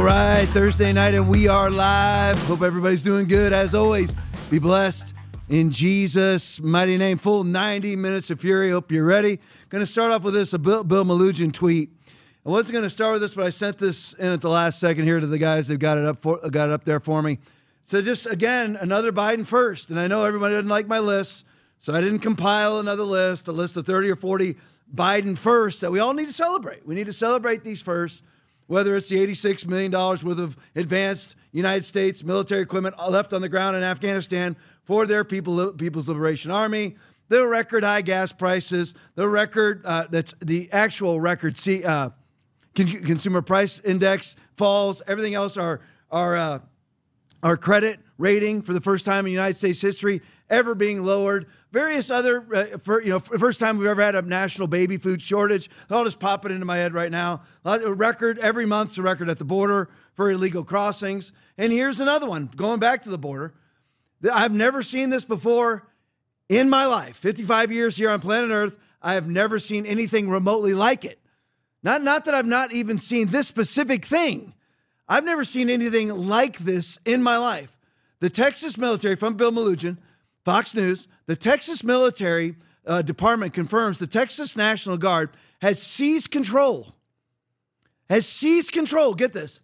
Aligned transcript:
All 0.00 0.06
right, 0.06 0.48
Thursday 0.48 0.94
night, 0.94 1.12
and 1.12 1.28
we 1.28 1.46
are 1.46 1.70
live. 1.70 2.38
Hope 2.44 2.62
everybody's 2.62 3.02
doing 3.02 3.28
good. 3.28 3.52
As 3.52 3.74
always, 3.74 4.16
be 4.50 4.58
blessed 4.58 5.12
in 5.50 5.70
Jesus' 5.70 6.58
mighty 6.58 6.96
name. 6.96 7.18
Full 7.18 7.44
90 7.44 7.96
minutes 7.96 8.30
of 8.30 8.40
fury. 8.40 8.70
Hope 8.70 8.90
you're 8.90 9.04
ready. 9.04 9.38
Going 9.68 9.82
to 9.82 9.86
start 9.86 10.10
off 10.10 10.22
with 10.22 10.32
this 10.32 10.54
a 10.54 10.58
Bill, 10.58 10.84
Bill 10.84 11.04
Melugin 11.04 11.52
tweet. 11.52 11.90
I 12.46 12.48
wasn't 12.48 12.72
going 12.72 12.84
to 12.84 12.88
start 12.88 13.12
with 13.12 13.20
this, 13.20 13.34
but 13.34 13.44
I 13.44 13.50
sent 13.50 13.76
this 13.76 14.14
in 14.14 14.28
at 14.28 14.40
the 14.40 14.48
last 14.48 14.80
second 14.80 15.04
here 15.04 15.20
to 15.20 15.26
the 15.26 15.36
guys 15.36 15.68
that 15.68 15.76
got 15.76 15.98
it 15.98 16.06
up 16.06 16.22
for, 16.22 16.38
got 16.48 16.70
it 16.70 16.72
up 16.72 16.84
there 16.84 16.98
for 16.98 17.20
me. 17.20 17.38
So 17.84 18.00
just 18.00 18.24
again, 18.24 18.78
another 18.80 19.12
Biden 19.12 19.46
first. 19.46 19.90
And 19.90 20.00
I 20.00 20.06
know 20.06 20.24
everybody 20.24 20.54
didn't 20.54 20.70
like 20.70 20.88
my 20.88 20.98
list, 20.98 21.44
so 21.78 21.94
I 21.94 22.00
didn't 22.00 22.20
compile 22.20 22.78
another 22.78 23.04
list, 23.04 23.48
a 23.48 23.52
list 23.52 23.76
of 23.76 23.84
30 23.84 24.08
or 24.08 24.16
40 24.16 24.56
Biden 24.94 25.36
first 25.36 25.82
that 25.82 25.92
we 25.92 26.00
all 26.00 26.14
need 26.14 26.28
to 26.28 26.32
celebrate. 26.32 26.86
We 26.86 26.94
need 26.94 27.06
to 27.06 27.12
celebrate 27.12 27.64
these 27.64 27.82
first 27.82 28.22
whether 28.70 28.94
it's 28.94 29.08
the 29.08 29.16
$86 29.16 29.66
million 29.66 29.90
worth 29.90 30.24
of 30.38 30.56
advanced 30.76 31.34
United 31.50 31.84
States 31.84 32.22
military 32.22 32.62
equipment 32.62 32.94
left 33.10 33.32
on 33.32 33.42
the 33.42 33.48
ground 33.48 33.76
in 33.76 33.82
Afghanistan 33.82 34.54
for 34.84 35.06
their 35.06 35.24
people, 35.24 35.72
People's 35.72 36.08
Liberation 36.08 36.52
Army, 36.52 36.94
the 37.26 37.44
record 37.44 37.82
high 37.82 38.00
gas 38.00 38.30
prices, 38.30 38.94
the 39.16 39.28
record, 39.28 39.82
uh, 39.84 40.06
that's 40.08 40.34
the 40.40 40.70
actual 40.70 41.20
record 41.20 41.58
C, 41.58 41.82
uh, 41.82 42.10
consumer 42.74 43.42
price 43.42 43.80
index 43.80 44.36
falls, 44.56 45.02
everything 45.04 45.34
else, 45.34 45.56
our, 45.56 45.80
our, 46.12 46.36
uh, 46.36 46.58
our 47.42 47.56
credit 47.56 47.98
rating 48.18 48.62
for 48.62 48.72
the 48.72 48.80
first 48.80 49.04
time 49.04 49.26
in 49.26 49.32
United 49.32 49.56
States 49.56 49.80
history 49.80 50.22
ever 50.50 50.74
being 50.74 51.02
lowered 51.02 51.46
various 51.72 52.10
other, 52.10 52.44
uh, 52.54 52.78
for, 52.78 53.02
you 53.02 53.10
know, 53.10 53.20
first 53.20 53.60
time 53.60 53.78
we've 53.78 53.88
ever 53.88 54.02
had 54.02 54.14
a 54.14 54.22
national 54.22 54.68
baby 54.68 54.96
food 54.96 55.22
shortage. 55.22 55.70
I'll 55.88 56.04
just 56.04 56.20
pop 56.20 56.44
it 56.44 56.52
into 56.52 56.64
my 56.64 56.76
head 56.76 56.92
right 56.92 57.10
now. 57.10 57.42
A 57.64 57.92
record 57.92 58.38
every 58.38 58.66
month's 58.66 58.98
a 58.98 59.02
record 59.02 59.28
at 59.28 59.38
the 59.38 59.44
border 59.44 59.88
for 60.14 60.30
illegal 60.30 60.64
crossings. 60.64 61.32
And 61.56 61.72
here's 61.72 62.00
another 62.00 62.28
one 62.28 62.50
going 62.56 62.80
back 62.80 63.02
to 63.04 63.10
the 63.10 63.18
border. 63.18 63.54
I've 64.32 64.52
never 64.52 64.82
seen 64.82 65.10
this 65.10 65.24
before 65.24 65.86
in 66.48 66.68
my 66.68 66.86
life. 66.86 67.16
55 67.16 67.72
years 67.72 67.96
here 67.96 68.10
on 68.10 68.20
planet 68.20 68.50
Earth, 68.50 68.78
I 69.00 69.14
have 69.14 69.28
never 69.28 69.58
seen 69.58 69.86
anything 69.86 70.28
remotely 70.28 70.74
like 70.74 71.04
it. 71.04 71.18
Not, 71.82 72.02
not 72.02 72.26
that 72.26 72.34
I've 72.34 72.46
not 72.46 72.72
even 72.72 72.98
seen 72.98 73.28
this 73.28 73.46
specific 73.46 74.04
thing. 74.04 74.54
I've 75.08 75.24
never 75.24 75.44
seen 75.44 75.70
anything 75.70 76.08
like 76.10 76.58
this 76.58 76.98
in 77.06 77.22
my 77.22 77.38
life. 77.38 77.76
The 78.18 78.28
Texas 78.28 78.76
military, 78.76 79.16
from 79.16 79.34
Bill 79.34 79.50
Melugin, 79.50 79.96
Fox 80.44 80.74
News, 80.74 81.08
the 81.26 81.36
Texas 81.36 81.84
military 81.84 82.56
uh, 82.86 83.02
department 83.02 83.52
confirms 83.52 83.98
the 83.98 84.06
Texas 84.06 84.56
National 84.56 84.96
Guard 84.96 85.30
has 85.60 85.82
seized 85.82 86.30
control, 86.30 86.94
has 88.08 88.26
seized 88.26 88.72
control, 88.72 89.14
get 89.14 89.32
this, 89.32 89.60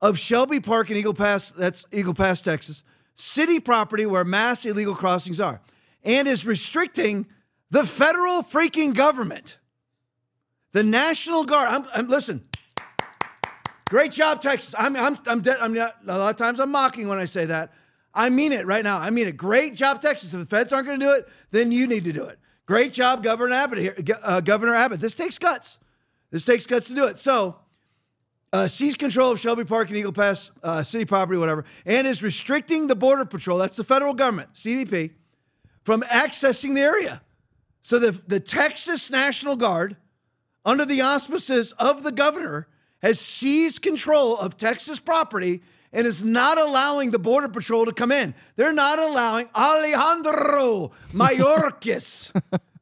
of 0.00 0.18
Shelby 0.18 0.60
Park 0.60 0.88
and 0.88 0.98
Eagle 0.98 1.14
Pass, 1.14 1.50
that's 1.50 1.84
Eagle 1.92 2.14
Pass, 2.14 2.40
Texas, 2.40 2.84
city 3.16 3.60
property 3.60 4.06
where 4.06 4.24
mass 4.24 4.64
illegal 4.64 4.94
crossings 4.94 5.40
are, 5.40 5.60
and 6.04 6.26
is 6.26 6.46
restricting 6.46 7.26
the 7.70 7.84
federal 7.84 8.42
freaking 8.42 8.94
government. 8.94 9.58
The 10.72 10.82
National 10.82 11.44
Guard, 11.44 11.68
I'm, 11.68 11.86
I'm 11.94 12.08
listen, 12.08 12.42
great 13.88 14.12
job, 14.12 14.40
Texas. 14.40 14.74
I'm, 14.78 14.96
I'm, 14.96 15.18
I'm, 15.26 15.42
I'm 15.60 15.76
a 15.76 16.18
lot 16.18 16.30
of 16.30 16.36
times 16.36 16.60
I'm 16.60 16.70
mocking 16.70 17.08
when 17.08 17.18
I 17.18 17.24
say 17.24 17.44
that. 17.46 17.72
I 18.18 18.30
mean 18.30 18.50
it 18.50 18.66
right 18.66 18.82
now. 18.82 18.98
I 18.98 19.10
mean 19.10 19.28
it. 19.28 19.36
Great 19.36 19.76
job, 19.76 20.02
Texas. 20.02 20.34
If 20.34 20.40
the 20.40 20.46
feds 20.46 20.72
aren't 20.72 20.86
going 20.86 20.98
to 20.98 21.06
do 21.06 21.12
it, 21.12 21.28
then 21.52 21.70
you 21.70 21.86
need 21.86 22.02
to 22.04 22.12
do 22.12 22.24
it. 22.24 22.38
Great 22.66 22.92
job, 22.92 23.22
Governor 23.22 23.54
Abbott. 23.54 23.78
Here, 23.78 23.96
uh, 24.24 24.40
Governor 24.40 24.74
Abbott. 24.74 25.00
This 25.00 25.14
takes 25.14 25.38
guts. 25.38 25.78
This 26.32 26.44
takes 26.44 26.66
guts 26.66 26.88
to 26.88 26.94
do 26.94 27.06
it. 27.06 27.18
So, 27.18 27.56
uh, 28.52 28.66
seize 28.66 28.96
control 28.96 29.30
of 29.30 29.38
Shelby 29.38 29.64
Park 29.64 29.88
and 29.88 29.96
Eagle 29.96 30.12
Pass 30.12 30.50
uh, 30.64 30.82
city 30.82 31.04
property, 31.04 31.38
whatever, 31.38 31.64
and 31.86 32.08
is 32.08 32.20
restricting 32.20 32.88
the 32.88 32.96
Border 32.96 33.24
Patrol, 33.24 33.56
that's 33.56 33.76
the 33.76 33.84
federal 33.84 34.14
government, 34.14 34.52
CBP, 34.54 35.12
from 35.84 36.02
accessing 36.02 36.74
the 36.74 36.80
area. 36.80 37.22
So 37.82 38.00
the, 38.00 38.10
the 38.26 38.40
Texas 38.40 39.10
National 39.10 39.54
Guard, 39.54 39.96
under 40.64 40.84
the 40.84 41.02
auspices 41.02 41.72
of 41.78 42.02
the 42.02 42.12
governor, 42.12 42.66
has 43.00 43.20
seized 43.20 43.82
control 43.82 44.36
of 44.36 44.56
Texas 44.56 44.98
property 44.98 45.62
and 45.92 46.06
is 46.06 46.22
not 46.22 46.58
allowing 46.58 47.10
the 47.10 47.18
Border 47.18 47.48
Patrol 47.48 47.86
to 47.86 47.92
come 47.92 48.12
in. 48.12 48.34
They're 48.56 48.72
not 48.72 48.98
allowing 48.98 49.48
Alejandro 49.54 50.92
Mayorkas. 51.12 52.30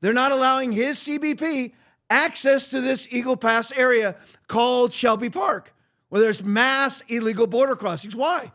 They're 0.00 0.12
not 0.12 0.32
allowing 0.32 0.72
his 0.72 0.98
CBP 0.98 1.72
access 2.10 2.68
to 2.70 2.80
this 2.80 3.08
Eagle 3.10 3.36
Pass 3.36 3.72
area 3.72 4.16
called 4.48 4.92
Shelby 4.92 5.30
Park, 5.30 5.74
where 6.08 6.20
there's 6.20 6.42
mass 6.42 7.02
illegal 7.08 7.46
border 7.46 7.76
crossings. 7.76 8.14
Why? 8.14 8.52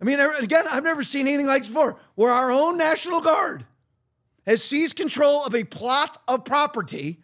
I 0.00 0.04
mean, 0.04 0.18
again, 0.18 0.64
I've 0.68 0.84
never 0.84 1.04
seen 1.04 1.28
anything 1.28 1.46
like 1.46 1.62
this 1.62 1.68
before, 1.68 1.96
where 2.16 2.32
our 2.32 2.50
own 2.50 2.76
National 2.76 3.20
Guard 3.20 3.64
has 4.46 4.62
seized 4.62 4.96
control 4.96 5.44
of 5.44 5.54
a 5.54 5.64
plot 5.64 6.20
of 6.26 6.44
property 6.44 7.20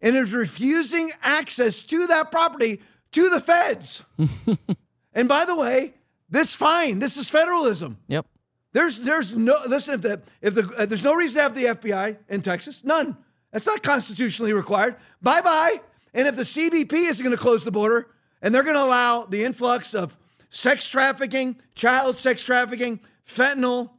and 0.00 0.16
is 0.16 0.32
refusing 0.32 1.10
access 1.22 1.82
to 1.82 2.06
that 2.06 2.30
property 2.30 2.80
to 3.12 3.30
the 3.30 3.40
feds. 3.40 4.04
And 5.14 5.28
by 5.28 5.44
the 5.44 5.56
way, 5.56 5.94
that's 6.28 6.54
fine. 6.54 6.98
This 6.98 7.16
is 7.16 7.30
federalism. 7.30 7.98
Yep. 8.08 8.26
There's 8.72 8.98
there's 8.98 9.36
no 9.36 9.56
listen 9.68 9.94
if 9.94 10.02
the 10.02 10.22
if 10.42 10.54
the 10.54 10.68
uh, 10.76 10.86
there's 10.86 11.04
no 11.04 11.14
reason 11.14 11.36
to 11.36 11.42
have 11.42 11.54
the 11.54 11.64
FBI 11.64 12.16
in 12.28 12.42
Texas. 12.42 12.82
None. 12.82 13.16
That's 13.52 13.66
not 13.66 13.84
constitutionally 13.84 14.52
required. 14.52 14.96
Bye 15.22 15.40
bye. 15.40 15.80
And 16.12 16.26
if 16.26 16.36
the 16.36 16.42
CBP 16.42 16.92
is 16.92 17.22
going 17.22 17.32
to 17.34 17.40
close 17.40 17.64
the 17.64 17.70
border 17.70 18.08
and 18.42 18.52
they're 18.52 18.64
going 18.64 18.76
to 18.76 18.82
allow 18.82 19.26
the 19.26 19.44
influx 19.44 19.94
of 19.94 20.16
sex 20.50 20.88
trafficking, 20.88 21.56
child 21.74 22.18
sex 22.18 22.42
trafficking, 22.42 23.00
fentanyl, 23.28 23.90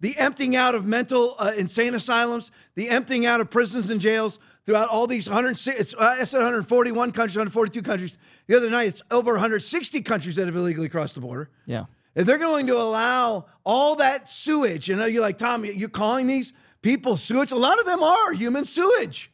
the 0.00 0.16
emptying 0.18 0.56
out 0.56 0.74
of 0.74 0.84
mental 0.84 1.34
uh, 1.38 1.52
insane 1.56 1.94
asylums, 1.94 2.50
the 2.74 2.88
emptying 2.88 3.26
out 3.26 3.40
of 3.40 3.50
prisons 3.50 3.90
and 3.90 4.00
jails, 4.00 4.38
throughout 4.68 4.90
all 4.90 5.06
these 5.06 5.26
106, 5.26 5.80
it's, 5.80 5.94
uh, 5.94 6.16
I 6.20 6.24
said 6.24 6.40
141 6.40 7.12
countries, 7.12 7.36
142 7.36 7.80
countries. 7.80 8.18
The 8.48 8.54
other 8.54 8.68
night, 8.68 8.88
it's 8.88 9.02
over 9.10 9.32
160 9.32 10.02
countries 10.02 10.36
that 10.36 10.44
have 10.44 10.54
illegally 10.54 10.90
crossed 10.90 11.14
the 11.14 11.22
border. 11.22 11.48
Yeah. 11.64 11.86
If 12.14 12.26
they're 12.26 12.36
going 12.36 12.66
to 12.66 12.76
allow 12.76 13.46
all 13.64 13.96
that 13.96 14.28
sewage, 14.28 14.86
you 14.86 14.94
know, 14.96 15.06
you're 15.06 15.22
like, 15.22 15.38
Tom, 15.38 15.64
you're 15.64 15.88
calling 15.88 16.26
these 16.26 16.52
people 16.82 17.16
sewage? 17.16 17.50
A 17.50 17.56
lot 17.56 17.80
of 17.80 17.86
them 17.86 18.02
are 18.02 18.32
human 18.34 18.66
sewage. 18.66 19.32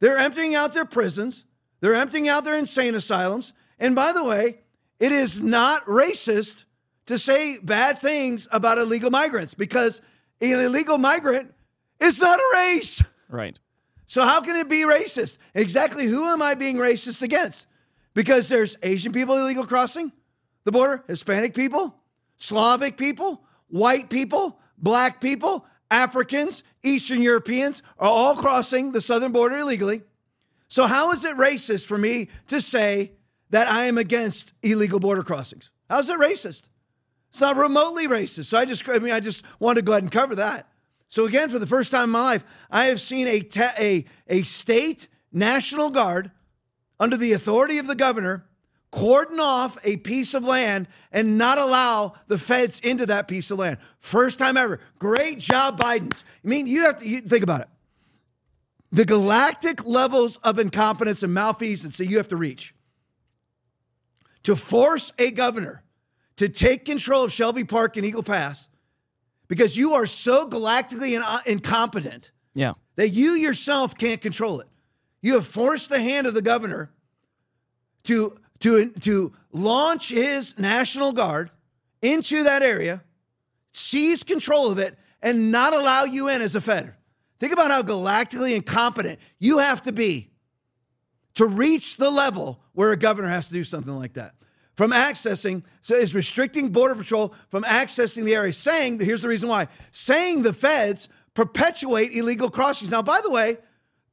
They're 0.00 0.18
emptying 0.18 0.54
out 0.54 0.74
their 0.74 0.84
prisons, 0.84 1.46
they're 1.80 1.94
emptying 1.94 2.28
out 2.28 2.44
their 2.44 2.58
insane 2.58 2.94
asylums. 2.94 3.54
And 3.78 3.96
by 3.96 4.12
the 4.12 4.22
way, 4.22 4.58
it 4.98 5.12
is 5.12 5.40
not 5.40 5.86
racist 5.86 6.64
to 7.06 7.18
say 7.18 7.56
bad 7.62 8.00
things 8.00 8.48
about 8.52 8.76
illegal 8.76 9.10
migrants 9.10 9.54
because 9.54 10.02
an 10.42 10.60
illegal 10.60 10.98
migrant 10.98 11.54
is 12.00 12.20
not 12.20 12.38
a 12.38 12.56
race. 12.56 13.02
Right. 13.30 13.58
So 14.10 14.24
how 14.24 14.40
can 14.40 14.56
it 14.56 14.68
be 14.68 14.82
racist? 14.82 15.38
Exactly 15.54 16.04
who 16.06 16.24
am 16.24 16.42
I 16.42 16.54
being 16.54 16.78
racist 16.78 17.22
against? 17.22 17.68
Because 18.12 18.48
there's 18.48 18.76
Asian 18.82 19.12
people 19.12 19.36
illegal 19.36 19.64
crossing 19.64 20.10
the 20.64 20.72
border, 20.72 21.04
Hispanic 21.06 21.54
people, 21.54 21.94
Slavic 22.36 22.96
people, 22.96 23.44
white 23.68 24.10
people, 24.10 24.58
black 24.76 25.20
people, 25.20 25.64
Africans, 25.92 26.64
Eastern 26.82 27.22
Europeans 27.22 27.84
are 28.00 28.10
all 28.10 28.34
crossing 28.34 28.90
the 28.90 29.00
southern 29.00 29.30
border 29.30 29.58
illegally. 29.58 30.02
So 30.66 30.88
how 30.88 31.12
is 31.12 31.24
it 31.24 31.36
racist 31.36 31.86
for 31.86 31.96
me 31.96 32.30
to 32.48 32.60
say 32.60 33.12
that 33.50 33.68
I 33.68 33.84
am 33.84 33.96
against 33.96 34.54
illegal 34.64 34.98
border 34.98 35.22
crossings? 35.22 35.70
How's 35.88 36.10
it 36.10 36.18
racist? 36.18 36.64
It's 37.28 37.40
not 37.40 37.54
remotely 37.54 38.08
racist. 38.08 38.46
So 38.46 38.58
I 38.58 38.64
just 38.64 38.88
I 38.88 38.98
mean 38.98 39.12
I 39.12 39.20
just 39.20 39.44
want 39.60 39.76
to 39.76 39.82
go 39.82 39.92
ahead 39.92 40.02
and 40.02 40.10
cover 40.10 40.34
that. 40.34 40.66
So 41.10 41.26
again, 41.26 41.50
for 41.50 41.58
the 41.58 41.66
first 41.66 41.90
time 41.90 42.04
in 42.04 42.10
my 42.10 42.22
life, 42.22 42.44
I 42.70 42.86
have 42.86 43.00
seen 43.00 43.26
a, 43.26 43.46
a, 43.78 44.04
a 44.28 44.42
state 44.44 45.08
National 45.32 45.90
Guard 45.90 46.30
under 47.00 47.16
the 47.16 47.32
authority 47.32 47.78
of 47.78 47.88
the 47.88 47.96
governor 47.96 48.46
cordon 48.92 49.38
off 49.38 49.76
a 49.84 49.96
piece 49.98 50.34
of 50.34 50.44
land 50.44 50.88
and 51.12 51.36
not 51.36 51.58
allow 51.58 52.14
the 52.28 52.38
feds 52.38 52.80
into 52.80 53.06
that 53.06 53.28
piece 53.28 53.50
of 53.50 53.58
land. 53.58 53.78
First 53.98 54.38
time 54.38 54.56
ever. 54.56 54.80
Great 54.98 55.38
job, 55.38 55.78
Biden's. 55.78 56.24
I 56.44 56.48
mean, 56.48 56.66
you 56.66 56.84
have 56.84 57.00
to 57.00 57.08
you, 57.08 57.20
think 57.20 57.42
about 57.42 57.62
it. 57.62 57.68
The 58.92 59.04
galactic 59.04 59.84
levels 59.84 60.36
of 60.38 60.58
incompetence 60.58 61.22
and 61.22 61.34
malfeasance 61.34 61.96
that 61.98 62.06
you 62.06 62.16
have 62.16 62.28
to 62.28 62.36
reach 62.36 62.74
to 64.44 64.56
force 64.56 65.12
a 65.18 65.30
governor 65.30 65.82
to 66.36 66.48
take 66.48 66.84
control 66.84 67.24
of 67.24 67.32
Shelby 67.32 67.64
Park 67.64 67.96
and 67.96 68.06
Eagle 68.06 68.22
Pass 68.22 68.68
because 69.50 69.76
you 69.76 69.94
are 69.94 70.06
so 70.06 70.48
galactically 70.48 71.16
in, 71.16 71.22
uh, 71.22 71.40
incompetent 71.44 72.30
yeah. 72.54 72.74
that 72.94 73.08
you 73.08 73.32
yourself 73.32 73.98
can't 73.98 74.20
control 74.20 74.60
it. 74.60 74.68
You 75.22 75.34
have 75.34 75.44
forced 75.44 75.90
the 75.90 76.00
hand 76.00 76.28
of 76.28 76.34
the 76.34 76.40
governor 76.40 76.92
to, 78.04 78.38
to, 78.60 78.90
to 78.90 79.32
launch 79.50 80.10
his 80.10 80.56
National 80.56 81.10
Guard 81.12 81.50
into 82.00 82.44
that 82.44 82.62
area, 82.62 83.02
seize 83.72 84.22
control 84.22 84.70
of 84.70 84.78
it, 84.78 84.96
and 85.20 85.50
not 85.50 85.74
allow 85.74 86.04
you 86.04 86.28
in 86.28 86.42
as 86.42 86.54
a 86.54 86.60
Fed. 86.60 86.94
Think 87.40 87.52
about 87.52 87.72
how 87.72 87.82
galactically 87.82 88.54
incompetent 88.54 89.18
you 89.40 89.58
have 89.58 89.82
to 89.82 89.92
be 89.92 90.30
to 91.34 91.46
reach 91.46 91.96
the 91.96 92.10
level 92.10 92.60
where 92.72 92.92
a 92.92 92.96
governor 92.96 93.28
has 93.28 93.48
to 93.48 93.52
do 93.52 93.64
something 93.64 93.98
like 93.98 94.12
that. 94.12 94.34
From 94.80 94.92
accessing, 94.92 95.62
so 95.82 95.94
is 95.94 96.14
restricting 96.14 96.70
Border 96.70 96.94
Patrol 96.94 97.34
from 97.50 97.64
accessing 97.64 98.24
the 98.24 98.34
area, 98.34 98.50
saying, 98.50 98.98
here's 98.98 99.20
the 99.20 99.28
reason 99.28 99.50
why, 99.50 99.68
saying 99.92 100.42
the 100.42 100.54
feds 100.54 101.10
perpetuate 101.34 102.12
illegal 102.14 102.48
crossings. 102.48 102.90
Now, 102.90 103.02
by 103.02 103.20
the 103.22 103.30
way, 103.30 103.58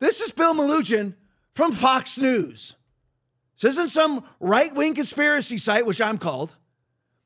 this 0.01 0.19
is 0.19 0.33
Bill 0.33 0.53
Melugin 0.53 1.15
from 1.53 1.71
Fox 1.71 2.17
News. 2.17 2.75
This 3.61 3.77
isn't 3.77 3.91
some 3.91 4.25
right 4.41 4.75
wing 4.75 4.93
conspiracy 4.93 5.57
site, 5.57 5.85
which 5.85 6.01
I'm 6.01 6.17
called. 6.17 6.57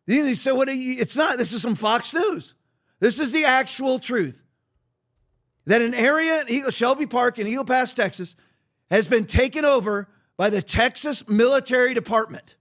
He 0.05 0.35
said, 0.35 0.51
what 0.51 0.69
it's 0.69 1.17
not. 1.17 1.39
This 1.39 1.51
is 1.51 1.63
some 1.63 1.73
Fox 1.73 2.13
News. 2.13 2.53
This 2.99 3.19
is 3.19 3.31
the 3.31 3.45
actual 3.45 3.97
truth. 3.97 4.43
That 5.65 5.81
an 5.81 5.95
area 5.95 6.43
in 6.47 6.69
Shelby 6.69 7.07
Park 7.07 7.39
in 7.39 7.47
Eagle 7.47 7.65
Pass, 7.65 7.91
Texas, 7.95 8.35
has 8.91 9.07
been 9.07 9.25
taken 9.25 9.65
over 9.65 10.09
by 10.37 10.51
the 10.51 10.61
Texas 10.61 11.27
Military 11.27 11.95
Department. 11.95 12.55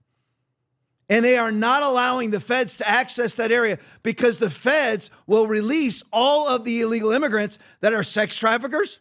And 1.11 1.25
they 1.25 1.35
are 1.35 1.51
not 1.51 1.83
allowing 1.83 2.31
the 2.31 2.39
feds 2.39 2.77
to 2.77 2.87
access 2.87 3.35
that 3.35 3.51
area 3.51 3.79
because 4.01 4.39
the 4.39 4.49
feds 4.49 5.11
will 5.27 5.45
release 5.45 6.03
all 6.13 6.47
of 6.47 6.63
the 6.63 6.79
illegal 6.79 7.11
immigrants 7.11 7.59
that 7.81 7.93
are 7.93 8.01
sex 8.01 8.37
traffickers, 8.37 8.99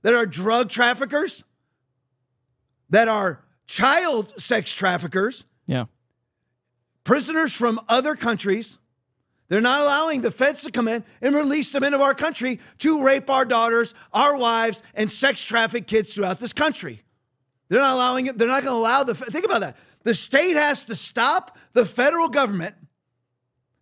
that 0.00 0.14
are 0.14 0.24
drug 0.24 0.70
traffickers, 0.70 1.44
that 2.88 3.08
are 3.08 3.44
child 3.66 4.40
sex 4.40 4.72
traffickers. 4.72 5.44
Yeah. 5.66 5.84
Prisoners 7.04 7.54
from 7.54 7.78
other 7.90 8.16
countries. 8.16 8.78
They're 9.48 9.60
not 9.60 9.82
allowing 9.82 10.22
the 10.22 10.30
feds 10.30 10.62
to 10.62 10.70
come 10.70 10.88
in 10.88 11.04
and 11.20 11.34
release 11.34 11.72
them 11.72 11.84
into 11.84 12.00
our 12.00 12.14
country 12.14 12.58
to 12.78 13.04
rape 13.04 13.28
our 13.28 13.44
daughters, 13.44 13.94
our 14.14 14.34
wives, 14.34 14.82
and 14.94 15.12
sex 15.12 15.44
traffic 15.44 15.86
kids 15.86 16.14
throughout 16.14 16.40
this 16.40 16.54
country. 16.54 17.02
They're 17.68 17.80
not 17.80 17.94
allowing 17.94 18.26
it. 18.26 18.38
They're 18.38 18.48
not 18.48 18.64
going 18.64 18.74
to 18.74 18.78
allow 18.78 19.04
the. 19.04 19.14
Think 19.14 19.44
about 19.44 19.60
that. 19.60 19.76
The 20.02 20.14
state 20.14 20.56
has 20.56 20.84
to 20.84 20.96
stop 20.96 21.56
the 21.72 21.84
federal 21.84 22.28
government 22.28 22.74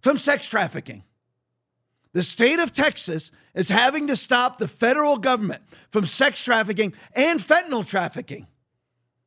from 0.03 0.19
sex 0.19 0.47
trafficking. 0.47 1.05
The 2.13 2.23
state 2.23 2.59
of 2.59 2.73
Texas 2.73 3.31
is 3.55 3.69
having 3.69 4.09
to 4.09 4.17
stop 4.17 4.59
the 4.59 4.69
federal 4.69 5.19
government 5.19 5.63
from 5.91 6.07
sex 6.07 6.43
trafficking 6.43 6.95
and 7.15 7.39
fentanyl 7.39 7.87
trafficking. 7.87 8.47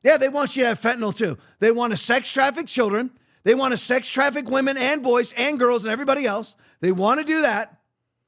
Yeah, 0.02 0.16
they 0.16 0.28
want 0.28 0.56
you 0.56 0.62
to 0.62 0.68
have 0.70 0.80
fentanyl 0.80 1.16
too. 1.16 1.38
They 1.60 1.70
want 1.70 1.92
to 1.92 1.96
sex 1.96 2.30
traffic 2.30 2.66
children. 2.66 3.10
They 3.44 3.54
want 3.54 3.72
to 3.72 3.78
sex 3.78 4.08
traffic 4.08 4.48
women 4.48 4.76
and 4.76 5.02
boys 5.02 5.32
and 5.36 5.58
girls 5.58 5.84
and 5.84 5.92
everybody 5.92 6.26
else. 6.26 6.54
They 6.80 6.92
want 6.92 7.20
to 7.20 7.26
do 7.26 7.42
that. 7.42 7.78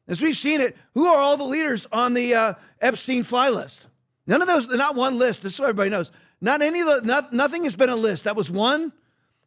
As 0.06 0.20
we've 0.20 0.36
seen 0.36 0.60
it, 0.60 0.76
who 0.94 1.06
are 1.06 1.18
all 1.18 1.36
the 1.36 1.44
leaders 1.44 1.86
on 1.90 2.14
the 2.14 2.34
uh, 2.34 2.54
Epstein 2.80 3.22
fly 3.22 3.48
list? 3.48 3.86
None 4.26 4.40
of 4.40 4.48
those, 4.48 4.68
not 4.68 4.96
one 4.96 5.18
list, 5.18 5.42
just 5.42 5.56
so 5.56 5.64
everybody 5.64 5.90
knows. 5.90 6.10
Not 6.44 6.60
any 6.60 6.82
of 6.82 6.86
the, 6.86 7.00
not, 7.04 7.32
nothing 7.32 7.64
has 7.64 7.74
been 7.74 7.88
a 7.88 7.96
list. 7.96 8.24
That 8.24 8.36
was 8.36 8.50
one 8.50 8.92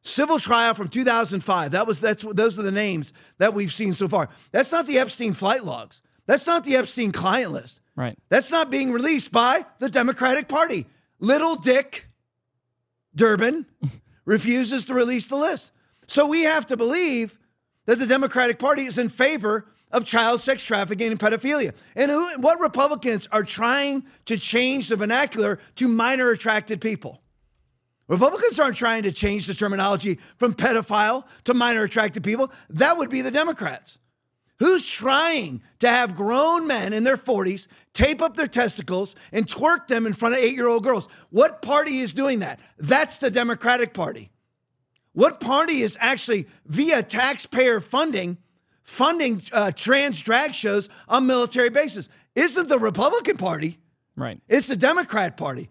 civil 0.02 0.40
trial 0.40 0.74
from 0.74 0.88
2005. 0.88 1.72
That 1.72 1.86
was, 1.86 2.00
that's, 2.00 2.24
those 2.24 2.58
are 2.58 2.64
the 2.64 2.72
names 2.72 3.14
that 3.38 3.54
we've 3.54 3.72
seen 3.72 3.94
so 3.94 4.08
far. 4.08 4.30
That's 4.52 4.72
not 4.72 4.88
the 4.88 4.98
Epstein 4.98 5.34
flight 5.34 5.64
logs. 5.64 6.02
That's 6.26 6.48
not 6.48 6.64
the 6.64 6.76
Epstein 6.76 7.12
client 7.12 7.52
list. 7.52 7.82
Right. 7.96 8.18
That's 8.30 8.50
not 8.50 8.72
being 8.72 8.92
released 8.92 9.32
by 9.32 9.64
the 9.78 9.90
Democratic 9.90 10.48
Party. 10.48 10.88
Little 11.20 11.56
Dick 11.56 12.08
Durbin 13.14 13.68
refuses 14.26 14.86
to 14.86 14.96
release 14.96 15.28
the 15.28 15.36
list. 15.36 15.72
So 16.08 16.28
we 16.28 16.44
have 16.44 16.66
to 16.66 16.78
believe 16.78 17.38
that 17.86 18.00
the 18.00 18.08
Democratic 18.08 18.58
Party 18.58 18.86
is 18.86 18.98
in 18.98 19.10
favor 19.10 19.68
of 19.92 20.06
child 20.06 20.42
sex 20.42 20.64
trafficking 20.64 21.12
and 21.12 21.20
pedophilia. 21.20 21.74
And 21.96 22.12
who, 22.12 22.42
what 22.42 22.60
Republicans 22.60 23.28
are 23.32 23.44
trying 23.44 24.04
to 24.26 24.38
change 24.38 24.90
the 24.90 24.96
vernacular 24.96 25.60
to 25.76 25.88
minor 25.88 26.30
attracted 26.30 26.82
people? 26.82 27.22
Republicans 28.08 28.60
aren't 28.60 28.78
trying 28.78 29.04
to 29.04 29.12
change 29.12 29.48
the 29.48 29.54
terminology 29.54 30.20
from 30.38 30.54
pedophile 30.54 31.26
to 31.44 31.54
minor 31.54 31.84
attracted 31.84 32.24
people. 32.24 32.52
That 32.70 32.98
would 32.98 33.10
be 33.10 33.22
the 33.22 33.32
Democrats. 33.32 34.00
Who's 34.60 34.90
trying 34.90 35.62
to 35.80 35.90
have 35.90 36.16
grown 36.16 36.68
men 36.68 36.94
in 36.94 37.04
their 37.04 37.18
40s 37.18 37.68
tape 37.94 38.22
up 38.22 38.36
their 38.36 38.48
testicles 38.48 39.16
and 39.32 39.46
twerk 39.46 39.88
them 39.88 40.06
in 40.06 40.14
front 40.14 40.36
of 40.36 40.42
eight 40.42 40.56
year 40.56 40.68
old 40.68 40.84
girls? 40.84 41.08
What 41.30 41.62
party 41.62 42.00
is 42.00 42.14
doing 42.14 42.40
that? 42.40 42.60
That's 42.80 43.20
the 43.20 43.30
Democratic 43.30 43.94
Party. 43.94 44.32
What 45.14 45.40
party 45.40 45.82
is 45.82 45.98
actually 46.00 46.48
via 46.66 47.04
taxpayer 47.04 47.82
funding 47.82 48.38
funding 48.88 49.44
uh, 49.52 49.72
trans 49.72 50.20
drag 50.22 50.56
shows 50.56 50.90
on 51.08 51.28
military 51.28 51.70
bases? 51.70 52.10
Isn't 52.34 52.70
the 52.70 52.80
Republican 52.80 53.38
Party? 53.38 53.78
Right. 54.16 54.42
It's 54.48 54.68
the 54.68 54.76
Democrat 54.76 55.38
Party. 55.38 55.70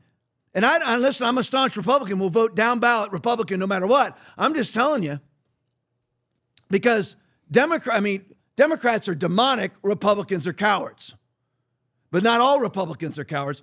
And 0.54 0.64
I, 0.64 0.78
I 0.94 0.96
listen, 0.98 1.26
I'm 1.26 1.38
a 1.38 1.44
staunch 1.44 1.76
Republican. 1.76 2.18
We'll 2.18 2.30
vote 2.30 2.54
down 2.54 2.78
ballot 2.78 3.10
Republican 3.10 3.58
no 3.58 3.66
matter 3.66 3.86
what. 3.86 4.16
I'm 4.38 4.54
just 4.54 4.72
telling 4.72 5.02
you 5.02 5.18
because 6.70 7.16
Democrat, 7.50 7.96
I 7.96 8.00
mean, 8.00 8.24
Democrats 8.56 9.08
are 9.08 9.14
demonic, 9.14 9.72
Republicans 9.82 10.46
are 10.46 10.52
cowards. 10.52 11.14
But 12.10 12.22
not 12.22 12.40
all 12.40 12.60
Republicans 12.60 13.18
are 13.18 13.24
cowards. 13.24 13.62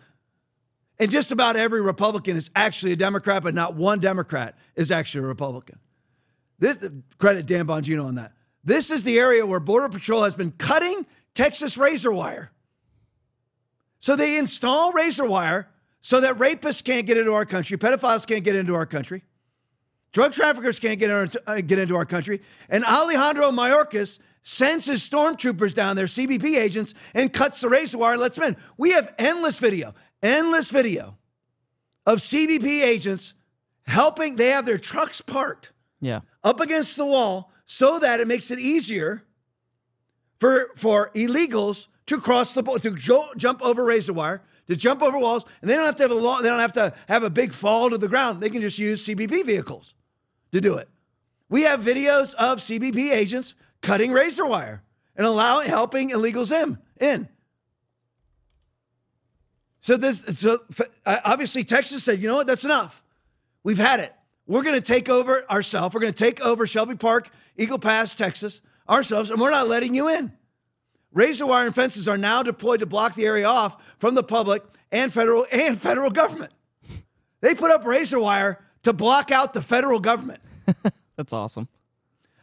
And 1.00 1.10
just 1.10 1.32
about 1.32 1.56
every 1.56 1.82
Republican 1.82 2.38
is 2.38 2.52
actually 2.56 2.92
a 2.92 2.96
Democrat, 2.96 3.42
but 3.42 3.56
not 3.56 3.76
one 3.76 4.00
Democrat 4.00 4.56
is 4.76 4.92
actually 4.92 5.24
a 5.24 5.28
Republican. 5.28 5.80
This, 6.60 6.78
credit 7.18 7.48
Dan 7.48 7.66
Bongino 7.66 8.06
on 8.06 8.16
that. 8.16 8.34
This 8.64 8.92
is 8.92 9.04
the 9.04 9.20
area 9.20 9.46
where 9.46 9.60
Border 9.60 9.90
Patrol 9.90 10.24
has 10.24 10.36
been 10.36 10.52
cutting 10.52 11.06
Texas 11.34 11.78
razor 11.78 12.12
wire. 12.12 12.52
So 14.00 14.16
they 14.16 14.38
install 14.38 14.92
razor 14.94 15.26
wire 15.26 15.70
so 16.02 16.22
that 16.22 16.38
rapists 16.38 16.84
can't 16.84 17.06
get 17.06 17.18
into 17.18 17.34
our 17.34 17.46
country, 17.46 17.78
pedophiles 17.78 18.28
can't 18.28 18.44
get 18.44 18.56
into 18.56 18.76
our 18.76 18.86
country, 18.86 19.24
drug 20.12 20.34
traffickers 20.34 20.78
can't 20.78 21.00
get 21.00 21.10
into, 21.10 21.42
uh, 21.48 21.62
get 21.62 21.80
into 21.80 21.96
our 21.96 22.06
country, 22.06 22.42
and 22.70 22.84
Alejandro 22.84 23.52
Mayorkas 23.52 24.20
sends 24.44 24.86
his 24.86 25.08
stormtroopers 25.08 25.74
down 25.74 25.96
there, 25.96 26.06
CBP 26.06 26.58
agents, 26.58 26.94
and 27.14 27.32
cuts 27.32 27.62
the 27.62 27.70
razor 27.70 27.98
wire 27.98 28.14
and 28.14 28.22
lets 28.22 28.38
them 28.38 28.50
in. 28.50 28.58
We 28.78 28.92
have 28.92 29.14
endless 29.18 29.60
video, 29.60 29.94
endless 30.22 30.70
video 30.70 31.18
of 32.06 32.20
CBP 32.20 32.84
agents 32.84 33.34
helping. 33.86 34.36
They 34.36 34.50
have 34.50 34.66
their 34.66 34.78
trucks 34.78 35.22
parked 35.22 35.72
yeah. 36.02 36.20
up 36.44 36.60
against 36.60 36.98
the 36.98 37.06
wall 37.06 37.53
so 37.66 38.00
that 38.00 38.20
it 38.20 38.28
makes 38.28 38.52
it 38.52 38.60
easier 38.60 39.24
for 40.40 40.70
for 40.76 41.10
illegals 41.16 41.88
to 42.06 42.20
cross 42.20 42.54
the 42.54 42.64
to 42.64 42.92
jo- 42.92 43.32
jump 43.38 43.62
over 43.62 43.84
razor 43.84 44.14
wire, 44.14 44.42
to 44.68 44.76
jump 44.76 45.02
over 45.02 45.18
walls, 45.18 45.46
and 45.62 45.70
they 45.70 45.76
don't 45.76 45.86
have 45.86 45.96
to 45.98 46.04
have 46.04 46.12
a 46.12 46.16
long, 46.16 46.42
they 46.42 46.50
don't 46.50 46.60
have 46.60 46.74
to 46.74 46.94
have 47.08 47.24
a 47.24 47.30
big 47.30 47.54
fall 47.54 47.90
to 47.90 47.98
the 47.98 48.08
ground. 48.08 48.42
They 48.42 48.50
can 48.50 48.62
just 48.62 48.80
use 48.80 49.06
CBP 49.06 49.46
vehicles 49.46 49.96
to 50.52 50.62
do 50.62 50.78
it. 50.78 50.90
We 51.50 51.64
have 51.64 51.82
videos 51.82 52.34
of 52.36 52.60
CBP 52.60 53.12
agents 53.12 53.56
cutting 53.82 54.12
razor 54.12 54.46
wire 54.46 54.84
and 55.16 55.26
allowing 55.26 55.68
helping 55.68 56.10
illegals 56.10 56.52
in. 56.52 56.78
in. 57.00 57.30
So 59.82 59.98
this 59.98 60.24
so 60.38 60.58
uh, 61.06 61.20
obviously 61.26 61.64
Texas 61.64 62.04
said, 62.04 62.20
you 62.20 62.28
know 62.28 62.36
what, 62.36 62.48
that's 62.48 62.66
enough. 62.66 63.04
We've 63.64 63.78
had 63.78 64.00
it. 64.00 64.14
We're 64.46 64.64
going 64.64 64.76
to 64.76 64.82
take 64.82 65.10
over 65.10 65.50
ourselves. 65.50 65.96
We're 65.96 66.02
going 66.02 66.14
to 66.14 66.24
take 66.24 66.42
over 66.42 66.68
Shelby 66.68 66.96
Park, 66.96 67.30
Eagle 67.58 67.80
Pass, 67.80 68.16
Texas, 68.16 68.62
ourselves, 68.90 69.30
and 69.32 69.40
we're 69.40 69.52
not 69.52 69.68
letting 69.68 69.96
you 69.96 70.10
in. 70.10 70.34
Razor 71.14 71.46
wire 71.46 71.68
and 71.68 71.76
fences 71.76 72.08
are 72.08 72.18
now 72.18 72.44
deployed 72.44 72.80
to 72.80 72.86
block 72.86 73.16
the 73.16 73.26
area 73.26 73.48
off 73.48 73.82
from 74.00 74.16
the 74.16 74.24
public 74.24 74.64
and 74.92 75.14
federal 75.14 75.46
and 75.52 75.80
federal 75.80 76.10
government. 76.10 76.52
They 77.42 77.56
put 77.56 77.72
up 77.72 77.86
razor 77.86 78.20
wire 78.20 78.64
to 78.84 78.94
block 78.94 79.32
out 79.32 79.54
the 79.54 79.62
federal 79.62 80.00
government. 80.00 80.42
That's 81.18 81.34
awesome. 81.34 81.68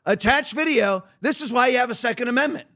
Attached 0.06 0.54
video. 0.54 1.04
This 1.20 1.40
is 1.40 1.52
why 1.52 1.68
you 1.68 1.78
have 1.78 1.90
a 1.90 1.94
Second 1.94 2.28
Amendment. 2.28 2.66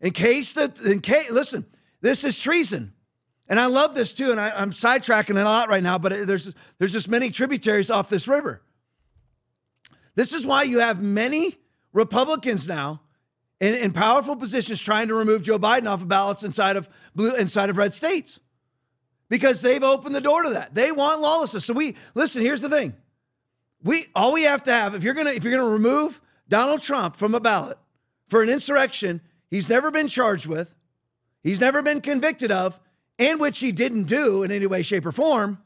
In 0.00 0.12
case 0.12 0.52
the 0.52 0.72
in 0.84 1.00
case, 1.00 1.30
listen, 1.30 1.64
this 2.00 2.24
is 2.24 2.38
treason. 2.38 2.92
And 3.48 3.60
I 3.60 3.66
love 3.66 3.94
this 3.94 4.12
too. 4.12 4.30
And 4.30 4.40
I, 4.40 4.62
am 4.62 4.70
sidetracking 4.70 5.30
it 5.30 5.36
a 5.36 5.44
lot 5.44 5.68
right 5.68 5.82
now, 5.82 5.98
but 5.98 6.26
there's, 6.26 6.54
there's 6.78 6.92
just 6.92 7.08
many 7.08 7.30
tributaries 7.30 7.90
off 7.90 8.08
this 8.08 8.26
river. 8.26 8.62
This 10.14 10.32
is 10.32 10.46
why 10.46 10.62
you 10.62 10.80
have 10.80 11.02
many 11.02 11.56
Republicans 11.92 12.68
now 12.68 13.00
in, 13.60 13.74
in 13.74 13.92
powerful 13.92 14.36
positions 14.36 14.80
trying 14.80 15.08
to 15.08 15.14
remove 15.14 15.42
Joe 15.42 15.58
Biden 15.58 15.86
off 15.86 16.02
of 16.02 16.08
ballots 16.08 16.44
inside 16.44 16.76
of 16.76 16.88
blue 17.14 17.34
inside 17.36 17.70
of 17.70 17.76
red 17.76 17.94
states. 17.94 18.40
Because 19.28 19.62
they've 19.62 19.82
opened 19.82 20.14
the 20.14 20.20
door 20.20 20.42
to 20.42 20.50
that. 20.50 20.74
They 20.74 20.92
want 20.92 21.20
lawlessness. 21.20 21.64
So 21.64 21.72
we 21.72 21.96
listen, 22.14 22.42
here's 22.42 22.60
the 22.60 22.68
thing. 22.68 22.94
We 23.82 24.06
all 24.14 24.32
we 24.32 24.42
have 24.42 24.62
to 24.64 24.72
have, 24.72 24.94
if 24.94 25.02
you're 25.02 25.14
gonna 25.14 25.30
if 25.30 25.42
you're 25.42 25.52
gonna 25.52 25.70
remove 25.70 26.20
Donald 26.48 26.82
Trump 26.82 27.16
from 27.16 27.34
a 27.34 27.40
ballot 27.40 27.78
for 28.28 28.42
an 28.42 28.48
insurrection 28.48 29.20
he's 29.50 29.68
never 29.68 29.90
been 29.90 30.08
charged 30.08 30.46
with, 30.46 30.74
he's 31.42 31.60
never 31.60 31.82
been 31.82 32.00
convicted 32.00 32.52
of, 32.52 32.78
and 33.18 33.40
which 33.40 33.60
he 33.60 33.72
didn't 33.72 34.04
do 34.04 34.42
in 34.42 34.50
any 34.50 34.66
way, 34.66 34.82
shape, 34.82 35.06
or 35.06 35.12
form, 35.12 35.58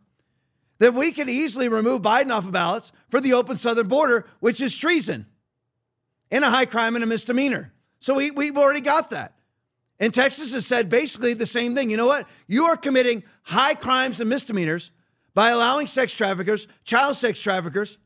then 0.79 0.95
we 0.95 1.13
can 1.13 1.29
easily 1.29 1.69
remove 1.69 2.03
Biden 2.03 2.31
off 2.31 2.47
of 2.47 2.53
ballots 2.53 2.93
for 3.11 3.21
the 3.21 3.33
open 3.33 3.57
southern 3.57 3.89
border, 3.89 4.27
which 4.41 4.61
is 4.61 4.77
treason 4.77 5.27
and 6.31 6.45
a 6.45 6.51
high 6.51 6.67
crime 6.67 6.95
and 6.95 7.03
a 7.03 7.07
misdemeanor. 7.07 7.73
So 8.01 8.15
we, 8.15 8.31
we've 8.31 8.57
already 8.57 8.81
got 8.81 9.11
that. 9.11 9.35
And 10.01 10.15
Texas 10.15 10.53
has 10.53 10.67
said 10.67 10.89
basically 10.89 11.35
the 11.35 11.47
same 11.47 11.75
thing. 11.75 11.91
You 11.91 11.97
know 11.97 12.07
what? 12.07 12.29
You 12.47 12.67
are 12.67 12.77
committing 12.77 13.25
high 13.43 13.75
crimes 13.75 14.21
and 14.21 14.31
misdemeanors 14.31 14.93
by 15.35 15.51
allowing 15.51 15.87
sex 15.87 16.15
traffickers, 16.15 16.69
child 16.85 17.17
sex 17.17 17.41
traffickers, 17.41 17.99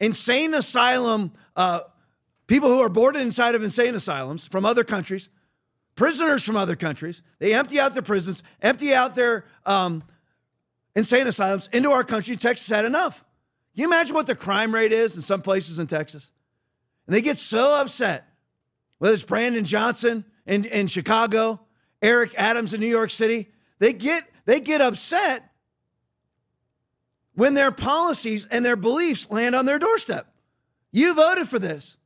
insane 0.00 0.54
asylum, 0.54 1.32
uh, 1.54 1.80
people 2.46 2.68
who 2.68 2.80
are 2.80 2.88
boarded 2.88 3.22
inside 3.22 3.54
of 3.54 3.62
insane 3.62 3.94
asylums 3.94 4.48
from 4.48 4.64
other 4.64 4.82
countries, 4.82 5.28
prisoners 6.00 6.42
from 6.42 6.56
other 6.56 6.76
countries. 6.76 7.20
They 7.40 7.52
empty 7.52 7.78
out 7.78 7.92
their 7.92 8.02
prisons, 8.02 8.42
empty 8.62 8.94
out 8.94 9.14
their 9.14 9.44
um, 9.66 10.02
insane 10.96 11.26
asylums 11.26 11.68
into 11.74 11.90
our 11.90 12.04
country. 12.04 12.36
Texas 12.36 12.66
had 12.68 12.86
enough. 12.86 13.18
Can 13.74 13.82
you 13.82 13.86
imagine 13.86 14.14
what 14.14 14.26
the 14.26 14.34
crime 14.34 14.74
rate 14.74 14.92
is 14.92 15.16
in 15.16 15.20
some 15.20 15.42
places 15.42 15.78
in 15.78 15.86
Texas? 15.86 16.30
And 17.06 17.14
they 17.14 17.20
get 17.20 17.38
so 17.38 17.78
upset, 17.78 18.26
whether 18.96 19.12
it's 19.12 19.24
Brandon 19.24 19.62
Johnson 19.62 20.24
in, 20.46 20.64
in 20.64 20.86
Chicago, 20.86 21.60
Eric 22.00 22.32
Adams 22.38 22.72
in 22.72 22.80
New 22.80 22.86
York 22.86 23.10
City, 23.10 23.48
they 23.78 23.92
get 23.92 24.24
they 24.46 24.58
get 24.58 24.80
upset 24.80 25.52
when 27.34 27.52
their 27.52 27.70
policies 27.70 28.46
and 28.46 28.64
their 28.64 28.76
beliefs 28.76 29.30
land 29.30 29.54
on 29.54 29.66
their 29.66 29.78
doorstep. 29.78 30.32
You 30.92 31.12
voted 31.12 31.46
for 31.46 31.58
this. 31.58 31.98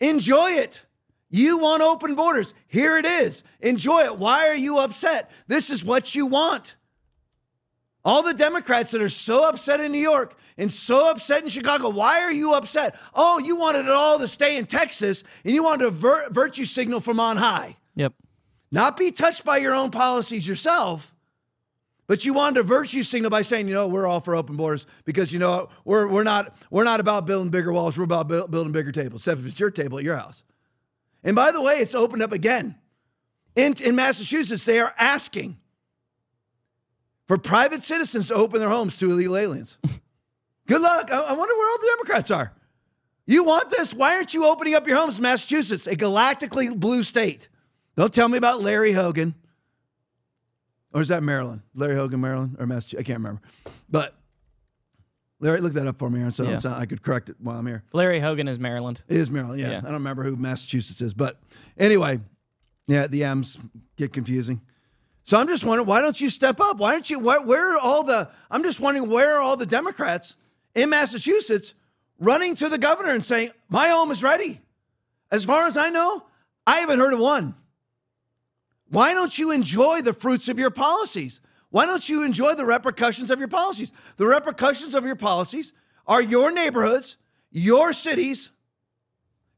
Enjoy 0.00 0.52
it. 0.52 0.86
You 1.34 1.56
want 1.56 1.82
open 1.82 2.14
borders. 2.14 2.52
Here 2.68 2.98
it 2.98 3.06
is. 3.06 3.42
Enjoy 3.60 4.00
it. 4.00 4.18
Why 4.18 4.48
are 4.48 4.54
you 4.54 4.78
upset? 4.78 5.30
This 5.48 5.70
is 5.70 5.82
what 5.82 6.14
you 6.14 6.26
want. 6.26 6.76
All 8.04 8.22
the 8.22 8.34
Democrats 8.34 8.90
that 8.90 9.00
are 9.00 9.08
so 9.08 9.48
upset 9.48 9.80
in 9.80 9.92
New 9.92 9.98
York 9.98 10.36
and 10.58 10.70
so 10.70 11.10
upset 11.10 11.42
in 11.42 11.48
Chicago, 11.48 11.88
why 11.88 12.20
are 12.20 12.32
you 12.32 12.52
upset? 12.52 12.94
Oh, 13.14 13.38
you 13.38 13.56
wanted 13.56 13.86
it 13.86 13.92
all 13.92 14.18
to 14.18 14.28
stay 14.28 14.58
in 14.58 14.66
Texas 14.66 15.24
and 15.42 15.54
you 15.54 15.62
wanted 15.64 15.86
a 15.86 15.90
vir- 15.90 16.28
virtue 16.28 16.66
signal 16.66 17.00
from 17.00 17.18
on 17.18 17.38
high. 17.38 17.78
Yep. 17.94 18.12
Not 18.70 18.98
be 18.98 19.10
touched 19.10 19.42
by 19.42 19.56
your 19.56 19.74
own 19.74 19.90
policies 19.90 20.46
yourself, 20.46 21.14
but 22.08 22.26
you 22.26 22.34
wanted 22.34 22.60
a 22.60 22.62
virtue 22.62 23.04
signal 23.04 23.30
by 23.30 23.40
saying, 23.40 23.68
you 23.68 23.74
know, 23.74 23.88
we're 23.88 24.06
all 24.06 24.20
for 24.20 24.36
open 24.36 24.56
borders 24.56 24.84
because 25.06 25.32
you 25.32 25.38
know 25.38 25.70
we're 25.86 26.08
we're 26.08 26.24
not 26.24 26.54
we're 26.70 26.84
not 26.84 27.00
about 27.00 27.24
building 27.26 27.50
bigger 27.50 27.72
walls. 27.72 27.96
We're 27.96 28.04
about 28.04 28.28
building 28.28 28.72
bigger 28.72 28.92
tables. 28.92 29.22
Except 29.22 29.40
if 29.40 29.46
it's 29.46 29.60
your 29.60 29.70
table 29.70 29.96
at 29.96 30.04
your 30.04 30.16
house. 30.16 30.44
And 31.24 31.36
by 31.36 31.52
the 31.52 31.60
way, 31.62 31.74
it's 31.74 31.94
opened 31.94 32.22
up 32.22 32.32
again. 32.32 32.76
In, 33.54 33.74
in 33.82 33.94
Massachusetts, 33.94 34.64
they 34.64 34.80
are 34.80 34.94
asking 34.98 35.58
for 37.28 37.38
private 37.38 37.82
citizens 37.82 38.28
to 38.28 38.34
open 38.34 38.60
their 38.60 38.70
homes 38.70 38.98
to 38.98 39.10
illegal 39.10 39.36
aliens. 39.36 39.78
Good 40.66 40.80
luck. 40.80 41.10
I, 41.10 41.18
I 41.18 41.32
wonder 41.32 41.54
where 41.54 41.70
all 41.70 41.78
the 41.78 41.94
Democrats 41.96 42.30
are. 42.30 42.52
You 43.26 43.44
want 43.44 43.70
this? 43.70 43.94
Why 43.94 44.16
aren't 44.16 44.34
you 44.34 44.46
opening 44.46 44.74
up 44.74 44.86
your 44.86 44.96
homes 44.96 45.18
in 45.18 45.22
Massachusetts, 45.22 45.86
a 45.86 45.96
galactically 45.96 46.74
blue 46.78 47.02
state? 47.02 47.48
Don't 47.94 48.12
tell 48.12 48.28
me 48.28 48.38
about 48.38 48.62
Larry 48.62 48.92
Hogan. 48.92 49.34
Or 50.92 51.00
is 51.00 51.08
that 51.08 51.22
Maryland? 51.22 51.62
Larry 51.74 51.94
Hogan, 51.94 52.20
Maryland, 52.20 52.56
or 52.58 52.66
Massachusetts? 52.66 53.00
I 53.00 53.04
can't 53.04 53.18
remember. 53.18 53.40
But 53.88 54.14
Larry, 55.42 55.60
look 55.60 55.72
that 55.72 55.88
up 55.88 55.98
for 55.98 56.08
me, 56.08 56.20
Aaron, 56.20 56.30
so 56.30 56.44
yeah. 56.44 56.60
I 56.76 56.86
could 56.86 57.02
correct 57.02 57.28
it 57.28 57.34
while 57.40 57.58
I'm 57.58 57.66
here. 57.66 57.82
Larry 57.92 58.20
Hogan 58.20 58.46
is 58.46 58.60
Maryland. 58.60 59.02
It 59.08 59.16
is 59.16 59.28
Maryland, 59.28 59.60
yeah. 59.60 59.72
yeah. 59.72 59.78
I 59.78 59.82
don't 59.82 59.94
remember 59.94 60.22
who 60.22 60.36
Massachusetts 60.36 61.00
is. 61.00 61.14
But 61.14 61.40
anyway, 61.76 62.20
yeah, 62.86 63.08
the 63.08 63.24
M's 63.24 63.58
get 63.96 64.12
confusing. 64.12 64.60
So 65.24 65.38
I'm 65.38 65.48
just 65.48 65.64
wondering, 65.64 65.88
why 65.88 66.00
don't 66.00 66.20
you 66.20 66.30
step 66.30 66.60
up? 66.60 66.78
Why 66.78 66.92
don't 66.92 67.10
you, 67.10 67.18
where, 67.18 67.42
where 67.42 67.74
are 67.74 67.78
all 67.78 68.04
the, 68.04 68.30
I'm 68.52 68.62
just 68.62 68.78
wondering, 68.78 69.10
where 69.10 69.36
are 69.36 69.40
all 69.40 69.56
the 69.56 69.66
Democrats 69.66 70.36
in 70.76 70.90
Massachusetts 70.90 71.74
running 72.20 72.54
to 72.56 72.68
the 72.68 72.78
governor 72.78 73.10
and 73.10 73.24
saying, 73.24 73.50
my 73.68 73.88
home 73.88 74.12
is 74.12 74.22
ready? 74.22 74.60
As 75.32 75.44
far 75.44 75.66
as 75.66 75.76
I 75.76 75.90
know, 75.90 76.24
I 76.68 76.78
haven't 76.78 77.00
heard 77.00 77.14
of 77.14 77.18
one. 77.18 77.56
Why 78.90 79.12
don't 79.12 79.36
you 79.36 79.50
enjoy 79.50 80.02
the 80.02 80.12
fruits 80.12 80.48
of 80.48 80.58
your 80.58 80.70
policies? 80.70 81.40
Why 81.72 81.84
don't 81.86 82.08
you 82.08 82.22
enjoy 82.22 82.54
the 82.54 82.64
repercussions 82.64 83.32
of 83.32 83.40
your 83.40 83.48
policies? 83.48 83.92
The 84.16 84.26
repercussions 84.26 84.94
of 84.94 85.04
your 85.04 85.16
policies 85.16 85.72
are 86.06 86.22
your 86.22 86.52
neighborhoods, 86.52 87.16
your 87.50 87.92
cities, 87.92 88.50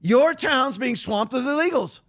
your 0.00 0.32
towns 0.32 0.78
being 0.78 0.96
swamped 0.96 1.34
with 1.34 1.44
illegals. 1.44 2.00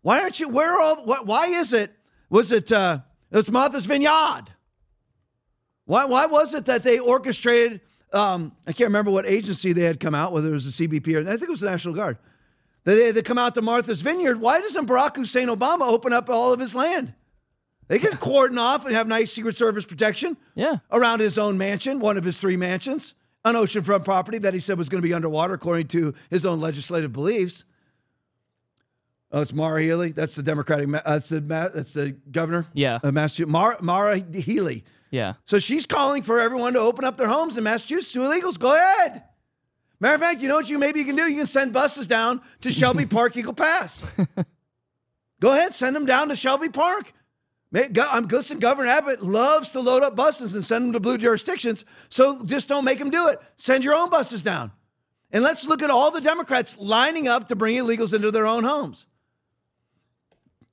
Why 0.00 0.20
aren't 0.22 0.40
you? 0.40 0.48
Where 0.48 0.72
are 0.72 0.80
all? 0.80 1.04
Why 1.24 1.48
is 1.48 1.74
it? 1.74 1.92
Was 2.30 2.50
it? 2.50 2.72
Uh, 2.72 3.00
it 3.30 3.36
was 3.36 3.50
Martha's 3.50 3.84
Vineyard. 3.84 4.44
Why? 5.84 6.06
Why 6.06 6.24
was 6.24 6.54
it 6.54 6.64
that 6.64 6.84
they 6.84 6.98
orchestrated? 6.98 7.82
Um, 8.12 8.52
I 8.66 8.72
can't 8.72 8.88
remember 8.88 9.10
what 9.10 9.26
agency 9.26 9.74
they 9.74 9.82
had 9.82 10.00
come 10.00 10.14
out, 10.14 10.32
whether 10.32 10.48
it 10.48 10.52
was 10.52 10.76
the 10.76 10.88
CBP 10.88 11.14
or 11.14 11.28
I 11.28 11.32
think 11.32 11.44
it 11.44 11.50
was 11.50 11.60
the 11.60 11.70
National 11.70 11.94
Guard 11.94 12.16
they, 12.84 13.10
they 13.12 13.22
come 13.22 13.38
out 13.38 13.54
to 13.54 13.62
Martha's 13.62 14.02
Vineyard. 14.02 14.40
Why 14.40 14.60
doesn't 14.60 14.86
Barack 14.86 15.16
Hussein 15.16 15.48
Obama 15.48 15.82
open 15.82 16.12
up 16.12 16.28
all 16.28 16.52
of 16.52 16.60
his 16.60 16.74
land? 16.74 17.14
They 17.92 17.98
can 17.98 18.16
cordon 18.16 18.56
off 18.56 18.86
and 18.86 18.94
have 18.96 19.06
nice 19.06 19.30
Secret 19.30 19.54
Service 19.54 19.84
protection 19.84 20.38
yeah. 20.54 20.78
around 20.90 21.20
his 21.20 21.36
own 21.36 21.58
mansion, 21.58 22.00
one 22.00 22.16
of 22.16 22.24
his 22.24 22.40
three 22.40 22.56
mansions, 22.56 23.14
an 23.44 23.54
oceanfront 23.54 24.06
property 24.06 24.38
that 24.38 24.54
he 24.54 24.60
said 24.60 24.78
was 24.78 24.88
going 24.88 25.02
to 25.02 25.06
be 25.06 25.12
underwater 25.12 25.52
according 25.52 25.88
to 25.88 26.14
his 26.30 26.46
own 26.46 26.58
legislative 26.58 27.12
beliefs. 27.12 27.66
Oh, 29.30 29.42
it's 29.42 29.52
Maura 29.52 29.82
Healey. 29.82 30.12
That's 30.12 30.34
the 30.34 30.42
Democratic. 30.42 30.88
Uh, 30.88 31.02
that's 31.04 31.28
the 31.28 31.40
that's 31.40 31.92
the 31.92 32.16
governor. 32.30 32.66
Yeah, 32.72 32.98
of 33.02 33.12
Massachusetts. 33.12 33.52
Maura, 33.52 33.76
Maura 33.82 34.16
Healey. 34.16 34.84
Yeah. 35.10 35.34
So 35.44 35.58
she's 35.58 35.84
calling 35.84 36.22
for 36.22 36.40
everyone 36.40 36.72
to 36.72 36.80
open 36.80 37.04
up 37.04 37.18
their 37.18 37.28
homes 37.28 37.58
in 37.58 37.64
Massachusetts 37.64 38.12
to 38.12 38.20
illegals. 38.20 38.58
Go 38.58 38.74
ahead. 38.74 39.22
Matter 40.00 40.14
of 40.14 40.20
fact, 40.22 40.40
you 40.40 40.48
know 40.48 40.56
what 40.56 40.70
you 40.70 40.78
maybe 40.78 41.00
you 41.00 41.04
can 41.04 41.16
do? 41.16 41.30
You 41.30 41.36
can 41.36 41.46
send 41.46 41.74
buses 41.74 42.06
down 42.06 42.40
to 42.62 42.72
Shelby 42.72 43.04
Park 43.16 43.36
Eagle 43.36 43.52
Pass. 43.52 44.02
Go 45.40 45.52
ahead, 45.52 45.74
send 45.74 45.94
them 45.94 46.06
down 46.06 46.30
to 46.30 46.36
Shelby 46.36 46.70
Park. 46.70 47.12
I'm 47.74 48.26
listen, 48.26 48.58
Governor 48.58 48.88
Abbott 48.88 49.22
loves 49.22 49.70
to 49.70 49.80
load 49.80 50.02
up 50.02 50.14
buses 50.14 50.54
and 50.54 50.64
send 50.64 50.86
them 50.86 50.92
to 50.92 51.00
blue 51.00 51.16
jurisdictions. 51.16 51.84
So 52.08 52.44
just 52.44 52.68
don't 52.68 52.84
make 52.84 52.98
them 52.98 53.10
do 53.10 53.28
it. 53.28 53.40
Send 53.56 53.82
your 53.82 53.94
own 53.94 54.10
buses 54.10 54.42
down. 54.42 54.72
And 55.30 55.42
let's 55.42 55.66
look 55.66 55.82
at 55.82 55.88
all 55.88 56.10
the 56.10 56.20
Democrats 56.20 56.76
lining 56.76 57.28
up 57.28 57.48
to 57.48 57.56
bring 57.56 57.76
illegals 57.76 58.12
into 58.12 58.30
their 58.30 58.46
own 58.46 58.64
homes. 58.64 59.06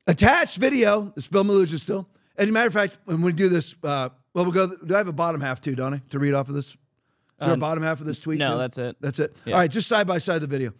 Attached 0.07 0.57
video, 0.57 1.13
it's 1.15 1.27
Bill 1.27 1.45
Melugin 1.45 1.79
still. 1.79 2.09
And 2.35 2.51
matter 2.51 2.67
of 2.67 2.73
fact, 2.73 2.97
when 3.05 3.21
we 3.21 3.31
do 3.31 3.47
this, 3.47 3.75
uh, 3.83 4.09
well, 4.33 4.45
we'll 4.45 4.51
go. 4.51 4.67
Do 4.67 4.95
I 4.95 4.97
have 4.97 5.07
a 5.07 5.13
bottom 5.13 5.39
half 5.39 5.61
too, 5.61 5.75
don't 5.75 5.93
I, 5.93 6.01
to 6.09 6.19
read 6.19 6.33
off 6.33 6.49
of 6.49 6.55
this 6.55 6.75
is 7.39 7.45
there 7.45 7.53
um, 7.53 7.59
a 7.59 7.61
bottom 7.61 7.83
half 7.83 8.01
of 8.01 8.05
this 8.05 8.19
tweet? 8.19 8.37
No, 8.37 8.53
too? 8.53 8.57
that's 8.57 8.77
it. 8.77 8.97
That's 8.99 9.19
it. 9.19 9.33
Yeah. 9.45 9.53
All 9.53 9.59
right, 9.61 9.71
just 9.71 9.87
side 9.87 10.05
by 10.05 10.17
side 10.17 10.41
the 10.41 10.47
video. 10.47 10.73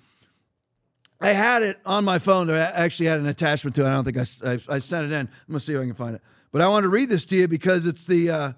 I 1.22 1.30
had 1.30 1.64
it 1.64 1.80
on 1.86 2.06
my 2.06 2.20
phone. 2.20 2.50
I 2.50 2.60
actually 2.60 3.08
had 3.08 3.20
an 3.20 3.28
attachment 3.28 3.76
to 3.76 3.84
it. 3.84 3.88
I 3.88 3.92
don't 3.92 4.06
think 4.06 4.18
I, 4.18 4.54
I, 4.54 4.76
I, 4.76 4.80
sent 4.80 5.12
it 5.12 5.14
in. 5.14 5.28
I'm 5.28 5.30
gonna 5.50 5.60
see 5.60 5.74
if 5.74 5.82
I 5.82 5.86
can 5.86 5.94
find 5.94 6.16
it. 6.16 6.22
But 6.52 6.62
I 6.62 6.68
want 6.70 6.84
to 6.84 6.90
read 6.90 7.10
this 7.10 7.26
to 7.28 7.36
you 7.36 7.48
because 7.48 7.86
it's 7.86 8.06
the 8.06 8.30
uh, 8.30 8.52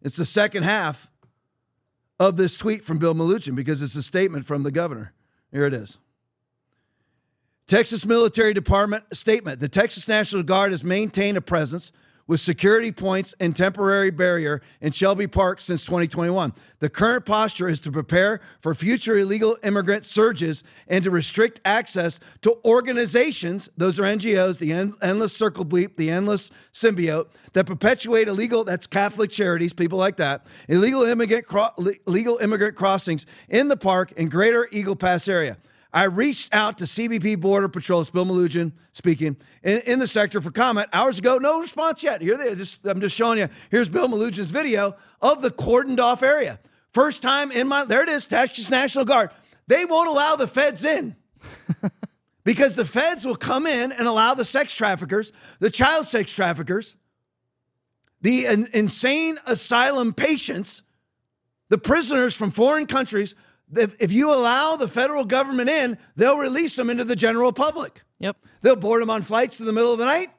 it's 0.00 0.16
the 0.16 0.24
second 0.24 0.62
half 0.62 1.10
of 2.20 2.36
this 2.36 2.56
tweet 2.56 2.84
from 2.84 2.98
Bill 2.98 3.14
Melugin 3.14 3.56
because 3.56 3.82
it's 3.82 3.96
a 3.96 4.02
statement 4.02 4.46
from 4.46 4.62
the 4.62 4.70
governor. 4.70 5.12
Here 5.50 5.66
it 5.66 5.74
is. 5.74 5.98
Texas 7.66 8.06
Military 8.06 8.54
Department 8.54 9.04
statement: 9.14 9.58
The 9.58 9.68
Texas 9.68 10.06
National 10.06 10.44
Guard 10.44 10.70
has 10.70 10.84
maintained 10.84 11.36
a 11.36 11.42
presence 11.42 11.90
with 12.32 12.40
security 12.40 12.90
points 12.90 13.34
and 13.40 13.54
temporary 13.54 14.10
barrier 14.10 14.62
in 14.80 14.90
Shelby 14.90 15.26
Park 15.26 15.60
since 15.60 15.84
2021. 15.84 16.54
The 16.78 16.88
current 16.88 17.26
posture 17.26 17.68
is 17.68 17.78
to 17.82 17.92
prepare 17.92 18.40
for 18.58 18.74
future 18.74 19.18
illegal 19.18 19.58
immigrant 19.62 20.06
surges 20.06 20.64
and 20.88 21.04
to 21.04 21.10
restrict 21.10 21.60
access 21.66 22.20
to 22.40 22.56
organizations, 22.64 23.68
those 23.76 24.00
are 24.00 24.04
NGOs, 24.04 24.58
the 24.60 24.72
Endless 24.72 25.36
Circle 25.36 25.66
Bleep, 25.66 25.96
the 25.96 26.10
Endless 26.10 26.50
Symbiote, 26.72 27.28
that 27.52 27.66
perpetuate 27.66 28.28
illegal, 28.28 28.64
that's 28.64 28.86
Catholic 28.86 29.30
charities, 29.30 29.74
people 29.74 29.98
like 29.98 30.16
that, 30.16 30.46
illegal 30.70 31.02
immigrant, 31.02 31.44
legal 32.06 32.38
immigrant 32.38 32.76
crossings 32.76 33.26
in 33.50 33.68
the 33.68 33.76
park 33.76 34.10
and 34.16 34.30
greater 34.30 34.66
Eagle 34.72 34.96
Pass 34.96 35.28
area. 35.28 35.58
I 35.92 36.04
reached 36.04 36.54
out 36.54 36.78
to 36.78 36.84
CBP 36.84 37.40
Border 37.40 37.68
Patrol, 37.68 38.02
Bill 38.04 38.24
Melugin 38.24 38.72
speaking, 38.92 39.36
in, 39.62 39.80
in, 39.80 39.98
the 39.98 40.06
sector 40.06 40.40
for 40.40 40.50
comment 40.50 40.88
hours 40.92 41.18
ago. 41.18 41.36
No 41.36 41.60
response 41.60 42.02
yet. 42.02 42.22
Here 42.22 42.36
they 42.36 42.54
just 42.54 42.86
I'm 42.86 43.00
just 43.00 43.14
showing 43.14 43.38
you. 43.38 43.48
Here's 43.70 43.88
Bill 43.88 44.08
Melugin's 44.08 44.50
video 44.50 44.94
of 45.20 45.42
the 45.42 45.50
cordoned 45.50 46.00
off 46.00 46.22
area. 46.22 46.58
First 46.92 47.20
time 47.20 47.50
in 47.50 47.68
my 47.68 47.84
there 47.84 48.02
it 48.02 48.08
is, 48.08 48.26
Texas 48.26 48.70
National 48.70 49.04
Guard. 49.04 49.30
They 49.66 49.84
won't 49.84 50.08
allow 50.08 50.36
the 50.36 50.46
feds 50.46 50.84
in. 50.84 51.14
because 52.44 52.74
the 52.74 52.84
feds 52.84 53.24
will 53.24 53.36
come 53.36 53.66
in 53.66 53.92
and 53.92 54.08
allow 54.08 54.34
the 54.34 54.44
sex 54.44 54.74
traffickers, 54.74 55.32
the 55.60 55.70
child 55.70 56.06
sex 56.06 56.32
traffickers, 56.32 56.96
the 58.20 58.46
in, 58.46 58.66
insane 58.72 59.38
asylum 59.46 60.12
patients, 60.12 60.82
the 61.68 61.78
prisoners 61.78 62.34
from 62.34 62.50
foreign 62.50 62.86
countries 62.86 63.34
if, 63.76 63.96
if 64.00 64.12
you 64.12 64.32
allow 64.32 64.76
the 64.76 64.88
federal 64.88 65.24
government 65.24 65.68
in, 65.68 65.98
they'll 66.16 66.38
release 66.38 66.76
them 66.76 66.90
into 66.90 67.04
the 67.04 67.16
general 67.16 67.52
public. 67.52 68.02
Yep. 68.18 68.36
They'll 68.60 68.76
board 68.76 69.02
them 69.02 69.10
on 69.10 69.22
flights 69.22 69.60
in 69.60 69.66
the 69.66 69.72
middle 69.72 69.92
of 69.92 69.98
the 69.98 70.04
night. 70.04 70.30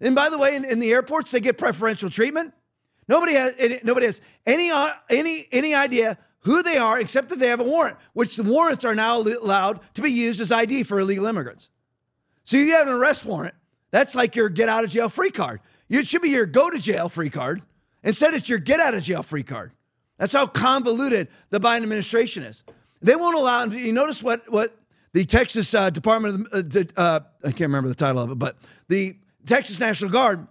And 0.00 0.14
by 0.14 0.28
the 0.28 0.38
way, 0.38 0.56
in, 0.56 0.64
in 0.64 0.78
the 0.78 0.90
airports, 0.90 1.30
they 1.30 1.40
get 1.40 1.58
preferential 1.58 2.10
treatment. 2.10 2.54
Nobody 3.08 3.34
has 3.34 3.54
nobody 3.82 4.06
has 4.06 4.20
any 4.46 4.70
uh, 4.70 4.90
any 5.10 5.48
any 5.50 5.74
idea 5.74 6.16
who 6.40 6.62
they 6.62 6.78
are 6.78 7.00
except 7.00 7.28
that 7.30 7.38
they 7.38 7.48
have 7.48 7.60
a 7.60 7.64
warrant, 7.64 7.96
which 8.12 8.36
the 8.36 8.44
warrants 8.44 8.84
are 8.84 8.94
now 8.94 9.18
allowed 9.18 9.80
to 9.94 10.02
be 10.02 10.10
used 10.10 10.40
as 10.40 10.52
ID 10.52 10.84
for 10.84 11.00
illegal 11.00 11.26
immigrants. 11.26 11.70
So 12.44 12.56
you 12.56 12.72
have 12.74 12.86
an 12.86 12.94
arrest 12.94 13.24
warrant. 13.26 13.54
That's 13.90 14.14
like 14.14 14.36
your 14.36 14.48
get 14.48 14.68
out 14.68 14.84
of 14.84 14.90
jail 14.90 15.08
free 15.08 15.30
card. 15.30 15.60
It 15.88 16.06
should 16.06 16.22
be 16.22 16.30
your 16.30 16.46
go 16.46 16.70
to 16.70 16.78
jail 16.78 17.08
free 17.08 17.30
card. 17.30 17.62
Instead, 18.02 18.34
it's 18.34 18.48
your 18.48 18.60
get 18.60 18.80
out 18.80 18.94
of 18.94 19.02
jail 19.02 19.22
free 19.22 19.42
card. 19.42 19.72
That's 20.18 20.32
how 20.32 20.46
convoluted 20.46 21.28
the 21.50 21.58
Biden 21.60 21.82
administration 21.82 22.42
is. 22.42 22.62
They 23.02 23.16
won't 23.16 23.36
allow. 23.36 23.64
You 23.64 23.92
notice 23.92 24.22
what 24.22 24.50
what 24.50 24.76
the 25.12 25.24
Texas 25.24 25.74
uh, 25.74 25.90
Department 25.90 26.48
of 26.52 26.76
uh, 26.76 27.00
uh, 27.00 27.20
I 27.42 27.48
can't 27.48 27.60
remember 27.60 27.88
the 27.88 27.94
title 27.94 28.22
of 28.22 28.30
it, 28.30 28.38
but 28.38 28.56
the 28.88 29.16
Texas 29.46 29.80
National 29.80 30.10
Guard. 30.10 30.46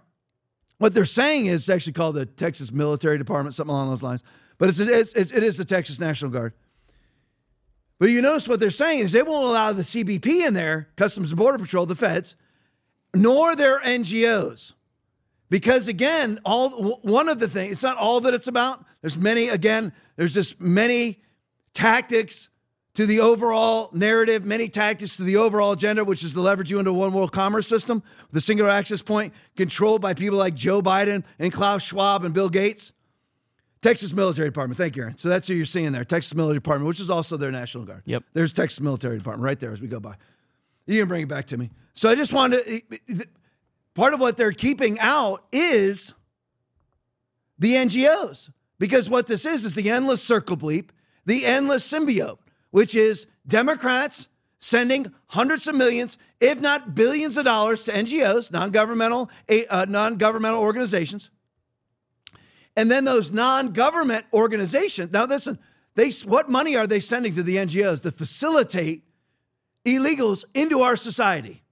What 0.78 0.94
they're 0.94 1.04
saying 1.04 1.46
is 1.46 1.68
actually 1.68 1.92
called 1.92 2.14
the 2.14 2.24
Texas 2.24 2.72
Military 2.72 3.18
Department, 3.18 3.54
something 3.54 3.74
along 3.74 3.90
those 3.90 4.02
lines. 4.02 4.24
But 4.56 4.70
it's, 4.70 4.80
it's, 4.80 5.12
it's 5.12 5.32
it 5.32 5.42
is 5.42 5.58
the 5.58 5.64
Texas 5.64 6.00
National 6.00 6.30
Guard. 6.30 6.54
But 7.98 8.08
you 8.08 8.22
notice 8.22 8.48
what 8.48 8.60
they're 8.60 8.70
saying 8.70 9.00
is 9.00 9.12
they 9.12 9.22
won't 9.22 9.44
allow 9.44 9.74
the 9.74 9.82
CBP 9.82 10.46
in 10.46 10.54
there, 10.54 10.88
Customs 10.96 11.30
and 11.30 11.38
Border 11.38 11.58
Patrol, 11.58 11.84
the 11.84 11.94
feds, 11.94 12.34
nor 13.14 13.54
their 13.54 13.78
NGOs. 13.80 14.72
Because 15.50 15.86
again, 15.86 16.38
all 16.44 16.98
one 17.02 17.28
of 17.28 17.40
the 17.40 17.48
things, 17.48 17.72
it's 17.72 17.82
not 17.82 17.98
all 17.98 18.20
that 18.20 18.32
it's 18.32 18.46
about. 18.46 18.84
There's 19.02 19.18
many, 19.18 19.48
again, 19.48 19.92
there's 20.16 20.32
just 20.32 20.60
many 20.60 21.20
tactics 21.74 22.48
to 22.94 23.06
the 23.06 23.20
overall 23.20 23.90
narrative, 23.92 24.44
many 24.44 24.68
tactics 24.68 25.16
to 25.16 25.22
the 25.22 25.36
overall 25.36 25.72
agenda, 25.72 26.04
which 26.04 26.24
is 26.24 26.32
to 26.34 26.40
leverage 26.40 26.70
you 26.70 26.78
into 26.78 26.92
one 26.92 27.12
world 27.12 27.32
commerce 27.32 27.66
system, 27.66 28.02
the 28.32 28.40
singular 28.40 28.70
access 28.70 29.00
point 29.00 29.32
controlled 29.56 30.02
by 30.02 30.12
people 30.12 30.36
like 30.38 30.54
Joe 30.54 30.82
Biden 30.82 31.24
and 31.38 31.52
Klaus 31.52 31.82
Schwab 31.82 32.24
and 32.24 32.34
Bill 32.34 32.48
Gates. 32.48 32.92
Texas 33.80 34.12
Military 34.12 34.48
Department. 34.48 34.76
Thank 34.76 34.96
you, 34.96 35.04
Aaron. 35.04 35.16
So 35.16 35.30
that's 35.30 35.48
who 35.48 35.54
you're 35.54 35.64
seeing 35.64 35.92
there. 35.92 36.04
Texas 36.04 36.34
Military 36.34 36.58
Department, 36.58 36.88
which 36.88 37.00
is 37.00 37.08
also 37.08 37.38
their 37.38 37.50
National 37.50 37.84
Guard. 37.84 38.02
Yep. 38.04 38.24
There's 38.34 38.52
Texas 38.52 38.80
Military 38.80 39.16
Department 39.16 39.44
right 39.44 39.58
there 39.58 39.72
as 39.72 39.80
we 39.80 39.88
go 39.88 40.00
by. 40.00 40.16
You 40.86 41.00
can 41.00 41.08
bring 41.08 41.22
it 41.22 41.28
back 41.28 41.46
to 41.46 41.56
me. 41.56 41.70
So 41.94 42.10
I 42.10 42.14
just 42.14 42.32
wanted 42.32 42.82
to, 43.08 43.26
part 43.94 44.12
of 44.12 44.20
what 44.20 44.36
they're 44.36 44.52
keeping 44.52 44.98
out 45.00 45.44
is 45.52 46.12
the 47.58 47.74
NGOs. 47.74 48.50
Because 48.78 49.08
what 49.08 49.26
this 49.26 49.46
is 49.46 49.64
is 49.64 49.74
the 49.74 49.90
endless 49.90 50.22
circle 50.22 50.56
bleep, 50.56 50.88
the 51.26 51.46
endless 51.46 51.90
symbiote, 51.90 52.38
which 52.70 52.94
is 52.94 53.26
Democrats 53.46 54.28
sending 54.58 55.12
hundreds 55.28 55.66
of 55.66 55.74
millions, 55.74 56.18
if 56.40 56.60
not 56.60 56.94
billions 56.94 57.36
of 57.36 57.44
dollars 57.44 57.82
to 57.84 57.92
NGOs, 57.92 58.52
non-governmental, 58.52 59.30
uh, 59.70 59.86
non-governmental 59.88 60.60
organizations 60.60 61.30
and 62.76 62.90
then 62.90 63.04
those 63.04 63.30
non-government 63.30 64.24
organizations. 64.32 65.12
Now, 65.12 65.26
listen, 65.26 65.58
they 65.96 66.10
what 66.24 66.48
money 66.48 66.76
are 66.76 66.86
they 66.86 67.00
sending 67.00 67.32
to 67.34 67.42
the 67.42 67.56
NGOs 67.56 68.02
to 68.02 68.12
facilitate 68.12 69.04
illegals 69.84 70.44
into 70.54 70.80
our 70.80 70.96
society? 70.96 71.62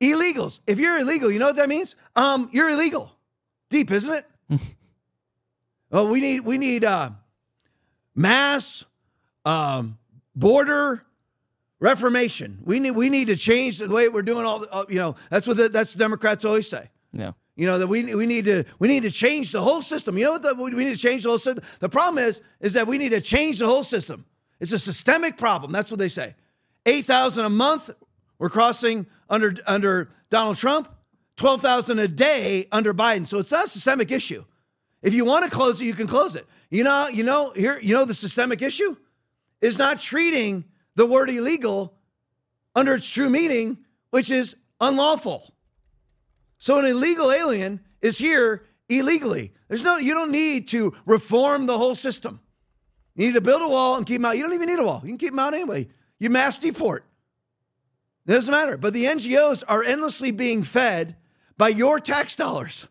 Illegals. 0.00 0.60
If 0.66 0.78
you're 0.78 0.98
illegal, 0.98 1.30
you 1.30 1.38
know 1.38 1.46
what 1.46 1.56
that 1.56 1.68
means? 1.68 1.94
Um, 2.16 2.48
you're 2.52 2.70
illegal. 2.70 3.12
Deep, 3.70 3.90
isn't 3.90 4.12
it? 4.12 4.60
oh, 5.92 6.10
we 6.10 6.20
need 6.20 6.40
we 6.40 6.58
need 6.58 6.84
uh, 6.84 7.10
mass 8.14 8.84
um, 9.44 9.98
border 10.34 11.04
reformation. 11.80 12.58
We 12.64 12.80
need 12.80 12.92
we 12.92 13.10
need 13.10 13.28
to 13.28 13.36
change 13.36 13.78
the 13.78 13.88
way 13.88 14.08
we're 14.08 14.22
doing 14.22 14.44
all. 14.44 14.60
The, 14.60 14.72
uh, 14.72 14.84
you 14.88 14.98
know, 14.98 15.16
that's 15.30 15.46
what 15.46 15.56
the, 15.56 15.68
that's 15.68 15.94
what 15.94 15.98
Democrats 15.98 16.44
always 16.44 16.68
say. 16.68 16.90
Yeah. 17.12 17.32
You 17.56 17.66
know 17.66 17.78
that 17.78 17.86
we 17.86 18.14
we 18.14 18.26
need 18.26 18.46
to 18.46 18.64
we 18.78 18.88
need 18.88 19.04
to 19.04 19.10
change 19.10 19.52
the 19.52 19.62
whole 19.62 19.82
system. 19.82 20.18
You 20.18 20.24
know 20.24 20.32
what 20.32 20.42
the, 20.42 20.54
we 20.54 20.70
need 20.70 20.96
to 20.96 21.00
change 21.00 21.22
the 21.22 21.28
whole 21.28 21.38
system. 21.38 21.64
The 21.80 21.88
problem 21.88 22.24
is 22.24 22.40
is 22.60 22.72
that 22.72 22.86
we 22.86 22.98
need 22.98 23.10
to 23.10 23.20
change 23.20 23.60
the 23.60 23.66
whole 23.66 23.84
system. 23.84 24.24
It's 24.60 24.72
a 24.72 24.78
systemic 24.78 25.36
problem. 25.36 25.70
That's 25.70 25.90
what 25.90 26.00
they 26.00 26.08
say. 26.08 26.34
Eight 26.86 27.04
thousand 27.04 27.44
a 27.44 27.50
month 27.50 27.90
we're 28.38 28.48
crossing 28.48 29.06
under 29.30 29.54
under 29.66 30.10
Donald 30.30 30.56
Trump. 30.56 30.88
Twelve 31.36 31.62
thousand 31.62 32.00
a 32.00 32.08
day 32.08 32.66
under 32.72 32.92
Biden. 32.92 33.26
So 33.26 33.38
it's 33.38 33.52
not 33.52 33.66
a 33.66 33.68
systemic 33.68 34.10
issue. 34.10 34.44
If 35.02 35.14
you 35.14 35.24
want 35.24 35.44
to 35.44 35.50
close 35.50 35.80
it, 35.80 35.84
you 35.84 35.94
can 35.94 36.06
close 36.06 36.34
it. 36.34 36.46
You 36.74 36.82
know, 36.82 37.06
you 37.06 37.22
know 37.22 37.52
here. 37.54 37.78
You 37.80 37.94
know 37.94 38.04
the 38.04 38.14
systemic 38.14 38.60
issue 38.60 38.96
is 39.60 39.78
not 39.78 40.00
treating 40.00 40.64
the 40.96 41.06
word 41.06 41.30
illegal 41.30 41.94
under 42.74 42.94
its 42.94 43.08
true 43.08 43.30
meaning, 43.30 43.78
which 44.10 44.28
is 44.28 44.56
unlawful. 44.80 45.54
So 46.58 46.80
an 46.80 46.84
illegal 46.84 47.30
alien 47.30 47.78
is 48.02 48.18
here 48.18 48.66
illegally. 48.88 49.52
There's 49.68 49.84
no, 49.84 49.98
you 49.98 50.14
don't 50.14 50.32
need 50.32 50.66
to 50.68 50.92
reform 51.06 51.66
the 51.66 51.78
whole 51.78 51.94
system. 51.94 52.40
You 53.14 53.28
need 53.28 53.34
to 53.34 53.40
build 53.40 53.62
a 53.62 53.68
wall 53.68 53.96
and 53.96 54.04
keep 54.04 54.16
them 54.16 54.24
out. 54.24 54.36
You 54.36 54.42
don't 54.42 54.54
even 54.54 54.66
need 54.66 54.80
a 54.80 54.84
wall. 54.84 55.00
You 55.04 55.10
can 55.10 55.18
keep 55.18 55.30
them 55.30 55.38
out 55.38 55.54
anyway. 55.54 55.86
You 56.18 56.28
mass 56.28 56.58
deport. 56.58 57.04
It 58.26 58.32
doesn't 58.32 58.50
matter. 58.50 58.76
But 58.76 58.94
the 58.94 59.04
NGOs 59.04 59.62
are 59.68 59.84
endlessly 59.84 60.32
being 60.32 60.64
fed 60.64 61.14
by 61.56 61.68
your 61.68 62.00
tax 62.00 62.34
dollars. 62.34 62.88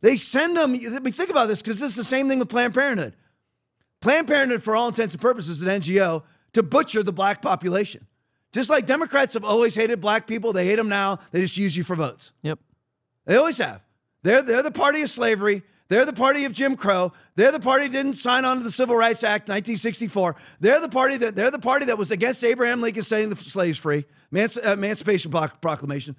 They 0.00 0.16
send 0.16 0.56
them, 0.56 0.72
I 0.72 1.00
mean, 1.00 1.12
think 1.12 1.30
about 1.30 1.48
this 1.48 1.60
because 1.60 1.80
this 1.80 1.90
is 1.90 1.96
the 1.96 2.04
same 2.04 2.28
thing 2.28 2.38
with 2.38 2.48
Planned 2.48 2.74
Parenthood. 2.74 3.14
Planned 4.00 4.28
Parenthood, 4.28 4.62
for 4.62 4.76
all 4.76 4.88
intents 4.88 5.14
and 5.14 5.20
purposes, 5.20 5.60
is 5.60 5.62
an 5.62 5.80
NGO 5.80 6.22
to 6.52 6.62
butcher 6.62 7.02
the 7.02 7.12
black 7.12 7.42
population. 7.42 8.06
Just 8.52 8.70
like 8.70 8.86
Democrats 8.86 9.34
have 9.34 9.44
always 9.44 9.74
hated 9.74 10.00
black 10.00 10.26
people, 10.26 10.52
they 10.52 10.66
hate 10.66 10.76
them 10.76 10.88
now. 10.88 11.18
They 11.32 11.40
just 11.40 11.56
use 11.56 11.76
you 11.76 11.84
for 11.84 11.96
votes. 11.96 12.32
Yep. 12.42 12.58
They 13.26 13.36
always 13.36 13.58
have. 13.58 13.82
They're, 14.22 14.42
they're 14.42 14.62
the 14.62 14.70
party 14.70 15.02
of 15.02 15.10
slavery. 15.10 15.62
They're 15.88 16.04
the 16.04 16.12
party 16.12 16.44
of 16.44 16.52
Jim 16.52 16.76
Crow. 16.76 17.12
They're 17.34 17.52
the 17.52 17.60
party 17.60 17.86
that 17.86 17.92
didn't 17.92 18.14
sign 18.14 18.44
on 18.44 18.58
to 18.58 18.62
the 18.62 18.70
Civil 18.70 18.96
Rights 18.96 19.24
Act 19.24 19.48
1964. 19.48 20.36
They're 20.60 20.80
the 20.80 20.88
party 20.88 21.16
that 21.18 21.34
they're 21.34 21.50
the 21.50 21.58
party 21.58 21.86
that 21.86 21.96
was 21.96 22.10
against 22.10 22.44
Abraham 22.44 22.80
Lincoln 22.80 23.02
setting 23.02 23.30
the 23.30 23.36
slaves 23.36 23.78
free, 23.78 24.04
Emanci- 24.32 24.64
uh, 24.66 24.72
Emancipation 24.72 25.30
Proclamation. 25.30 26.14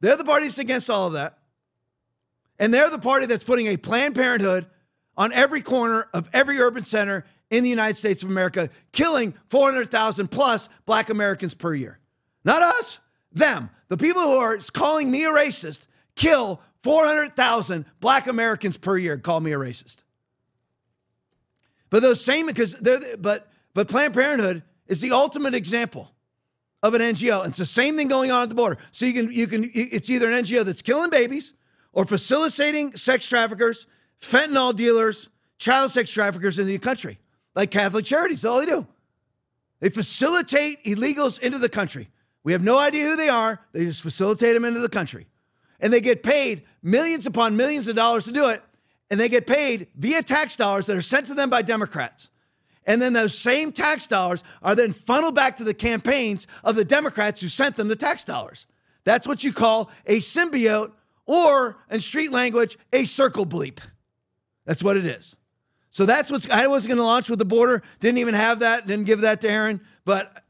They're 0.00 0.16
the 0.16 0.24
party 0.24 0.46
that's 0.46 0.58
against 0.58 0.90
all 0.90 1.06
of 1.06 1.14
that. 1.14 1.38
And 2.58 2.72
they're 2.72 2.90
the 2.90 2.98
party 2.98 3.26
that's 3.26 3.44
putting 3.44 3.66
a 3.66 3.76
Planned 3.76 4.14
Parenthood 4.14 4.66
on 5.16 5.32
every 5.32 5.62
corner 5.62 6.08
of 6.12 6.28
every 6.32 6.58
urban 6.58 6.84
center 6.84 7.24
in 7.50 7.62
the 7.62 7.68
United 7.68 7.96
States 7.96 8.22
of 8.22 8.30
America, 8.30 8.68
killing 8.92 9.34
400,000 9.50 10.28
plus 10.28 10.68
black 10.86 11.08
Americans 11.08 11.54
per 11.54 11.74
year. 11.74 11.98
Not 12.44 12.62
us, 12.62 12.98
them. 13.32 13.70
The 13.88 13.96
people 13.96 14.22
who 14.22 14.38
are 14.38 14.58
calling 14.72 15.10
me 15.10 15.24
a 15.24 15.30
racist 15.30 15.86
kill 16.16 16.60
400,000 16.82 17.84
black 18.00 18.26
Americans 18.26 18.76
per 18.76 18.96
year. 18.96 19.16
Call 19.18 19.40
me 19.40 19.52
a 19.52 19.56
racist. 19.56 19.96
But 21.90 22.02
those 22.02 22.24
same, 22.24 22.46
because 22.46 22.74
they're, 22.74 23.16
but, 23.18 23.48
but 23.72 23.88
Planned 23.88 24.14
Parenthood 24.14 24.62
is 24.86 25.00
the 25.00 25.12
ultimate 25.12 25.54
example 25.54 26.10
of 26.82 26.94
an 26.94 27.00
NGO. 27.00 27.46
It's 27.46 27.58
the 27.58 27.64
same 27.64 27.96
thing 27.96 28.08
going 28.08 28.30
on 28.30 28.42
at 28.42 28.48
the 28.48 28.54
border. 28.54 28.78
So 28.92 29.06
you 29.06 29.12
can, 29.12 29.32
you 29.32 29.46
can, 29.46 29.70
it's 29.72 30.10
either 30.10 30.30
an 30.30 30.44
NGO 30.44 30.64
that's 30.64 30.82
killing 30.82 31.10
babies 31.10 31.54
or 31.94 32.04
facilitating 32.04 32.96
sex 32.96 33.26
traffickers, 33.26 33.86
fentanyl 34.20 34.76
dealers, 34.76 35.30
child 35.58 35.90
sex 35.90 36.12
traffickers 36.12 36.58
in 36.58 36.66
the 36.66 36.76
country, 36.78 37.18
like 37.54 37.70
Catholic 37.70 38.04
Charities. 38.04 38.42
That's 38.42 38.52
all 38.52 38.60
they 38.60 38.66
do. 38.66 38.86
They 39.80 39.88
facilitate 39.88 40.84
illegals 40.84 41.38
into 41.38 41.58
the 41.58 41.68
country. 41.68 42.10
We 42.42 42.52
have 42.52 42.62
no 42.62 42.78
idea 42.78 43.06
who 43.06 43.16
they 43.16 43.28
are. 43.28 43.60
They 43.72 43.86
just 43.86 44.02
facilitate 44.02 44.54
them 44.54 44.64
into 44.64 44.80
the 44.80 44.88
country 44.88 45.26
and 45.84 45.92
they 45.92 46.00
get 46.00 46.22
paid 46.22 46.62
millions 46.82 47.26
upon 47.26 47.56
millions 47.56 47.88
of 47.88 47.94
dollars 47.94 48.24
to 48.24 48.32
do 48.32 48.48
it. 48.48 48.62
And 49.10 49.20
they 49.20 49.28
get 49.28 49.46
paid 49.46 49.88
via 49.96 50.22
tax 50.22 50.56
dollars 50.56 50.86
that 50.86 50.96
are 50.96 51.02
sent 51.02 51.26
to 51.26 51.34
them 51.34 51.50
by 51.50 51.60
Democrats. 51.60 52.30
And 52.86 53.00
then 53.00 53.12
those 53.12 53.36
same 53.36 53.70
tax 53.70 54.06
dollars 54.06 54.42
are 54.62 54.74
then 54.74 54.94
funneled 54.94 55.34
back 55.34 55.58
to 55.58 55.64
the 55.64 55.74
campaigns 55.74 56.46
of 56.64 56.74
the 56.74 56.86
Democrats 56.86 57.42
who 57.42 57.48
sent 57.48 57.76
them 57.76 57.88
the 57.88 57.96
tax 57.96 58.24
dollars. 58.24 58.66
That's 59.04 59.28
what 59.28 59.44
you 59.44 59.52
call 59.52 59.90
a 60.06 60.20
symbiote, 60.20 60.90
or 61.26 61.78
in 61.90 62.00
street 62.00 62.32
language, 62.32 62.78
a 62.92 63.04
circle 63.04 63.46
bleep. 63.46 63.78
That's 64.66 64.82
what 64.82 64.96
it 64.96 65.06
is. 65.06 65.36
So 65.90 66.06
that's 66.06 66.30
what's, 66.30 66.50
I 66.50 66.66
wasn't 66.66 66.90
going 66.90 66.98
to 66.98 67.04
launch 67.04 67.30
with 67.30 67.38
the 67.38 67.44
border, 67.44 67.82
didn't 68.00 68.18
even 68.18 68.34
have 68.34 68.60
that, 68.60 68.86
didn't 68.86 69.06
give 69.06 69.20
that 69.20 69.40
to 69.42 69.48
Aaron, 69.48 69.80
but 70.04 70.44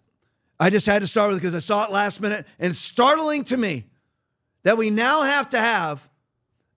I 0.58 0.70
just 0.70 0.87
had 0.87 1.02
to 1.02 1.06
start 1.06 1.28
with 1.28 1.38
it 1.38 1.40
because 1.40 1.54
I 1.54 1.58
saw 1.58 1.84
it 1.84 1.90
last 1.90 2.20
minute. 2.20 2.46
And 2.58 2.74
startling 2.74 3.44
to 3.44 3.56
me 3.56 3.84
that 4.62 4.78
we 4.78 4.88
now 4.88 5.22
have 5.22 5.50
to 5.50 5.60
have 5.60 6.08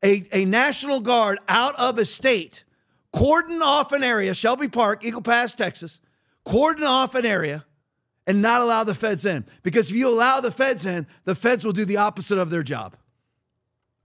a, 0.04 0.24
a 0.34 0.46
National 0.46 1.00
Guard 1.00 1.40
out 1.48 1.76
of 1.80 1.98
a 1.98 2.06
state, 2.06 2.64
cordon 3.14 3.62
off 3.62 3.94
an 3.94 4.04
area, 4.04 4.34
Shelby 4.34 4.68
Park, 4.68 5.06
Eagle 5.06 5.22
Pass, 5.22 5.54
Texas, 5.54 6.02
cordon 6.44 6.84
off 6.84 7.16
an 7.16 7.26
area 7.26 7.66
and 8.26 8.42
not 8.42 8.62
allow 8.62 8.84
the 8.84 8.96
feds 8.96 9.26
in. 9.26 9.46
Because 9.64 9.90
if 9.90 9.96
you 9.96 10.10
allow 10.10 10.42
the 10.42 10.52
feds 10.52 10.86
in, 10.86 11.08
the 11.24 11.36
feds 11.36 11.64
will 11.64 11.72
do 11.72 11.86
the 11.86 11.98
opposite 11.98 12.38
of 12.38 12.50
their 12.50 12.64
job. 12.64 12.96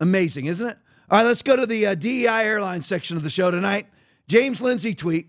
Amazing, 0.03 0.47
isn't 0.47 0.69
it? 0.69 0.77
All 1.11 1.19
right, 1.19 1.25
let's 1.25 1.43
go 1.43 1.57
to 1.57 1.65
the 1.65 1.87
uh, 1.87 1.95
DEI 1.95 2.45
airline 2.45 2.83
section 2.83 3.17
of 3.17 3.23
the 3.23 3.31
show 3.31 3.51
tonight. 3.51 3.87
James 4.29 4.61
Lindsay 4.61 4.95
tweet. 4.95 5.29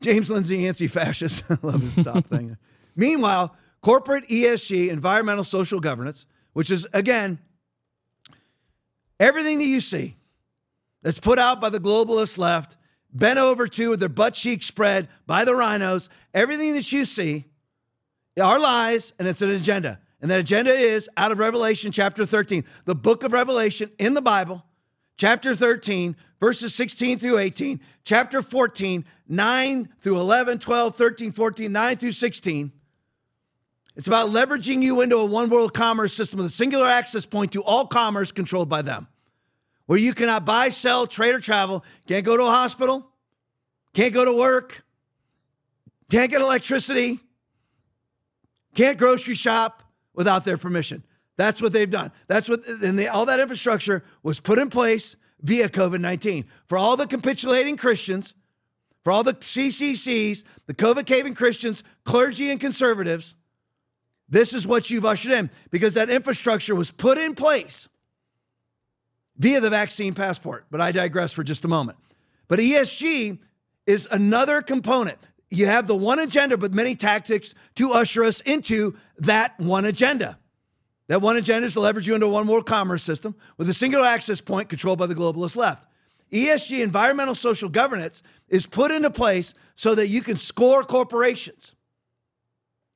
James 0.00 0.28
Lindsay, 0.28 0.66
anti-fascist. 0.66 1.44
I 1.50 1.56
love 1.62 1.80
his 1.80 2.04
top 2.04 2.26
thing. 2.26 2.58
Meanwhile, 2.96 3.56
corporate 3.80 4.28
ESG, 4.28 4.90
environmental 4.90 5.44
social 5.44 5.80
governance, 5.80 6.26
which 6.52 6.70
is 6.70 6.86
again 6.92 7.38
Everything 9.20 9.58
that 9.58 9.64
you 9.64 9.80
see 9.80 10.16
that's 11.02 11.18
put 11.18 11.38
out 11.38 11.60
by 11.60 11.70
the 11.70 11.80
globalist 11.80 12.38
left, 12.38 12.76
bent 13.12 13.38
over 13.38 13.66
to 13.66 13.90
with 13.90 14.00
their 14.00 14.08
butt 14.08 14.34
cheeks 14.34 14.66
spread 14.66 15.08
by 15.26 15.44
the 15.44 15.52
RINOs, 15.52 16.08
everything 16.32 16.74
that 16.74 16.92
you 16.92 17.04
see 17.04 17.46
are 18.40 18.60
lies 18.60 19.12
and 19.18 19.26
it's 19.26 19.42
an 19.42 19.50
agenda. 19.50 20.00
And 20.20 20.30
that 20.30 20.40
agenda 20.40 20.72
is 20.72 21.08
out 21.16 21.30
of 21.30 21.38
Revelation 21.38 21.92
chapter 21.92 22.26
13, 22.26 22.64
the 22.84 22.94
book 22.94 23.22
of 23.22 23.32
Revelation 23.32 23.90
in 23.98 24.14
the 24.14 24.22
Bible, 24.22 24.64
chapter 25.16 25.54
13, 25.54 26.16
verses 26.40 26.74
16 26.74 27.18
through 27.18 27.38
18, 27.38 27.80
chapter 28.04 28.42
14, 28.42 29.04
9 29.28 29.88
through 30.00 30.18
11, 30.18 30.58
12, 30.58 30.96
13, 30.96 31.32
14, 31.32 31.72
9 31.72 31.96
through 31.96 32.12
16. 32.12 32.72
It's 33.94 34.06
about 34.06 34.30
leveraging 34.30 34.82
you 34.82 35.00
into 35.02 35.16
a 35.16 35.24
one 35.24 35.50
world 35.50 35.72
commerce 35.72 36.14
system 36.14 36.38
with 36.38 36.46
a 36.46 36.50
singular 36.50 36.86
access 36.86 37.26
point 37.26 37.52
to 37.52 37.62
all 37.62 37.86
commerce 37.86 38.32
controlled 38.32 38.68
by 38.68 38.82
them, 38.82 39.06
where 39.86 39.98
you 39.98 40.14
cannot 40.14 40.44
buy, 40.44 40.68
sell, 40.68 41.06
trade, 41.06 41.34
or 41.34 41.40
travel, 41.40 41.84
can't 42.06 42.24
go 42.24 42.36
to 42.36 42.44
a 42.44 42.50
hospital, 42.50 43.08
can't 43.94 44.14
go 44.14 44.24
to 44.24 44.36
work, 44.36 44.84
can't 46.10 46.30
get 46.30 46.40
electricity, 46.40 47.20
can't 48.74 48.98
grocery 48.98 49.34
shop 49.34 49.82
without 50.18 50.44
their 50.44 50.58
permission. 50.58 51.04
That's 51.36 51.62
what 51.62 51.72
they've 51.72 51.88
done. 51.88 52.10
That's 52.26 52.48
what, 52.48 52.66
and 52.66 52.98
they, 52.98 53.06
all 53.06 53.24
that 53.26 53.38
infrastructure 53.38 54.02
was 54.24 54.40
put 54.40 54.58
in 54.58 54.68
place 54.68 55.14
via 55.40 55.68
COVID 55.68 56.00
19. 56.00 56.44
For 56.66 56.76
all 56.76 56.96
the 56.96 57.06
capitulating 57.06 57.76
Christians, 57.76 58.34
for 59.04 59.12
all 59.12 59.22
the 59.22 59.34
CCCs, 59.34 60.42
the 60.66 60.74
COVID 60.74 61.06
caving 61.06 61.34
Christians, 61.34 61.84
clergy, 62.04 62.50
and 62.50 62.60
conservatives, 62.60 63.36
this 64.28 64.52
is 64.52 64.66
what 64.66 64.90
you've 64.90 65.04
ushered 65.04 65.32
in 65.32 65.50
because 65.70 65.94
that 65.94 66.10
infrastructure 66.10 66.74
was 66.74 66.90
put 66.90 67.16
in 67.16 67.36
place 67.36 67.88
via 69.36 69.60
the 69.60 69.70
vaccine 69.70 70.14
passport. 70.14 70.66
But 70.68 70.80
I 70.80 70.90
digress 70.90 71.32
for 71.32 71.44
just 71.44 71.64
a 71.64 71.68
moment. 71.68 71.96
But 72.48 72.58
ESG 72.58 73.38
is 73.86 74.08
another 74.10 74.62
component. 74.62 75.18
You 75.50 75.66
have 75.66 75.86
the 75.86 75.96
one 75.96 76.18
agenda, 76.18 76.58
but 76.58 76.72
many 76.72 76.94
tactics 76.94 77.54
to 77.76 77.92
usher 77.92 78.24
us 78.24 78.40
into 78.42 78.96
that 79.18 79.58
one 79.58 79.84
agenda. 79.84 80.38
That 81.08 81.22
one 81.22 81.36
agenda 81.36 81.66
is 81.66 81.72
to 81.72 81.80
leverage 81.80 82.06
you 82.06 82.14
into 82.14 82.28
one 82.28 82.46
world 82.46 82.66
commerce 82.66 83.02
system 83.02 83.34
with 83.56 83.68
a 83.70 83.74
single 83.74 84.04
access 84.04 84.42
point 84.42 84.68
controlled 84.68 84.98
by 84.98 85.06
the 85.06 85.14
globalist 85.14 85.56
left. 85.56 85.86
ESG, 86.32 86.82
environmental 86.82 87.34
social 87.34 87.70
governance, 87.70 88.22
is 88.48 88.66
put 88.66 88.90
into 88.90 89.10
place 89.10 89.54
so 89.74 89.94
that 89.94 90.08
you 90.08 90.20
can 90.20 90.36
score 90.36 90.84
corporations. 90.84 91.74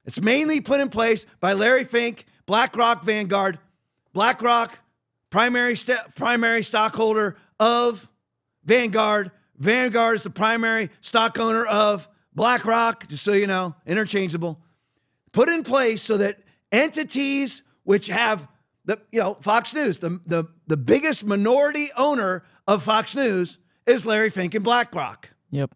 It's 0.05 0.21
mainly 0.21 0.61
put 0.61 0.81
in 0.81 0.91
place 0.91 1.25
by 1.41 1.55
Larry 1.55 1.85
Fink, 1.85 2.27
BlackRock 2.47 3.05
Vanguard. 3.05 3.59
BlackRock, 4.12 4.79
primary, 5.31 5.75
st- 5.75 6.15
primary 6.17 6.62
stockholder 6.62 7.37
of 7.59 8.11
Vanguard. 8.65 9.31
Vanguard 9.57 10.17
is 10.17 10.23
the 10.23 10.31
primary 10.31 10.91
stock 11.01 11.38
owner 11.38 11.65
of 11.65 12.09
BlackRock, 12.35 13.09
just 13.09 13.23
so 13.23 13.33
you 13.33 13.47
know, 13.47 13.75
interchangeable. 13.87 14.59
Put 15.33 15.49
in 15.49 15.62
place 15.62 16.03
so 16.03 16.18
that 16.18 16.38
entities 16.71 17.62
which 17.85 18.07
have 18.07 18.49
the 18.85 19.01
you 19.11 19.21
know 19.21 19.35
Fox 19.35 19.75
News, 19.75 19.99
the 19.99 20.21
the 20.27 20.45
the 20.66 20.77
biggest 20.77 21.25
minority 21.25 21.90
owner 21.97 22.45
of 22.66 22.83
Fox 22.83 23.14
News 23.14 23.59
is 23.87 24.07
Larry 24.07 24.31
Fink 24.31 24.55
and 24.55 24.64
BlackRock. 24.64 25.31
Yep. 25.51 25.75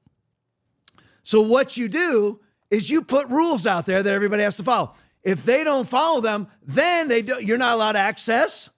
So 1.23 1.41
what 1.41 1.77
you 1.77 1.89
do 1.89 2.41
is 2.71 2.91
you 2.91 3.03
put 3.03 3.29
rules 3.29 3.67
out 3.67 3.87
there 3.87 4.03
that 4.03 4.13
everybody 4.13 4.43
has 4.43 4.57
to 4.57 4.63
follow. 4.63 4.95
If 5.23 5.45
they 5.45 5.65
don't 5.65 5.89
follow 5.89 6.21
them, 6.21 6.49
then 6.63 7.09
they 7.09 7.23
do, 7.23 7.43
you're 7.43 7.59
not 7.59 7.75
allowed 7.75 7.93
to 7.93 7.99
access. 7.99 8.71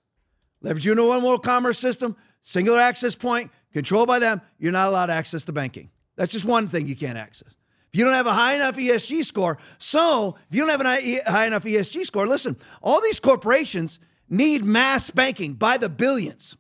Leverage 0.63 0.87
you 0.87 0.95
one 0.97 1.23
world 1.23 1.45
commerce 1.45 1.79
system, 1.79 2.17
singular 2.43 2.81
access 2.81 3.15
point, 3.15 3.51
controlled 3.73 4.09
by 4.09 4.19
them. 4.19 4.41
You're 4.59 4.73
not 4.73 4.89
allowed 4.89 5.11
access 5.11 5.45
to 5.45 5.53
banking. 5.53 5.91
That's 6.17 6.33
just 6.33 6.45
one 6.45 6.69
thing 6.69 6.87
you 6.87 6.97
can't 6.97 7.19
access. 7.19 7.55
If 7.93 7.99
you 7.99 8.05
don't 8.05 8.15
have 8.15 8.27
a 8.27 8.33
high 8.33 8.55
enough 8.55 8.77
ESG 8.77 9.25
score, 9.25 9.59
so 9.79 10.37
if 10.49 10.55
you 10.55 10.61
don't 10.61 10.71
have 10.71 10.81
a 10.81 11.31
high 11.31 11.47
enough 11.47 11.65
ESG 11.65 12.05
score, 12.05 12.27
listen, 12.27 12.57
all 12.83 13.01
these 13.01 13.19
corporations 13.19 13.99
need 14.29 14.63
mass 14.63 15.11
banking 15.11 15.55
by 15.55 15.79
the 15.79 15.89
billions, 15.89 16.57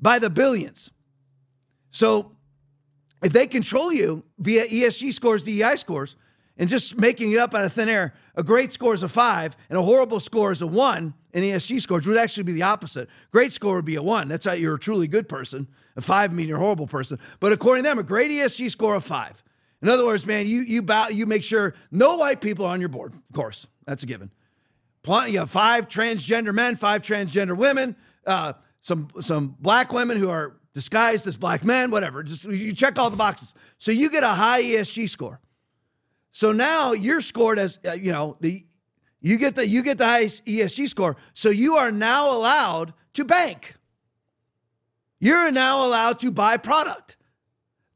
by 0.00 0.18
the 0.18 0.28
billions. 0.28 0.90
So 1.90 2.32
if 3.22 3.32
they 3.32 3.46
control 3.46 3.92
you 3.92 4.24
via 4.38 4.66
ESG 4.66 5.14
scores, 5.14 5.42
DEI 5.42 5.76
scores, 5.76 6.16
and 6.58 6.68
just 6.68 6.98
making 6.98 7.32
it 7.32 7.38
up 7.38 7.54
out 7.54 7.64
of 7.64 7.72
thin 7.72 7.88
air, 7.88 8.14
a 8.36 8.42
great 8.42 8.72
score 8.72 8.94
is 8.94 9.02
a 9.02 9.08
five 9.08 9.56
and 9.70 9.78
a 9.78 9.82
horrible 9.82 10.20
score 10.20 10.52
is 10.52 10.60
a 10.60 10.66
one 10.66 11.14
in 11.32 11.42
ESG 11.42 11.80
scores 11.80 12.06
would 12.06 12.16
actually 12.16 12.44
be 12.44 12.52
the 12.52 12.62
opposite. 12.62 13.08
Great 13.32 13.52
score 13.52 13.76
would 13.76 13.84
be 13.84 13.96
a 13.96 14.02
one. 14.02 14.28
That's 14.28 14.44
how 14.44 14.52
you're 14.52 14.74
a 14.74 14.78
truly 14.78 15.08
good 15.08 15.28
person. 15.28 15.66
A 15.96 16.00
five 16.00 16.32
meaning 16.32 16.50
you're 16.50 16.58
a 16.58 16.60
horrible 16.60 16.86
person. 16.86 17.18
But 17.40 17.52
according 17.52 17.84
to 17.84 17.90
them, 17.90 17.98
a 17.98 18.04
great 18.04 18.30
ESG 18.30 18.70
score 18.70 18.94
of 18.94 19.04
five. 19.04 19.42
In 19.84 19.90
other 19.90 20.06
words, 20.06 20.26
man, 20.26 20.46
you 20.46 20.62
you 20.62 20.80
bow, 20.80 21.08
you 21.08 21.26
make 21.26 21.44
sure 21.44 21.74
no 21.90 22.16
white 22.16 22.40
people 22.40 22.64
are 22.64 22.72
on 22.72 22.80
your 22.80 22.88
board. 22.88 23.12
Of 23.12 23.36
course, 23.36 23.66
that's 23.84 24.02
a 24.02 24.06
given. 24.06 24.30
Plenty, 25.02 25.32
you 25.32 25.40
have 25.40 25.50
five 25.50 25.90
transgender 25.90 26.54
men, 26.54 26.76
five 26.76 27.02
transgender 27.02 27.54
women, 27.54 27.94
uh, 28.26 28.54
some 28.80 29.08
some 29.20 29.54
black 29.60 29.92
women 29.92 30.16
who 30.16 30.30
are 30.30 30.56
disguised 30.72 31.26
as 31.26 31.36
black 31.36 31.64
men, 31.64 31.90
whatever. 31.90 32.22
Just 32.22 32.44
you 32.44 32.72
check 32.72 32.98
all 32.98 33.10
the 33.10 33.18
boxes, 33.18 33.52
so 33.76 33.92
you 33.92 34.08
get 34.08 34.22
a 34.22 34.28
high 34.28 34.62
ESG 34.62 35.06
score. 35.06 35.38
So 36.32 36.50
now 36.50 36.92
you're 36.92 37.20
scored 37.20 37.58
as 37.58 37.78
uh, 37.86 37.92
you 37.92 38.10
know 38.10 38.38
the 38.40 38.64
you 39.20 39.36
get 39.36 39.54
the 39.54 39.68
you 39.68 39.82
get 39.82 39.98
the 39.98 40.06
highest 40.06 40.46
ESG 40.46 40.88
score. 40.88 41.18
So 41.34 41.50
you 41.50 41.76
are 41.76 41.92
now 41.92 42.34
allowed 42.34 42.94
to 43.12 43.24
bank. 43.26 43.74
You're 45.20 45.50
now 45.50 45.86
allowed 45.86 46.20
to 46.20 46.30
buy 46.30 46.56
product. 46.56 47.13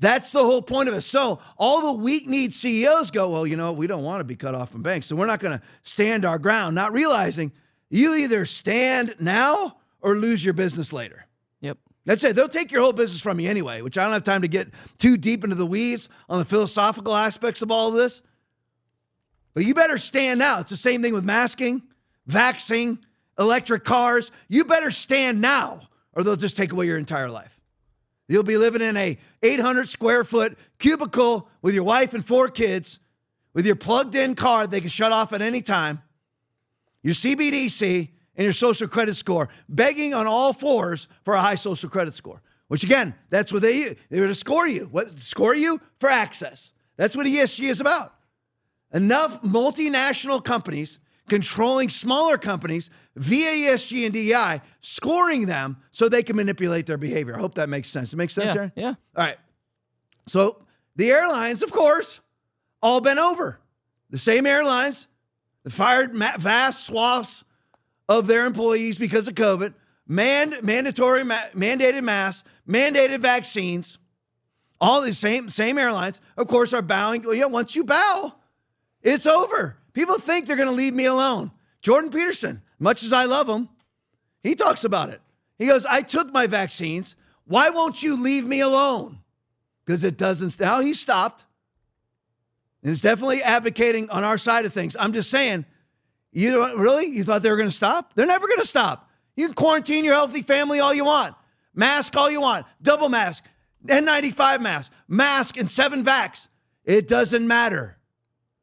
That's 0.01 0.31
the 0.31 0.45
whole 0.45 0.63
point 0.63 0.89
of 0.89 0.95
it. 0.95 1.03
So 1.03 1.41
all 1.57 1.93
the 1.93 2.01
weak 2.01 2.29
need 2.29 2.55
CEOs 2.55 3.11
go, 3.11 3.31
well, 3.31 3.47
you 3.47 3.57
know, 3.57 3.73
we 3.73 3.87
don't 3.87 4.05
want 4.05 4.21
to 4.21 4.25
be 4.25 4.37
cut 4.37 4.55
off 4.55 4.71
from 4.71 4.83
banks. 4.83 5.07
So 5.07 5.17
we're 5.17 5.27
not 5.27 5.41
going 5.41 5.59
to 5.59 5.65
stand 5.83 6.25
our 6.25 6.39
ground, 6.39 6.75
not 6.75 6.93
realizing 6.93 7.53
you 7.91 8.15
either 8.15 8.47
stand 8.47 9.17
now 9.19 9.79
or 10.01 10.15
lose 10.15 10.45
your 10.45 10.55
business 10.55 10.93
later. 10.93 11.27
Yep. 11.63 11.79
That's 12.05 12.23
it. 12.23 12.37
They'll 12.37 12.49
take 12.49 12.71
your 12.71 12.83
whole 12.83 12.93
business 12.93 13.21
from 13.21 13.41
you 13.41 13.51
anyway, 13.51 13.83
which 13.83 13.99
I 13.99 14.05
don't 14.05 14.13
have 14.13 14.23
time 14.23 14.43
to 14.43 14.49
get 14.49 14.69
too 14.99 15.17
deep 15.17 15.43
into 15.43 15.57
the 15.57 15.67
weeds 15.67 16.09
on 16.29 16.39
the 16.39 16.45
philosophical 16.45 17.15
aspects 17.15 17.61
of 17.63 17.73
all 17.73 17.89
of 17.89 17.95
this. 17.95 18.23
But 19.55 19.65
you 19.65 19.75
better 19.75 19.99
stand 19.99 20.39
now. 20.39 20.61
It's 20.61 20.71
the 20.71 20.77
same 20.77 21.03
thing 21.03 21.13
with 21.13 21.25
masking, 21.25 21.83
vaccine, 22.27 23.01
electric 23.37 23.83
cars. 23.83 24.31
You 24.47 24.65
better 24.65 24.93
stand 24.93 25.41
now 25.41 25.81
or 26.13 26.23
they'll 26.23 26.37
just 26.37 26.57
take 26.57 26.71
away 26.71 26.87
your 26.87 26.99
entire 26.99 27.31
life. 27.31 27.58
You'll 28.29 28.43
be 28.43 28.59
living 28.59 28.83
in 28.83 28.97
a 28.97 29.19
800 29.43 29.89
square 29.89 30.23
foot 30.23 30.59
cubicle 30.79 31.49
with 31.63 31.75
your 31.75 31.85
wife 31.85 32.13
and 32.13 32.25
four 32.25 32.49
kids, 32.49 32.99
with 33.55 33.67
your 33.67 33.75
plugged 33.75 34.15
in 34.15 34.35
car 34.35 34.67
they 34.67 34.81
can 34.81 34.91
shut 34.91 35.13
off 35.13 35.33
at 35.33 35.41
any 35.41 35.63
time, 35.63 36.03
your 37.03 37.15
CBDC, 37.15 38.11
and 38.37 38.45
your 38.45 38.53
social 38.53 38.87
credit 38.87 39.15
score, 39.15 39.49
begging 39.69 40.15
on 40.15 40.27
all 40.27 40.53
fours 40.53 41.09
for 41.25 41.35
a 41.35 41.41
high 41.41 41.57
social 41.57 41.89
credit 41.89 42.15
score. 42.15 42.43
Which 42.69 42.85
again, 42.85 43.15
that's 43.31 43.51
what 43.51 43.63
they 43.63 43.97
they 44.11 44.21
were 44.21 44.29
to 44.29 44.35
score 44.35 44.69
you. 44.69 44.89
What 44.91 45.19
score 45.19 45.55
you 45.55 45.81
for 45.99 46.11
access? 46.11 46.73
That's 46.97 47.17
what 47.17 47.27
ESG 47.27 47.69
is 47.69 47.81
about. 47.81 48.15
Enough 48.93 49.43
multinational 49.43 50.45
companies 50.45 50.99
controlling 51.29 51.89
smaller 51.89 52.39
companies 52.39 52.91
via 53.17 53.73
ESG 53.73 54.05
and 54.05 54.13
DEI, 54.15 54.61
scoring 54.81 55.47
them 55.47 55.77
so 55.93 56.09
they 56.09 56.23
can 56.23 56.37
manipulate 56.37 56.87
their 56.87 56.97
behavior. 56.99 57.37
I 57.37 57.41
hope 57.41 57.55
that 57.55 57.69
makes 57.69 57.89
sense. 57.89 58.13
It 58.13 58.17
makes 58.17 58.35
sense, 58.35 58.55
yeah, 58.55 58.59
Aaron? 58.59 58.73
Yeah. 58.77 58.89
All 58.89 59.25
right. 59.25 59.37
So 60.27 60.63
the 60.97 61.11
airlines, 61.11 61.63
of 61.63 61.73
course, 61.73 62.21
all 62.83 63.01
been 63.01 63.19
over. 63.19 63.61
The 64.11 64.19
same 64.19 64.47
airlines 64.47 65.07
that 65.65 65.73
fired 65.73 66.15
vast 66.15 66.87
swaths 66.87 67.45
of 68.09 68.27
their 68.27 68.47
employees 68.47 68.99
because 68.99 69.29
of 69.29 69.35
COVID, 69.35 69.75
man, 70.07 70.55
mandatory 70.63 71.25
ma- 71.25 71.49
mandated 71.55 72.03
masks, 72.03 72.43
mandated 72.69 73.21
vaccines. 73.21 73.99
All 74.81 75.03
the 75.03 75.13
same 75.13 75.51
same 75.51 75.77
airlines, 75.77 76.21
of 76.37 76.47
course, 76.47 76.73
are 76.73 76.83
bowing. 76.83 77.25
You 77.25 77.41
know, 77.41 77.49
once 77.49 77.75
you 77.75 77.85
bow, 77.85 78.35
it's 79.03 79.27
over. 79.27 79.77
People 79.93 80.19
think 80.19 80.47
they're 80.47 80.57
going 80.57 80.69
to 80.69 80.75
leave 80.75 80.95
me 80.95 81.07
alone. 81.07 81.51
Jordan 81.81 82.11
Peterson, 82.11 82.63
much 82.79 83.03
as 83.03 83.13
I 83.13 83.25
love 83.25 83.49
him, 83.49 83.69
he 84.43 84.55
talks 84.55 84.85
about 84.85 85.11
it. 85.11 85.21
He 85.59 85.67
goes, 85.67 85.85
I 85.87 86.03
took 86.03 86.33
my 86.33 86.47
vaccines. 86.47 87.17
Why 87.45 87.71
won't 87.71 88.03
you 88.03 88.23
leave 88.23 88.45
me 88.45 88.61
alone? 88.61 89.19
Because 89.85 90.05
it 90.05 90.17
doesn't. 90.17 90.59
Now 90.61 90.81
he 90.81 90.95
stopped. 90.95 91.45
And 92.83 92.93
it's 92.93 93.01
definitely 93.01 93.43
advocating 93.43 94.09
on 94.11 94.23
our 94.23 94.39
side 94.39 94.65
of 94.65 94.73
things. 94.73 94.97
I'm 94.99 95.13
just 95.13 95.31
saying, 95.31 95.65
you 96.33 96.53
know, 96.53 96.77
really? 96.77 97.07
You 97.07 97.25
thought 97.25 97.43
they 97.43 97.51
were 97.51 97.57
going 97.57 97.69
to 97.69 97.75
stop? 97.75 98.15
They're 98.15 98.27
never 98.27 98.47
going 98.47 98.61
to 98.61 98.67
stop. 98.67 99.11
You 99.37 99.47
can 99.47 99.55
quarantine 99.55 100.05
your 100.05 100.15
healthy 100.15 100.43
family 100.43 100.81
all 100.81 100.95
you 100.95 101.05
want, 101.05 101.35
mask 101.75 102.17
all 102.17 102.31
you 102.31 102.41
want, 102.41 102.67
double 102.83 103.09
mask, 103.09 103.45
N95 103.87 104.61
mask, 104.61 104.93
mask, 105.07 105.57
and 105.57 105.71
seven 105.71 106.05
vax. 106.05 106.49
It 106.85 107.09
doesn't 107.09 107.47
matter. 107.47 107.98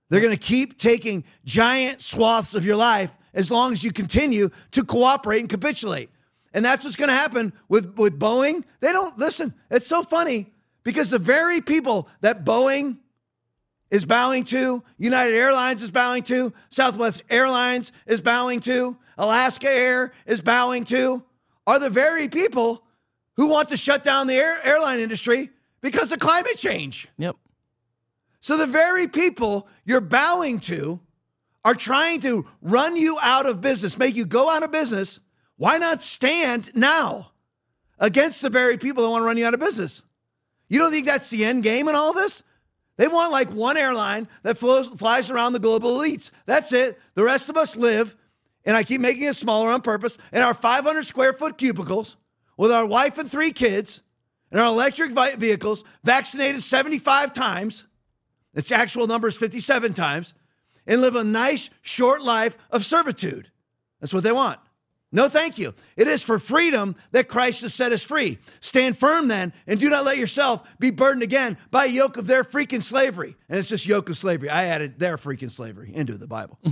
They're 0.09 0.21
going 0.21 0.37
to 0.37 0.37
keep 0.37 0.77
taking 0.77 1.23
giant 1.45 2.01
swaths 2.01 2.55
of 2.55 2.65
your 2.65 2.75
life 2.75 3.15
as 3.33 3.51
long 3.51 3.73
as 3.73 3.83
you 3.83 3.91
continue 3.91 4.49
to 4.71 4.83
cooperate 4.83 5.39
and 5.39 5.49
capitulate. 5.49 6.09
And 6.53 6.63
that's 6.63 6.83
what's 6.83 6.95
going 6.95 7.09
to 7.09 7.15
happen 7.15 7.53
with, 7.67 7.97
with 7.97 8.17
Boeing. 8.17 8.63
They 8.79 8.93
don't 8.93 9.17
listen. 9.17 9.53
It's 9.69 9.87
so 9.87 10.03
funny 10.03 10.53
because 10.83 11.09
the 11.09 11.19
very 11.19 11.59
people 11.59 12.07
that 12.21 12.45
Boeing 12.45 12.97
is 13.91 14.05
bowing 14.05 14.43
to, 14.45 14.83
United 14.97 15.33
Airlines 15.33 15.81
is 15.81 15.91
bowing 15.91 16.23
to, 16.23 16.53
Southwest 16.69 17.23
Airlines 17.29 17.91
is 18.07 18.21
bowing 18.21 18.59
to, 18.61 18.97
Alaska 19.17 19.69
Air 19.69 20.13
is 20.25 20.41
bowing 20.41 20.85
to, 20.85 21.23
are 21.67 21.79
the 21.79 21.89
very 21.89 22.27
people 22.27 22.83
who 23.37 23.47
want 23.47 23.69
to 23.69 23.77
shut 23.77 24.03
down 24.03 24.27
the 24.27 24.35
air, 24.35 24.59
airline 24.63 24.99
industry 24.99 25.49
because 25.81 26.11
of 26.11 26.19
climate 26.19 26.57
change. 26.57 27.07
Yep. 27.17 27.35
So 28.45 28.57
the 28.57 28.67
very 28.67 29.07
people 29.07 29.67
you're 29.85 29.99
bowing 29.99 30.59
to 30.59 30.99
are 31.63 31.73
trying 31.73 32.21
to 32.21 32.45
run 32.61 32.95
you 32.95 33.17
out 33.19 33.47
of 33.47 33.59
business, 33.59 33.97
make 33.97 34.15
you 34.15 34.23
go 34.23 34.51
out 34.51 34.61
of 34.61 34.71
business. 34.71 35.19
Why 35.57 35.79
not 35.79 36.03
stand 36.03 36.69
now 36.75 37.31
against 37.97 38.43
the 38.43 38.51
very 38.51 38.77
people 38.77 39.01
that 39.01 39.09
want 39.09 39.23
to 39.23 39.25
run 39.25 39.37
you 39.37 39.47
out 39.47 39.55
of 39.55 39.59
business? 39.59 40.03
You 40.69 40.77
don't 40.77 40.91
think 40.91 41.07
that's 41.07 41.31
the 41.31 41.43
end 41.43 41.63
game 41.63 41.87
in 41.87 41.95
all 41.95 42.13
this? 42.13 42.43
They 42.97 43.07
want 43.07 43.31
like 43.31 43.49
one 43.49 43.77
airline 43.77 44.27
that 44.43 44.59
flows, 44.59 44.89
flies 44.89 45.31
around 45.31 45.53
the 45.53 45.59
global 45.59 45.97
elites. 45.97 46.29
That's 46.45 46.71
it. 46.71 46.99
The 47.15 47.23
rest 47.23 47.49
of 47.49 47.57
us 47.57 47.75
live, 47.75 48.15
and 48.63 48.77
I 48.77 48.83
keep 48.83 49.01
making 49.01 49.23
it 49.23 49.35
smaller 49.35 49.71
on 49.71 49.81
purpose, 49.81 50.19
in 50.31 50.43
our 50.43 50.53
500 50.53 51.03
square 51.03 51.33
foot 51.33 51.57
cubicles 51.57 52.15
with 52.57 52.71
our 52.71 52.85
wife 52.85 53.17
and 53.17 53.27
three 53.27 53.53
kids 53.53 54.01
and 54.51 54.61
our 54.61 54.67
electric 54.67 55.13
vehicles, 55.39 55.83
vaccinated 56.03 56.61
75 56.61 57.33
times. 57.33 57.85
Its 58.55 58.71
actual 58.71 59.05
number 59.05 59.27
is 59.27 59.37
57 59.37 59.93
times, 59.93 60.33
and 60.87 61.01
live 61.01 61.15
a 61.15 61.23
nice 61.23 61.69
short 61.81 62.21
life 62.21 62.57
of 62.71 62.85
servitude. 62.85 63.51
That's 63.99 64.13
what 64.13 64.23
they 64.23 64.31
want. 64.31 64.59
No, 65.11 65.29
thank 65.29 65.57
you. 65.57 65.73
It 65.95 66.07
is 66.07 66.21
for 66.21 66.39
freedom 66.39 66.95
that 67.11 67.29
Christ 67.29 67.61
has 67.61 67.73
set 67.73 67.91
us 67.91 68.03
free. 68.03 68.37
Stand 68.59 68.97
firm 68.97 69.29
then, 69.29 69.53
and 69.65 69.79
do 69.79 69.89
not 69.89 70.03
let 70.03 70.17
yourself 70.17 70.77
be 70.77 70.91
burdened 70.91 71.23
again 71.23 71.57
by 71.71 71.85
a 71.85 71.89
yoke 71.89 72.17
of 72.17 72.27
their 72.27 72.43
freaking 72.43 72.81
slavery. 72.81 73.37
And 73.47 73.57
it's 73.57 73.69
just 73.69 73.85
yoke 73.85 74.09
of 74.09 74.17
slavery. 74.17 74.49
I 74.49 74.65
added 74.65 74.99
their 74.99 75.17
freaking 75.17 75.49
slavery 75.49 75.91
into 75.93 76.17
the 76.17 76.27
Bible. 76.27 76.59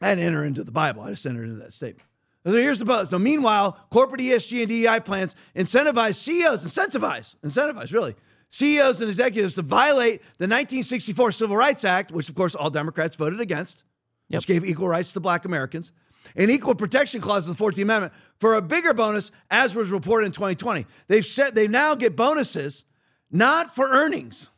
I 0.00 0.14
didn't 0.14 0.26
enter 0.26 0.44
into 0.44 0.62
the 0.62 0.70
Bible. 0.70 1.02
I 1.02 1.10
just 1.10 1.26
entered 1.26 1.48
into 1.48 1.60
that 1.60 1.72
statement. 1.72 2.08
So 2.44 2.52
here's 2.52 2.78
the 2.78 2.84
buzz. 2.84 3.10
So 3.10 3.18
meanwhile, 3.18 3.76
corporate 3.90 4.20
ESG 4.20 4.60
and 4.60 4.68
DEI 4.68 5.00
plans 5.00 5.34
incentivize 5.56 6.14
CEOs, 6.14 6.64
incentivize, 6.64 7.34
incentivize 7.44 7.92
really, 7.92 8.14
CEOs 8.48 9.00
and 9.00 9.08
executives 9.08 9.54
to 9.56 9.62
violate 9.62 10.20
the 10.38 10.46
1964 10.46 11.32
Civil 11.32 11.56
Rights 11.56 11.84
Act, 11.84 12.12
which 12.12 12.28
of 12.28 12.34
course 12.34 12.54
all 12.54 12.70
Democrats 12.70 13.16
voted 13.16 13.40
against, 13.40 13.82
yep. 14.28 14.38
which 14.38 14.46
gave 14.46 14.64
equal 14.64 14.88
rights 14.88 15.12
to 15.12 15.20
black 15.20 15.44
Americans 15.44 15.92
an 16.34 16.50
equal 16.50 16.74
protection 16.74 17.20
clause 17.20 17.46
of 17.48 17.56
the 17.56 17.62
14th 17.62 17.82
Amendment 17.82 18.12
for 18.38 18.54
a 18.54 18.62
bigger 18.62 18.94
bonus, 18.94 19.30
as 19.50 19.74
was 19.74 19.90
reported 19.90 20.26
in 20.26 20.32
2020. 20.32 20.86
They've 21.08 21.24
said 21.24 21.54
they 21.54 21.68
now 21.68 21.94
get 21.94 22.16
bonuses 22.16 22.84
not 23.30 23.74
for 23.74 23.88
earnings. 23.88 24.48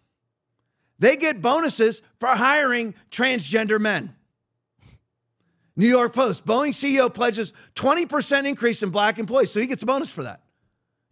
They 0.98 1.16
get 1.16 1.42
bonuses 1.42 2.03
for 2.18 2.29
hiring 2.29 2.94
transgender 3.11 3.81
men. 3.81 4.14
New 5.77 5.87
York 5.87 6.12
Post, 6.12 6.44
Boeing 6.44 6.70
CEO 6.70 7.12
pledges 7.12 7.53
20% 7.77 8.46
increase 8.46 8.83
in 8.83 8.90
black 8.90 9.18
employees. 9.18 9.53
So 9.53 9.61
he 9.61 9.66
gets 9.66 9.85
a 9.85 9.87
bonus 9.87 10.11
for 10.11 10.24
that. 10.24 10.42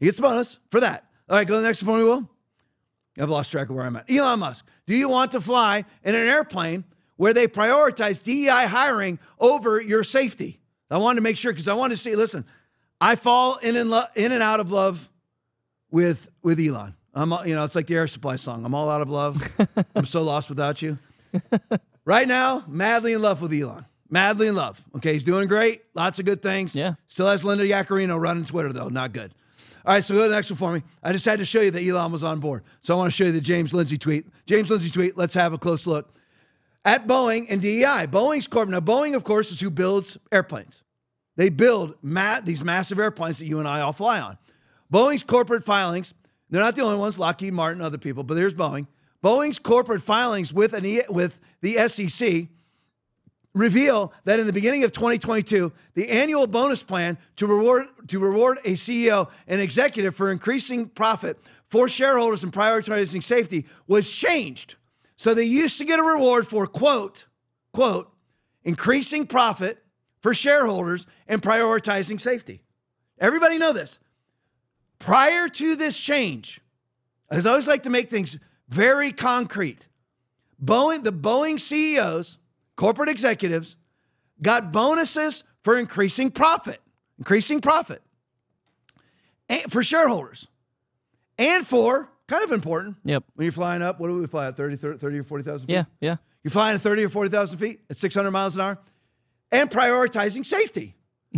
He 0.01 0.07
gets 0.07 0.19
a 0.19 0.23
bonus 0.23 0.59
for 0.71 0.81
that. 0.81 1.05
All 1.29 1.37
right, 1.37 1.47
go 1.47 1.55
to 1.55 1.61
the 1.61 1.67
next 1.67 1.83
one 1.85 2.03
Will. 2.03 2.29
I've 3.19 3.31
lost 3.31 3.51
track 3.51 3.71
of 3.71 3.77
where 3.77 3.85
I'm 3.85 3.97
at. 3.97 4.11
Elon 4.11 4.41
Musk, 4.41 4.65
do 4.87 4.95
you 4.95 5.09
want 5.09 5.33
to 5.33 5.41
fly 5.41 5.85
in 6.05 6.15
an 6.15 6.29
airplane 6.29 6.85
where 7.17 7.33
they 7.33 7.49
prioritize 7.49 8.23
DEI 8.23 8.67
hiring 8.67 9.19
over 9.39 9.81
your 9.81 10.05
safety. 10.05 10.61
I 10.91 10.99
wanted 10.99 11.17
to 11.17 11.23
make 11.23 11.37
sure 11.37 11.53
because 11.53 11.69
I 11.69 11.75
wanted 11.75 11.97
to 11.97 12.03
see. 12.03 12.15
Listen, 12.15 12.45
I 13.01 13.17
fall 13.17 13.57
in 13.57 13.77
and 13.77 13.91
lo- 13.91 14.05
in 14.15 14.33
and 14.33 14.43
out 14.43 14.61
of 14.61 14.71
love 14.71 15.11
with 15.91 16.29
with 16.43 16.61
Elon. 16.61 16.95
I'm 17.15 17.33
you 17.47 17.55
know 17.55 17.65
it's 17.65 17.75
like 17.75 17.87
the 17.87 17.97
Air 17.97 18.07
Supply 18.07 18.37
song. 18.37 18.65
I'm 18.65 18.75
all 18.75 18.89
out 18.89 19.01
of 19.01 19.11
love. 19.11 19.37
I'm 19.97 20.05
so 20.05 20.23
lost 20.23 20.49
without 20.49 20.83
you. 20.83 20.99
right 22.05 22.29
now, 22.29 22.65
madly 22.69 23.15
in 23.15 23.23
love 23.23 23.43
with 23.43 23.53
Elon. 23.53 23.85
Madly 24.09 24.47
in 24.47 24.55
love. 24.55 24.83
Okay, 24.97 25.15
he's 25.15 25.25
doing 25.25 25.49
great. 25.49 25.83
Lots 25.95 26.21
of 26.21 26.25
good 26.25 26.41
things. 26.41 26.77
Yeah. 26.77 26.95
Still 27.09 27.27
has 27.27 27.45
Linda 27.45 27.65
Yaccarino 27.65 28.21
running 28.21 28.45
Twitter 28.45 28.73
though. 28.73 28.89
Not 28.89 29.13
good. 29.13 29.33
All 29.87 29.95
right, 29.95 30.03
so 30.03 30.15
go 30.15 30.25
to 30.25 30.29
the 30.29 30.35
next 30.35 30.51
one 30.51 30.57
for 30.57 30.73
me. 30.73 30.83
I 31.01 31.13
just 31.13 31.25
had 31.25 31.39
to 31.39 31.45
show 31.45 31.61
you 31.61 31.71
that 31.71 31.83
Elon 31.83 32.11
was 32.11 32.25
on 32.25 32.41
board. 32.41 32.65
So 32.81 32.93
I 32.93 32.97
want 32.99 33.13
to 33.13 33.17
show 33.17 33.25
you 33.25 33.33
the 33.33 33.41
James 33.41 33.73
Lindsay 33.73 33.97
tweet. 33.97 34.27
James 34.45 34.69
Lindsay 34.69 34.91
tweet. 34.91 35.17
Let's 35.17 35.35
have 35.35 35.53
a 35.53 35.59
close 35.59 35.87
look 35.87 36.13
at 36.85 37.07
Boeing 37.07 37.47
and 37.49 37.61
DEI. 37.63 38.09
Boeing's 38.09 38.49
corporate. 38.49 38.73
Now, 38.73 38.81
Boeing, 38.81 39.15
of 39.15 39.23
course, 39.23 39.53
is 39.53 39.61
who 39.61 39.71
builds 39.71 40.19
airplanes. 40.33 40.83
They 41.37 41.51
build 41.51 41.95
ma- 42.03 42.41
these 42.41 42.65
massive 42.65 42.99
airplanes 42.99 43.39
that 43.39 43.47
you 43.47 43.61
and 43.61 43.69
I 43.69 43.81
all 43.81 43.93
fly 43.93 44.21
on. 44.21 44.39
Boeing's 44.93 45.23
corporate 45.23 45.63
filings, 45.63 46.15
they're 46.51 46.63
not 46.63 46.75
the 46.75 46.83
only 46.83 46.99
ones, 46.99 47.17
Lockheed 47.17 47.53
Martin, 47.53 47.81
other 47.81 47.99
people, 47.99 48.25
but 48.25 48.35
there's 48.35 48.55
Boeing. 48.55 48.89
Boeing's 49.23 49.59
corporate 49.61 50.03
filings 50.03 50.53
with, 50.53 50.73
an 50.73 50.85
e- 50.85 51.03
with 51.09 51.41
the 51.61 51.75
SEC 51.89 52.49
reveal 53.57 54.13
that 54.25 54.39
in 54.39 54.47
the 54.47 54.53
beginning 54.53 54.85
of 54.85 54.93
2022, 54.93 55.73
the 55.95 56.09
annual 56.09 56.47
bonus 56.47 56.83
plan 56.83 57.19
to 57.37 57.47
reward, 57.47 57.87
to 58.09 58.19
reward 58.19 58.59
a 58.65 58.75
CEO 58.75 59.31
and 59.49 59.61
executive 59.61 60.15
for 60.15 60.31
increasing 60.31 60.89
profit 60.89 61.39
for 61.69 61.89
shareholders 61.89 62.45
and 62.45 62.53
prioritizing 62.53 63.23
safety 63.23 63.67
was 63.89 64.13
changed 64.13 64.77
so 65.17 65.33
they 65.33 65.45
used 65.45 65.79
to 65.79 65.85
get 65.85 65.99
a 65.99 66.03
reward 66.03 66.47
for, 66.47 66.67
quote, 66.67 67.27
quote, 67.73 68.13
increasing 68.65 69.27
profit 69.27 69.83
for 70.21 70.35
shareholders 70.35 71.07
and 71.27 71.43
prioritizing 71.43 72.21
safety. 72.21 72.63
Everybody 73.19 73.59
know 73.59 73.73
this. 73.73 73.99
Prior 74.99 75.49
to 75.49 75.77
this 75.77 75.99
change, 75.99 76.61
as 77.31 77.47
I 77.47 77.51
always 77.51 77.67
like 77.67 77.83
to 77.85 77.91
make 77.91 78.11
things 78.11 78.39
very 78.69 79.11
concrete. 79.11 79.89
Boeing, 80.63 81.03
the 81.03 81.13
Boeing 81.13 81.59
CEOs, 81.59 82.39
corporate 82.77 83.09
executives, 83.09 83.77
got 84.41 84.73
bonuses 84.73 85.45
for 85.63 85.79
increasing 85.79 86.31
profit, 86.31 86.81
increasing 87.19 87.61
profit 87.61 88.03
for 89.69 89.83
shareholders 89.83 90.47
and 91.39 91.67
for 91.67 92.11
Kind 92.29 92.43
of 92.43 92.51
important. 92.51 92.97
Yep. 93.05 93.25
When 93.35 93.45
you're 93.45 93.53
flying 93.53 93.83
up, 93.83 94.01
what 94.01 94.09
do 94.09 94.19
we 94.19 94.27
fly 94.27 94.49
at? 94.49 94.57
30, 94.57 94.77
30, 94.77 94.99
30 94.99 95.19
or 95.19 95.25
40,000 95.25 95.67
feet? 95.67 95.73
Yeah, 95.73 95.85
yeah. 96.01 96.17
You're 96.43 96.51
flying 96.51 96.75
at 96.75 96.81
30 96.81 97.05
or 97.05 97.09
40,000 97.09 97.59
feet 97.59 97.81
at 97.89 97.99
600 97.99 98.31
miles 98.31 98.57
an 98.57 98.63
hour 98.63 98.79
and 99.53 99.71
prioritizing 99.71 100.45
safety. 100.45 100.97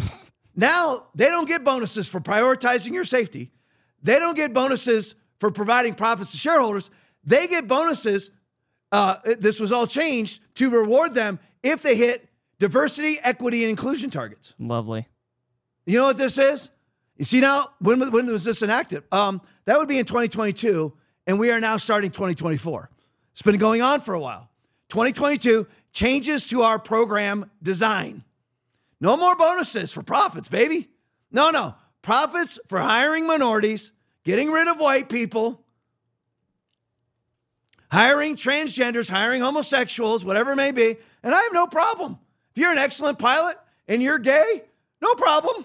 now, 0.57 1.07
they 1.14 1.27
don't 1.27 1.46
get 1.46 1.62
bonuses 1.62 2.09
for 2.09 2.20
prioritizing 2.20 2.92
your 2.92 3.05
safety. 3.05 3.53
They 4.03 4.18
don't 4.18 4.37
get 4.37 4.55
bonuses 4.55 5.14
for 5.40 5.51
providing 5.51 5.94
profits 5.94 6.31
to 6.31 6.38
shareholders. 6.38 6.90
They 7.22 7.46
get 7.48 7.68
bonuses. 7.68 8.31
Uh, 8.90 9.16
this 9.38 9.61
was 9.61 9.72
all 9.72 9.87
changed 9.87 10.40
to 10.59 10.71
reward 10.71 11.14
them 11.14 11.38
if 11.62 11.83
they 11.83 11.97
hit 11.97 12.29
diversity, 12.59 13.18
equity, 13.23 13.62
and 13.62 13.71
inclusion 13.71 14.11
targets. 14.11 14.55
Lovely. 14.59 15.07
You 15.87 15.99
know 15.99 16.07
what 16.07 16.18
this 16.18 16.38
is? 16.38 16.71
You 17.16 17.25
see 17.25 17.40
now, 17.40 17.71
when, 17.81 18.12
when 18.12 18.27
was 18.27 18.44
this 18.44 18.62
enacted? 18.62 19.03
Um, 19.11 19.40
that 19.64 19.79
would 19.79 19.88
be 19.88 19.99
in 19.99 20.05
2022, 20.05 20.92
and 21.27 21.38
we 21.38 21.51
are 21.51 21.61
now 21.61 21.77
starting 21.77 22.11
2024. 22.11 22.90
It's 23.33 23.42
been 23.42 23.59
going 23.59 23.83
on 23.83 24.01
for 24.01 24.14
a 24.14 24.21
while. 24.21 24.51
2022 24.88 25.66
changes 25.92 26.47
to 26.47 26.62
our 26.62 26.79
program 26.79 27.51
design. 27.62 28.25
No 29.01 29.16
more 29.16 29.37
bonuses 29.37 29.92
for 29.92 30.03
profits, 30.03 30.49
baby. 30.49 30.88
No, 31.31 31.51
no. 31.51 31.75
Profits 32.03 32.59
for 32.68 32.79
hiring 32.79 33.27
minorities, 33.27 33.92
getting 34.25 34.51
rid 34.51 34.68
of 34.68 34.79
white 34.79 35.09
people, 35.09 35.64
hiring 37.90 38.37
transgenders, 38.37 39.11
hiring 39.11 39.42
homosexuals, 39.42 40.24
whatever 40.24 40.53
it 40.53 40.57
may 40.57 40.72
be. 40.72 40.96
And 41.22 41.35
I 41.35 41.40
have 41.42 41.53
no 41.53 41.66
problem. 41.66 42.18
If 42.55 42.62
you're 42.62 42.72
an 42.72 42.79
excellent 42.79 43.18
pilot 43.18 43.57
and 43.87 44.03
you're 44.03 44.18
gay, 44.18 44.64
no 45.01 45.14
problem. 45.14 45.64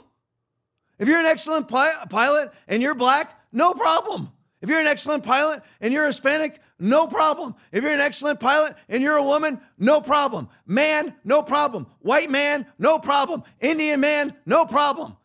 If 0.99 1.07
you're 1.07 1.19
an 1.19 1.25
excellent 1.25 1.67
pi- 1.67 2.05
pilot 2.09 2.51
and 2.67 2.81
you're 2.81 2.95
black, 2.95 3.39
no 3.51 3.73
problem. 3.73 4.31
If 4.61 4.69
you're 4.69 4.79
an 4.79 4.87
excellent 4.87 5.23
pilot 5.23 5.61
and 5.81 5.93
you're 5.93 6.05
Hispanic, 6.05 6.59
no 6.79 7.07
problem. 7.07 7.55
If 7.71 7.83
you're 7.83 7.91
an 7.91 7.99
excellent 7.99 8.39
pilot 8.39 8.75
and 8.87 9.03
you're 9.03 9.17
a 9.17 9.23
woman, 9.23 9.59
no 9.77 9.99
problem. 9.99 10.47
Man, 10.65 11.13
no 11.23 11.41
problem. 11.41 11.87
White 11.99 12.29
man, 12.29 12.65
no 12.79 12.99
problem. 12.99 13.43
Indian 13.59 13.99
man, 13.99 14.33
no 14.45 14.65
problem. 14.65 15.17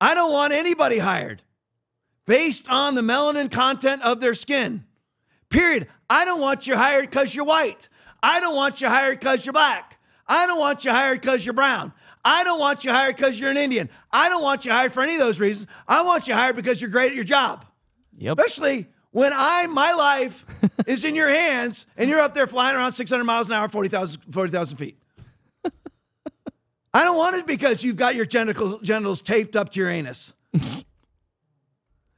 I 0.00 0.14
don't 0.14 0.32
want 0.32 0.52
anybody 0.52 0.98
hired 0.98 1.42
based 2.26 2.68
on 2.68 2.94
the 2.94 3.02
melanin 3.02 3.50
content 3.50 4.02
of 4.02 4.20
their 4.20 4.34
skin. 4.34 4.84
Period. 5.48 5.88
I 6.10 6.24
don't 6.24 6.40
want 6.40 6.66
you 6.66 6.76
hired 6.76 7.08
because 7.08 7.34
you're 7.34 7.44
white. 7.44 7.88
I 8.20 8.40
don't 8.40 8.56
want 8.56 8.80
you 8.80 8.88
hired 8.88 9.20
because 9.20 9.46
you're 9.46 9.52
black. 9.52 9.96
I 10.26 10.46
don't 10.46 10.58
want 10.58 10.84
you 10.84 10.90
hired 10.90 11.20
because 11.20 11.46
you're 11.46 11.54
brown. 11.54 11.92
I 12.24 12.42
don't 12.44 12.58
want 12.58 12.84
you 12.84 12.90
hired 12.90 13.16
because 13.16 13.38
you're 13.38 13.50
an 13.50 13.56
Indian. 13.56 13.88
I 14.12 14.28
don't 14.28 14.42
want 14.42 14.64
you 14.64 14.72
hired 14.72 14.92
for 14.92 15.02
any 15.02 15.14
of 15.14 15.20
those 15.20 15.38
reasons. 15.38 15.68
I 15.86 16.02
want 16.02 16.26
you 16.28 16.34
hired 16.34 16.56
because 16.56 16.80
you're 16.80 16.90
great 16.90 17.12
at 17.12 17.14
your 17.14 17.24
job. 17.24 17.64
Yep. 18.18 18.38
Especially 18.38 18.88
when 19.12 19.32
I 19.34 19.66
my 19.68 19.92
life 19.92 20.44
is 20.86 21.04
in 21.04 21.14
your 21.14 21.30
hands 21.30 21.86
and 21.96 22.10
you're 22.10 22.18
up 22.18 22.34
there 22.34 22.48
flying 22.48 22.76
around 22.76 22.92
600 22.92 23.24
miles 23.24 23.48
an 23.48 23.56
hour, 23.56 23.68
40,000 23.68 24.32
40, 24.32 24.74
feet. 24.74 24.98
I 26.92 27.04
don't 27.04 27.16
want 27.16 27.36
it 27.36 27.46
because 27.46 27.84
you've 27.84 27.96
got 27.96 28.16
your 28.16 28.26
genitals, 28.26 28.82
genitals 28.82 29.22
taped 29.22 29.54
up 29.54 29.70
to 29.70 29.80
your 29.80 29.88
anus. 29.88 30.32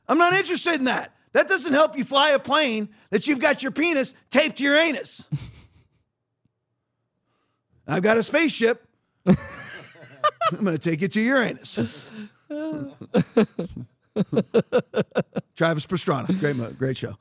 I'm 0.09 0.19
not 0.19 0.33
interested 0.33 0.75
in 0.75 0.85
that. 0.85 1.15
That 1.33 1.49
doesn't 1.49 1.73
help 1.73 1.97
you 1.97 2.05
fly 2.05 2.31
a 2.31 2.39
plane 2.39 2.91
that 3.11 3.27
you've 3.27 3.41
got 3.41 3.63
your 3.63 3.73
penis 3.73 4.15
taped 4.31 4.59
to 4.59 4.65
your 4.65 4.77
anus. 4.77 5.27
I've 7.87 8.03
got 8.03 8.19
a 8.19 8.23
spaceship. 8.23 8.87
I'm 9.27 10.65
going 10.65 10.77
to 10.77 10.91
take 10.91 11.03
it 11.03 11.13
to 11.13 11.21
Uranus. 11.21 11.75
Travis 15.57 15.87
Pastrana, 15.87 16.39
great, 16.39 16.57
mo- 16.57 16.71
great 16.79 16.97
show. 16.99 17.17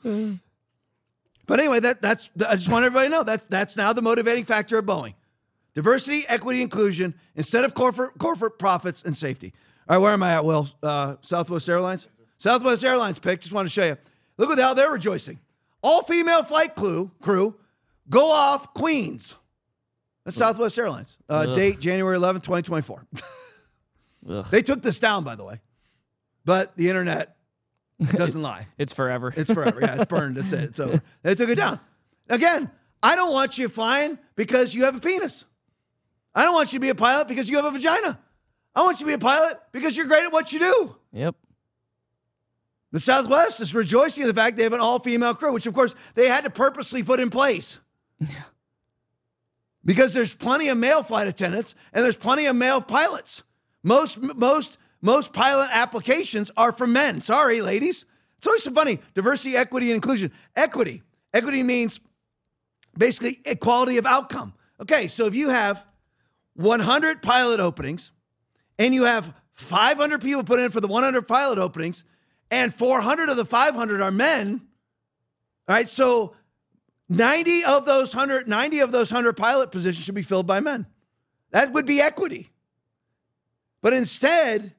But 1.48 1.60
anyway, 1.60 1.80
that 1.80 2.02
that's 2.02 2.30
I 2.48 2.56
just 2.56 2.70
want 2.70 2.86
everybody 2.86 3.10
to 3.10 3.16
know 3.16 3.24
that 3.24 3.50
that's 3.50 3.76
now 3.76 3.94
the 3.94 4.02
motivating 4.02 4.46
factor 4.46 4.78
of 4.78 4.86
Boeing: 4.86 5.16
diversity, 5.74 6.26
equity, 6.28 6.62
inclusion 6.62 7.14
instead 7.36 7.66
of 7.66 7.74
corporate 7.74 8.18
corporate 8.18 8.60
profits 8.60 9.04
and 9.04 9.16
safety. 9.16 9.54
All 9.90 9.96
right, 9.98 10.02
where 10.02 10.12
am 10.14 10.24
I 10.24 10.36
at? 10.36 10.46
Will 10.46 10.70
uh, 10.84 11.16
Southwest 11.22 11.68
Airlines? 11.68 12.08
Southwest 12.42 12.84
Airlines 12.84 13.20
pick. 13.20 13.40
Just 13.40 13.54
want 13.54 13.68
to 13.68 13.72
show 13.72 13.86
you. 13.86 13.98
Look 14.38 14.50
at 14.50 14.58
how 14.58 14.74
they're 14.74 14.92
rejoicing. 14.92 15.40
All 15.84 16.02
female 16.02 16.42
flight 16.42 16.76
crew 16.76 17.12
crew 17.22 17.56
go 18.10 18.32
off 18.32 18.74
Queens. 18.74 19.36
That's 20.26 20.38
Southwest 20.38 20.78
Airlines. 20.80 21.18
Uh, 21.30 21.54
date 21.54 21.80
January 21.80 22.18
11th, 22.18 22.44
2024. 22.44 23.06
They 24.50 24.64
took 24.64 24.82
this 24.82 24.98
down, 24.98 25.24
by 25.24 25.36
the 25.36 25.44
way, 25.44 25.62
but 26.44 26.76
the 26.78 26.90
internet 26.90 27.36
doesn't 28.12 28.42
lie. 28.42 28.66
It's 28.80 28.92
forever. 28.94 29.32
It's 29.38 29.54
forever. 29.54 29.80
Yeah, 29.80 29.96
it's 29.96 30.06
burned. 30.06 30.38
That's 30.38 30.52
it. 30.52 30.64
It's 30.64 30.80
over. 30.80 31.02
They 31.22 31.36
took 31.36 31.50
it 31.50 31.56
down. 31.56 31.80
Again, 32.28 32.72
I 33.04 33.16
don't 33.16 33.32
want 33.32 33.60
you 33.60 33.70
flying 33.70 34.18
because 34.36 34.74
you 34.74 34.86
have 34.86 34.96
a 34.96 35.00
penis. 35.00 35.46
I 36.34 36.44
don't 36.44 36.54
want 36.56 36.74
you 36.74 36.78
to 36.80 36.82
be 36.82 36.90
a 36.90 36.96
pilot 36.96 37.28
because 37.28 37.50
you 37.50 37.58
have 37.58 37.66
a 37.66 37.72
vagina. 37.72 38.20
I 38.76 38.82
want 38.82 39.00
you 39.00 39.06
to 39.06 39.10
be 39.10 39.14
a 39.14 39.20
pilot 39.20 39.60
because 39.72 39.96
you're 39.96 40.08
great 40.08 40.24
at 40.26 40.34
what 40.34 40.52
you 40.52 40.60
do. 40.60 40.96
yep. 41.12 41.36
The 42.92 43.00
Southwest 43.00 43.62
is 43.62 43.74
rejoicing 43.74 44.24
in 44.24 44.28
the 44.28 44.34
fact 44.34 44.58
they 44.58 44.64
have 44.64 44.74
an 44.74 44.80
all 44.80 45.00
female 45.00 45.34
crew, 45.34 45.54
which 45.54 45.66
of 45.66 45.74
course 45.74 45.96
they 46.16 46.28
had 46.28 46.44
to 46.44 46.50
purposely 46.50 47.04
put 47.04 47.20
in 47.20 47.30
place. 47.30 47.80
because 49.86 50.14
there's 50.14 50.36
plenty 50.36 50.68
of 50.70 50.78
male 50.78 51.04
flight 51.04 51.28
attendants 51.28 51.74
and 51.94 52.04
there's 52.04 52.18
plenty 52.18 52.46
of 52.46 52.56
male 52.56 52.82
pilots. 52.82 53.44
Most 53.84 54.22
most 54.22 54.78
most 55.02 55.34
pilot 55.34 55.70
applications 55.72 56.52
are 56.56 56.72
for 56.72 56.86
men. 56.86 57.22
Sorry, 57.22 57.62
ladies. 57.62 58.06
It's 58.38 58.48
always 58.48 58.64
so 58.64 58.72
funny. 58.72 59.00
Diversity, 59.14 59.56
equity, 59.56 59.88
and 59.88 59.96
inclusion. 59.96 60.32
Equity. 60.56 61.02
Equity 61.34 61.64
means 61.64 62.00
basically 62.98 63.40
equality 63.46 63.98
of 63.98 64.06
outcome. 64.06 64.54
Okay, 64.82 65.08
so 65.08 65.26
if 65.26 65.36
you 65.36 65.50
have 65.50 65.86
100 66.56 67.22
pilot 67.22 67.60
openings 67.60 68.12
and 68.78 68.94
you 68.94 69.06
have 69.06 69.34
500 69.54 70.22
people 70.22 70.44
put 70.44 70.60
in 70.60 70.72
for 70.72 70.82
the 70.82 70.88
100 70.88 71.28
pilot 71.28 71.58
openings 71.58 72.04
and 72.52 72.74
400 72.74 73.30
of 73.30 73.38
the 73.38 73.46
500 73.46 74.02
are 74.02 74.12
men, 74.12 74.62
all 75.68 75.76
right, 75.76 75.90
so 75.90 76.36
90 77.08 77.64
of 77.64 77.86
those 77.86 78.14
100 78.14 78.48
90 78.48 78.80
of 78.80 78.92
those 78.92 79.12
100 79.12 79.34
pilot 79.34 79.72
positions 79.72 80.06
should 80.06 80.16
be 80.16 80.22
filled 80.22 80.48
by 80.48 80.60
men. 80.60 80.86
That 81.52 81.72
would 81.74 81.86
be 81.86 82.02
equity. 82.02 82.50
But 83.82 83.94
instead, 83.94 84.74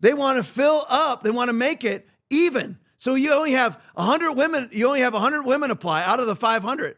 they 0.00 0.14
want 0.14 0.38
to 0.38 0.44
fill 0.44 0.86
up, 0.88 1.22
they 1.22 1.30
want 1.30 1.48
to 1.48 1.52
make 1.52 1.84
it 1.84 2.08
even. 2.30 2.78
So 2.98 3.14
you 3.14 3.32
only 3.32 3.52
have 3.52 3.80
100 3.94 4.32
women, 4.32 4.68
you 4.72 4.86
only 4.86 5.00
have 5.00 5.12
100 5.12 5.42
women 5.42 5.70
apply 5.70 6.04
out 6.04 6.20
of 6.20 6.26
the 6.26 6.36
500. 6.36 6.96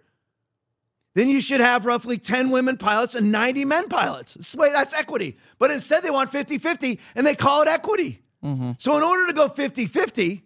Then 1.14 1.28
you 1.28 1.40
should 1.40 1.60
have 1.60 1.86
roughly 1.86 2.18
10 2.18 2.50
women 2.50 2.76
pilots 2.76 3.14
and 3.14 3.30
90 3.30 3.64
men 3.64 3.88
pilots. 3.88 4.34
This 4.34 4.54
way, 4.54 4.70
that's 4.72 4.92
equity. 4.92 5.38
But 5.58 5.70
instead, 5.70 6.02
they 6.02 6.10
want 6.10 6.30
50 6.30 6.58
50 6.58 6.98
and 7.14 7.26
they 7.26 7.34
call 7.34 7.62
it 7.62 7.68
equity. 7.68 8.23
Mm-hmm. 8.44 8.72
So, 8.78 8.96
in 8.96 9.02
order 9.02 9.26
to 9.28 9.32
go 9.32 9.48
50 9.48 9.86
50, 9.86 10.44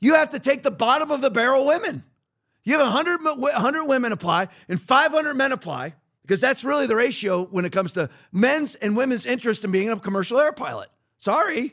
you 0.00 0.14
have 0.14 0.30
to 0.30 0.38
take 0.38 0.62
the 0.62 0.70
bottom 0.70 1.10
of 1.10 1.20
the 1.20 1.30
barrel 1.30 1.66
women. 1.66 2.04
You 2.64 2.78
have 2.78 2.86
100, 2.86 3.20
mo- 3.20 3.34
100 3.36 3.84
women 3.84 4.12
apply 4.12 4.48
and 4.68 4.80
500 4.80 5.34
men 5.34 5.52
apply 5.52 5.94
because 6.22 6.40
that's 6.40 6.64
really 6.64 6.86
the 6.86 6.96
ratio 6.96 7.44
when 7.44 7.64
it 7.64 7.72
comes 7.72 7.92
to 7.92 8.10
men's 8.32 8.74
and 8.74 8.96
women's 8.96 9.24
interest 9.26 9.64
in 9.64 9.70
being 9.70 9.88
a 9.88 9.98
commercial 9.98 10.38
air 10.38 10.52
pilot. 10.52 10.88
Sorry. 11.18 11.72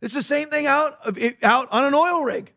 It's 0.00 0.14
the 0.14 0.22
same 0.22 0.50
thing 0.50 0.66
out, 0.66 0.98
out 1.42 1.68
on 1.72 1.84
an 1.84 1.94
oil 1.94 2.22
rig. 2.22 2.52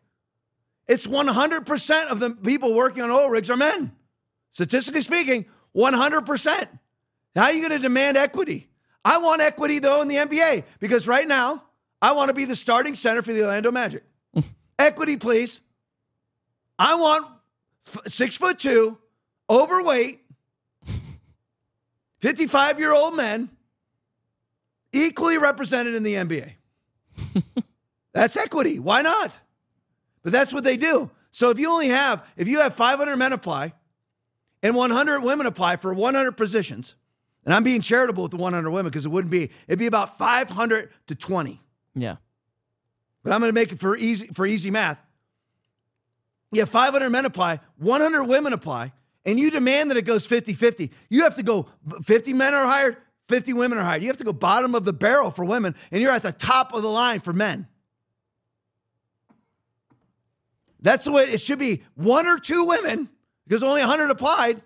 It's 0.86 1.06
100% 1.06 2.06
of 2.06 2.20
the 2.20 2.30
people 2.30 2.74
working 2.74 3.02
on 3.02 3.10
oil 3.10 3.28
rigs 3.28 3.50
are 3.50 3.56
men. 3.56 3.92
Statistically 4.52 5.02
speaking, 5.02 5.46
100%. 5.76 6.68
How 7.36 7.44
are 7.44 7.52
you 7.52 7.68
going 7.68 7.80
to 7.80 7.82
demand 7.82 8.16
equity? 8.16 8.68
I 9.04 9.18
want 9.18 9.40
equity, 9.40 9.78
though, 9.78 10.02
in 10.02 10.08
the 10.08 10.16
NBA 10.16 10.64
because 10.80 11.06
right 11.06 11.26
now, 11.26 11.62
I 12.00 12.12
want 12.12 12.28
to 12.28 12.34
be 12.34 12.44
the 12.44 12.56
starting 12.56 12.94
center 12.94 13.22
for 13.22 13.32
the 13.32 13.42
Orlando 13.42 13.72
Magic. 13.72 14.04
equity, 14.78 15.16
please. 15.16 15.60
I 16.78 16.94
want 16.94 17.26
f- 17.86 18.02
six 18.06 18.36
foot 18.36 18.58
two, 18.58 18.98
overweight, 19.50 20.20
55 22.20 22.78
year 22.78 22.92
old 22.92 23.16
men 23.16 23.50
equally 24.92 25.38
represented 25.38 25.94
in 25.94 26.02
the 26.02 26.14
NBA. 26.14 26.52
that's 28.12 28.36
equity. 28.36 28.78
Why 28.78 29.02
not? 29.02 29.38
But 30.22 30.32
that's 30.32 30.52
what 30.52 30.64
they 30.64 30.76
do. 30.76 31.10
So 31.30 31.50
if 31.50 31.58
you 31.58 31.70
only 31.70 31.88
have, 31.88 32.26
if 32.36 32.48
you 32.48 32.60
have 32.60 32.74
500 32.74 33.16
men 33.16 33.32
apply 33.32 33.72
and 34.62 34.74
100 34.74 35.20
women 35.20 35.46
apply 35.46 35.76
for 35.76 35.92
100 35.92 36.32
positions, 36.32 36.94
and 37.44 37.54
I'm 37.54 37.64
being 37.64 37.80
charitable 37.80 38.24
with 38.24 38.32
the 38.32 38.38
100 38.38 38.70
women 38.70 38.90
because 38.90 39.06
it 39.06 39.10
wouldn't 39.10 39.30
be, 39.30 39.50
it'd 39.66 39.78
be 39.78 39.86
about 39.86 40.18
500 40.18 40.90
to 41.08 41.14
20 41.14 41.60
Yeah. 42.00 42.16
but 43.22 43.32
I'm 43.32 43.40
going 43.40 43.50
to 43.50 43.54
make 43.54 43.72
it 43.72 43.78
for 43.78 43.96
easy 43.96 44.28
for 44.28 44.46
easy 44.46 44.70
math. 44.70 44.98
You 46.50 46.60
have 46.60 46.70
500 46.70 47.10
men 47.10 47.26
apply, 47.26 47.60
100 47.76 48.24
women 48.24 48.54
apply, 48.54 48.92
and 49.26 49.38
you 49.38 49.50
demand 49.50 49.90
that 49.90 49.98
it 49.98 50.02
goes 50.02 50.26
50-50. 50.26 50.90
You 51.10 51.24
have 51.24 51.34
to 51.34 51.42
go 51.42 51.68
50 52.04 52.32
men 52.32 52.54
are 52.54 52.66
hired, 52.66 52.96
50 53.28 53.52
women 53.52 53.76
are 53.76 53.84
hired. 53.84 54.02
You 54.02 54.08
have 54.08 54.16
to 54.16 54.24
go 54.24 54.32
bottom 54.32 54.74
of 54.74 54.86
the 54.86 54.94
barrel 54.94 55.30
for 55.30 55.44
women, 55.44 55.74
and 55.92 56.00
you're 56.00 56.12
at 56.12 56.22
the 56.22 56.32
top 56.32 56.72
of 56.72 56.80
the 56.80 56.88
line 56.88 57.20
for 57.20 57.34
men. 57.34 57.66
That's 60.80 61.04
the 61.04 61.12
way 61.12 61.24
it 61.24 61.40
should 61.40 61.58
be. 61.58 61.82
One 61.96 62.26
or 62.26 62.38
two 62.38 62.64
women, 62.64 63.10
because 63.46 63.62
only 63.62 63.80
100 63.80 64.10
applied, 64.10 64.62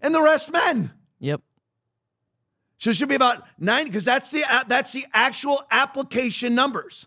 and 0.00 0.14
the 0.14 0.20
rest 0.20 0.52
men. 0.52 0.92
Yep. 1.20 1.40
So 2.78 2.90
it 2.90 2.96
should 2.96 3.08
be 3.08 3.14
about 3.14 3.46
90 3.58 3.90
because 3.90 4.04
that's 4.04 4.30
the 4.30 4.44
that's 4.66 4.92
the 4.92 5.06
actual 5.12 5.62
application 5.70 6.54
numbers. 6.54 7.06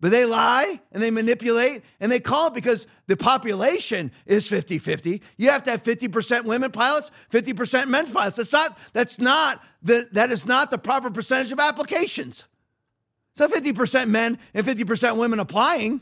But 0.00 0.10
they 0.10 0.24
lie 0.24 0.80
and 0.92 1.02
they 1.02 1.10
manipulate 1.10 1.82
and 2.00 2.10
they 2.10 2.20
call 2.20 2.48
it 2.48 2.54
because 2.54 2.86
the 3.06 3.18
population 3.18 4.10
is 4.24 4.50
50-50. 4.50 5.20
You 5.36 5.50
have 5.50 5.62
to 5.64 5.72
have 5.72 5.82
50% 5.82 6.44
women 6.44 6.70
pilots, 6.70 7.10
50% 7.30 7.88
men 7.88 8.10
pilots. 8.10 8.38
That's 8.38 8.52
not 8.52 8.78
that's 8.94 9.18
not 9.18 9.62
the 9.82 10.08
that 10.12 10.30
is 10.30 10.46
not 10.46 10.70
the 10.70 10.78
proper 10.78 11.10
percentage 11.10 11.52
of 11.52 11.60
applications. 11.60 12.44
It's 13.32 13.40
not 13.40 13.50
50% 13.50 14.08
men 14.08 14.38
and 14.54 14.66
50% 14.66 15.18
women 15.18 15.38
applying. 15.38 16.00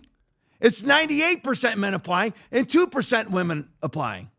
It's 0.60 0.82
98% 0.82 1.76
men 1.76 1.94
applying 1.94 2.34
and 2.50 2.68
2% 2.68 3.30
women 3.30 3.68
applying. 3.82 4.30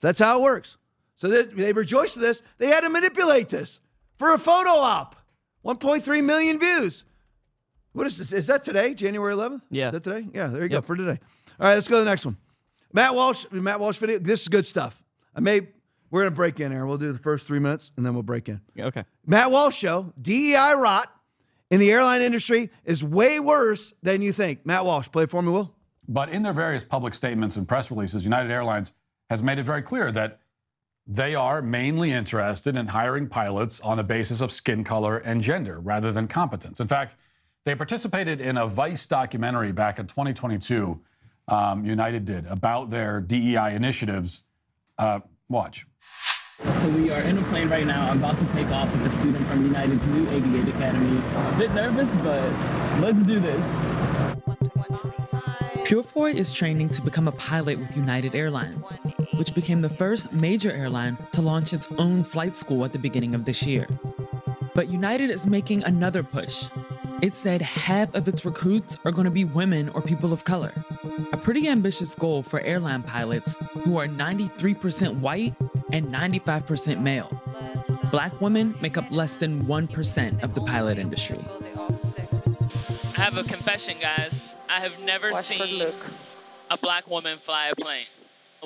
That's 0.00 0.18
how 0.18 0.40
it 0.40 0.42
works. 0.42 0.76
So 1.16 1.28
they, 1.28 1.42
they 1.42 1.72
rejoice 1.72 2.16
with 2.16 2.24
this. 2.24 2.42
They 2.58 2.66
had 2.68 2.80
to 2.80 2.90
manipulate 2.90 3.48
this 3.48 3.80
for 4.18 4.34
a 4.34 4.38
photo 4.38 4.70
op. 4.70 5.16
1.3 5.64 6.24
million 6.24 6.58
views. 6.58 7.04
What 7.92 8.06
is 8.06 8.18
this? 8.18 8.32
Is 8.32 8.46
that 8.48 8.64
today, 8.64 8.92
January 8.92 9.34
11th? 9.34 9.62
Yeah. 9.70 9.86
Is 9.86 9.92
that 9.92 10.04
today? 10.04 10.26
Yeah, 10.34 10.48
there 10.48 10.62
you 10.62 10.68
go 10.68 10.82
for 10.82 10.96
today. 10.96 11.18
All 11.58 11.68
right, 11.68 11.74
let's 11.74 11.88
go 11.88 11.96
to 11.96 12.04
the 12.04 12.10
next 12.10 12.26
one. 12.26 12.36
Matt 12.92 13.14
Walsh, 13.14 13.46
Matt 13.50 13.80
Walsh 13.80 13.98
video. 13.98 14.18
This 14.18 14.42
is 14.42 14.48
good 14.48 14.66
stuff. 14.66 15.02
I 15.34 15.40
may, 15.40 15.60
we're 16.10 16.22
going 16.22 16.32
to 16.32 16.36
break 16.36 16.60
in 16.60 16.70
here. 16.70 16.84
We'll 16.86 16.98
do 16.98 17.12
the 17.12 17.18
first 17.18 17.46
three 17.46 17.60
minutes 17.60 17.92
and 17.96 18.04
then 18.04 18.14
we'll 18.14 18.22
break 18.22 18.48
in. 18.48 18.60
Okay. 18.78 19.04
Matt 19.26 19.50
Walsh 19.50 19.76
show, 19.76 20.12
DEI 20.20 20.74
rot 20.76 21.10
in 21.70 21.80
the 21.80 21.90
airline 21.90 22.22
industry 22.22 22.70
is 22.84 23.02
way 23.02 23.40
worse 23.40 23.94
than 24.02 24.22
you 24.22 24.32
think. 24.32 24.66
Matt 24.66 24.84
Walsh, 24.84 25.08
play 25.10 25.24
it 25.24 25.30
for 25.30 25.42
me, 25.42 25.50
Will. 25.50 25.74
But 26.06 26.28
in 26.28 26.42
their 26.42 26.52
various 26.52 26.84
public 26.84 27.14
statements 27.14 27.56
and 27.56 27.66
press 27.66 27.90
releases, 27.90 28.24
United 28.24 28.50
Airlines 28.50 28.92
has 29.30 29.42
made 29.42 29.58
it 29.58 29.64
very 29.64 29.82
clear 29.82 30.12
that 30.12 30.40
they 31.06 31.34
are 31.34 31.60
mainly 31.60 32.12
interested 32.12 32.76
in 32.76 32.88
hiring 32.88 33.28
pilots 33.28 33.80
on 33.80 33.96
the 33.96 34.04
basis 34.04 34.40
of 34.40 34.50
skin 34.50 34.84
color 34.84 35.18
and 35.18 35.42
gender 35.42 35.78
rather 35.78 36.12
than 36.12 36.28
competence. 36.28 36.80
In 36.80 36.86
fact, 36.86 37.16
they 37.64 37.74
participated 37.74 38.40
in 38.40 38.56
a 38.56 38.66
Vice 38.66 39.06
documentary 39.06 39.72
back 39.72 39.98
in 39.98 40.06
2022, 40.06 41.00
um, 41.48 41.84
United 41.84 42.24
did, 42.24 42.46
about 42.46 42.90
their 42.90 43.20
DEI 43.20 43.74
initiatives. 43.74 44.44
Uh, 44.98 45.20
watch. 45.48 45.86
So 46.80 46.88
we 46.88 47.10
are 47.10 47.20
in 47.20 47.36
a 47.36 47.42
plane 47.44 47.68
right 47.68 47.86
now. 47.86 48.10
I'm 48.10 48.18
about 48.18 48.38
to 48.38 48.46
take 48.52 48.68
off 48.68 48.90
with 48.92 49.06
a 49.06 49.10
student 49.10 49.46
from 49.48 49.64
United's 49.64 50.06
new 50.06 50.24
Aviate 50.26 50.68
Academy. 50.68 51.18
A 51.18 51.58
bit 51.58 51.74
nervous, 51.74 52.12
but 52.22 53.00
let's 53.00 53.22
do 53.24 53.40
this. 53.40 53.93
Purefoy 55.84 56.32
is 56.34 56.50
training 56.50 56.88
to 56.88 57.02
become 57.02 57.28
a 57.28 57.32
pilot 57.32 57.78
with 57.78 57.94
United 57.94 58.34
Airlines, 58.34 58.96
which 59.34 59.54
became 59.54 59.82
the 59.82 59.88
first 59.90 60.32
major 60.32 60.72
airline 60.72 61.18
to 61.32 61.42
launch 61.42 61.74
its 61.74 61.86
own 61.98 62.24
flight 62.24 62.56
school 62.56 62.86
at 62.86 62.92
the 62.92 62.98
beginning 62.98 63.34
of 63.34 63.44
this 63.44 63.64
year. 63.64 63.86
But 64.74 64.88
United 64.88 65.28
is 65.28 65.46
making 65.46 65.84
another 65.84 66.22
push. 66.22 66.64
It 67.20 67.34
said 67.34 67.60
half 67.60 68.14
of 68.14 68.26
its 68.28 68.46
recruits 68.46 68.96
are 69.04 69.12
going 69.12 69.26
to 69.26 69.30
be 69.30 69.44
women 69.44 69.90
or 69.90 70.00
people 70.00 70.32
of 70.32 70.44
color. 70.44 70.72
A 71.32 71.36
pretty 71.36 71.68
ambitious 71.68 72.14
goal 72.14 72.42
for 72.42 72.60
airline 72.60 73.02
pilots 73.02 73.54
who 73.84 73.98
are 73.98 74.08
93% 74.08 75.20
white 75.20 75.54
and 75.92 76.06
95% 76.06 77.02
male. 77.02 77.30
Black 78.10 78.40
women 78.40 78.74
make 78.80 78.96
up 78.96 79.10
less 79.10 79.36
than 79.36 79.66
1% 79.66 80.42
of 80.42 80.54
the 80.54 80.62
pilot 80.62 80.98
industry. 80.98 81.44
I 83.16 83.20
have 83.20 83.36
a 83.36 83.44
confession, 83.44 83.98
guys. 84.00 84.42
I 84.74 84.80
have 84.80 84.98
never 85.04 85.30
Watch 85.30 85.46
seen 85.46 85.60
Luke. 85.60 85.94
a 86.68 86.76
black 86.76 87.08
woman 87.08 87.38
fly 87.38 87.68
a 87.68 87.76
plane. 87.76 88.06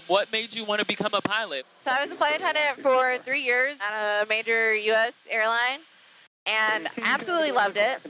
What 0.07 0.33
made 0.33 0.55
you 0.55 0.65
want 0.65 0.81
to 0.81 0.87
become 0.87 1.13
a 1.13 1.21
pilot? 1.21 1.67
So 1.83 1.91
I 1.91 2.03
was 2.03 2.11
a 2.11 2.17
flight 2.17 2.37
attendant 2.37 2.81
for 2.81 3.19
three 3.27 3.43
years 3.43 3.77
at 3.79 4.23
a 4.23 4.27
major 4.27 4.75
U.S. 4.75 5.13
airline, 5.29 5.81
and 6.47 6.89
absolutely 7.03 7.53
loved 7.53 7.77
it. 7.77 8.01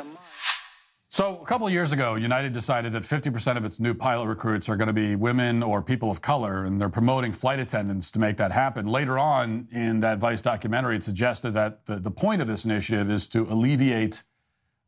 So, 1.09 1.41
a 1.41 1.45
couple 1.45 1.67
of 1.67 1.73
years 1.73 1.91
ago, 1.91 2.15
United 2.15 2.53
decided 2.53 2.93
that 2.93 3.03
50% 3.03 3.57
of 3.57 3.65
its 3.65 3.81
new 3.81 3.95
pilot 3.95 4.29
recruits 4.29 4.69
are 4.69 4.77
going 4.77 4.87
to 4.87 4.93
be 4.93 5.17
women 5.17 5.65
or 5.65 5.83
people 5.83 6.09
of 6.09 6.21
color, 6.21 6.65
and 6.65 6.81
they're 6.81 6.89
promoting 6.89 7.33
flight 7.33 7.59
attendants 7.59 8.13
to 8.13 8.21
make 8.21 8.37
that 8.37 8.53
happen. 8.53 8.87
Later 8.87 9.19
on 9.19 9.67
in 9.73 9.99
that 10.01 10.19
Vice 10.19 10.43
documentary, 10.43 10.95
it 10.95 11.03
suggested 11.03 11.51
that 11.55 11.87
the, 11.87 11.97
the 11.97 12.13
point 12.13 12.41
of 12.43 12.47
this 12.47 12.65
initiative 12.65 13.11
is 13.11 13.27
to 13.29 13.43
alleviate 13.43 14.23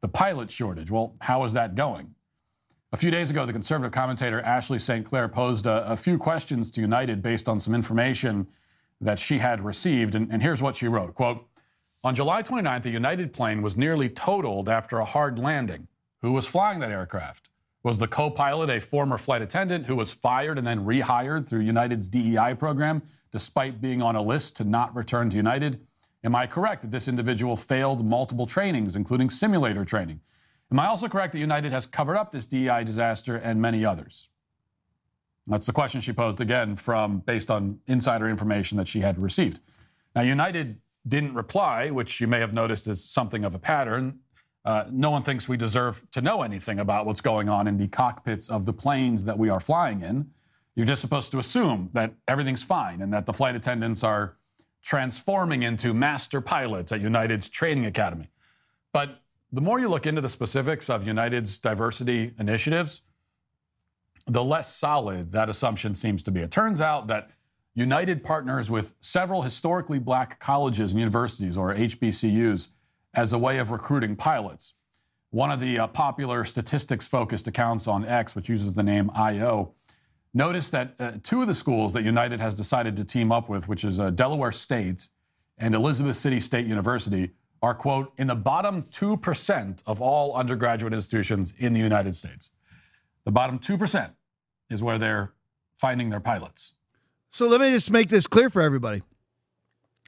the 0.00 0.08
pilot 0.08 0.48
shortage. 0.48 0.92
Well, 0.92 1.16
how 1.22 1.42
is 1.42 1.54
that 1.54 1.74
going? 1.74 2.14
A 2.92 2.96
few 2.96 3.12
days 3.12 3.30
ago, 3.30 3.46
the 3.46 3.52
conservative 3.52 3.92
commentator 3.92 4.40
Ashley 4.40 4.80
St. 4.80 5.06
Clair 5.06 5.28
posed 5.28 5.64
a, 5.64 5.88
a 5.88 5.96
few 5.96 6.18
questions 6.18 6.72
to 6.72 6.80
United 6.80 7.22
based 7.22 7.48
on 7.48 7.60
some 7.60 7.72
information 7.72 8.48
that 9.00 9.16
she 9.16 9.38
had 9.38 9.64
received, 9.64 10.16
and, 10.16 10.28
and 10.32 10.42
here's 10.42 10.60
what 10.60 10.74
she 10.74 10.88
wrote 10.88 11.14
quote, 11.14 11.46
On 12.02 12.16
July 12.16 12.42
29th, 12.42 12.86
a 12.86 12.90
United 12.90 13.32
plane 13.32 13.62
was 13.62 13.76
nearly 13.76 14.08
totaled 14.08 14.68
after 14.68 14.98
a 14.98 15.04
hard 15.04 15.38
landing. 15.38 15.86
Who 16.22 16.32
was 16.32 16.48
flying 16.48 16.80
that 16.80 16.90
aircraft? 16.90 17.48
Was 17.84 17.98
the 17.98 18.08
co 18.08 18.28
pilot 18.28 18.68
a 18.70 18.80
former 18.80 19.18
flight 19.18 19.40
attendant 19.40 19.86
who 19.86 19.94
was 19.94 20.10
fired 20.10 20.58
and 20.58 20.66
then 20.66 20.84
rehired 20.84 21.48
through 21.48 21.60
United's 21.60 22.08
DEI 22.08 22.56
program 22.58 23.02
despite 23.30 23.80
being 23.80 24.02
on 24.02 24.16
a 24.16 24.22
list 24.22 24.56
to 24.56 24.64
not 24.64 24.96
return 24.96 25.30
to 25.30 25.36
United? 25.36 25.80
Am 26.24 26.34
I 26.34 26.48
correct 26.48 26.82
that 26.82 26.90
this 26.90 27.06
individual 27.06 27.54
failed 27.54 28.04
multiple 28.04 28.46
trainings, 28.46 28.96
including 28.96 29.30
simulator 29.30 29.84
training? 29.84 30.20
Am 30.72 30.78
I 30.78 30.86
also 30.86 31.08
correct 31.08 31.32
that 31.32 31.40
United 31.40 31.72
has 31.72 31.86
covered 31.86 32.16
up 32.16 32.30
this 32.30 32.46
DEI 32.46 32.84
disaster 32.84 33.36
and 33.36 33.60
many 33.60 33.84
others? 33.84 34.28
That's 35.46 35.66
the 35.66 35.72
question 35.72 36.00
she 36.00 36.12
posed 36.12 36.40
again 36.40 36.76
from 36.76 37.18
based 37.20 37.50
on 37.50 37.80
insider 37.86 38.28
information 38.28 38.78
that 38.78 38.86
she 38.86 39.00
had 39.00 39.18
received. 39.18 39.60
Now, 40.14 40.22
United 40.22 40.80
didn't 41.06 41.34
reply, 41.34 41.90
which 41.90 42.20
you 42.20 42.26
may 42.26 42.38
have 42.38 42.52
noticed 42.52 42.86
is 42.86 43.08
something 43.08 43.44
of 43.44 43.54
a 43.54 43.58
pattern. 43.58 44.20
Uh, 44.64 44.84
no 44.90 45.10
one 45.10 45.22
thinks 45.22 45.48
we 45.48 45.56
deserve 45.56 46.08
to 46.12 46.20
know 46.20 46.42
anything 46.42 46.78
about 46.78 47.06
what's 47.06 47.20
going 47.20 47.48
on 47.48 47.66
in 47.66 47.78
the 47.78 47.88
cockpits 47.88 48.48
of 48.48 48.66
the 48.66 48.72
planes 48.72 49.24
that 49.24 49.38
we 49.38 49.48
are 49.48 49.60
flying 49.60 50.02
in. 50.02 50.30
You're 50.76 50.86
just 50.86 51.00
supposed 51.00 51.32
to 51.32 51.38
assume 51.38 51.90
that 51.94 52.14
everything's 52.28 52.62
fine 52.62 53.00
and 53.00 53.12
that 53.12 53.26
the 53.26 53.32
flight 53.32 53.56
attendants 53.56 54.04
are 54.04 54.36
transforming 54.82 55.62
into 55.62 55.92
master 55.92 56.40
pilots 56.40 56.92
at 56.92 57.00
United's 57.00 57.48
training 57.48 57.86
academy. 57.86 58.30
But 58.92 59.22
the 59.52 59.60
more 59.60 59.80
you 59.80 59.88
look 59.88 60.06
into 60.06 60.20
the 60.20 60.28
specifics 60.28 60.88
of 60.88 61.06
United's 61.06 61.58
diversity 61.58 62.34
initiatives, 62.38 63.02
the 64.26 64.44
less 64.44 64.74
solid 64.74 65.32
that 65.32 65.48
assumption 65.48 65.94
seems 65.94 66.22
to 66.22 66.30
be. 66.30 66.40
It 66.40 66.50
turns 66.50 66.80
out 66.80 67.08
that 67.08 67.30
United 67.74 68.22
partners 68.24 68.70
with 68.70 68.94
several 69.00 69.42
historically 69.42 69.98
black 69.98 70.38
colleges 70.40 70.92
and 70.92 71.00
universities, 71.00 71.56
or 71.56 71.74
HBCUs, 71.74 72.68
as 73.14 73.32
a 73.32 73.38
way 73.38 73.58
of 73.58 73.70
recruiting 73.70 74.16
pilots. 74.16 74.74
One 75.30 75.50
of 75.50 75.60
the 75.60 75.78
uh, 75.78 75.86
popular 75.86 76.44
statistics 76.44 77.06
focused 77.06 77.46
accounts 77.46 77.86
on 77.86 78.04
X, 78.04 78.34
which 78.34 78.48
uses 78.48 78.74
the 78.74 78.82
name 78.82 79.10
IO, 79.14 79.74
noticed 80.34 80.72
that 80.72 80.94
uh, 80.98 81.12
two 81.22 81.42
of 81.42 81.48
the 81.48 81.54
schools 81.54 81.92
that 81.92 82.02
United 82.02 82.40
has 82.40 82.54
decided 82.54 82.96
to 82.96 83.04
team 83.04 83.30
up 83.30 83.48
with, 83.48 83.68
which 83.68 83.84
is 83.84 83.98
uh, 83.98 84.10
Delaware 84.10 84.52
State 84.52 85.08
and 85.58 85.74
Elizabeth 85.74 86.16
City 86.16 86.40
State 86.40 86.66
University, 86.66 87.30
are, 87.62 87.74
quote, 87.74 88.12
in 88.16 88.26
the 88.26 88.34
bottom 88.34 88.82
2% 88.82 89.82
of 89.86 90.00
all 90.00 90.34
undergraduate 90.34 90.92
institutions 90.94 91.54
in 91.58 91.72
the 91.72 91.80
United 91.80 92.14
States. 92.14 92.50
The 93.24 93.30
bottom 93.32 93.58
2% 93.58 94.10
is 94.70 94.82
where 94.82 94.98
they're 94.98 95.32
finding 95.76 96.10
their 96.10 96.20
pilots. 96.20 96.74
So 97.30 97.46
let 97.46 97.60
me 97.60 97.70
just 97.70 97.90
make 97.90 98.08
this 98.08 98.26
clear 98.26 98.50
for 98.50 98.62
everybody. 98.62 99.02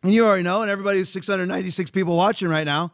And 0.02 0.12
you 0.12 0.24
already 0.26 0.42
know, 0.42 0.62
and 0.62 0.70
everybody 0.70 0.98
who's 0.98 1.10
696 1.10 1.90
people 1.90 2.16
watching 2.16 2.48
right 2.48 2.64
now, 2.64 2.92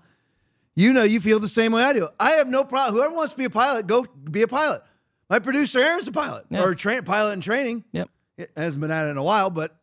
you 0.75 0.93
know 0.93 1.03
you 1.03 1.21
feel 1.21 1.41
the 1.41 1.49
same 1.49 1.73
way 1.73 1.83
I 1.83 1.93
do. 1.93 2.09
I 2.21 2.33
have 2.33 2.49
no 2.49 2.63
problem. 2.65 2.95
Whoever 2.95 3.15
wants 3.15 3.33
to 3.33 3.39
be 3.39 3.45
a 3.45 3.51
pilot, 3.51 3.87
go 3.87 4.05
be 4.31 4.43
a 4.43 4.49
pilot. 4.49 4.83
My 5.31 5.39
producer 5.39 5.81
Aaron's 5.81 6.07
a 6.09 6.13
pilot 6.13 6.45
Yeah. 6.51 6.63
or 6.63 6.71
a 6.71 6.77
tra- 6.77 7.03
pilot 7.03 7.33
in 7.33 7.41
training. 7.41 7.85
Yep. 7.93 8.09
He 8.37 8.45
hasn't 8.57 8.81
been 8.81 8.91
at 8.91 9.07
it 9.07 9.11
in 9.11 9.17
a 9.17 9.23
while, 9.23 9.51
but 9.51 9.77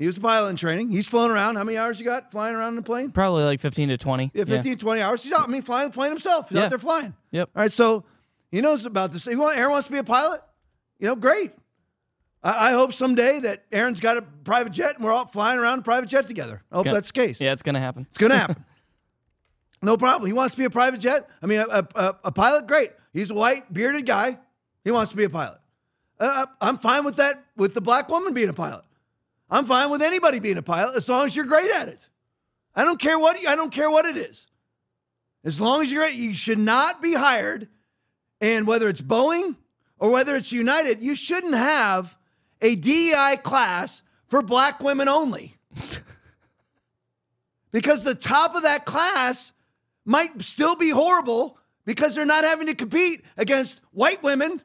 he 0.00 0.06
was 0.06 0.16
a 0.16 0.20
pilot 0.20 0.48
in 0.48 0.56
training. 0.56 0.90
He's 0.90 1.06
flown 1.06 1.30
around. 1.30 1.54
How 1.56 1.62
many 1.64 1.78
hours 1.78 2.00
you 2.00 2.06
got 2.06 2.32
flying 2.32 2.56
around 2.56 2.70
in 2.70 2.76
the 2.76 2.82
plane? 2.82 3.10
Probably 3.12 3.44
like 3.44 3.60
15 3.60 3.90
to 3.90 3.98
20. 3.98 4.32
Yeah, 4.34 4.44
15, 4.44 4.78
20 4.78 5.00
hours. 5.00 5.22
He's 5.22 5.32
out. 5.32 5.46
I 5.46 5.52
mean, 5.52 5.62
flying 5.62 5.90
the 5.90 5.94
plane 5.94 6.10
himself. 6.10 6.48
He's 6.48 6.56
Yeah. 6.56 6.64
out 6.64 6.70
there 6.70 6.78
flying. 6.78 7.14
Yep. 7.30 7.50
All 7.54 7.60
right. 7.62 7.70
So 7.72 8.04
he 8.50 8.60
knows 8.62 8.84
about 8.86 9.12
this. 9.12 9.26
If 9.26 9.34
you 9.34 9.38
want, 9.38 9.56
Aaron 9.58 9.70
wants 9.70 9.86
to 9.88 9.92
be 9.92 9.98
a 9.98 10.04
pilot, 10.04 10.40
you 10.98 11.06
know, 11.06 11.14
great. 11.14 11.52
I, 12.42 12.70
I 12.70 12.72
hope 12.72 12.92
someday 12.94 13.40
that 13.40 13.64
Aaron's 13.70 14.00
got 14.00 14.16
a 14.16 14.22
private 14.22 14.72
jet 14.72 14.96
and 14.96 15.04
we're 15.04 15.12
all 15.12 15.26
flying 15.26 15.58
around 15.60 15.80
a 15.80 15.82
private 15.82 16.08
jet 16.08 16.26
together. 16.26 16.62
I 16.72 16.76
hope 16.76 16.86
Gonna- 16.86 16.96
that's 16.96 17.12
the 17.12 17.20
case. 17.20 17.38
Yeah, 17.40 17.52
it's 17.52 17.62
going 17.62 17.74
to 17.74 17.80
happen. 17.80 18.06
It's 18.08 18.16
going 18.18 18.30
to 18.32 18.38
happen. 18.38 18.64
no 19.82 19.96
problem. 19.98 20.26
He 20.26 20.32
wants 20.32 20.54
to 20.54 20.58
be 20.58 20.64
a 20.64 20.70
private 20.70 21.00
jet. 21.00 21.28
I 21.42 21.46
mean, 21.46 21.60
a, 21.60 21.86
a, 21.94 22.14
a 22.24 22.32
pilot, 22.32 22.66
great. 22.66 22.90
He's 23.12 23.30
a 23.30 23.34
white, 23.34 23.70
bearded 23.72 24.06
guy. 24.06 24.38
He 24.84 24.90
wants 24.90 25.10
to 25.10 25.16
be 25.18 25.24
a 25.24 25.30
pilot. 25.30 25.58
Uh, 26.18 26.46
I'm 26.60 26.78
fine 26.78 27.04
with 27.04 27.16
that, 27.16 27.44
with 27.56 27.74
the 27.74 27.80
black 27.80 28.08
woman 28.08 28.32
being 28.34 28.48
a 28.48 28.54
pilot. 28.54 28.84
I'm 29.50 29.64
fine 29.64 29.90
with 29.90 30.02
anybody 30.02 30.40
being 30.40 30.58
a 30.58 30.62
pilot 30.62 30.96
as 30.96 31.08
long 31.08 31.26
as 31.26 31.34
you're 31.34 31.46
great 31.46 31.70
at 31.70 31.88
it. 31.88 32.08
I 32.74 32.84
don't 32.84 33.00
care 33.00 33.18
what 33.18 33.36
I 33.46 33.56
don't 33.56 33.72
care 33.72 33.90
what 33.90 34.06
it 34.06 34.16
is. 34.16 34.46
As 35.44 35.60
long 35.60 35.82
as 35.82 35.92
you're 35.92 36.04
great, 36.04 36.14
you 36.14 36.34
should 36.34 36.58
not 36.58 37.02
be 37.02 37.14
hired. 37.14 37.68
And 38.40 38.66
whether 38.66 38.88
it's 38.88 39.02
Boeing 39.02 39.56
or 39.98 40.10
whether 40.10 40.36
it's 40.36 40.52
United, 40.52 41.00
you 41.00 41.14
shouldn't 41.14 41.54
have 41.54 42.16
a 42.60 42.76
DEI 42.76 43.38
class 43.42 44.02
for 44.28 44.42
black 44.42 44.80
women 44.80 45.08
only. 45.08 45.56
because 47.72 48.04
the 48.04 48.14
top 48.14 48.54
of 48.54 48.62
that 48.62 48.84
class 48.84 49.52
might 50.04 50.40
still 50.42 50.76
be 50.76 50.90
horrible 50.90 51.58
because 51.84 52.14
they're 52.14 52.24
not 52.24 52.44
having 52.44 52.66
to 52.66 52.74
compete 52.74 53.24
against 53.36 53.82
white 53.92 54.22
women, 54.22 54.60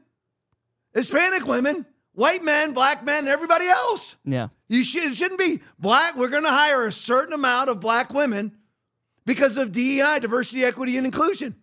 Hispanic 0.94 1.46
women, 1.46 1.86
white 2.14 2.44
men, 2.44 2.74
black 2.74 3.04
men, 3.04 3.20
and 3.20 3.28
everybody 3.28 3.66
else. 3.66 4.16
Yeah. 4.26 4.50
You 4.68 4.84
should, 4.84 5.04
it 5.04 5.16
shouldn't 5.16 5.40
be 5.40 5.62
black. 5.78 6.16
We're 6.16 6.30
going 6.30 6.44
to 6.44 6.50
hire 6.50 6.86
a 6.86 6.92
certain 6.92 7.34
amount 7.34 7.70
of 7.70 7.80
black 7.80 8.14
women 8.14 8.52
because 9.26 9.58
of 9.58 9.72
DEI, 9.72 10.20
diversity, 10.20 10.64
equity, 10.64 10.98
and 10.98 11.06
inclusion. 11.06 11.56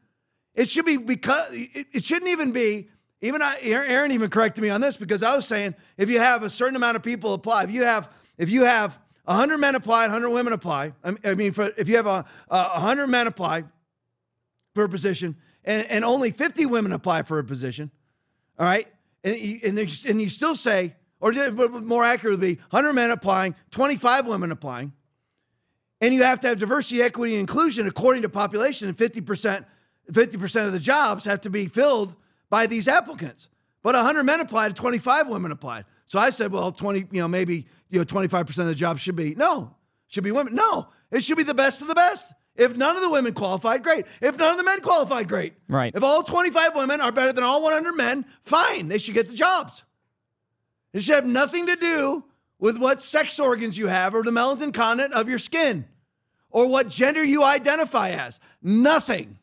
It 0.55 0.68
should 0.68 0.84
be 0.84 0.96
because 0.96 1.48
it, 1.53 1.86
it 1.92 2.05
shouldn't 2.05 2.30
even 2.30 2.53
be. 2.53 2.88
Even 3.24 3.40
I, 3.40 3.57
Aaron 3.62 4.11
even 4.11 4.30
corrected 4.30 4.62
me 4.62 4.70
on 4.70 4.80
this 4.80 4.96
because 4.96 5.22
I 5.22 5.36
was 5.36 5.46
saying 5.46 5.76
if 5.96 6.11
you 6.11 6.18
have 6.18 6.42
a 6.42 6.50
certain 6.50 6.74
amount 6.74 6.96
of 6.96 7.05
people 7.05 7.34
apply, 7.34 7.62
if 7.62 7.70
you 7.70 7.84
have 7.84 8.11
if 8.36 8.50
you 8.50 8.64
have 8.64 8.98
100 9.24 9.59
men 9.59 9.76
apply, 9.76 10.03
100 10.03 10.30
women 10.30 10.53
apply. 10.53 10.92
I 11.05 11.34
mean, 11.34 11.53
for, 11.53 11.70
if 11.76 11.88
you 11.88 11.96
have 11.96 12.09
a, 12.09 12.24
a 12.48 12.70
100 12.70 13.07
men 13.07 13.28
apply 13.28 13.62
for 14.74 14.82
a 14.82 14.88
position 14.88 15.36
and, 15.64 15.86
and 15.88 16.05
only 16.05 16.32
50 16.32 16.66
women 16.66 16.90
apply 16.90 17.22
for 17.22 17.38
a 17.38 17.44
position, 17.44 17.92
all 18.59 18.66
right, 18.66 18.88
and 19.22 19.36
and, 19.62 19.78
and 19.78 20.20
you 20.20 20.28
still 20.28 20.57
say, 20.57 20.94
or 21.23 21.33
more 21.83 22.05
accurately, 22.05 22.57
be 22.57 22.61
100 22.70 22.93
men 22.93 23.11
applying, 23.12 23.55
25 23.70 24.27
women 24.27 24.51
applying, 24.51 24.93
and 26.01 26.12
you 26.12 26.25
have 26.25 26.41
to 26.41 26.49
have 26.49 26.59
diversity, 26.59 27.01
equity, 27.01 27.35
and 27.35 27.41
inclusion 27.41 27.87
according 27.87 28.23
to 28.23 28.29
population, 28.29 28.89
and 28.89 28.99
50%, 28.99 29.64
50% 30.11 30.66
of 30.66 30.73
the 30.73 30.81
jobs 30.81 31.25
have 31.25 31.41
to 31.43 31.51
be 31.51 31.66
filled 31.66 32.16
by 32.51 32.66
these 32.66 32.89
applicants. 32.89 33.49
But 33.83 33.95
100 33.95 34.25
men 34.25 34.41
applied, 34.41 34.75
25 34.75 35.29
women 35.29 35.53
applied. 35.53 35.85
So 36.07 36.18
I 36.18 36.31
said, 36.31 36.51
well, 36.51 36.73
20, 36.73 37.07
you 37.12 37.23
know, 37.23 37.29
maybe, 37.29 37.66
you 37.89 38.01
know, 38.01 38.05
25% 38.05 38.59
of 38.59 38.66
the 38.66 38.75
jobs 38.75 39.01
should 39.01 39.16
be, 39.16 39.37
no, 39.37 39.77
should 40.09 40.25
be 40.25 40.33
women. 40.33 40.57
No, 40.57 40.89
it 41.12 41.23
should 41.23 41.37
be 41.37 41.45
the 41.45 41.55
best 41.55 41.81
of 41.81 41.89
the 41.89 41.95
best. 41.95 42.33
If 42.57 42.77
none 42.77 42.97
of 42.97 43.03
the 43.03 43.11
women 43.11 43.33
qualified, 43.33 43.85
great. 43.85 44.07
If 44.20 44.37
none 44.37 44.51
of 44.51 44.59
the 44.59 44.64
men 44.64 44.81
qualified, 44.81 45.29
great. 45.29 45.55
Right. 45.68 45.93
If 45.95 46.03
all 46.03 46.25
25 46.25 46.75
women 46.75 47.01
are 47.01 47.12
better 47.12 47.33
than 47.33 47.45
all 47.45 47.62
100 47.62 47.93
men, 47.93 48.27
fine, 48.43 48.89
they 48.89 48.99
should 48.99 49.14
get 49.14 49.29
the 49.29 49.35
jobs. 49.35 49.85
It 50.93 51.03
should 51.03 51.14
have 51.14 51.26
nothing 51.26 51.66
to 51.66 51.76
do 51.76 52.24
with 52.59 52.78
what 52.78 53.03
sex 53.03 53.40
organs 53.40 53.76
you 53.76 53.88
have 53.88 54.14
or 54.14 54.22
the 54.22 54.30
melanin 54.30 54.72
content 54.72 55.12
of 55.14 55.28
your 55.28 55.38
skin 55.38 55.86
or 56.51 56.68
what 56.68 56.88
gender 56.88 57.24
you 57.24 57.43
identify 57.43 58.11
as. 58.11 58.38
Nothing. 58.62 59.38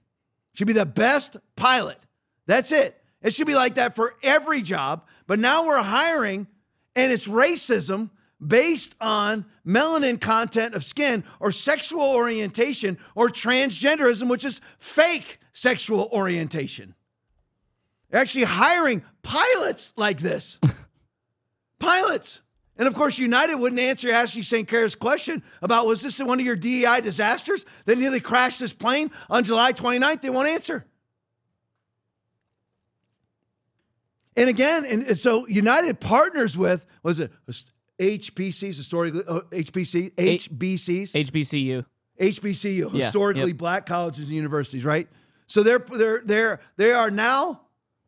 Should 0.54 0.68
be 0.68 0.74
the 0.74 0.86
best 0.86 1.38
pilot. 1.56 1.98
That's 2.46 2.72
it. 2.72 3.02
It 3.22 3.34
should 3.34 3.48
be 3.48 3.56
like 3.56 3.76
that 3.76 3.96
for 3.96 4.16
every 4.24 4.62
job. 4.62 5.06
But 5.28 5.40
now 5.40 5.66
we're 5.66 5.82
hiring, 5.82 6.48
and 6.96 7.12
it's 7.12 7.28
racism 7.28 8.10
based 8.46 8.96
on 9.02 9.46
melanin 9.66 10.20
content 10.20 10.74
of 10.74 10.84
skin 10.84 11.24
or 11.40 11.52
sexual 11.52 12.04
orientation 12.04 12.98
or 13.16 13.30
transgenderism, 13.30 14.30
which 14.30 14.46
is 14.46 14.62
fake 14.80 15.40
sexual 15.54 16.10
orientation. 16.12 16.96
They're 18.10 18.22
actually 18.22 18.46
hiring 18.46 19.04
pilots 19.22 19.94
like 19.98 20.20
this. 20.20 20.58
pilots. 21.80 22.42
And 22.78 22.88
of 22.88 22.94
course, 22.94 23.20
United 23.20 23.56
wouldn't 23.56 23.82
answer 23.82 24.12
Ashley 24.12 24.42
St. 24.42 24.68
Clair's 24.68 24.96
question 24.96 25.44
about 25.62 25.86
was 25.86 26.02
this 26.02 26.18
one 26.20 26.40
of 26.40 26.46
your 26.46 26.56
DEI 26.56 27.02
disasters 27.02 27.66
that 27.86 27.98
nearly 27.98 28.22
crashed 28.22 28.60
this 28.60 28.72
plane 28.72 29.12
on 29.30 29.44
July 29.44 29.74
29th? 29.74 30.22
They 30.22 30.30
won't 30.30 30.48
answer. 30.48 30.86
And 34.38 34.50
again, 34.50 34.86
and, 34.86 35.20
so 35.20 35.46
United 35.48 36.00
partners 36.00 36.56
with 36.56 36.86
was 37.04 37.20
it 37.20 37.32
HPCs 38.00 38.78
historically 38.78 39.24
uh, 39.28 39.42
HPC 39.52 40.16
HBCs 40.16 41.12
HBCU. 41.12 41.86
HBCU 42.20 42.94
Yeah, 42.94 43.04
historically 43.04 43.48
yep. 43.48 43.58
black 43.58 43.86
colleges 43.86 44.28
and 44.28 44.36
universities, 44.36 44.86
right? 44.86 45.10
So 45.48 45.64
they're 45.64 45.80
they're 45.80 46.22
they're 46.24 46.62
they 46.78 46.94
are 46.94 47.12
now 47.12 47.64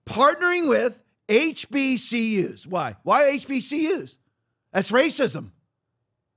partnering 0.05 0.69
with 0.69 1.01
HBCUs. 1.27 2.67
Why? 2.67 2.95
Why 3.03 3.23
HBCUs? 3.23 4.17
That's 4.73 4.91
racism. 4.91 5.51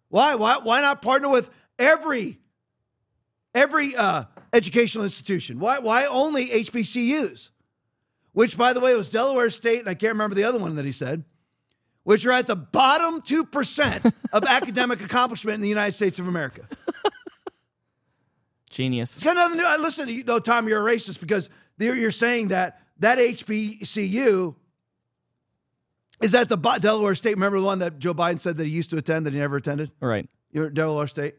Why? 0.09 0.35
Why? 0.35 0.59
Why 0.63 0.81
not 0.81 1.03
partner 1.03 1.29
with 1.29 1.51
every 1.79 2.39
every 3.55 3.95
uh, 3.97 4.25
educational 4.53 5.05
institution? 5.05 5.59
Why? 5.59 5.79
Why 5.79 6.07
only 6.07 6.47
HBCUs? 6.47 7.51
Which, 8.33 8.59
by 8.59 8.73
the 8.73 8.81
way, 8.81 8.95
was 8.95 9.11
Delaware 9.11 9.51
State, 9.51 9.81
and 9.81 9.89
I 9.89 9.95
can't 9.95 10.13
remember 10.13 10.35
the 10.35 10.45
other 10.45 10.59
one 10.59 10.75
that 10.75 10.85
he 10.85 10.93
said, 10.93 11.25
which 12.03 12.27
are 12.27 12.33
at 12.33 12.47
the 12.47 12.57
bottom 12.57 13.23
two 13.23 13.45
percent 13.45 14.05
of 14.33 14.45
academic 14.49 15.03
accomplishment 15.03 15.57
in 15.57 15.61
the 15.61 15.69
United 15.69 15.93
States 15.93 16.19
of 16.19 16.29
America. 16.29 16.63
Genius. 18.71 19.15
It's 19.15 19.23
got 19.23 19.37
nothing 19.37 19.59
to 19.59 19.63
do. 19.63 19.69
I 19.69 19.77
listen. 19.77 20.09
You 20.09 20.25
know, 20.25 20.41
Tom, 20.41 20.69
you're 20.69 20.87
a 20.87 20.93
racist 20.93 21.21
because 21.21 21.49
you're 21.79 21.97
you're 21.97 22.11
saying 22.11 22.49
that 22.49 22.81
that 22.99 23.19
HBCU 23.19 24.57
is 26.23 26.33
that 26.33 26.49
the 26.49 26.57
Delaware 26.57 27.15
State. 27.15 27.35
Remember 27.35 27.59
the 27.59 27.67
one 27.67 27.81
that 27.81 27.99
Joe 27.99 28.15
Biden 28.15 28.41
said 28.41 28.57
that 28.57 28.67
he 28.67 28.73
used 28.73 28.91
to 28.91 28.97
attend 28.97 29.27
that 29.27 29.33
he 29.33 29.39
never 29.39 29.57
attended? 29.57 29.91
Right. 30.01 30.29
You're 30.53 30.67
at 30.67 30.75
Delaware 30.75 31.07
State. 31.07 31.35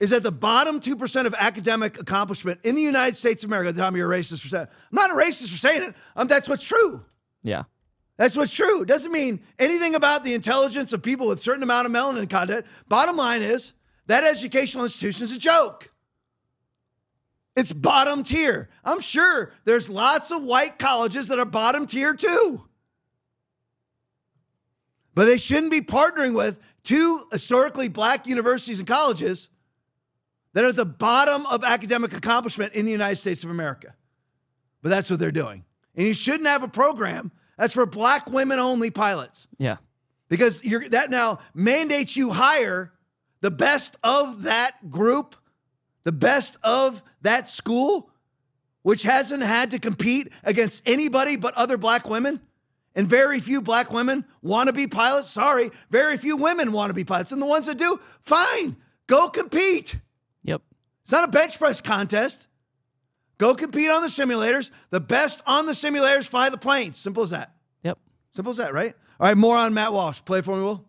is 0.00 0.10
that 0.10 0.22
the 0.22 0.32
bottom 0.32 0.80
two 0.80 0.96
percent 0.96 1.26
of 1.26 1.34
academic 1.38 1.98
accomplishment 2.00 2.60
in 2.64 2.74
the 2.74 2.82
United 2.82 3.16
States 3.16 3.44
of 3.44 3.50
America. 3.50 3.72
Tom, 3.72 3.96
you're 3.96 4.12
a 4.12 4.18
racist 4.18 4.40
for 4.40 4.48
saying. 4.48 4.66
I'm 4.66 4.94
not 4.96 5.10
a 5.10 5.14
racist 5.14 5.50
for 5.50 5.58
saying 5.58 5.82
it. 5.82 5.94
Um, 6.16 6.28
that's 6.28 6.48
what's 6.48 6.64
true. 6.64 7.04
Yeah. 7.42 7.64
That's 8.16 8.36
what's 8.36 8.52
true. 8.52 8.82
It 8.82 8.88
doesn't 8.88 9.12
mean 9.12 9.40
anything 9.60 9.94
about 9.94 10.24
the 10.24 10.34
intelligence 10.34 10.92
of 10.92 11.02
people 11.02 11.28
with 11.28 11.40
certain 11.40 11.62
amount 11.62 11.86
of 11.86 11.92
melanin 11.92 12.28
content. 12.28 12.66
Bottom 12.88 13.16
line 13.16 13.42
is 13.42 13.72
that 14.06 14.24
educational 14.24 14.84
institution 14.84 15.24
is 15.24 15.36
a 15.36 15.38
joke. 15.38 15.92
It's 17.58 17.72
bottom 17.72 18.22
tier. 18.22 18.68
I'm 18.84 19.00
sure 19.00 19.50
there's 19.64 19.88
lots 19.90 20.30
of 20.30 20.44
white 20.44 20.78
colleges 20.78 21.26
that 21.26 21.40
are 21.40 21.44
bottom 21.44 21.86
tier 21.88 22.14
too. 22.14 22.62
But 25.16 25.24
they 25.24 25.38
shouldn't 25.38 25.72
be 25.72 25.80
partnering 25.80 26.36
with 26.36 26.60
two 26.84 27.24
historically 27.32 27.88
black 27.88 28.28
universities 28.28 28.78
and 28.78 28.86
colleges 28.86 29.48
that 30.52 30.62
are 30.62 30.68
at 30.68 30.76
the 30.76 30.84
bottom 30.86 31.46
of 31.46 31.64
academic 31.64 32.12
accomplishment 32.16 32.74
in 32.74 32.84
the 32.84 32.92
United 32.92 33.16
States 33.16 33.42
of 33.42 33.50
America. 33.50 33.92
But 34.80 34.90
that's 34.90 35.10
what 35.10 35.18
they're 35.18 35.32
doing. 35.32 35.64
And 35.96 36.06
you 36.06 36.14
shouldn't 36.14 36.46
have 36.46 36.62
a 36.62 36.68
program 36.68 37.32
that's 37.56 37.74
for 37.74 37.86
black 37.86 38.30
women 38.30 38.60
only 38.60 38.90
pilots 38.92 39.48
Yeah. 39.58 39.78
because 40.28 40.62
you're, 40.62 40.88
that 40.90 41.10
now 41.10 41.40
mandates 41.54 42.16
you 42.16 42.30
hire 42.30 42.92
the 43.40 43.50
best 43.50 43.96
of 44.04 44.44
that 44.44 44.88
group, 44.88 45.34
the 46.08 46.12
best 46.12 46.56
of 46.62 47.02
that 47.20 47.50
school, 47.50 48.08
which 48.80 49.02
hasn't 49.02 49.42
had 49.42 49.72
to 49.72 49.78
compete 49.78 50.32
against 50.42 50.82
anybody 50.86 51.36
but 51.36 51.52
other 51.52 51.76
black 51.76 52.08
women. 52.08 52.40
And 52.94 53.06
very 53.06 53.40
few 53.40 53.60
black 53.60 53.92
women 53.92 54.24
want 54.40 54.68
to 54.68 54.72
be 54.72 54.86
pilots. 54.86 55.28
Sorry, 55.28 55.70
very 55.90 56.16
few 56.16 56.38
women 56.38 56.72
want 56.72 56.88
to 56.88 56.94
be 56.94 57.04
pilots. 57.04 57.30
And 57.30 57.42
the 57.42 57.46
ones 57.46 57.66
that 57.66 57.76
do, 57.76 58.00
fine, 58.22 58.78
go 59.06 59.28
compete. 59.28 59.96
Yep. 60.44 60.62
It's 61.02 61.12
not 61.12 61.24
a 61.24 61.30
bench 61.30 61.58
press 61.58 61.82
contest. 61.82 62.46
Go 63.36 63.54
compete 63.54 63.90
on 63.90 64.00
the 64.00 64.08
simulators. 64.08 64.70
The 64.88 65.00
best 65.00 65.42
on 65.46 65.66
the 65.66 65.72
simulators 65.72 66.26
fly 66.26 66.48
the 66.48 66.56
planes. 66.56 66.96
Simple 66.96 67.22
as 67.22 67.30
that. 67.30 67.54
Yep. 67.82 67.98
Simple 68.34 68.52
as 68.52 68.56
that, 68.56 68.72
right? 68.72 68.94
All 69.20 69.26
right, 69.26 69.36
more 69.36 69.58
on 69.58 69.74
Matt 69.74 69.92
Walsh. 69.92 70.22
Play 70.24 70.40
for 70.40 70.56
me, 70.56 70.62
Will. 70.62 70.86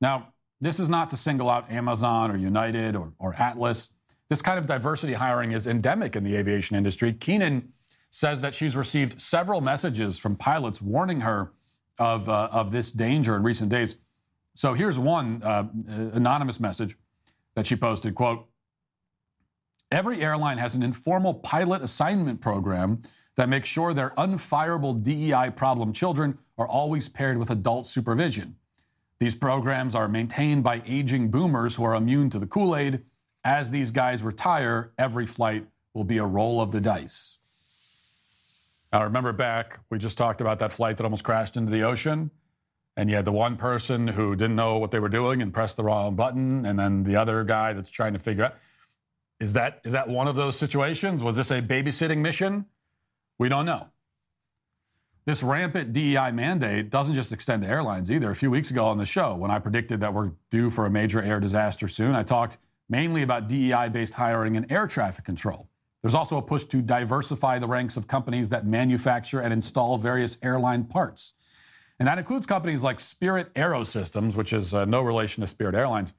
Now, 0.00 0.32
this 0.60 0.78
is 0.78 0.88
not 0.88 1.10
to 1.10 1.16
single 1.16 1.50
out 1.50 1.72
Amazon 1.72 2.30
or 2.30 2.36
United 2.36 2.94
or, 2.94 3.14
or 3.18 3.34
Atlas. 3.34 3.88
This 4.30 4.40
kind 4.40 4.60
of 4.60 4.66
diversity 4.66 5.14
hiring 5.14 5.50
is 5.50 5.66
endemic 5.66 6.14
in 6.14 6.22
the 6.22 6.36
aviation 6.36 6.76
industry. 6.76 7.12
Keenan 7.12 7.72
says 8.10 8.40
that 8.40 8.54
she's 8.54 8.76
received 8.76 9.20
several 9.20 9.60
messages 9.60 10.18
from 10.18 10.36
pilots 10.36 10.80
warning 10.80 11.22
her 11.22 11.52
of, 11.98 12.28
uh, 12.28 12.48
of 12.52 12.70
this 12.70 12.92
danger 12.92 13.36
in 13.36 13.42
recent 13.42 13.70
days. 13.70 13.96
So 14.54 14.74
here's 14.74 14.98
one 14.98 15.42
uh, 15.42 15.64
anonymous 16.12 16.60
message 16.60 16.96
that 17.56 17.66
she 17.66 17.74
posted, 17.74 18.14
quote, 18.14 18.46
Every 19.90 20.20
airline 20.22 20.58
has 20.58 20.76
an 20.76 20.84
informal 20.84 21.34
pilot 21.34 21.82
assignment 21.82 22.40
program 22.40 23.00
that 23.34 23.48
makes 23.48 23.68
sure 23.68 23.92
their 23.92 24.10
unfireable 24.10 25.02
DEI 25.02 25.50
problem 25.50 25.92
children 25.92 26.38
are 26.56 26.68
always 26.68 27.08
paired 27.08 27.38
with 27.38 27.50
adult 27.50 27.86
supervision. 27.86 28.56
These 29.18 29.34
programs 29.34 29.96
are 29.96 30.06
maintained 30.06 30.62
by 30.62 30.82
aging 30.86 31.32
boomers 31.32 31.74
who 31.74 31.84
are 31.84 31.96
immune 31.96 32.30
to 32.30 32.38
the 32.38 32.46
Kool 32.46 32.76
Aid. 32.76 33.02
As 33.44 33.70
these 33.70 33.90
guys 33.90 34.22
retire, 34.22 34.92
every 34.98 35.26
flight 35.26 35.66
will 35.94 36.04
be 36.04 36.18
a 36.18 36.26
roll 36.26 36.60
of 36.60 36.72
the 36.72 36.80
dice. 36.80 37.38
Now, 38.92 39.04
remember 39.04 39.32
back, 39.32 39.80
we 39.88 39.98
just 39.98 40.18
talked 40.18 40.40
about 40.40 40.58
that 40.58 40.72
flight 40.72 40.96
that 40.96 41.04
almost 41.04 41.24
crashed 41.24 41.56
into 41.56 41.70
the 41.70 41.82
ocean. 41.82 42.30
And 42.96 43.08
you 43.08 43.16
had 43.16 43.24
the 43.24 43.32
one 43.32 43.56
person 43.56 44.08
who 44.08 44.34
didn't 44.34 44.56
know 44.56 44.78
what 44.78 44.90
they 44.90 44.98
were 44.98 45.08
doing 45.08 45.40
and 45.40 45.54
pressed 45.54 45.76
the 45.76 45.84
wrong 45.84 46.16
button, 46.16 46.66
and 46.66 46.78
then 46.78 47.04
the 47.04 47.16
other 47.16 47.44
guy 47.44 47.72
that's 47.72 47.90
trying 47.90 48.12
to 48.12 48.18
figure 48.18 48.44
out. 48.44 48.56
Is 49.38 49.54
that, 49.54 49.80
is 49.84 49.92
that 49.92 50.08
one 50.08 50.28
of 50.28 50.36
those 50.36 50.58
situations? 50.58 51.22
Was 51.22 51.36
this 51.36 51.50
a 51.50 51.62
babysitting 51.62 52.18
mission? 52.18 52.66
We 53.38 53.48
don't 53.48 53.64
know. 53.64 53.86
This 55.24 55.42
rampant 55.42 55.92
DEI 55.92 56.32
mandate 56.32 56.90
doesn't 56.90 57.14
just 57.14 57.32
extend 57.32 57.62
to 57.62 57.68
airlines 57.68 58.10
either. 58.10 58.30
A 58.30 58.34
few 58.34 58.50
weeks 58.50 58.70
ago 58.70 58.86
on 58.86 58.98
the 58.98 59.06
show, 59.06 59.34
when 59.34 59.50
I 59.50 59.58
predicted 59.58 60.00
that 60.00 60.12
we're 60.12 60.32
due 60.50 60.68
for 60.68 60.84
a 60.84 60.90
major 60.90 61.22
air 61.22 61.40
disaster 61.40 61.88
soon, 61.88 62.14
I 62.14 62.22
talked 62.22 62.58
mainly 62.90 63.22
about 63.22 63.48
DEI 63.48 63.88
based 63.88 64.14
hiring 64.14 64.56
and 64.56 64.70
air 64.70 64.86
traffic 64.86 65.24
control. 65.24 65.68
There's 66.02 66.14
also 66.14 66.36
a 66.36 66.42
push 66.42 66.64
to 66.64 66.82
diversify 66.82 67.58
the 67.58 67.66
ranks 67.66 67.96
of 67.96 68.08
companies 68.08 68.48
that 68.48 68.66
manufacture 68.66 69.40
and 69.40 69.52
install 69.52 69.96
various 69.96 70.36
airline 70.42 70.84
parts. 70.84 71.34
And 71.98 72.08
that 72.08 72.18
includes 72.18 72.46
companies 72.46 72.82
like 72.82 72.98
Spirit 72.98 73.52
Aerosystems, 73.54 74.34
which 74.34 74.52
is 74.52 74.72
uh, 74.72 74.86
no 74.86 75.02
relation 75.02 75.42
to 75.42 75.46
Spirit 75.46 75.74
Airlines, 75.74 76.14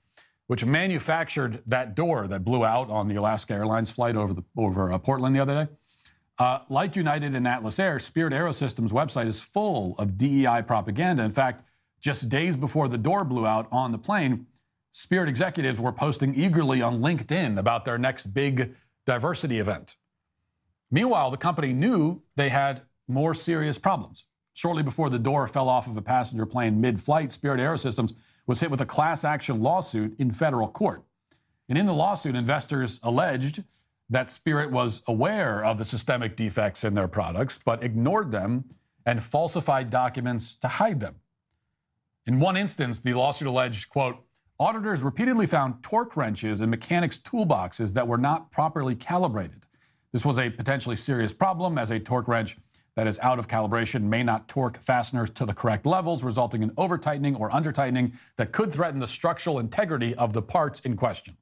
which 0.45 0.63
manufactured 0.63 1.63
that 1.65 1.95
door 1.95 2.27
that 2.27 2.45
blew 2.45 2.63
out 2.63 2.89
on 2.89 3.07
the 3.07 3.15
Alaska 3.15 3.53
Airlines 3.53 3.89
flight 3.89 4.15
over, 4.15 4.33
the, 4.33 4.43
over 4.55 4.91
uh, 4.91 4.99
Portland 4.99 5.35
the 5.35 5.39
other 5.39 5.65
day. 5.65 5.71
Uh, 6.37 6.59
like 6.69 6.95
United 6.95 7.35
and 7.35 7.47
Atlas 7.47 7.79
Air, 7.79 7.99
Spirit 7.99 8.33
Aerosystems' 8.33 8.91
website 8.91 9.27
is 9.27 9.39
full 9.39 9.95
of 9.97 10.17
DEI 10.17 10.61
propaganda. 10.65 11.23
In 11.23 11.31
fact, 11.31 11.63
just 11.99 12.29
days 12.29 12.55
before 12.55 12.87
the 12.87 12.97
door 12.97 13.23
blew 13.23 13.45
out 13.45 13.67
on 13.71 13.91
the 13.91 13.97
plane, 13.97 14.45
Spirit 14.91 15.29
executives 15.29 15.79
were 15.79 15.93
posting 15.93 16.35
eagerly 16.35 16.81
on 16.81 16.99
LinkedIn 16.99 17.57
about 17.57 17.85
their 17.85 17.97
next 17.97 18.33
big 18.33 18.75
diversity 19.05 19.57
event. 19.59 19.95
Meanwhile, 20.91 21.31
the 21.31 21.37
company 21.37 21.71
knew 21.71 22.21
they 22.35 22.49
had 22.49 22.81
more 23.07 23.33
serious 23.33 23.77
problems. 23.77 24.25
Shortly 24.53 24.83
before 24.83 25.09
the 25.09 25.19
door 25.19 25.47
fell 25.47 25.69
off 25.69 25.87
of 25.87 25.95
a 25.95 26.01
passenger 26.01 26.45
plane 26.45 26.81
mid 26.81 26.99
flight, 26.99 27.31
Spirit 27.31 27.61
Aerosystems 27.61 28.13
was 28.45 28.59
hit 28.59 28.69
with 28.69 28.81
a 28.81 28.85
class 28.85 29.23
action 29.23 29.61
lawsuit 29.61 30.19
in 30.19 30.31
federal 30.31 30.67
court. 30.67 31.03
And 31.69 31.77
in 31.77 31.85
the 31.85 31.93
lawsuit, 31.93 32.35
investors 32.35 32.99
alleged 33.01 33.63
that 34.09 34.29
Spirit 34.29 34.71
was 34.71 35.01
aware 35.07 35.63
of 35.63 35.77
the 35.77 35.85
systemic 35.85 36.35
defects 36.35 36.83
in 36.83 36.95
their 36.95 37.07
products, 37.07 37.57
but 37.63 37.81
ignored 37.81 38.31
them 38.31 38.65
and 39.05 39.23
falsified 39.23 39.89
documents 39.89 40.57
to 40.57 40.67
hide 40.67 40.99
them. 40.99 41.15
In 42.25 42.41
one 42.41 42.57
instance, 42.57 42.99
the 42.99 43.13
lawsuit 43.13 43.47
alleged, 43.47 43.87
quote, 43.87 44.25
auditors 44.61 45.01
repeatedly 45.01 45.47
found 45.47 45.81
torque 45.81 46.15
wrenches 46.15 46.61
in 46.61 46.69
mechanics' 46.69 47.17
toolboxes 47.17 47.95
that 47.95 48.07
were 48.07 48.17
not 48.17 48.51
properly 48.51 48.93
calibrated. 48.93 49.65
This 50.11 50.23
was 50.23 50.37
a 50.37 50.51
potentially 50.51 50.95
serious 50.95 51.33
problem 51.33 51.79
as 51.79 51.89
a 51.89 51.99
torque 51.99 52.27
wrench 52.27 52.57
that 52.95 53.07
is 53.07 53.17
out 53.23 53.39
of 53.39 53.47
calibration 53.47 54.03
may 54.03 54.21
not 54.21 54.47
torque 54.47 54.77
fasteners 54.77 55.31
to 55.31 55.47
the 55.47 55.53
correct 55.55 55.87
levels, 55.87 56.23
resulting 56.23 56.61
in 56.61 56.71
over 56.77 56.99
tightening 56.99 57.35
or 57.35 57.51
under 57.51 57.71
tightening 57.71 58.13
that 58.35 58.51
could 58.51 58.71
threaten 58.71 58.99
the 58.99 59.07
structural 59.07 59.57
integrity 59.57 60.13
of 60.13 60.33
the 60.33 60.43
parts 60.43 60.79
in 60.81 60.95
question. 60.95 61.37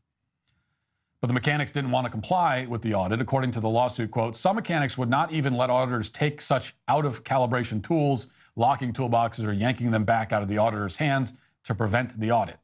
But 1.20 1.28
the 1.28 1.34
mechanics 1.34 1.74
didn't 1.74 1.92
want 1.92 2.06
to 2.06 2.12
comply 2.12 2.68
with 2.70 2.84
the 2.84 2.94
audit. 2.94 3.20
According 3.20 3.52
to 3.52 3.60
the 3.60 3.68
lawsuit, 3.68 4.12
quote, 4.12 4.38
some 4.38 4.56
mechanics 4.56 4.98
would 4.98 5.10
not 5.10 5.34
even 5.34 5.56
let 5.56 5.70
auditors 5.70 6.10
take 6.10 6.40
such 6.40 6.74
out 6.88 7.04
of 7.04 7.26
calibration 7.26 7.84
tools, 7.84 8.28
locking 8.56 8.94
toolboxes, 8.94 9.46
or 9.46 9.52
yanking 9.52 9.92
them 9.92 10.06
back 10.06 10.32
out 10.32 10.42
of 10.42 10.48
the 10.48 10.58
auditor's 10.58 10.96
hands 10.96 11.34
to 11.66 11.76
prevent 11.76 12.18
the 12.18 12.32
audit. 12.32 12.60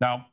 Now, 0.00 0.28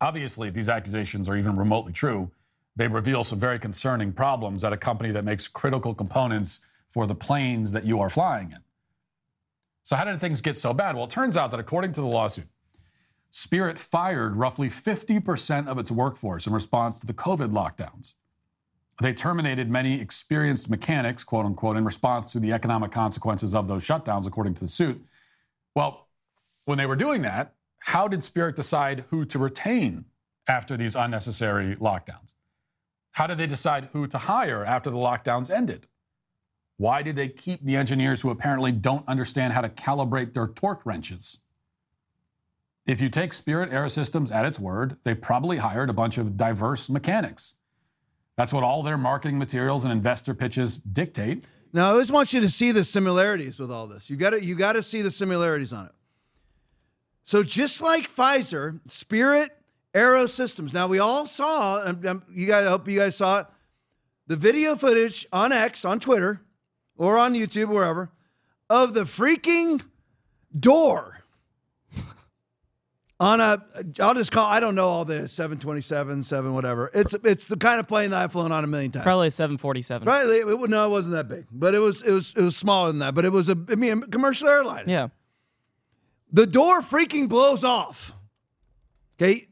obviously, 0.00 0.48
if 0.48 0.54
these 0.54 0.68
accusations 0.68 1.28
are 1.28 1.36
even 1.36 1.56
remotely 1.56 1.92
true, 1.92 2.30
they 2.76 2.88
reveal 2.88 3.24
some 3.24 3.38
very 3.38 3.58
concerning 3.58 4.12
problems 4.12 4.64
at 4.64 4.72
a 4.72 4.76
company 4.76 5.10
that 5.12 5.24
makes 5.24 5.46
critical 5.46 5.94
components 5.94 6.60
for 6.88 7.06
the 7.06 7.14
planes 7.14 7.72
that 7.72 7.84
you 7.84 8.00
are 8.00 8.10
flying 8.10 8.52
in. 8.52 8.58
So, 9.84 9.96
how 9.96 10.04
did 10.04 10.18
things 10.20 10.40
get 10.40 10.56
so 10.56 10.72
bad? 10.72 10.96
Well, 10.96 11.04
it 11.04 11.10
turns 11.10 11.36
out 11.36 11.50
that 11.50 11.60
according 11.60 11.92
to 11.92 12.00
the 12.00 12.06
lawsuit, 12.06 12.48
Spirit 13.30 13.80
fired 13.80 14.36
roughly 14.36 14.68
50% 14.68 15.66
of 15.66 15.76
its 15.76 15.90
workforce 15.90 16.46
in 16.46 16.52
response 16.52 17.00
to 17.00 17.06
the 17.06 17.12
COVID 17.12 17.50
lockdowns. 17.50 18.14
they 19.00 19.12
terminated 19.12 19.68
many 19.68 20.00
experienced 20.00 20.70
mechanics, 20.70 21.24
quote 21.24 21.44
unquote, 21.44 21.76
in 21.76 21.84
response 21.84 22.30
to 22.30 22.38
the 22.38 22.52
economic 22.52 22.92
consequences 22.92 23.52
of 23.52 23.66
those 23.66 23.84
shutdowns, 23.84 24.24
according 24.24 24.54
to 24.54 24.60
the 24.60 24.68
suit. 24.68 25.04
Well, 25.74 26.06
when 26.64 26.78
they 26.78 26.86
were 26.86 26.94
doing 26.94 27.22
that, 27.22 27.54
how 27.84 28.08
did 28.08 28.24
Spirit 28.24 28.56
decide 28.56 29.04
who 29.10 29.26
to 29.26 29.38
retain 29.38 30.06
after 30.48 30.74
these 30.74 30.96
unnecessary 30.96 31.76
lockdowns? 31.76 32.32
How 33.12 33.26
did 33.26 33.36
they 33.36 33.46
decide 33.46 33.90
who 33.92 34.06
to 34.06 34.16
hire 34.16 34.64
after 34.64 34.88
the 34.88 34.96
lockdowns 34.96 35.50
ended? 35.50 35.86
Why 36.78 37.02
did 37.02 37.14
they 37.14 37.28
keep 37.28 37.62
the 37.62 37.76
engineers 37.76 38.22
who 38.22 38.30
apparently 38.30 38.72
don't 38.72 39.06
understand 39.06 39.52
how 39.52 39.60
to 39.60 39.68
calibrate 39.68 40.32
their 40.32 40.48
torque 40.48 40.86
wrenches? 40.86 41.40
If 42.86 43.02
you 43.02 43.10
take 43.10 43.34
Spirit 43.34 43.70
Aerosystems 43.70 44.34
at 44.34 44.46
its 44.46 44.58
word, 44.58 44.96
they 45.02 45.14
probably 45.14 45.58
hired 45.58 45.90
a 45.90 45.94
bunch 45.94 46.16
of 46.16 46.38
diverse 46.38 46.88
mechanics. 46.88 47.56
That's 48.38 48.52
what 48.54 48.64
all 48.64 48.82
their 48.82 48.98
marketing 48.98 49.38
materials 49.38 49.84
and 49.84 49.92
investor 49.92 50.32
pitches 50.32 50.78
dictate. 50.78 51.44
Now, 51.74 51.88
I 51.88 51.90
always 51.90 52.10
want 52.10 52.32
you 52.32 52.40
to 52.40 52.48
see 52.48 52.72
the 52.72 52.82
similarities 52.82 53.58
with 53.58 53.70
all 53.70 53.86
this. 53.86 54.08
You 54.08 54.16
got 54.16 54.30
to 54.30 54.42
you 54.42 54.54
got 54.54 54.72
to 54.72 54.82
see 54.82 55.02
the 55.02 55.10
similarities 55.10 55.72
on 55.72 55.84
it. 55.84 55.92
So 57.24 57.42
just 57.42 57.80
like 57.80 58.08
Pfizer, 58.08 58.80
Spirit 58.88 59.50
Aerosystems. 59.94 60.74
Now 60.74 60.86
we 60.86 60.98
all 60.98 61.26
saw. 61.26 61.82
Um, 61.84 62.00
um, 62.06 62.22
you 62.30 62.46
guys, 62.46 62.66
I 62.66 62.70
hope 62.70 62.86
you 62.86 62.98
guys 62.98 63.16
saw 63.16 63.40
it. 63.40 63.46
The 64.26 64.36
video 64.36 64.76
footage 64.76 65.26
on 65.32 65.52
X, 65.52 65.84
on 65.84 66.00
Twitter, 66.00 66.42
or 66.96 67.18
on 67.18 67.34
YouTube, 67.34 67.68
wherever, 67.68 68.10
of 68.68 68.94
the 68.94 69.02
freaking 69.02 69.82
door 70.58 71.20
on 73.20 73.40
a 73.40 73.64
I'll 74.00 74.14
just 74.14 74.32
call 74.32 74.46
I 74.46 74.60
don't 74.60 74.74
know 74.74 74.88
all 74.88 75.04
the 75.04 75.28
727 75.28 76.22
7 76.22 76.54
whatever. 76.54 76.90
It's 76.94 77.14
it's 77.24 77.46
the 77.46 77.56
kind 77.56 77.80
of 77.80 77.88
plane 77.88 78.10
that 78.10 78.22
I've 78.22 78.32
flown 78.32 78.52
on 78.52 78.64
a 78.64 78.66
million 78.66 78.92
times. 78.92 79.04
Probably 79.04 79.28
a 79.28 79.30
747. 79.30 80.06
Right? 80.06 80.26
It, 80.26 80.70
no, 80.70 80.86
it 80.86 80.90
wasn't 80.90 81.14
that 81.14 81.28
big. 81.28 81.46
But 81.50 81.74
it 81.74 81.80
was 81.80 82.02
it 82.02 82.12
was 82.12 82.34
it 82.36 82.42
was 82.42 82.56
smaller 82.56 82.88
than 82.88 82.98
that, 82.98 83.14
but 83.14 83.24
it 83.24 83.32
was 83.32 83.48
a 83.48 83.56
I 83.70 83.76
mean 83.76 84.02
a 84.02 84.06
commercial 84.08 84.48
airline. 84.48 84.84
Yeah. 84.88 85.08
The 86.34 86.48
door 86.48 86.80
freaking 86.80 87.28
blows 87.28 87.62
off. 87.62 88.12
Okay? 89.16 89.46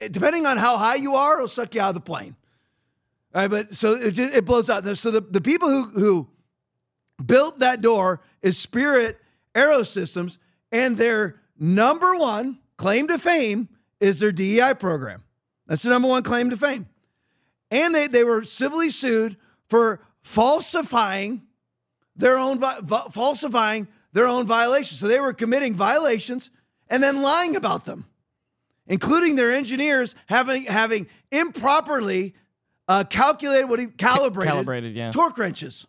Eh, 0.00 0.06
depending 0.08 0.46
on 0.46 0.56
how 0.56 0.76
high 0.76 0.94
you 0.94 1.16
are, 1.16 1.34
it'll 1.34 1.48
suck 1.48 1.74
you 1.74 1.80
out 1.80 1.88
of 1.88 1.94
the 1.96 2.00
plane. 2.00 2.36
All 3.34 3.42
right, 3.42 3.50
but 3.50 3.74
so 3.74 3.94
it, 3.94 4.12
just, 4.12 4.32
it 4.32 4.44
blows 4.44 4.70
out. 4.70 4.84
So 4.96 5.10
the, 5.10 5.20
the 5.20 5.40
people 5.40 5.68
who 5.68 5.82
who 5.98 6.28
built 7.26 7.58
that 7.58 7.82
door 7.82 8.20
is 8.40 8.56
Spirit 8.56 9.18
Aerosystems 9.56 10.38
and 10.70 10.96
their 10.96 11.40
number 11.58 12.14
one 12.14 12.60
claim 12.76 13.08
to 13.08 13.18
fame 13.18 13.68
is 13.98 14.20
their 14.20 14.30
DEI 14.30 14.74
program. 14.74 15.24
That's 15.66 15.82
the 15.82 15.90
number 15.90 16.06
one 16.06 16.22
claim 16.22 16.50
to 16.50 16.56
fame. 16.56 16.86
And 17.72 17.92
they, 17.92 18.06
they 18.06 18.22
were 18.22 18.44
civilly 18.44 18.90
sued 18.90 19.36
for 19.68 20.00
falsifying 20.20 21.42
their 22.14 22.38
own 22.38 22.60
falsifying 23.10 23.88
their 24.12 24.26
own 24.26 24.46
violations. 24.46 25.00
So 25.00 25.08
they 25.08 25.20
were 25.20 25.32
committing 25.32 25.74
violations 25.74 26.50
and 26.88 27.02
then 27.02 27.22
lying 27.22 27.56
about 27.56 27.84
them, 27.84 28.06
including 28.86 29.36
their 29.36 29.52
engineers 29.52 30.14
having 30.26 30.64
having 30.64 31.06
improperly 31.30 32.34
uh, 32.88 33.04
calculated 33.04 33.68
what 33.68 33.78
he 33.78 33.86
calibrated, 33.86 34.52
calibrated 34.52 34.94
yeah. 34.94 35.10
torque 35.10 35.38
wrenches. 35.38 35.86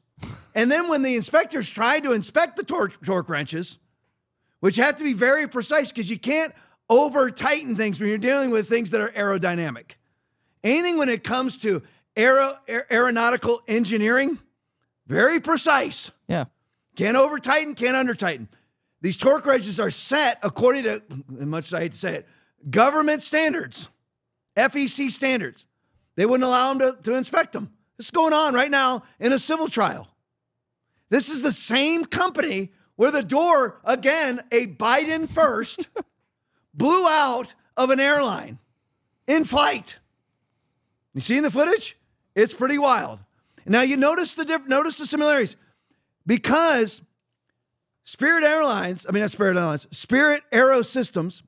and 0.55 0.71
then 0.71 0.88
when 0.88 1.01
the 1.01 1.15
inspectors 1.15 1.69
tried 1.69 2.03
to 2.03 2.11
inspect 2.11 2.55
the 2.55 2.63
torque, 2.63 3.03
torque 3.05 3.30
wrenches, 3.30 3.80
which 4.59 4.78
have 4.78 4.97
to 4.97 5.03
be 5.03 5.13
very 5.13 5.47
precise 5.47 5.91
because 5.91 6.09
you 6.09 6.17
can't 6.17 6.53
over 6.89 7.30
tighten 7.32 7.76
things 7.76 7.99
when 7.99 8.09
you're 8.09 8.17
dealing 8.17 8.51
with 8.51 8.69
things 8.69 8.91
that 8.91 9.01
are 9.01 9.09
aerodynamic. 9.09 9.91
Anything 10.63 10.97
when 10.97 11.09
it 11.09 11.24
comes 11.24 11.57
to 11.59 11.82
aero, 12.15 12.55
aeronautical 12.69 13.61
engineering, 13.67 14.39
very 15.07 15.39
precise. 15.39 16.11
Yeah. 16.28 16.45
Can't 16.96 17.18
over 17.18 17.39
tighten, 17.39 17.76
can't 17.76 17.96
under 17.96 18.14
tighten. 18.14 18.48
These 19.02 19.18
torque 19.18 19.46
wrenches 19.46 19.80
are 19.80 19.91
set 19.91 20.39
according 20.44 20.84
to, 20.84 21.04
much 21.28 21.66
as 21.66 21.74
I 21.74 21.82
hate 21.82 21.91
to 21.94 21.98
say 21.98 22.16
it, 22.16 22.28
government 22.70 23.24
standards, 23.24 23.89
FEC 24.56 25.12
standards. 25.12 25.66
They 26.16 26.26
wouldn't 26.26 26.48
allow 26.48 26.74
them 26.74 26.80
to, 26.80 27.02
to 27.04 27.18
inspect 27.18 27.54
them. 27.54 27.74
This 27.98 28.08
is 28.08 28.12
going 28.12 28.34
on 28.34 28.54
right 28.54 28.72
now 28.72 29.04
in 29.20 29.34
a 29.34 29.39
civil 29.39 29.68
trial. 29.68 30.08
This 31.10 31.30
is 31.30 31.41
the 31.41 31.52
same 31.52 32.06
company 32.06 32.72
where 32.96 33.12
the 33.12 33.24
door, 33.24 33.82
again, 33.84 34.39
a 34.52 34.68
Biden 34.68 35.28
first, 35.28 35.89
blew 36.74 37.08
out 37.08 37.54
of 37.76 37.89
an 37.89 38.00
airline 38.00 38.60
in 39.28 39.44
flight. 39.44 40.00
You 41.14 41.22
seen 41.22 41.44
the 41.44 41.52
footage? 41.52 41.98
It's 42.36 42.54
pretty 42.54 42.78
wild. 42.78 43.20
Now 43.66 43.82
you 43.82 43.98
notice 43.98 44.34
the 44.34 44.46
diff- 44.46 44.68
notice 44.68 44.98
the 44.98 45.06
similarities 45.06 45.56
because 46.26 47.01
Spirit 48.03 48.43
Airlines, 48.43 49.05
I 49.07 49.11
mean 49.11 49.21
not 49.21 49.32
Spirit 49.32 49.57
Airlines, 49.57 49.88
Spirit 49.91 50.43
Aerosystems 50.51 51.41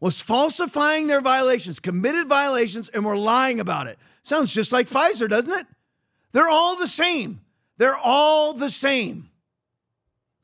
was 0.00 0.20
falsifying 0.20 1.06
their 1.06 1.20
violations, 1.20 1.78
committed 1.78 2.28
violations, 2.28 2.88
and 2.88 3.04
were 3.04 3.16
lying 3.16 3.60
about 3.60 3.86
it. 3.86 3.98
Sounds 4.24 4.52
just 4.52 4.72
like 4.72 4.88
Pfizer, 4.88 5.28
doesn't 5.28 5.52
it? 5.52 5.66
They're 6.32 6.48
all 6.48 6.76
the 6.76 6.88
same. 6.88 7.40
They're 7.76 7.96
all 7.96 8.52
the 8.52 8.70
same. 8.70 9.30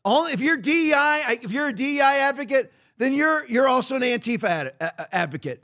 All 0.04 0.26
if 0.26 0.40
you're 0.40 0.56
DEI, 0.56 1.38
if 1.42 1.50
you're 1.50 1.68
a 1.68 1.72
DEI 1.72 2.20
advocate, 2.20 2.72
then 2.98 3.12
you're 3.12 3.46
you're 3.48 3.68
also 3.68 3.96
an 3.96 4.02
Antifa 4.02 4.44
ad, 4.44 4.74
a, 4.80 5.14
advocate. 5.14 5.62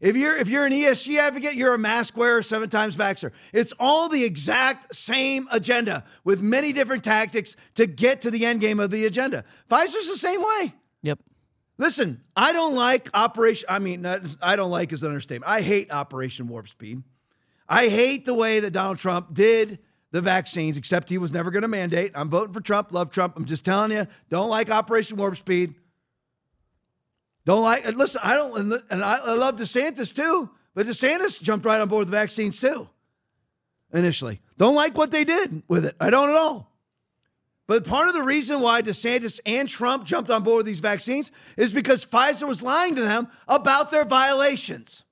If 0.00 0.14
you're 0.16 0.36
if 0.36 0.48
you're 0.48 0.66
an 0.66 0.72
ESG 0.72 1.18
advocate, 1.18 1.54
you're 1.54 1.74
a 1.74 1.78
mask 1.78 2.16
wearer, 2.16 2.42
seven 2.42 2.68
times 2.68 2.96
vaxxer. 2.96 3.32
It's 3.52 3.72
all 3.80 4.08
the 4.08 4.24
exact 4.24 4.94
same 4.94 5.48
agenda 5.50 6.04
with 6.22 6.40
many 6.40 6.72
different 6.72 7.02
tactics 7.02 7.56
to 7.76 7.86
get 7.86 8.20
to 8.22 8.30
the 8.30 8.44
end 8.44 8.60
game 8.60 8.78
of 8.78 8.90
the 8.90 9.06
agenda. 9.06 9.44
Pfizer's 9.70 10.08
the 10.08 10.16
same 10.16 10.42
way. 10.42 10.74
Yep. 11.02 11.20
Listen, 11.78 12.22
I 12.34 12.52
don't 12.52 12.74
like 12.74 13.08
Operation. 13.14 13.66
I 13.70 13.78
mean, 13.78 14.04
I 14.42 14.56
don't 14.56 14.70
like 14.70 14.92
is 14.92 15.02
an 15.02 15.08
understatement. 15.08 15.50
I 15.50 15.62
hate 15.62 15.90
Operation 15.90 16.48
Warp 16.48 16.68
Speed. 16.68 17.02
I 17.68 17.88
hate 17.88 18.26
the 18.26 18.34
way 18.34 18.60
that 18.60 18.72
Donald 18.72 18.98
Trump 18.98 19.34
did 19.34 19.78
the 20.12 20.20
vaccines, 20.20 20.76
except 20.76 21.10
he 21.10 21.18
was 21.18 21.32
never 21.32 21.50
going 21.50 21.62
to 21.62 21.68
mandate. 21.68 22.12
I'm 22.14 22.30
voting 22.30 22.52
for 22.52 22.60
Trump. 22.60 22.92
Love 22.92 23.10
Trump. 23.10 23.36
I'm 23.36 23.44
just 23.44 23.64
telling 23.64 23.92
you, 23.92 24.06
don't 24.30 24.48
like 24.48 24.70
Operation 24.70 25.16
Warp 25.16 25.36
Speed. 25.36 25.74
Don't 27.46 27.62
like, 27.62 27.86
listen, 27.94 28.20
I 28.24 28.34
don't, 28.34 28.82
and 28.90 29.04
I, 29.04 29.18
I 29.24 29.34
love 29.36 29.56
DeSantis 29.56 30.12
too, 30.12 30.50
but 30.74 30.84
DeSantis 30.84 31.40
jumped 31.40 31.64
right 31.64 31.80
on 31.80 31.88
board 31.88 32.00
with 32.00 32.08
the 32.08 32.16
vaccines 32.16 32.58
too, 32.58 32.88
initially. 33.94 34.40
Don't 34.58 34.74
like 34.74 34.98
what 34.98 35.12
they 35.12 35.22
did 35.22 35.62
with 35.68 35.86
it. 35.86 35.94
I 36.00 36.10
don't 36.10 36.28
at 36.28 36.36
all. 36.36 36.72
But 37.68 37.84
part 37.84 38.08
of 38.08 38.14
the 38.14 38.22
reason 38.22 38.60
why 38.60 38.82
DeSantis 38.82 39.38
and 39.46 39.68
Trump 39.68 40.04
jumped 40.04 40.28
on 40.28 40.42
board 40.42 40.58
with 40.58 40.66
these 40.66 40.80
vaccines 40.80 41.30
is 41.56 41.72
because 41.72 42.04
Pfizer 42.04 42.48
was 42.48 42.62
lying 42.62 42.96
to 42.96 43.02
them 43.02 43.28
about 43.46 43.92
their 43.92 44.04
violations. 44.04 45.04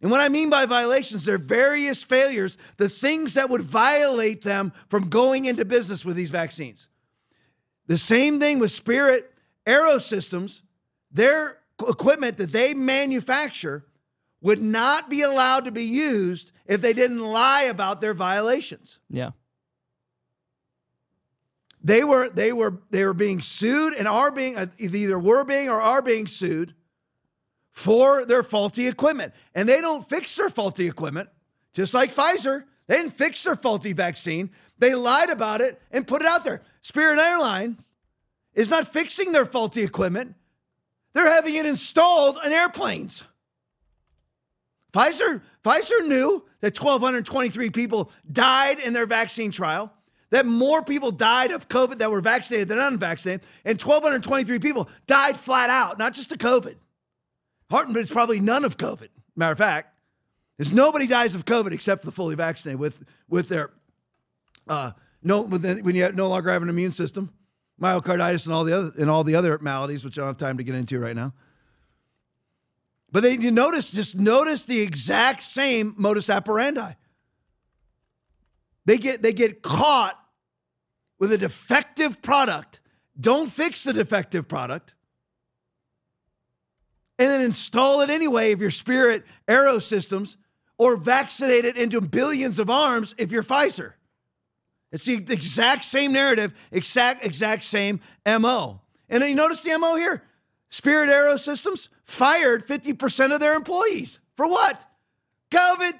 And 0.00 0.10
what 0.10 0.22
I 0.22 0.30
mean 0.30 0.48
by 0.48 0.64
violations, 0.64 1.26
they're 1.26 1.36
various 1.36 2.02
failures, 2.02 2.56
the 2.78 2.88
things 2.88 3.34
that 3.34 3.50
would 3.50 3.62
violate 3.62 4.40
them 4.40 4.72
from 4.88 5.10
going 5.10 5.44
into 5.44 5.66
business 5.66 6.02
with 6.02 6.16
these 6.16 6.30
vaccines. 6.30 6.88
The 7.88 7.98
same 7.98 8.40
thing 8.40 8.58
with 8.58 8.70
Spirit 8.70 9.31
Aerosystems, 9.66 10.62
their 11.10 11.58
equipment 11.80 12.36
that 12.38 12.52
they 12.52 12.74
manufacture 12.74 13.84
would 14.40 14.60
not 14.60 15.08
be 15.08 15.22
allowed 15.22 15.64
to 15.64 15.70
be 15.70 15.84
used 15.84 16.50
if 16.66 16.80
they 16.80 16.92
didn't 16.92 17.20
lie 17.20 17.62
about 17.62 18.00
their 18.00 18.14
violations. 18.14 18.98
Yeah. 19.08 19.30
They 21.84 22.04
were 22.04 22.28
they 22.28 22.52
were 22.52 22.80
they 22.90 23.04
were 23.04 23.14
being 23.14 23.40
sued 23.40 23.94
and 23.94 24.06
are 24.06 24.30
being 24.30 24.56
uh, 24.56 24.66
either 24.78 25.18
were 25.18 25.44
being 25.44 25.68
or 25.68 25.80
are 25.80 26.02
being 26.02 26.26
sued 26.26 26.74
for 27.70 28.24
their 28.24 28.42
faulty 28.42 28.86
equipment. 28.86 29.32
And 29.54 29.68
they 29.68 29.80
don't 29.80 30.08
fix 30.08 30.36
their 30.36 30.50
faulty 30.50 30.86
equipment, 30.86 31.28
just 31.72 31.92
like 31.94 32.14
Pfizer. 32.14 32.64
They 32.86 32.96
didn't 32.96 33.12
fix 33.12 33.42
their 33.42 33.56
faulty 33.56 33.92
vaccine. 33.92 34.50
They 34.78 34.94
lied 34.94 35.30
about 35.30 35.60
it 35.60 35.80
and 35.90 36.06
put 36.06 36.22
it 36.22 36.28
out 36.28 36.44
there. 36.44 36.62
Spirit 36.82 37.18
Airlines 37.18 37.91
is 38.54 38.70
not 38.70 38.88
fixing 38.88 39.32
their 39.32 39.46
faulty 39.46 39.82
equipment, 39.82 40.34
they're 41.14 41.30
having 41.30 41.54
it 41.54 41.66
installed 41.66 42.38
on 42.38 42.52
airplanes. 42.52 43.24
Pfizer, 44.92 45.40
Pfizer 45.64 46.06
knew 46.06 46.44
that 46.60 46.78
1,223 46.78 47.70
people 47.70 48.12
died 48.30 48.78
in 48.78 48.92
their 48.92 49.06
vaccine 49.06 49.50
trial, 49.50 49.92
that 50.30 50.46
more 50.46 50.82
people 50.82 51.10
died 51.10 51.50
of 51.50 51.68
COVID 51.68 51.98
that 51.98 52.10
were 52.10 52.20
vaccinated 52.20 52.68
than 52.68 52.78
unvaccinated, 52.78 53.46
and 53.64 53.80
1,223 53.80 54.58
people 54.58 54.88
died 55.06 55.38
flat 55.38 55.70
out, 55.70 55.98
not 55.98 56.14
just 56.14 56.30
of 56.32 56.38
COVID. 56.38 56.76
Harton, 57.70 57.96
it's 57.96 58.10
probably 58.10 58.38
none 58.38 58.64
of 58.64 58.76
COVID. 58.76 59.08
Matter 59.34 59.52
of 59.52 59.58
fact, 59.58 59.98
is 60.58 60.72
nobody 60.72 61.06
dies 61.06 61.34
of 61.34 61.46
COVID 61.46 61.72
except 61.72 62.02
for 62.02 62.06
the 62.06 62.12
fully 62.12 62.34
vaccinated 62.34 62.78
with 62.78 63.02
with 63.28 63.48
their 63.48 63.70
uh, 64.68 64.92
no 65.22 65.42
when 65.42 65.94
you 65.94 66.12
no 66.12 66.28
longer 66.28 66.50
have 66.50 66.62
an 66.62 66.68
immune 66.68 66.92
system 66.92 67.32
myocarditis 67.82 68.46
and 68.46 68.54
all 68.54 68.64
the 68.64 68.72
other 68.72 68.92
and 68.98 69.10
all 69.10 69.24
the 69.24 69.34
other 69.34 69.58
maladies, 69.58 70.04
which 70.04 70.18
I 70.18 70.22
don't 70.22 70.28
have 70.28 70.36
time 70.36 70.58
to 70.58 70.64
get 70.64 70.74
into 70.74 71.00
right 71.00 71.16
now. 71.16 71.34
But 73.10 73.24
then 73.24 73.42
you 73.42 73.50
notice, 73.50 73.90
just 73.90 74.16
notice 74.16 74.64
the 74.64 74.80
exact 74.80 75.42
same 75.42 75.94
modus 75.98 76.30
operandi. 76.30 76.92
They 78.86 78.98
get 78.98 79.22
they 79.22 79.32
get 79.32 79.62
caught 79.62 80.18
with 81.18 81.32
a 81.32 81.38
defective 81.38 82.22
product. 82.22 82.80
Don't 83.20 83.50
fix 83.50 83.84
the 83.84 83.92
defective 83.92 84.48
product. 84.48 84.94
And 87.18 87.28
then 87.28 87.42
install 87.42 88.00
it 88.00 88.10
anyway 88.10 88.52
if 88.52 88.58
you're 88.58 88.70
Spirit 88.70 89.24
Aero 89.46 89.78
Systems 89.78 90.36
or 90.78 90.96
vaccinate 90.96 91.64
it 91.64 91.76
into 91.76 92.00
billions 92.00 92.58
of 92.58 92.70
arms 92.70 93.14
if 93.18 93.30
you're 93.30 93.44
Pfizer. 93.44 93.92
It's 94.92 95.04
the 95.04 95.14
exact 95.14 95.84
same 95.84 96.12
narrative, 96.12 96.52
exact 96.70 97.24
exact 97.24 97.64
same 97.64 98.00
MO. 98.26 98.80
And 99.08 99.24
you 99.24 99.34
notice 99.34 99.62
the 99.62 99.76
MO 99.78 99.96
here. 99.96 100.22
Spirit 100.68 101.10
Aero 101.10 101.36
Systems 101.36 101.88
fired 102.04 102.66
50% 102.66 103.34
of 103.34 103.40
their 103.40 103.54
employees. 103.54 104.20
For 104.36 104.46
what? 104.46 104.82
COVID. 105.50 105.92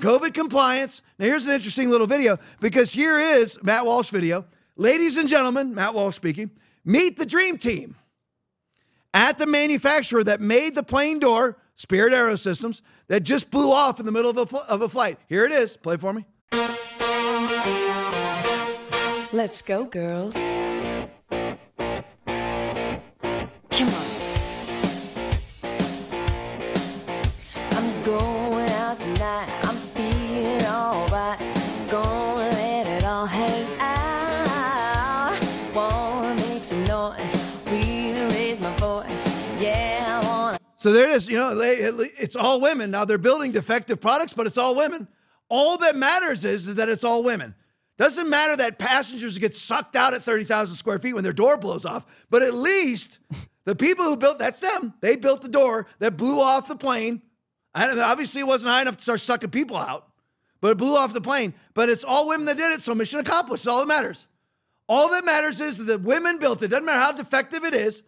COVID 0.00 0.34
compliance. 0.34 1.02
Now, 1.18 1.26
here's 1.26 1.46
an 1.46 1.52
interesting 1.52 1.90
little 1.90 2.06
video 2.06 2.38
because 2.60 2.92
here 2.92 3.18
is 3.18 3.62
Matt 3.62 3.84
Walsh 3.84 4.10
video. 4.10 4.46
Ladies 4.76 5.16
and 5.16 5.28
gentlemen, 5.28 5.74
Matt 5.74 5.94
Walsh 5.94 6.16
speaking, 6.16 6.50
meet 6.84 7.16
the 7.16 7.26
dream 7.26 7.58
team 7.58 7.96
at 9.12 9.38
the 9.38 9.46
manufacturer 9.46 10.22
that 10.24 10.40
made 10.40 10.74
the 10.74 10.82
plane 10.82 11.18
door, 11.18 11.58
Spirit 11.74 12.12
Aero 12.12 12.36
Systems, 12.36 12.82
that 13.08 13.22
just 13.22 13.50
blew 13.50 13.72
off 13.72 13.98
in 13.98 14.06
the 14.06 14.12
middle 14.12 14.30
of 14.30 14.52
a, 14.52 14.56
of 14.70 14.82
a 14.82 14.88
flight. 14.88 15.18
Here 15.28 15.44
it 15.44 15.52
is. 15.52 15.76
Play 15.76 15.96
for 15.96 16.12
me. 16.12 16.26
Let's 19.38 19.62
go, 19.62 19.84
girls. 19.84 20.34
Come 20.34 20.48
on. 23.88 24.06
I'm 27.70 28.02
going 28.02 28.68
out 28.70 28.98
tonight. 28.98 29.48
I'm 29.62 29.76
feeling 29.94 30.64
alright. 30.64 31.38
Gonna 31.88 32.50
let 32.50 32.88
it 32.88 33.04
all 33.04 33.26
hang 33.26 33.64
out. 33.78 35.38
Wanna 35.72 36.34
make 36.48 36.64
some 36.64 36.82
noise. 36.82 37.36
Really 37.66 38.24
raise 38.34 38.60
my 38.60 38.74
voice. 38.78 39.28
Yeah, 39.60 40.20
I 40.20 40.26
wanna. 40.26 40.58
So 40.78 40.90
there 40.90 41.08
it 41.10 41.14
is. 41.14 41.28
You 41.28 41.38
know, 41.38 41.56
it's 41.56 42.34
all 42.34 42.60
women. 42.60 42.90
Now 42.90 43.04
they're 43.04 43.18
building 43.18 43.52
defective 43.52 44.00
products, 44.00 44.32
but 44.32 44.48
it's 44.48 44.58
all 44.58 44.74
women. 44.74 45.06
All 45.48 45.78
that 45.78 45.94
matters 45.94 46.44
is, 46.44 46.66
is 46.66 46.74
that 46.74 46.88
it's 46.88 47.04
all 47.04 47.22
women. 47.22 47.54
Doesn't 47.98 48.30
matter 48.30 48.56
that 48.56 48.78
passengers 48.78 49.38
get 49.38 49.54
sucked 49.54 49.96
out 49.96 50.14
at 50.14 50.22
30,000 50.22 50.76
square 50.76 51.00
feet 51.00 51.14
when 51.14 51.24
their 51.24 51.32
door 51.32 51.56
blows 51.56 51.84
off, 51.84 52.26
but 52.30 52.42
at 52.42 52.54
least 52.54 53.18
the 53.64 53.74
people 53.74 54.04
who 54.04 54.16
built 54.16 54.38
that's 54.38 54.60
them. 54.60 54.94
They 55.00 55.16
built 55.16 55.42
the 55.42 55.48
door 55.48 55.86
that 55.98 56.16
blew 56.16 56.40
off 56.40 56.68
the 56.68 56.76
plane. 56.76 57.22
I 57.74 57.86
don't 57.86 57.98
obviously, 57.98 58.40
it 58.40 58.46
wasn't 58.46 58.72
high 58.72 58.82
enough 58.82 58.96
to 58.98 59.02
start 59.02 59.20
sucking 59.20 59.50
people 59.50 59.76
out, 59.76 60.08
but 60.60 60.70
it 60.70 60.78
blew 60.78 60.96
off 60.96 61.12
the 61.12 61.20
plane. 61.20 61.54
But 61.74 61.88
it's 61.88 62.04
all 62.04 62.28
women 62.28 62.46
that 62.46 62.56
did 62.56 62.72
it, 62.72 62.82
so 62.82 62.94
mission 62.94 63.18
accomplished. 63.18 63.64
That's 63.64 63.72
all 63.72 63.80
that 63.80 63.88
matters. 63.88 64.28
All 64.88 65.10
that 65.10 65.24
matters 65.24 65.60
is 65.60 65.78
that 65.78 65.84
the 65.84 65.98
women 65.98 66.38
built 66.38 66.62
it. 66.62 66.68
Doesn't 66.68 66.86
matter 66.86 67.00
how 67.00 67.12
defective 67.12 67.64
it 67.64 67.74
is. 67.74 68.04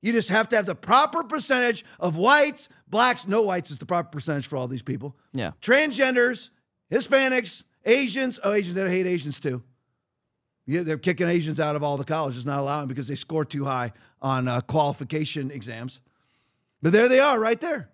You 0.00 0.12
just 0.12 0.30
have 0.30 0.48
to 0.50 0.56
have 0.56 0.66
the 0.66 0.74
proper 0.74 1.22
percentage 1.22 1.84
of 2.00 2.16
whites, 2.16 2.68
blacks, 2.88 3.26
no 3.26 3.42
whites 3.42 3.70
is 3.70 3.78
the 3.78 3.86
proper 3.86 4.10
percentage 4.10 4.46
for 4.46 4.56
all 4.56 4.68
these 4.68 4.82
people. 4.82 5.16
Yeah. 5.32 5.52
Transgenders, 5.62 6.50
Hispanics, 6.92 7.62
Asians. 7.84 8.40
Oh, 8.42 8.52
Asians, 8.52 8.74
they 8.74 8.88
hate 8.90 9.06
Asians 9.06 9.40
too. 9.40 9.62
Yeah, 10.66 10.82
they're 10.82 10.98
kicking 10.98 11.28
Asians 11.28 11.60
out 11.60 11.76
of 11.76 11.82
all 11.82 11.96
the 11.96 12.04
colleges, 12.04 12.46
not 12.46 12.60
allowing 12.60 12.88
because 12.88 13.08
they 13.08 13.16
score 13.16 13.44
too 13.44 13.64
high 13.64 13.92
on 14.22 14.48
uh, 14.48 14.60
qualification 14.62 15.50
exams. 15.50 16.00
But 16.82 16.92
there 16.92 17.08
they 17.08 17.20
are, 17.20 17.38
right 17.38 17.60
there. 17.60 17.90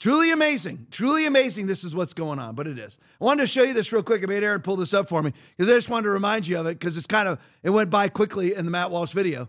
Truly 0.00 0.30
amazing. 0.30 0.86
Truly 0.90 1.26
amazing. 1.26 1.66
This 1.66 1.82
is 1.82 1.94
what's 1.94 2.12
going 2.12 2.38
on, 2.38 2.54
but 2.54 2.68
it 2.68 2.78
is. 2.78 2.98
I 3.20 3.24
wanted 3.24 3.42
to 3.42 3.46
show 3.48 3.62
you 3.62 3.74
this 3.74 3.92
real 3.92 4.02
quick. 4.02 4.22
I 4.22 4.26
made 4.26 4.44
Aaron 4.44 4.60
pull 4.60 4.76
this 4.76 4.94
up 4.94 5.08
for 5.08 5.22
me 5.22 5.32
because 5.56 5.72
I 5.72 5.76
just 5.76 5.88
wanted 5.88 6.04
to 6.04 6.10
remind 6.10 6.46
you 6.46 6.58
of 6.58 6.66
it 6.66 6.78
because 6.78 6.96
it's 6.96 7.06
kind 7.06 7.28
of, 7.28 7.40
it 7.64 7.70
went 7.70 7.90
by 7.90 8.08
quickly 8.08 8.54
in 8.54 8.64
the 8.64 8.70
Matt 8.70 8.92
Walsh 8.92 9.12
video. 9.12 9.48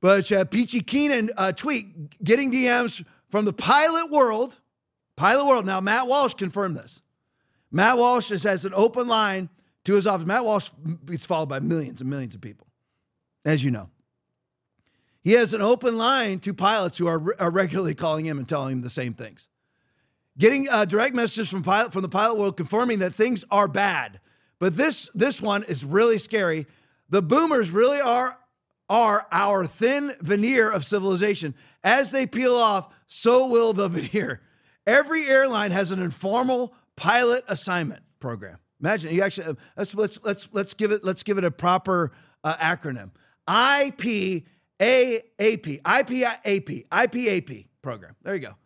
But 0.00 0.30
uh, 0.30 0.44
Peachy 0.44 0.80
Keenan 0.80 1.30
uh, 1.36 1.50
tweet 1.50 2.22
getting 2.22 2.52
DMs 2.52 3.04
from 3.28 3.44
the 3.44 3.52
pilot 3.52 4.10
world. 4.10 4.58
Pilot 5.16 5.46
world. 5.46 5.66
Now, 5.66 5.80
Matt 5.80 6.06
Walsh 6.06 6.34
confirmed 6.34 6.76
this. 6.76 7.02
Matt 7.74 7.98
Walsh 7.98 8.28
has, 8.28 8.64
an 8.64 8.72
open 8.72 9.08
line 9.08 9.48
to 9.84 9.94
his 9.94 10.06
office. 10.06 10.24
Matt 10.24 10.44
Walsh 10.44 10.70
gets 11.06 11.26
followed 11.26 11.48
by 11.48 11.58
millions 11.58 12.00
and 12.00 12.08
millions 12.08 12.36
of 12.36 12.40
people, 12.40 12.68
as 13.44 13.64
you 13.64 13.72
know. 13.72 13.90
He 15.22 15.32
has 15.32 15.54
an 15.54 15.60
open 15.60 15.98
line 15.98 16.38
to 16.40 16.54
pilots 16.54 16.98
who 16.98 17.08
are, 17.08 17.34
are 17.40 17.50
regularly 17.50 17.96
calling 17.96 18.26
him 18.26 18.38
and 18.38 18.48
telling 18.48 18.74
him 18.74 18.82
the 18.82 18.90
same 18.90 19.12
things. 19.12 19.48
Getting 20.38 20.68
uh, 20.70 20.84
direct 20.84 21.16
messages 21.16 21.50
from 21.50 21.64
pilot 21.64 21.92
from 21.92 22.02
the 22.02 22.08
pilot 22.08 22.38
world 22.38 22.56
confirming 22.56 23.00
that 23.00 23.14
things 23.14 23.44
are 23.50 23.66
bad. 23.66 24.20
But 24.60 24.76
this 24.76 25.10
this 25.12 25.42
one 25.42 25.64
is 25.64 25.84
really 25.84 26.18
scary. 26.18 26.66
The 27.08 27.22
boomers 27.22 27.72
really 27.72 28.00
are 28.00 28.38
are 28.88 29.26
our 29.32 29.66
thin 29.66 30.12
veneer 30.20 30.70
of 30.70 30.84
civilization. 30.84 31.56
As 31.82 32.12
they 32.12 32.26
peel 32.26 32.54
off, 32.54 32.94
so 33.08 33.48
will 33.48 33.72
the 33.72 33.88
veneer. 33.90 34.42
Every 34.86 35.26
airline 35.26 35.72
has 35.72 35.90
an 35.90 36.00
informal 36.00 36.74
pilot 36.96 37.44
assignment 37.48 38.02
program. 38.20 38.58
Imagine 38.80 39.14
you 39.14 39.22
actually 39.22 39.48
uh, 39.48 39.54
let's 39.76 39.94
let's 39.94 40.18
let's 40.24 40.48
let's 40.52 40.74
give 40.74 40.92
it 40.92 41.04
let's 41.04 41.22
give 41.22 41.38
it 41.38 41.44
a 41.44 41.50
proper 41.50 42.12
uh, 42.42 42.56
acronym. 42.56 43.10
IPAAP, 43.48 44.44
IPAP, 44.80 46.88
IPAP 46.88 47.66
program. 47.82 48.16
There 48.22 48.34
you 48.34 48.40
go. 48.40 48.56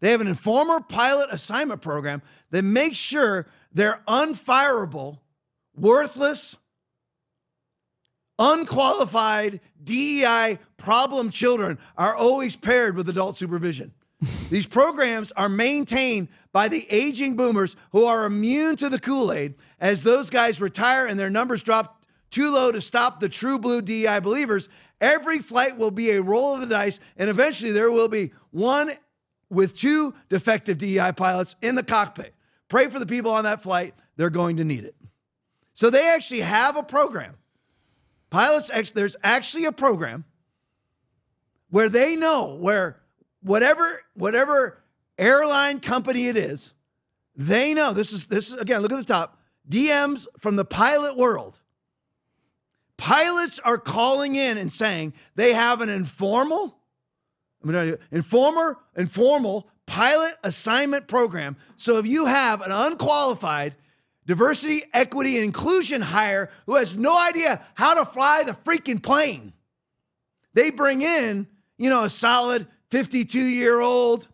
They 0.00 0.12
have 0.12 0.20
an 0.20 0.28
informer 0.28 0.80
pilot 0.80 1.28
assignment 1.30 1.82
program 1.82 2.22
that 2.50 2.62
makes 2.62 2.98
sure 2.98 3.46
they're 3.72 4.00
unfireable, 4.06 5.18
worthless, 5.76 6.56
unqualified 8.38 9.60
DEI 9.82 10.58
problem 10.76 11.30
children 11.30 11.78
are 11.96 12.14
always 12.14 12.54
paired 12.54 12.96
with 12.96 13.08
adult 13.08 13.36
supervision. 13.36 13.92
These 14.50 14.66
programs 14.66 15.32
are 15.32 15.48
maintained 15.48 16.28
by 16.58 16.66
the 16.66 16.88
aging 16.90 17.36
boomers 17.36 17.76
who 17.92 18.04
are 18.04 18.26
immune 18.26 18.74
to 18.74 18.88
the 18.88 18.98
Kool 18.98 19.32
Aid 19.32 19.54
as 19.78 20.02
those 20.02 20.28
guys 20.28 20.60
retire 20.60 21.06
and 21.06 21.16
their 21.16 21.30
numbers 21.30 21.62
drop 21.62 22.04
too 22.30 22.50
low 22.50 22.72
to 22.72 22.80
stop 22.80 23.20
the 23.20 23.28
true 23.28 23.60
blue 23.60 23.80
DEI 23.80 24.18
believers. 24.18 24.68
Every 25.00 25.38
flight 25.38 25.76
will 25.76 25.92
be 25.92 26.10
a 26.10 26.20
roll 26.20 26.56
of 26.56 26.60
the 26.60 26.66
dice, 26.66 26.98
and 27.16 27.30
eventually 27.30 27.70
there 27.70 27.92
will 27.92 28.08
be 28.08 28.32
one 28.50 28.90
with 29.48 29.76
two 29.76 30.14
defective 30.28 30.78
DEI 30.78 31.12
pilots 31.12 31.54
in 31.62 31.76
the 31.76 31.84
cockpit. 31.84 32.34
Pray 32.66 32.88
for 32.88 32.98
the 32.98 33.06
people 33.06 33.30
on 33.30 33.44
that 33.44 33.62
flight, 33.62 33.94
they're 34.16 34.28
going 34.28 34.56
to 34.56 34.64
need 34.64 34.82
it. 34.82 34.96
So 35.74 35.90
they 35.90 36.08
actually 36.08 36.40
have 36.40 36.76
a 36.76 36.82
program. 36.82 37.36
Pilots, 38.30 38.90
there's 38.90 39.14
actually 39.22 39.66
a 39.66 39.70
program 39.70 40.24
where 41.70 41.88
they 41.88 42.16
know 42.16 42.56
where 42.56 42.98
whatever 43.42 44.02
whatever 44.14 44.77
airline 45.18 45.80
company 45.80 46.28
it 46.28 46.36
is, 46.36 46.72
they 47.36 47.74
know 47.74 47.92
this 47.92 48.12
is 48.12 48.26
this 48.26 48.52
is 48.52 48.58
again. 48.58 48.80
Look 48.82 48.92
at 48.92 48.98
the 48.98 49.04
top. 49.04 49.38
DMs 49.68 50.26
from 50.38 50.56
the 50.56 50.64
pilot 50.64 51.16
world. 51.16 51.60
Pilots 52.96 53.60
are 53.60 53.78
calling 53.78 54.34
in 54.34 54.58
and 54.58 54.72
saying 54.72 55.12
they 55.36 55.52
have 55.52 55.80
an 55.80 55.88
informal, 55.88 56.76
I 57.62 57.66
mean, 57.66 57.96
informer, 58.10 58.78
informal 58.96 59.68
pilot 59.86 60.34
assignment 60.42 61.06
program. 61.06 61.56
So 61.76 61.98
if 61.98 62.06
you 62.06 62.26
have 62.26 62.60
an 62.60 62.72
unqualified 62.72 63.76
diversity, 64.26 64.82
equity, 64.92 65.36
and 65.36 65.44
inclusion 65.44 66.02
hire 66.02 66.50
who 66.66 66.74
has 66.74 66.96
no 66.96 67.18
idea 67.18 67.64
how 67.74 67.94
to 67.94 68.04
fly 68.04 68.42
the 68.42 68.52
freaking 68.52 69.02
plane, 69.02 69.52
they 70.54 70.70
bring 70.70 71.02
in, 71.02 71.46
you 71.78 71.88
know, 71.88 72.04
a 72.04 72.10
solid 72.10 72.66
52 72.90 73.38
year 73.38 73.80
old, 73.80 74.28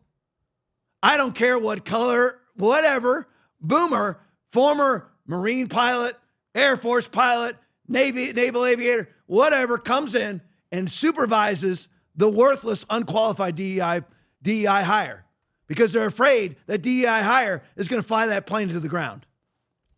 I 1.04 1.18
don't 1.18 1.34
care 1.34 1.58
what 1.58 1.84
color, 1.84 2.40
whatever, 2.56 3.28
boomer, 3.60 4.20
former 4.52 5.10
Marine 5.26 5.68
pilot, 5.68 6.16
Air 6.54 6.78
Force 6.78 7.06
pilot, 7.06 7.56
Navy, 7.86 8.32
naval 8.32 8.64
aviator, 8.64 9.10
whatever, 9.26 9.76
comes 9.76 10.14
in 10.14 10.40
and 10.72 10.90
supervises 10.90 11.90
the 12.16 12.30
worthless, 12.30 12.86
unqualified 12.88 13.54
DEI, 13.54 14.00
DEI 14.40 14.82
hire 14.82 15.26
because 15.66 15.92
they're 15.92 16.06
afraid 16.06 16.56
that 16.68 16.80
DEI 16.80 17.20
hire 17.22 17.62
is 17.76 17.86
going 17.86 18.00
to 18.00 18.08
fly 18.08 18.26
that 18.28 18.46
plane 18.46 18.68
into 18.68 18.80
the 18.80 18.88
ground. 18.88 19.26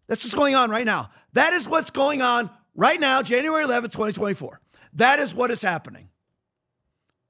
That's 0.09 0.25
what's 0.25 0.35
going 0.35 0.57
on 0.57 0.71
right 0.71 0.85
now. 0.85 1.11
That 1.35 1.53
is 1.53 1.69
what's 1.69 1.91
going 1.91 2.21
on 2.21 2.51
right 2.75 2.99
now, 2.99 3.23
January 3.23 3.65
11th, 3.65 3.93
2024. 3.93 4.61
That 4.95 5.21
is 5.21 5.33
what 5.33 5.53
is 5.53 5.63
happening. 5.63 6.09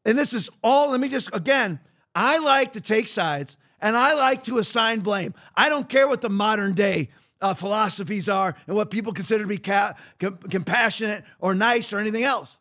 And 0.06 0.18
this 0.18 0.32
is 0.32 0.48
all, 0.64 0.92
let 0.92 1.00
me 1.00 1.10
just, 1.10 1.28
again, 1.34 1.78
I 2.14 2.38
like 2.38 2.72
to 2.72 2.80
take 2.80 3.08
sides 3.08 3.58
and 3.86 3.96
I 3.96 4.14
like 4.14 4.42
to 4.44 4.58
assign 4.58 4.98
blame. 5.00 5.32
I 5.54 5.68
don't 5.68 5.88
care 5.88 6.08
what 6.08 6.20
the 6.20 6.28
modern 6.28 6.74
day 6.74 7.10
uh, 7.40 7.54
philosophies 7.54 8.28
are 8.28 8.56
and 8.66 8.74
what 8.74 8.90
people 8.90 9.12
consider 9.12 9.44
to 9.44 9.48
be 9.48 9.58
ca- 9.58 9.94
com- 10.18 10.38
compassionate 10.38 11.22
or 11.38 11.54
nice 11.54 11.92
or 11.92 12.00
anything 12.00 12.24
else. 12.24 12.58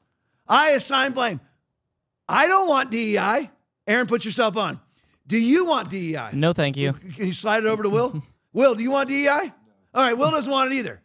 I 0.47 0.71
assign 0.71 1.13
blame. 1.13 1.39
I 2.29 2.45
don't 2.45 2.67
want 2.69 2.91
DEI. 2.91 3.49
Aaron, 3.87 4.05
put 4.05 4.23
yourself 4.23 4.55
on. 4.55 4.79
Do 5.25 5.39
you 5.39 5.65
want 5.65 5.89
DEI? 5.89 6.29
No, 6.33 6.53
thank 6.53 6.77
you. 6.77 6.93
Can 6.93 7.25
you 7.25 7.33
slide 7.33 7.63
it 7.63 7.67
over 7.67 7.81
to 7.81 7.89
Will? 7.89 8.21
Will, 8.53 8.75
do 8.75 8.83
you 8.83 8.91
want 8.91 9.09
DEI? 9.09 9.51
All 9.95 10.03
right, 10.03 10.15
Will 10.15 10.29
doesn't 10.29 10.51
want 10.51 10.71
it 10.71 10.75
either. 10.75 11.01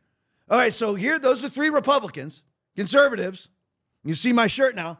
All 0.50 0.58
right, 0.58 0.74
so 0.74 0.94
here, 0.94 1.18
those 1.18 1.42
are 1.46 1.48
three 1.48 1.70
Republicans, 1.70 2.42
conservatives. 2.76 3.48
You 4.04 4.14
see 4.14 4.34
my 4.34 4.48
shirt 4.48 4.76
now. 4.76 4.98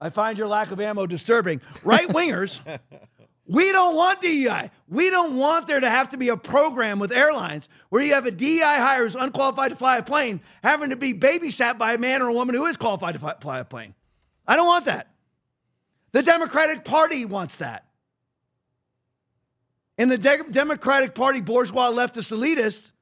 I 0.00 0.10
find 0.10 0.36
your 0.36 0.48
lack 0.48 0.72
of 0.72 0.80
ammo 0.80 1.06
disturbing. 1.06 1.60
Right 1.84 2.08
wingers, 2.08 2.58
we 3.46 3.72
don't 3.72 3.96
want 3.96 4.20
DEI. 4.20 4.70
We 4.88 5.10
don't 5.10 5.36
want 5.36 5.66
there 5.66 5.80
to 5.80 5.90
have 5.90 6.10
to 6.10 6.16
be 6.16 6.28
a 6.28 6.36
program 6.36 6.98
with 6.98 7.12
airlines 7.12 7.68
where 7.88 8.02
you 8.02 8.14
have 8.14 8.24
a 8.26 8.30
DEI 8.30 8.60
hire 8.60 9.02
who's 9.02 9.16
unqualified 9.16 9.70
to 9.70 9.76
fly 9.76 9.98
a 9.98 10.02
plane 10.02 10.40
having 10.62 10.90
to 10.90 10.96
be 10.96 11.12
babysat 11.12 11.76
by 11.76 11.94
a 11.94 11.98
man 11.98 12.22
or 12.22 12.28
a 12.28 12.32
woman 12.32 12.54
who 12.54 12.66
is 12.66 12.76
qualified 12.76 13.14
to 13.14 13.18
fly- 13.40 13.58
a 13.58 13.64
plane. 13.64 13.94
I 14.46 14.56
don't 14.56 14.66
want 14.66 14.84
that. 14.84 15.08
The 16.12 16.22
Democratic 16.22 16.84
Party 16.84 17.24
wants 17.24 17.56
that. 17.56 17.84
And 19.98 20.10
the 20.10 20.18
De- 20.18 20.50
Democratic 20.50 21.14
Party 21.14 21.40
bourgeois 21.40 21.90
leftist 21.90 22.32
elitists, 22.32 22.92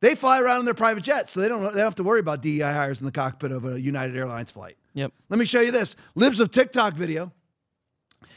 they 0.00 0.14
fly 0.14 0.40
around 0.40 0.60
in 0.60 0.64
their 0.64 0.74
private 0.74 1.02
jets, 1.02 1.32
so 1.32 1.40
they 1.40 1.48
don't, 1.48 1.62
they 1.62 1.68
don't 1.70 1.78
have 1.78 1.94
to 1.96 2.02
worry 2.02 2.20
about 2.20 2.42
DEI 2.42 2.60
hires 2.60 3.00
in 3.00 3.06
the 3.06 3.12
cockpit 3.12 3.52
of 3.52 3.64
a 3.64 3.80
United 3.80 4.16
Airlines 4.16 4.50
flight. 4.50 4.76
Yep. 4.94 5.12
Let 5.30 5.38
me 5.38 5.44
show 5.46 5.60
you 5.60 5.72
this 5.72 5.96
Libs 6.14 6.40
of 6.40 6.50
TikTok 6.50 6.94
video. 6.94 7.32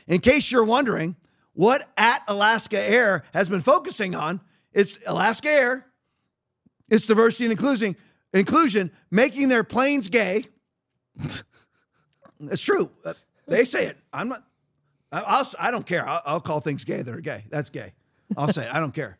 In 0.07 0.21
case 0.21 0.51
you're 0.51 0.63
wondering 0.63 1.15
what 1.55 1.89
at 1.97 2.21
Alaska 2.27 2.79
Air 2.79 3.23
has 3.33 3.49
been 3.49 3.61
focusing 3.61 4.13
on, 4.13 4.41
it's 4.73 4.99
Alaska 5.07 5.49
Air, 5.49 5.85
it's 6.89 7.07
diversity 7.07 7.45
and 7.45 7.51
inclusion, 7.51 7.95
inclusion 8.33 8.91
making 9.09 9.47
their 9.47 9.63
planes 9.63 10.09
gay. 10.09 10.43
it's 12.39 12.61
true. 12.61 12.91
Uh, 13.03 13.13
They 13.47 13.65
say 13.65 13.87
it. 13.87 13.97
I'm 14.13 14.29
not. 14.29 14.43
I'll, 15.11 15.47
I 15.57 15.71
don't 15.71 15.85
care. 15.85 16.07
I'll, 16.07 16.21
I'll 16.25 16.41
call 16.41 16.59
things 16.59 16.83
gay 16.83 17.01
that 17.01 17.13
are 17.13 17.21
gay. 17.21 17.45
That's 17.49 17.69
gay. 17.69 17.93
I'll 18.35 18.51
say 18.51 18.65
it. 18.65 18.73
I 18.73 18.79
don't 18.79 18.93
care. 18.93 19.17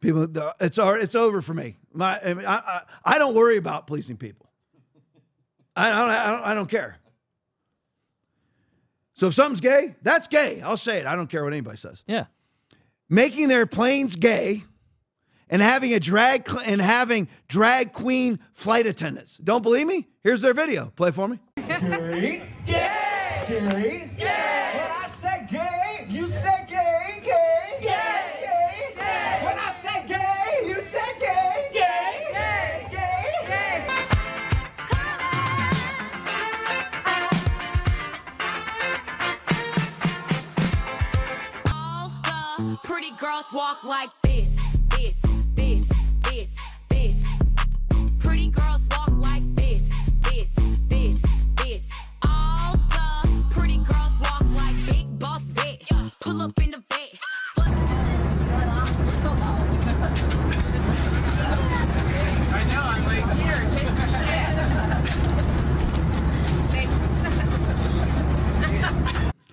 People, 0.00 0.26
it's 0.60 0.78
all, 0.78 0.94
it's 0.94 1.14
over 1.14 1.40
for 1.42 1.54
me. 1.54 1.76
My, 1.92 2.18
I, 2.18 2.32
I, 2.44 2.80
I, 3.04 3.18
don't 3.18 3.36
worry 3.36 3.56
about 3.56 3.86
pleasing 3.86 4.16
people. 4.16 4.50
I, 5.76 5.92
I, 5.92 6.30
don't, 6.30 6.42
I 6.42 6.54
don't 6.54 6.68
care. 6.68 6.96
So 9.14 9.26
if 9.28 9.34
something's 9.34 9.60
gay, 9.60 9.94
that's 10.02 10.26
gay. 10.28 10.60
I'll 10.62 10.76
say 10.76 10.98
it. 10.98 11.06
I 11.06 11.14
don't 11.16 11.28
care 11.28 11.44
what 11.44 11.52
anybody 11.52 11.76
says. 11.76 12.02
Yeah. 12.06 12.26
Making 13.08 13.48
their 13.48 13.66
planes 13.66 14.16
gay 14.16 14.64
and 15.50 15.60
having 15.60 15.92
a 15.92 16.00
drag 16.00 16.48
cl- 16.48 16.62
and 16.64 16.80
having 16.80 17.28
drag 17.46 17.92
queen 17.92 18.38
flight 18.54 18.86
attendants. 18.86 19.36
Don't 19.36 19.62
believe 19.62 19.86
me? 19.86 20.08
Here's 20.24 20.40
their 20.40 20.54
video. 20.54 20.92
Play 20.96 21.10
for 21.10 21.28
me. 21.28 21.40
Gay, 21.56 22.48
gay, 22.64 23.44
gay, 23.46 24.10
girls 43.22 43.52
walk 43.52 43.84
like 43.84 44.10
this, 44.24 44.48
this, 44.98 45.14
this, 45.54 45.88
this, 46.22 46.56
this. 46.88 47.28
Pretty 48.18 48.48
girls 48.48 48.88
walk 48.90 49.12
like 49.12 49.44
this, 49.54 49.88
this, 50.22 50.52
this, 50.88 51.22
this. 51.54 51.88
All 52.26 52.72
the 52.72 53.44
pretty 53.50 53.78
girls 53.78 54.18
walk 54.18 54.42
like 54.56 54.74
big 54.86 55.18
boss 55.20 55.42
vet. 55.52 55.84
Pull 56.18 56.42
up 56.42 56.60
in 56.60 56.72
the 56.72 56.82
vet. 56.90 57.16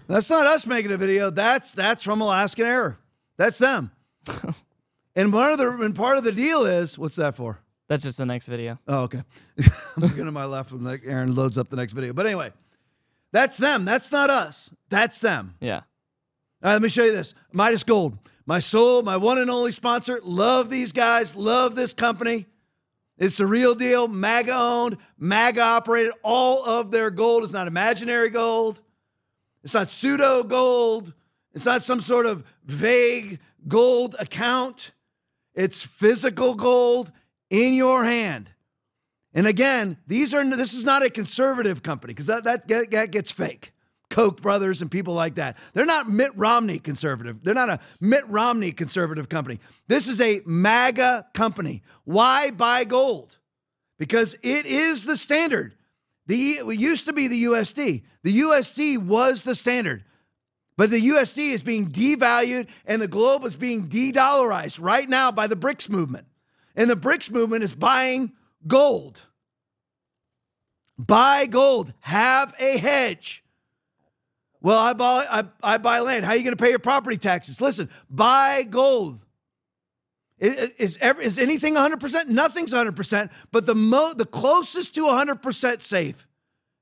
That's 0.08 0.28
not 0.32 0.48
us 0.48 0.66
making 0.66 0.92
a 0.92 0.98
video. 0.98 1.30
That's 1.30 1.72
that's 1.72 2.04
from 2.04 2.22
Alaskan 2.22 2.66
Air. 2.66 2.98
That's 3.40 3.58
them. 3.58 3.92
and 5.16 5.32
one 5.32 5.54
of 5.54 5.58
the 5.58 5.70
and 5.70 5.96
part 5.96 6.18
of 6.18 6.26
the 6.26 6.34
deal 6.34 6.66
is 6.66 7.00
what's 7.00 7.16
that 7.16 7.36
for? 7.36 7.62
That's 7.88 8.04
just 8.04 8.18
the 8.18 8.26
next 8.26 8.48
video. 8.48 8.78
Oh, 8.86 9.04
okay. 9.04 9.24
I'm 9.58 10.04
looking 10.04 10.26
to 10.26 10.32
my 10.32 10.44
left 10.44 10.74
when 10.74 10.84
like 10.84 11.04
Aaron 11.06 11.34
loads 11.34 11.58
up 11.58 11.70
the 11.70 11.78
next 11.78 11.94
video. 11.94 12.12
But 12.12 12.26
anyway, 12.26 12.52
that's 13.32 13.56
them. 13.56 13.86
That's 13.86 14.12
not 14.12 14.30
us. 14.30 14.70
That's 14.90 15.20
them. 15.20 15.56
Yeah. 15.62 15.78
All 15.78 15.84
right, 16.64 16.74
let 16.74 16.82
me 16.82 16.90
show 16.90 17.06
you 17.06 17.14
this. 17.14 17.34
Midas 17.54 17.86
Gold, 17.86 18.18
my 18.46 18.60
soul, 18.60 19.04
my 19.04 19.16
one 19.16 19.38
and 19.38 19.50
only 19.50 19.72
sponsor. 19.72 20.20
Love 20.22 20.70
these 20.70 20.92
guys. 20.92 21.34
Love 21.34 21.78
this 21.78 21.94
company. 21.94 22.46
It's 23.18 23.38
the 23.38 23.48
real 23.48 23.74
deal. 23.74 24.10
MAGA 24.10 24.54
owned, 24.54 24.98
MAGA 25.18 25.62
operated. 25.62 26.12
All 26.24 26.66
of 26.66 26.92
their 26.92 27.10
gold 27.10 27.46
is 27.46 27.54
not 27.54 27.68
imaginary 27.68 28.32
gold. 28.32 28.82
It's 29.64 29.74
not 29.74 29.88
pseudo 29.88 30.44
gold. 30.44 31.14
It's 31.54 31.66
not 31.66 31.82
some 31.82 32.02
sort 32.02 32.26
of 32.26 32.46
vague 32.66 33.40
gold 33.68 34.16
account. 34.20 34.92
It's 35.56 35.84
physical 35.84 36.56
gold 36.56 37.12
in 37.50 37.74
your 37.74 38.04
hand. 38.04 38.50
And 39.34 39.48
again, 39.48 39.98
these 40.08 40.34
are 40.34 40.44
this 40.56 40.74
is 40.74 40.86
not 40.86 41.04
a 41.04 41.10
conservative 41.10 41.84
company 41.84 42.14
because 42.14 42.28
that, 42.28 42.44
that 42.44 42.68
that 42.68 43.12
gets 43.12 43.32
fake. 43.32 43.74
Koch 44.10 44.42
brothers 44.42 44.82
and 44.82 44.90
people 44.90 45.14
like 45.14 45.36
that. 45.36 45.56
They're 45.74 45.86
not 45.86 46.10
Mitt 46.10 46.36
Romney 46.36 46.80
conservative. 46.80 47.44
They're 47.44 47.54
not 47.54 47.70
a 47.70 47.80
Mitt 48.00 48.28
Romney 48.28 48.72
conservative 48.72 49.30
company. 49.30 49.60
This 49.88 50.08
is 50.08 50.20
a 50.20 50.42
MAGA 50.46 51.28
company. 51.36 51.84
Why 52.06 52.50
buy 52.50 52.86
gold? 52.86 53.38
Because 54.00 54.36
it 54.42 54.66
is 54.66 55.06
the 55.06 55.16
standard. 55.16 55.76
The 56.26 56.54
it 56.54 56.80
used 56.80 57.06
to 57.06 57.14
be 57.14 57.28
the 57.28 57.44
USD. 57.46 58.04
The 58.24 58.40
USD 58.40 59.04
was 59.06 59.44
the 59.44 59.56
standard. 59.56 60.04
But 60.80 60.92
the 60.92 61.10
USD 61.10 61.52
is 61.52 61.62
being 61.62 61.90
devalued 61.90 62.70
and 62.86 63.02
the 63.02 63.08
globe 63.10 63.44
is 63.44 63.58
being 63.58 63.90
de-dollarized 63.90 64.80
right 64.82 65.10
now 65.10 65.30
by 65.30 65.46
the 65.46 65.58
BRICS 65.58 65.90
movement. 65.90 66.26
And 66.74 66.90
the 66.90 66.96
BRICS 66.96 67.32
movement 67.32 67.66
is 67.66 67.74
buying 67.74 68.32
gold. 68.66 69.24
Buy 70.98 71.48
gold. 71.48 71.94
Have 72.00 72.56
a 72.60 72.78
hedge. 72.78 73.44
Well, 74.62 74.80
I 74.80 74.94
buy 74.94 75.26
I, 75.30 75.44
I 75.62 75.78
buy 75.80 76.00
land. 76.00 76.24
How 76.24 76.32
are 76.32 76.38
you 76.38 76.46
going 76.46 76.56
to 76.56 76.64
pay 76.64 76.70
your 76.70 76.80
property 76.80 77.18
taxes? 77.18 77.60
Listen, 77.60 77.90
buy 78.10 78.64
gold. 78.64 79.20
Is 80.38 80.98
ever 81.02 81.22
is 81.22 81.38
anything 81.38 81.76
100%? 81.76 82.28
Nothing's 82.28 82.74
100%, 82.74 83.30
but 83.52 83.66
the 83.66 83.76
mo 83.76 84.14
the 84.16 84.26
closest 84.26 84.96
to 84.96 85.02
100% 85.02 85.82
safe 85.82 86.26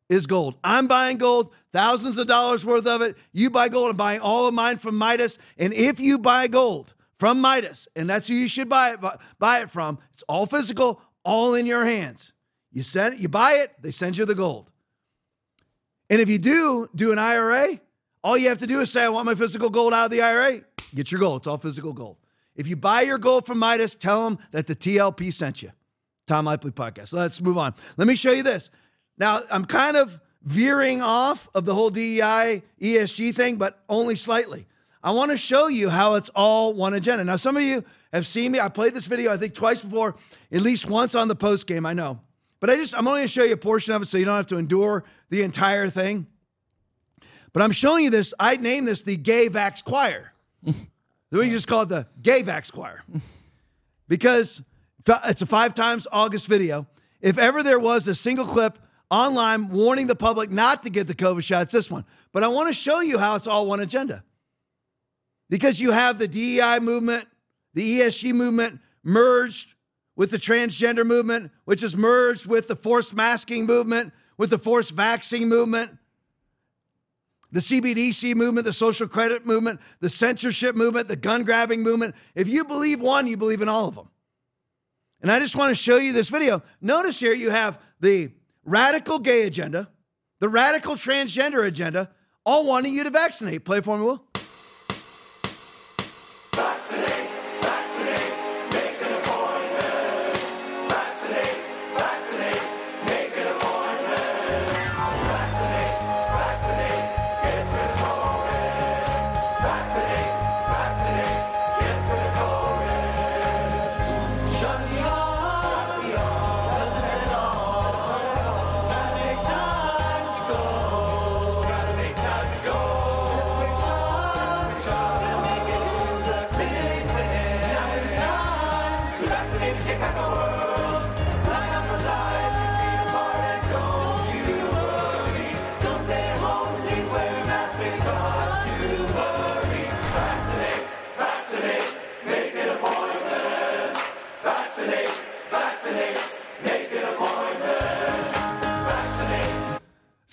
is 0.10 0.26
gold. 0.28 0.58
I'm 0.64 0.88
buying 0.88 1.18
gold, 1.18 1.54
thousands 1.74 2.18
of 2.18 2.28
dollars 2.28 2.66
worth 2.66 2.88
of 2.88 3.02
it. 3.02 3.18
You 3.34 3.50
buy 3.50 3.70
gold. 3.70 3.92
I'm 3.92 3.98
buying 3.98 4.22
all 4.22 4.48
of 4.48 4.54
mine 4.54 4.78
from 4.78 4.98
Midas. 4.98 5.38
And 5.58 5.74
if 5.74 6.00
you 6.00 6.18
buy 6.18 6.48
gold 6.48 6.94
from 7.20 7.42
Midas, 7.42 7.88
and 7.96 8.10
that's 8.10 8.28
who 8.28 8.36
you 8.36 8.48
should 8.48 8.70
buy 8.70 8.92
it 8.92 9.00
buy 9.40 9.62
it 9.62 9.72
from, 9.72 10.00
it's 10.14 10.24
all 10.24 10.46
physical, 10.46 11.02
all 11.24 11.56
in 11.56 11.66
your 11.66 11.86
hands. 11.86 12.32
You 12.72 12.84
send 12.84 13.16
it, 13.16 13.20
you 13.20 13.28
buy 13.28 13.54
it, 13.54 13.74
they 13.82 13.92
send 13.92 14.18
you 14.18 14.26
the 14.26 14.36
gold. 14.36 14.72
And 16.10 16.22
if 16.22 16.30
you 16.30 16.38
do 16.38 16.90
do 16.96 17.12
an 17.12 17.20
IRA, 17.20 17.80
all 18.24 18.38
you 18.38 18.50
have 18.50 18.60
to 18.60 18.68
do 18.68 18.80
is 18.82 18.92
say, 18.92 19.04
I 19.04 19.10
want 19.10 19.26
my 19.26 19.36
physical 19.36 19.70
gold 19.70 19.94
out 19.94 20.06
of 20.06 20.12
the 20.12 20.22
IRA. 20.22 20.62
Get 20.96 21.12
your 21.12 21.20
gold. 21.20 21.42
It's 21.42 21.48
all 21.48 21.58
physical 21.58 21.94
gold. 21.94 22.18
If 22.56 22.68
you 22.68 22.76
buy 22.76 23.02
your 23.02 23.18
gold 23.18 23.46
from 23.46 23.60
Midas, 23.60 23.94
tell 23.94 24.24
them 24.26 24.40
that 24.52 24.68
the 24.68 24.76
TLP 24.76 25.32
sent 25.34 25.62
you. 25.62 25.72
Tom 26.26 26.46
Laipply 26.46 26.72
podcast. 26.72 27.14
Let's 27.14 27.40
move 27.40 27.58
on. 27.58 27.74
Let 27.98 28.08
me 28.08 28.16
show 28.16 28.32
you 28.32 28.44
this. 28.44 28.70
Now, 29.18 29.42
I'm 29.50 29.66
kind 29.66 29.98
of 29.98 30.20
veering 30.44 31.02
off 31.02 31.50
of 31.54 31.66
the 31.66 31.74
whole 31.74 31.90
DEI 31.90 32.64
ESG 32.82 33.36
thing, 33.36 33.58
but 33.58 33.82
only 33.90 34.16
slightly. 34.16 34.66
I 35.04 35.12
want 35.12 35.32
to 35.32 35.38
show 35.38 35.68
you 35.68 35.90
how 35.90 36.16
it's 36.16 36.30
all 36.30 36.74
one 36.74 36.94
agenda. 36.94 37.24
Now, 37.24 37.36
some 37.36 37.58
of 37.58 37.64
you 37.64 37.84
have 38.14 38.26
seen 38.26 38.52
me. 38.52 38.60
I 38.60 38.70
played 38.70 38.94
this 38.94 39.08
video, 39.08 39.32
I 39.32 39.38
think, 39.38 39.54
twice 39.54 39.82
before, 39.82 40.16
at 40.52 40.62
least 40.62 40.90
once 40.90 41.16
on 41.16 41.28
the 41.28 41.36
post 41.36 41.68
game. 41.68 41.86
I 41.86 41.94
know. 41.94 42.20
But 42.60 42.70
I 42.70 42.76
just, 42.76 42.96
I'm 42.96 43.08
only 43.08 43.20
going 43.20 43.28
to 43.28 43.34
show 43.34 43.44
you 43.44 43.54
a 43.54 43.58
portion 43.58 43.94
of 43.94 44.02
it 44.02 44.08
so 44.08 44.18
you 44.18 44.26
don't 44.26 44.36
have 44.36 44.48
to 44.48 44.58
endure 44.58 45.04
the 45.30 45.44
entire 45.44 45.90
thing. 45.90 46.28
But 47.54 47.62
I'm 47.62 47.72
showing 47.72 48.04
you 48.04 48.10
this. 48.10 48.34
I 48.40 48.58
named 48.58 48.88
this 48.88 49.04
the 49.04 49.18
Gay 49.18 49.50
Vax 49.50 49.84
Choir. 49.84 50.34
We 51.30 51.50
just 51.50 51.68
call 51.68 51.82
it 51.82 51.90
the 51.90 52.08
Gay 52.22 52.42
Vax 52.42 52.72
Choir 52.72 53.04
because 54.08 54.62
it's 55.26 55.42
a 55.42 55.46
five 55.46 55.74
times 55.74 56.08
August 56.10 56.48
video. 56.48 56.88
If 57.20 57.38
ever 57.38 57.64
there 57.64 57.80
was 57.80 58.08
a 58.08 58.16
single 58.16 58.46
clip 58.46 58.80
online 59.10 59.70
warning 59.70 60.08
the 60.08 60.16
public 60.16 60.52
not 60.52 60.84
to 60.84 60.90
get 60.90 61.08
the 61.08 61.16
COVID 61.16 61.44
shots 61.44 61.72
this 61.72 61.90
one. 61.90 62.06
But 62.34 62.44
I 62.44 62.48
want 62.48 62.68
to 62.68 62.74
show 62.74 63.00
you 63.02 63.18
how 63.18 63.36
it's 63.36 63.48
all 63.48 63.68
one 63.68 63.80
agenda. 63.80 64.24
Because 65.50 65.80
you 65.80 65.92
have 65.92 66.20
the 66.20 66.28
DEI 66.28 66.80
movement, 66.82 67.28
the 67.74 68.00
ESG 68.00 68.34
movement 68.34 68.82
merged 69.04 69.74
with 70.16 70.32
the 70.32 70.38
transgender 70.38 71.06
movement, 71.06 71.52
which 71.66 71.84
is 71.84 71.96
merged 71.96 72.48
with 72.48 72.68
the 72.68 72.76
forced 72.76 73.14
masking 73.14 73.66
movement, 73.66 74.12
with 74.38 74.50
the 74.50 74.58
forced 74.58 74.92
vaccine 74.92 75.48
movement. 75.48 75.92
the 77.52 77.60
CBDC 77.62 78.36
movement, 78.36 78.66
the 78.66 78.74
social 78.74 79.08
credit 79.08 79.46
movement, 79.46 79.80
the 80.02 80.10
censorship 80.10 80.76
movement, 80.76 81.08
the 81.08 81.16
gun 81.16 81.44
grabbing 81.44 81.82
movement. 81.82 82.14
If 82.36 82.48
you 82.48 82.66
believe 82.66 83.00
one, 83.00 83.28
you 83.28 83.38
believe 83.38 83.62
in 83.62 83.70
all 83.70 83.88
of 83.88 83.96
them. 83.96 84.10
And 85.22 85.32
I 85.32 85.40
just 85.40 85.56
want 85.56 85.70
to 85.70 85.76
show 85.76 85.98
you 85.98 86.14
this 86.14 86.30
video. 86.30 86.62
Notice 86.82 87.20
here 87.20 87.34
you 87.34 87.50
have 87.50 87.82
the 88.00 88.32
radical 88.68 89.18
gay 89.18 89.44
agenda, 89.44 89.90
the 90.40 90.50
radical 90.50 90.94
transgender 90.94 91.66
agenda, 91.66 92.12
all 92.46 92.68
wanting 92.68 92.94
you 92.94 93.04
to 93.04 93.10
vaccinate. 93.10 93.66
Play 93.66 93.82
for 93.82 93.98
me, 93.98 94.06
Will. 94.06 94.27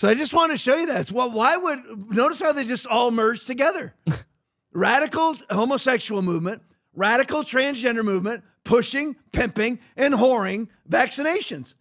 So 0.05 0.11
I 0.11 0.15
just 0.15 0.35
want 0.35 0.53
to 0.53 0.59
show 0.59 0.77
you 0.77 0.85
that. 0.89 1.11
Well, 1.11 1.31
why 1.31 1.57
would 1.57 2.11
notice 2.11 2.39
how 2.39 2.53
they 2.53 2.65
just 2.65 2.87
all 2.87 3.11
merge 3.11 3.47
together? 3.47 3.95
radical 4.75 5.35
homosexual 5.49 6.21
movement, 6.21 6.61
radical 6.93 7.43
transgender 7.43 8.05
movement, 8.05 8.45
pushing, 8.65 9.17
pimping, 9.33 9.79
and 9.97 10.13
whoring 10.13 10.69
vaccinations. 10.87 11.73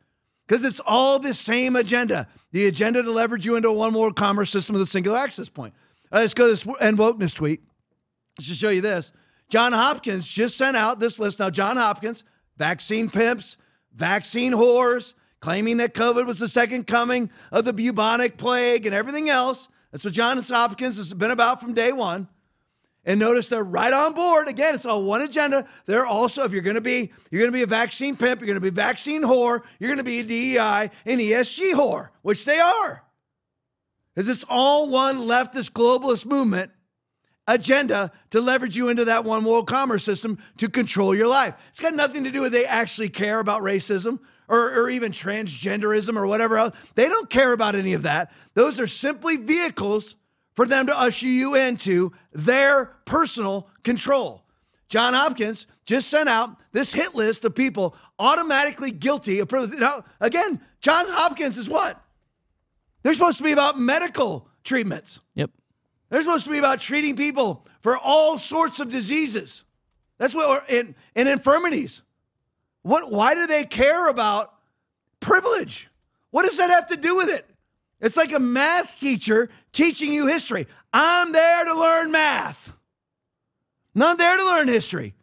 Because 0.48 0.64
it's 0.64 0.80
all 0.86 1.20
the 1.20 1.34
same 1.34 1.76
agenda. 1.76 2.30
The 2.54 2.66
agenda 2.68 3.04
to 3.04 3.12
leverage 3.12 3.46
you 3.46 3.58
into 3.58 3.68
a 3.68 3.74
one 3.74 3.94
world 3.94 4.16
commerce 4.16 4.52
system 4.52 4.72
with 4.72 4.84
a 4.84 4.86
single 4.86 5.18
access 5.18 5.50
point. 5.50 5.74
Uh, 6.10 6.20
let's 6.20 6.34
go 6.34 6.46
to 6.46 6.52
this 6.52 6.66
end 6.80 7.00
wokeness 7.00 7.36
tweet. 7.36 7.60
Let's 8.38 8.48
just 8.48 8.62
show 8.62 8.70
you 8.70 8.80
this. 8.80 9.12
John 9.50 9.74
Hopkins 9.74 10.30
just 10.30 10.58
sent 10.58 10.78
out 10.78 11.02
this 11.02 11.20
list. 11.20 11.40
Now, 11.40 11.50
John 11.50 11.76
Hopkins, 11.76 12.24
vaccine 12.56 13.10
pimps, 13.10 13.58
vaccine 13.94 14.54
whores, 14.54 15.14
claiming 15.44 15.76
that 15.76 15.94
COVID 15.94 16.26
was 16.26 16.40
the 16.40 16.48
second 16.48 16.88
coming 16.88 17.30
of 17.52 17.66
the 17.66 17.74
bubonic 17.74 18.38
plague 18.38 18.86
and 18.86 18.96
everything 18.96 19.30
else. 19.30 19.68
That's 19.92 20.06
what 20.06 20.14
John 20.14 20.42
Hopkins 20.42 20.96
has 20.96 21.14
been 21.14 21.32
about 21.32 21.60
from 21.60 21.74
day 21.74 21.92
one. 21.92 22.30
And 23.04 23.20
notice 23.20 23.50
they're 23.50 23.62
right 23.62 23.92
on 23.92 24.14
board. 24.14 24.48
Again, 24.48 24.74
it's 24.74 24.86
all 24.86 25.04
one 25.04 25.22
agenda. 25.22 25.68
They're 25.86 26.06
also, 26.06 26.46
if 26.46 26.54
you're 26.54 26.62
going 26.62 26.76
to 26.76 26.82
be, 26.82 27.12
you're 27.30 27.42
going 27.42 27.52
to 27.52 27.58
be 27.58 27.64
a 27.64 27.68
vaccine 27.68 28.16
pimp, 28.16 28.40
you're 28.40 28.48
going 28.48 28.56
to 28.56 28.62
be 28.62 28.70
vaccine 28.70 29.22
whore, 29.22 29.64
you're 29.80 29.90
going 29.90 29.98
to 29.98 30.06
be 30.06 30.22
a 30.22 30.24
DEI 30.24 30.90
and 31.06 31.20
ESG 31.20 31.74
whore, 31.74 32.08
which 32.22 32.46
they 32.46 32.62
are. 32.62 33.04
Because 34.16 34.30
it's 34.30 34.46
all 34.48 34.90
one 34.90 35.18
leftist 35.18 35.72
globalist 35.72 36.26
movement 36.26 36.72
agenda 37.50 38.14
to 38.30 38.40
leverage 38.40 38.78
you 38.78 38.88
into 38.88 39.04
that 39.04 39.26
one 39.26 39.44
world 39.44 39.68
commerce 39.68 40.06
system 40.06 40.38
to 40.60 40.70
control 40.70 41.14
your 41.14 41.28
life. 41.28 41.54
It's 41.68 41.82
got 41.82 41.96
nothing 41.96 42.24
to 42.24 42.32
do 42.32 42.40
with 42.40 42.54
they 42.54 42.66
actually 42.66 43.10
care 43.10 43.42
about 43.42 43.62
racism 43.62 44.20
or, 44.48 44.74
or 44.74 44.90
even 44.90 45.12
transgenderism 45.12 46.16
or 46.16 46.28
whatever 46.28 46.58
else. 46.58 46.76
They 46.96 47.08
don't 47.10 47.30
care 47.30 47.54
about 47.54 47.76
any 47.76 47.94
of 47.94 48.04
that. 48.04 48.32
Those 48.54 48.80
are 48.80 48.88
simply 48.88 49.38
vehicles 49.38 50.16
for 50.56 50.66
them 50.66 50.88
to 50.88 51.00
usher 51.00 51.28
you 51.28 51.56
into 51.56 52.12
their 52.32 52.96
personal 53.06 53.68
control. 53.84 54.44
John 54.90 55.14
Hopkins 55.14 55.66
just 55.86 56.10
sent 56.10 56.30
out 56.30 56.56
this 56.72 56.94
hit 56.94 57.16
list 57.16 57.46
of 57.46 57.56
people 57.56 57.96
automatically 58.20 58.92
guilty 58.92 59.40
of. 59.40 59.52
Now, 59.52 60.04
again, 60.20 60.62
John 60.82 61.06
Hopkins 61.08 61.58
is 61.58 61.68
what? 61.68 62.00
They're 63.02 63.14
supposed 63.14 63.40
to 63.40 63.44
be 63.44 63.52
about 63.52 63.80
medical 63.80 64.48
treatments. 64.64 65.20
Yep. 65.36 65.50
They're 66.10 66.22
supposed 66.22 66.46
to 66.46 66.52
be 66.52 66.60
about 66.60 66.80
treating 66.80 67.16
people 67.16 67.66
for 67.82 67.98
all 67.98 68.38
sorts 68.38 68.80
of 68.80 68.90
diseases. 68.90 69.64
That's 70.20 70.36
what, 70.36 70.70
in 70.70 70.96
infirmities. 71.16 72.04
What, 72.84 73.12
why 73.12 73.34
do 73.34 73.48
they 73.48 73.64
care 73.64 74.08
about 74.08 74.54
privilege? 75.20 75.90
What 76.32 76.46
does 76.46 76.58
that 76.58 76.70
have 76.70 76.88
to 76.88 76.98
do 76.98 77.16
with 77.18 77.30
it? 77.30 77.50
It's 78.00 78.18
like 78.18 78.34
a 78.34 78.40
math 78.40 79.00
teacher 79.00 79.50
teaching 79.72 80.12
you 80.12 80.28
history. 80.28 80.68
I'm 80.92 81.32
there 81.32 81.66
to 81.66 81.74
learn 81.74 82.12
math, 82.12 82.74
not 83.96 84.18
there 84.18 84.38
to 84.38 84.46
learn 84.46 84.68
history. 84.68 85.14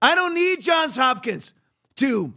I 0.00 0.14
don't 0.14 0.34
need 0.34 0.62
Johns 0.62 0.96
Hopkins 0.96 1.52
to 1.96 2.32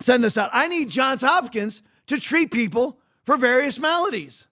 send 0.00 0.24
this 0.24 0.38
out. 0.38 0.50
I 0.52 0.68
need 0.68 0.88
Johns 0.88 1.20
Hopkins 1.20 1.82
to 2.06 2.18
treat 2.18 2.50
people 2.50 2.98
for 3.24 3.36
various 3.36 3.78
maladies. 3.78 4.45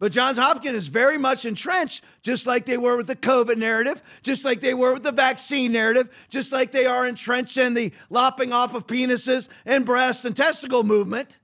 But 0.00 0.12
Johns 0.12 0.38
Hopkins 0.38 0.76
is 0.76 0.88
very 0.88 1.18
much 1.18 1.44
entrenched, 1.44 2.04
just 2.22 2.46
like 2.46 2.66
they 2.66 2.76
were 2.76 2.96
with 2.96 3.08
the 3.08 3.16
COVID 3.16 3.56
narrative, 3.56 4.00
just 4.22 4.44
like 4.44 4.60
they 4.60 4.74
were 4.74 4.94
with 4.94 5.02
the 5.02 5.12
vaccine 5.12 5.72
narrative, 5.72 6.08
just 6.28 6.52
like 6.52 6.70
they 6.70 6.86
are 6.86 7.06
entrenched 7.06 7.56
in 7.56 7.74
the 7.74 7.92
lopping 8.08 8.52
off 8.52 8.74
of 8.74 8.86
penises 8.86 9.48
and 9.66 9.84
breasts 9.84 10.24
and 10.24 10.36
testicle 10.36 10.84
movement. 10.84 11.40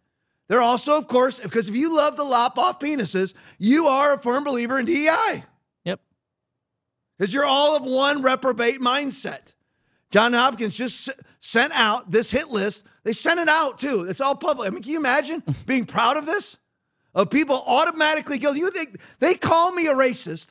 They're 0.47 0.61
also, 0.61 0.97
of 0.97 1.09
course, 1.09 1.41
because 1.41 1.69
if 1.69 1.75
you 1.75 1.97
love 1.97 2.17
to 2.17 2.23
lop 2.23 2.59
off 2.59 2.79
penises, 2.79 3.35
you 3.59 3.87
are 3.87 4.13
a 4.13 4.19
firm 4.19 4.45
believer 4.45 4.79
in 4.79 4.85
DEI. 4.85 5.45
Yep. 5.85 6.01
Because 7.19 7.35
you're 7.35 7.47
all 7.47 7.77
of 7.77 7.85
one 7.85 8.23
reprobate 8.23 8.81
mindset. 8.81 9.55
John 10.11 10.33
Hopkins 10.33 10.77
just 10.77 11.11
sent 11.41 11.73
out 11.73 12.11
this 12.13 12.31
hit 12.31 12.51
list. 12.51 12.85
They 13.03 13.13
sent 13.13 13.41
it 13.41 13.49
out 13.49 13.79
too. 13.79 14.07
It's 14.09 14.21
all 14.21 14.37
public. 14.37 14.69
I 14.69 14.71
mean, 14.71 14.83
can 14.83 14.93
you 14.93 14.99
imagine 14.99 15.43
being 15.67 15.87
proud 15.87 16.17
of 16.17 16.25
this? 16.25 16.57
Of 17.15 17.31
people 17.31 17.63
automatically 17.67 18.39
guilty. 18.39 18.59
You 18.59 18.71
think 18.71 18.99
they 19.21 19.35
call 19.35 19.73
me 19.73 19.87
a 19.87 19.95
racist? 19.95 20.49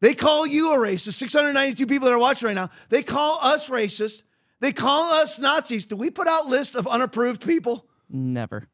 They 0.00 0.14
call 0.14 0.46
you 0.46 0.74
a 0.74 0.76
racist. 0.76 1.14
692 1.14 1.86
people 1.86 2.06
that 2.06 2.14
are 2.14 2.18
watching 2.18 2.48
right 2.48 2.54
now. 2.54 2.68
They 2.90 3.02
call 3.02 3.38
us 3.40 3.70
racist. 3.70 4.24
They 4.60 4.72
call 4.72 5.04
us 5.12 5.38
Nazis. 5.38 5.86
Do 5.86 5.96
we 5.96 6.10
put 6.10 6.28
out 6.28 6.46
list 6.46 6.74
of 6.74 6.86
unapproved 6.86 7.44
people? 7.44 7.86
Never. 8.10 8.68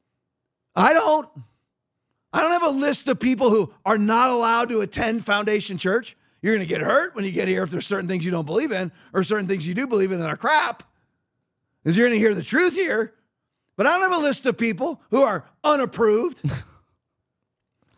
I 0.74 0.92
don't. 0.92 1.28
I 2.32 2.42
don't 2.42 2.52
have 2.52 2.62
a 2.62 2.70
list 2.70 3.08
of 3.08 3.18
people 3.18 3.50
who 3.50 3.72
are 3.84 3.98
not 3.98 4.30
allowed 4.30 4.68
to 4.68 4.80
attend 4.80 5.24
Foundation 5.24 5.78
Church. 5.78 6.16
You're 6.42 6.54
going 6.54 6.66
to 6.66 6.72
get 6.72 6.80
hurt 6.80 7.14
when 7.14 7.24
you 7.24 7.32
get 7.32 7.48
here 7.48 7.62
if 7.62 7.70
there's 7.70 7.86
certain 7.86 8.08
things 8.08 8.24
you 8.24 8.30
don't 8.30 8.46
believe 8.46 8.72
in 8.72 8.92
or 9.12 9.22
certain 9.24 9.46
things 9.46 9.66
you 9.66 9.74
do 9.74 9.86
believe 9.86 10.12
in 10.12 10.20
that 10.20 10.30
are 10.30 10.36
crap. 10.36 10.84
Because 11.82 11.96
you're 11.98 12.08
going 12.08 12.18
to 12.18 12.24
hear 12.24 12.34
the 12.34 12.42
truth 12.42 12.74
here. 12.74 13.14
But 13.76 13.86
I 13.86 13.90
don't 13.90 14.10
have 14.10 14.20
a 14.20 14.22
list 14.22 14.46
of 14.46 14.56
people 14.56 15.00
who 15.10 15.22
are 15.22 15.44
unapproved. 15.64 16.40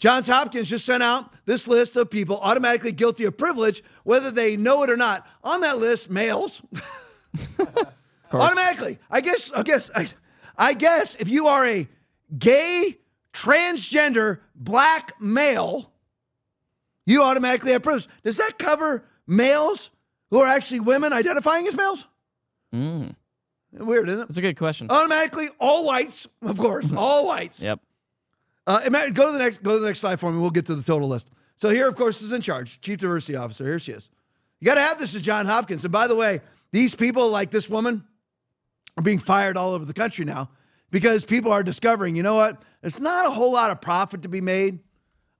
Johns 0.02 0.26
Hopkins 0.26 0.68
just 0.68 0.84
sent 0.84 1.00
out 1.00 1.32
this 1.46 1.68
list 1.68 1.94
of 1.94 2.10
people 2.10 2.40
automatically 2.40 2.90
guilty 2.90 3.24
of 3.24 3.36
privilege, 3.36 3.84
whether 4.02 4.32
they 4.32 4.56
know 4.56 4.82
it 4.82 4.90
or 4.90 4.96
not. 4.96 5.24
On 5.44 5.60
that 5.60 5.78
list, 5.78 6.10
males. 6.10 6.60
automatically. 8.32 8.98
I 9.08 9.20
guess. 9.20 9.52
I 9.52 9.62
guess. 9.62 9.92
I, 9.94 10.08
I 10.58 10.74
guess 10.74 11.14
if 11.20 11.28
you 11.28 11.46
are 11.46 11.64
a 11.64 11.86
gay, 12.36 12.98
transgender, 13.32 14.40
black 14.56 15.20
male, 15.20 15.92
you 17.06 17.22
automatically 17.22 17.70
have 17.70 17.84
privilege. 17.84 18.08
Does 18.24 18.38
that 18.38 18.58
cover 18.58 19.04
males 19.28 19.92
who 20.30 20.40
are 20.40 20.48
actually 20.48 20.80
women 20.80 21.12
identifying 21.12 21.68
as 21.68 21.76
males? 21.76 22.08
Mm. 22.74 23.14
Weird, 23.70 24.08
isn't 24.08 24.22
it? 24.22 24.26
That's 24.26 24.38
a 24.38 24.42
good 24.42 24.58
question. 24.58 24.88
Automatically, 24.90 25.46
all 25.60 25.86
whites, 25.86 26.26
of 26.42 26.58
course, 26.58 26.92
all 26.96 27.28
whites. 27.28 27.62
Yep. 27.62 27.78
Uh, 28.66 28.80
ima- 28.86 29.10
go 29.10 29.26
to 29.26 29.32
the 29.32 29.38
next. 29.38 29.62
Go 29.62 29.74
to 29.74 29.80
the 29.80 29.86
next 29.86 30.00
slide 30.00 30.20
for 30.20 30.32
me. 30.32 30.38
We'll 30.38 30.50
get 30.50 30.66
to 30.66 30.74
the 30.74 30.82
total 30.82 31.08
list. 31.08 31.28
So 31.56 31.70
here, 31.70 31.88
of 31.88 31.94
course, 31.94 32.22
is 32.22 32.32
in 32.32 32.40
charge, 32.40 32.80
chief 32.80 32.98
diversity 32.98 33.36
officer. 33.36 33.64
Here 33.64 33.78
she 33.78 33.92
is. 33.92 34.10
You 34.60 34.66
got 34.66 34.76
to 34.76 34.80
have 34.80 34.98
this 34.98 35.14
as 35.14 35.22
John 35.22 35.46
Hopkins. 35.46 35.84
And 35.84 35.92
by 35.92 36.06
the 36.06 36.16
way, 36.16 36.40
these 36.70 36.94
people, 36.94 37.30
like 37.30 37.50
this 37.50 37.68
woman, 37.68 38.04
are 38.96 39.02
being 39.02 39.18
fired 39.18 39.56
all 39.56 39.72
over 39.72 39.84
the 39.84 39.94
country 39.94 40.24
now 40.24 40.50
because 40.90 41.24
people 41.24 41.52
are 41.52 41.62
discovering. 41.62 42.16
You 42.16 42.22
know 42.22 42.34
what? 42.34 42.62
There's 42.80 42.98
not 42.98 43.26
a 43.26 43.30
whole 43.30 43.52
lot 43.52 43.70
of 43.70 43.80
profit 43.80 44.22
to 44.22 44.28
be 44.28 44.40
made 44.40 44.80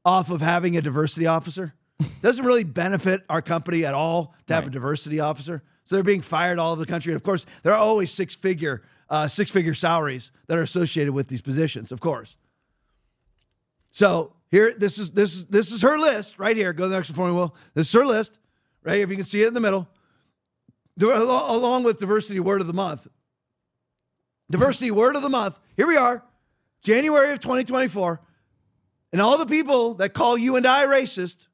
off 0.05 0.31
of 0.31 0.41
having 0.41 0.77
a 0.77 0.83
diversity 0.83 1.27
officer. 1.27 1.75
Doesn't 2.20 2.45
really 2.45 2.64
benefit 2.64 3.23
our 3.29 3.43
company 3.43 3.85
at 3.85 3.95
all 3.95 4.35
to 4.47 4.55
have 4.55 4.66
a 4.66 4.70
diversity 4.70 5.20
officer. 5.20 5.62
So 5.85 5.97
they're 5.97 6.03
being 6.03 6.20
fired 6.20 6.59
all 6.59 6.73
over 6.73 6.81
the 6.81 6.87
country. 6.87 7.12
And 7.12 7.16
of 7.16 7.23
course, 7.23 7.47
there 7.62 7.73
are 7.73 7.79
always 7.79 8.11
six 8.11 8.35
figure, 8.35 8.83
uh, 9.09 9.29
six 9.29 9.51
figure 9.51 9.75
salaries 9.75 10.33
that 10.47 10.59
are 10.59 10.62
associated 10.62 11.12
with 11.12 11.29
these 11.29 11.43
positions. 11.43 11.93
Of 11.93 12.01
course. 12.01 12.37
So 13.93 14.32
Here, 14.51 14.74
this 14.76 14.99
is 14.99 15.12
this 15.12 15.34
is 15.34 15.47
this 15.47 15.70
is 15.70 15.80
her 15.82 15.99
list 15.99 16.38
right 16.38 16.57
here. 16.57 16.72
Go 16.72 16.84
to 16.84 16.88
the 16.90 16.97
next 16.97 17.16
one 17.16 17.34
Will. 17.34 17.55
This 17.74 17.88
is 17.88 17.93
her 17.95 18.05
list, 18.05 18.38
right 18.82 18.97
here. 18.97 19.05
If 19.05 19.11
you 19.11 19.16
can 19.16 19.24
see 19.24 19.43
it 19.43 19.49
in 19.49 19.55
the 19.55 19.61
middle, 19.61 19.88
along 21.01 21.84
with 21.84 21.99
diversity 21.99 22.40
word 22.40 22.61
of 22.61 22.66
the 22.66 22.74
month. 22.74 23.07
Diversity 24.51 24.90
word 24.90 25.16
of 25.16 25.22
the 25.22 25.30
month. 25.30 25.59
Here 25.76 25.86
we 25.86 25.97
are, 25.97 26.22
January 26.82 27.32
of 27.32 27.40
2024, 27.40 28.20
and 29.12 29.22
all 29.22 29.38
the 29.38 29.47
people 29.47 29.95
that 29.95 30.12
call 30.12 30.36
you 30.36 30.57
and 30.57 30.66
I 30.66 30.84
racist 30.84 31.47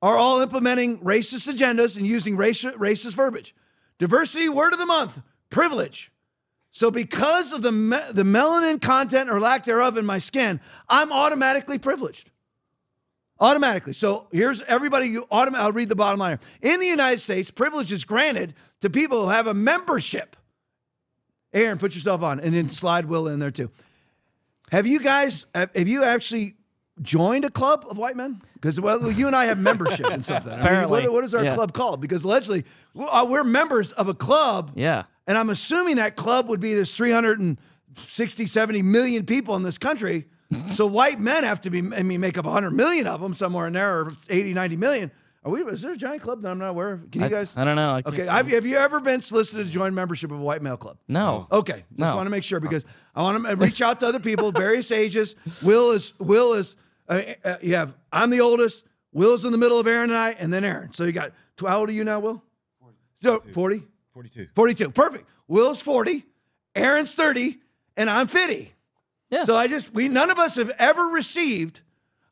are 0.00 0.16
all 0.16 0.40
implementing 0.40 1.00
racist 1.00 1.52
agendas 1.52 1.96
and 1.96 2.06
using 2.06 2.36
raci- 2.36 2.74
racist 2.74 3.14
verbiage. 3.14 3.52
Diversity 3.98 4.48
word 4.48 4.72
of 4.72 4.78
the 4.78 4.86
month, 4.86 5.20
privilege. 5.50 6.12
So 6.76 6.90
because 6.90 7.54
of 7.54 7.62
the 7.62 7.72
me- 7.72 7.96
the 8.12 8.22
melanin 8.22 8.82
content 8.82 9.30
or 9.30 9.40
lack 9.40 9.64
thereof 9.64 9.96
in 9.96 10.04
my 10.04 10.18
skin, 10.18 10.60
I'm 10.90 11.10
automatically 11.10 11.78
privileged. 11.78 12.28
Automatically. 13.40 13.94
So 13.94 14.28
here's 14.30 14.60
everybody. 14.60 15.06
You 15.06 15.24
autom- 15.32 15.54
I'll 15.54 15.72
read 15.72 15.88
the 15.88 15.96
bottom 15.96 16.20
line. 16.20 16.38
here. 16.60 16.74
In 16.74 16.78
the 16.80 16.84
United 16.86 17.20
States, 17.20 17.50
privilege 17.50 17.92
is 17.92 18.04
granted 18.04 18.52
to 18.82 18.90
people 18.90 19.22
who 19.22 19.30
have 19.30 19.46
a 19.46 19.54
membership. 19.54 20.36
Aaron, 21.54 21.78
put 21.78 21.94
yourself 21.94 22.20
on, 22.22 22.40
and 22.40 22.54
then 22.54 22.68
slide 22.68 23.06
Will 23.06 23.26
in 23.26 23.38
there 23.38 23.50
too. 23.50 23.70
Have 24.70 24.86
you 24.86 25.00
guys? 25.00 25.46
Have 25.54 25.88
you 25.88 26.04
actually 26.04 26.56
joined 27.00 27.46
a 27.46 27.50
club 27.50 27.86
of 27.88 27.96
white 27.96 28.16
men? 28.16 28.42
Because 28.52 28.78
well, 28.78 29.10
you 29.10 29.28
and 29.28 29.34
I 29.34 29.46
have 29.46 29.58
membership 29.58 30.10
in 30.10 30.22
something. 30.22 30.52
I 30.52 30.56
mean, 30.56 30.66
Apparently. 30.66 31.00
what, 31.04 31.10
what 31.14 31.24
is 31.24 31.34
our 31.34 31.42
Yeah. 31.42 31.54
club 31.54 31.72
called? 31.72 32.02
Because 32.02 32.22
allegedly, 32.24 32.64
uh, 33.00 33.24
we're 33.26 33.44
members 33.44 33.92
of 33.92 34.10
a 34.10 34.14
club. 34.14 34.72
Yeah. 34.74 35.04
And 35.26 35.36
I'm 35.36 35.50
assuming 35.50 35.96
that 35.96 36.16
club 36.16 36.48
would 36.48 36.60
be 36.60 36.74
there's 36.74 36.94
360, 36.94 38.46
70 38.46 38.82
million 38.82 39.26
people 39.26 39.56
in 39.56 39.62
this 39.62 39.78
country. 39.78 40.26
so 40.72 40.86
white 40.86 41.18
men 41.18 41.42
have 41.44 41.60
to 41.62 41.70
be, 41.70 41.78
I 41.78 42.02
mean, 42.02 42.20
make 42.20 42.38
up 42.38 42.44
100 42.44 42.70
million 42.70 43.06
of 43.06 43.20
them 43.20 43.34
somewhere 43.34 43.66
in 43.66 43.72
there, 43.72 44.00
or 44.02 44.10
80, 44.28 44.54
90 44.54 44.76
million. 44.76 45.10
Are 45.44 45.50
we, 45.50 45.62
is 45.62 45.82
there 45.82 45.92
a 45.92 45.96
giant 45.96 46.22
club 46.22 46.42
that 46.42 46.50
I'm 46.50 46.58
not 46.58 46.70
aware 46.70 46.92
of? 46.92 47.10
Can 47.10 47.20
you 47.20 47.26
I- 47.26 47.30
guys? 47.30 47.56
I 47.56 47.64
don't 47.64 47.76
know. 47.76 47.90
I 47.94 48.02
can't- 48.02 48.14
okay. 48.14 48.26
Have, 48.26 48.48
have 48.48 48.66
you 48.66 48.76
ever 48.76 49.00
been 49.00 49.20
solicited 49.20 49.66
to 49.66 49.72
join 49.72 49.94
membership 49.94 50.30
of 50.32 50.38
a 50.38 50.42
white 50.42 50.62
male 50.62 50.76
club? 50.76 50.98
No. 51.08 51.46
Okay, 51.50 51.84
just 51.96 51.98
No. 51.98 52.16
want 52.16 52.26
to 52.26 52.30
make 52.30 52.42
sure 52.44 52.58
because 52.60 52.84
I 53.14 53.22
want 53.22 53.44
to 53.46 53.56
reach 53.56 53.80
out 53.82 54.00
to 54.00 54.06
other 54.08 54.20
people, 54.20 54.50
various 54.52 54.90
ages. 54.92 55.34
Will 55.62 55.92
is 55.92 56.14
Will 56.18 56.54
is 56.54 56.74
uh, 57.08 57.22
uh, 57.44 57.56
you 57.62 57.74
have 57.76 57.94
I'm 58.12 58.30
the 58.30 58.40
oldest. 58.40 58.84
Will's 59.12 59.44
in 59.44 59.52
the 59.52 59.58
middle 59.58 59.78
of 59.78 59.86
Aaron 59.86 60.10
and 60.10 60.18
I, 60.18 60.30
and 60.32 60.52
then 60.52 60.64
Aaron. 60.64 60.92
So 60.92 61.04
you 61.04 61.12
got 61.12 61.30
tw- 61.56 61.66
how 61.66 61.78
old 61.78 61.88
are 61.88 61.92
you 61.92 62.02
now, 62.04 62.18
Will? 62.20 62.42
40. 63.22 63.52
40? 63.52 63.82
42. 64.16 64.48
42. 64.54 64.90
Perfect. 64.92 65.28
Will's 65.46 65.82
40, 65.82 66.24
Aaron's 66.74 67.12
30, 67.12 67.58
and 67.98 68.08
I'm 68.08 68.26
50. 68.26 68.72
Yeah. 69.28 69.44
So 69.44 69.54
I 69.54 69.68
just 69.68 69.92
we 69.92 70.08
none 70.08 70.30
of 70.30 70.38
us 70.38 70.56
have 70.56 70.70
ever 70.78 71.02
received 71.02 71.82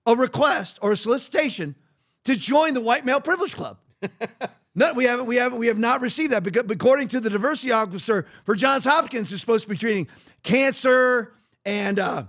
a 0.07 0.17
request 0.17 0.79
or 0.81 0.93
a 0.93 0.97
solicitation 0.97 1.75
to 2.25 2.37
join 2.37 2.73
the 2.73 2.81
white 2.81 3.05
male 3.05 3.21
privilege 3.21 3.55
club. 3.55 3.79
No, 4.77 4.93
we 4.93 5.05
haven't. 5.05 5.27
We 5.27 5.37
haven't. 5.37 5.61
We 5.61 5.69
have 5.69 5.79
not 5.79 6.01
received 6.01 6.33
that 6.33 6.43
because, 6.43 6.65
according 6.69 7.07
to 7.07 7.21
the 7.21 7.31
diversity 7.31 7.71
officer 7.71 8.27
for 8.45 8.57
Johns 8.57 8.85
Hopkins, 8.85 9.31
who's 9.31 9.41
supposed 9.41 9.63
to 9.63 9.69
be 9.69 9.77
treating 9.77 10.09
cancer 10.43 11.33
and 11.65 12.01
uh, 12.01 12.25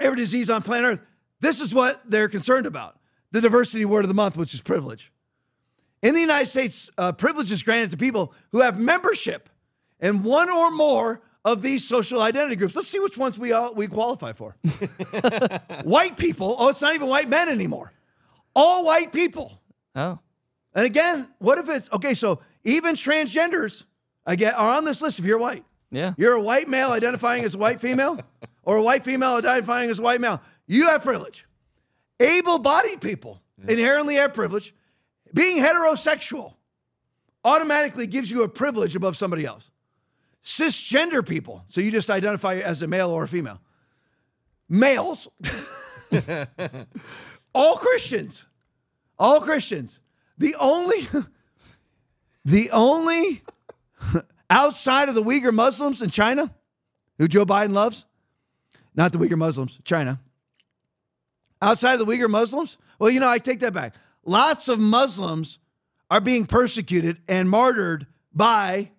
every 0.00 0.16
disease 0.16 0.50
on 0.50 0.62
planet 0.62 0.94
Earth, 0.98 1.06
this 1.38 1.60
is 1.60 1.72
what 1.72 2.02
they're 2.04 2.28
concerned 2.28 2.66
about: 2.66 2.98
the 3.30 3.40
diversity 3.40 3.84
word 3.84 4.02
of 4.02 4.08
the 4.08 4.14
month, 4.14 4.36
which 4.36 4.54
is 4.54 4.60
privilege. 4.60 5.12
In 6.02 6.14
the 6.14 6.20
United 6.20 6.46
States, 6.46 6.90
uh, 6.96 7.12
privilege 7.12 7.52
is 7.52 7.62
granted 7.62 7.90
to 7.90 7.96
people 7.96 8.32
who 8.52 8.60
have 8.60 8.78
membership 8.78 9.48
in 10.00 10.22
one 10.22 10.48
or 10.48 10.70
more 10.70 11.20
of 11.44 11.62
these 11.62 11.86
social 11.86 12.20
identity 12.20 12.56
groups. 12.56 12.74
Let's 12.74 12.88
see 12.88 13.00
which 13.00 13.18
ones 13.18 13.38
we 13.38 13.52
all 13.52 13.74
we 13.74 13.86
qualify 13.86 14.32
for. 14.32 14.56
white 15.84 16.16
people. 16.16 16.56
Oh, 16.58 16.68
it's 16.68 16.82
not 16.82 16.94
even 16.94 17.08
white 17.08 17.28
men 17.28 17.48
anymore. 17.48 17.92
All 18.54 18.84
white 18.84 19.12
people. 19.12 19.60
Oh. 19.94 20.18
And 20.74 20.86
again, 20.86 21.28
what 21.38 21.58
if 21.58 21.68
it's 21.68 21.90
okay? 21.92 22.14
So 22.14 22.40
even 22.64 22.94
transgenders, 22.94 23.84
I 24.26 24.36
get 24.36 24.54
are 24.54 24.76
on 24.76 24.84
this 24.84 25.02
list 25.02 25.18
if 25.18 25.24
you're 25.24 25.38
white. 25.38 25.64
Yeah. 25.90 26.14
You're 26.16 26.34
a 26.34 26.40
white 26.40 26.68
male 26.68 26.92
identifying 26.92 27.44
as 27.44 27.54
a 27.54 27.58
white 27.58 27.80
female, 27.80 28.20
or 28.62 28.76
a 28.76 28.82
white 28.82 29.02
female 29.02 29.34
identifying 29.34 29.90
as 29.90 29.98
a 29.98 30.02
white 30.02 30.20
male. 30.20 30.40
You 30.66 30.88
have 30.88 31.02
privilege. 31.02 31.46
Able-bodied 32.20 33.00
people 33.00 33.42
inherently 33.66 34.16
have 34.16 34.34
privilege. 34.34 34.74
Being 35.32 35.62
heterosexual 35.62 36.54
automatically 37.44 38.06
gives 38.06 38.30
you 38.30 38.42
a 38.42 38.48
privilege 38.48 38.96
above 38.96 39.16
somebody 39.16 39.44
else. 39.44 39.70
Cisgender 40.44 41.26
people, 41.26 41.64
so 41.68 41.80
you 41.80 41.90
just 41.90 42.10
identify 42.10 42.56
as 42.56 42.82
a 42.82 42.86
male 42.86 43.10
or 43.10 43.24
a 43.24 43.28
female. 43.28 43.60
Males, 44.68 45.28
all 47.54 47.76
Christians, 47.76 48.46
all 49.18 49.40
Christians. 49.40 50.00
The 50.38 50.54
only, 50.58 51.08
the 52.44 52.70
only 52.70 53.42
outside 54.48 55.08
of 55.08 55.14
the 55.14 55.22
Uyghur 55.22 55.52
Muslims 55.52 56.00
in 56.00 56.10
China, 56.10 56.54
who 57.18 57.28
Joe 57.28 57.44
Biden 57.44 57.72
loves, 57.72 58.06
not 58.94 59.12
the 59.12 59.18
Uyghur 59.18 59.36
Muslims, 59.36 59.78
China. 59.84 60.20
Outside 61.60 62.00
of 62.00 62.06
the 62.06 62.12
Uyghur 62.12 62.30
Muslims, 62.30 62.78
well, 62.98 63.10
you 63.10 63.20
know, 63.20 63.28
I 63.28 63.38
take 63.38 63.60
that 63.60 63.74
back. 63.74 63.94
Lots 64.30 64.68
of 64.68 64.78
Muslims 64.78 65.58
are 66.08 66.20
being 66.20 66.46
persecuted 66.46 67.18
and 67.28 67.50
martyred 67.50 68.06
by 68.32 68.92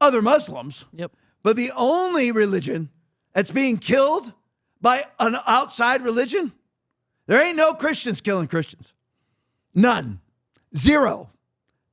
other 0.00 0.22
Muslims. 0.22 0.86
Yep. 0.94 1.12
But 1.42 1.56
the 1.56 1.70
only 1.76 2.32
religion 2.32 2.88
that's 3.34 3.50
being 3.50 3.76
killed 3.76 4.32
by 4.80 5.04
an 5.20 5.36
outside 5.46 6.00
religion, 6.02 6.50
there 7.26 7.44
ain't 7.44 7.58
no 7.58 7.74
Christians 7.74 8.22
killing 8.22 8.48
Christians. 8.48 8.94
None. 9.74 10.18
Zero. 10.74 11.30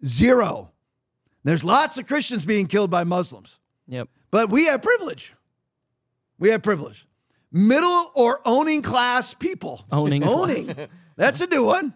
Zero. 0.05 0.71
There's 1.43 1.65
lots 1.65 1.97
of 1.97 2.07
Christians 2.07 2.45
being 2.45 2.67
killed 2.67 2.89
by 2.89 3.03
Muslims, 3.03 3.59
Yep. 3.89 4.07
but 4.31 4.49
we 4.49 4.67
have 4.67 4.81
privilege. 4.81 5.33
We 6.39 6.51
have 6.51 6.63
privilege. 6.63 7.05
Middle 7.51 8.11
or 8.15 8.39
owning 8.45 8.81
class 8.81 9.33
people. 9.33 9.83
Owning 9.91 10.23
owning. 10.35 10.67
That's 11.21 11.39
a 11.39 11.47
new 11.47 11.63
one. 11.63 11.93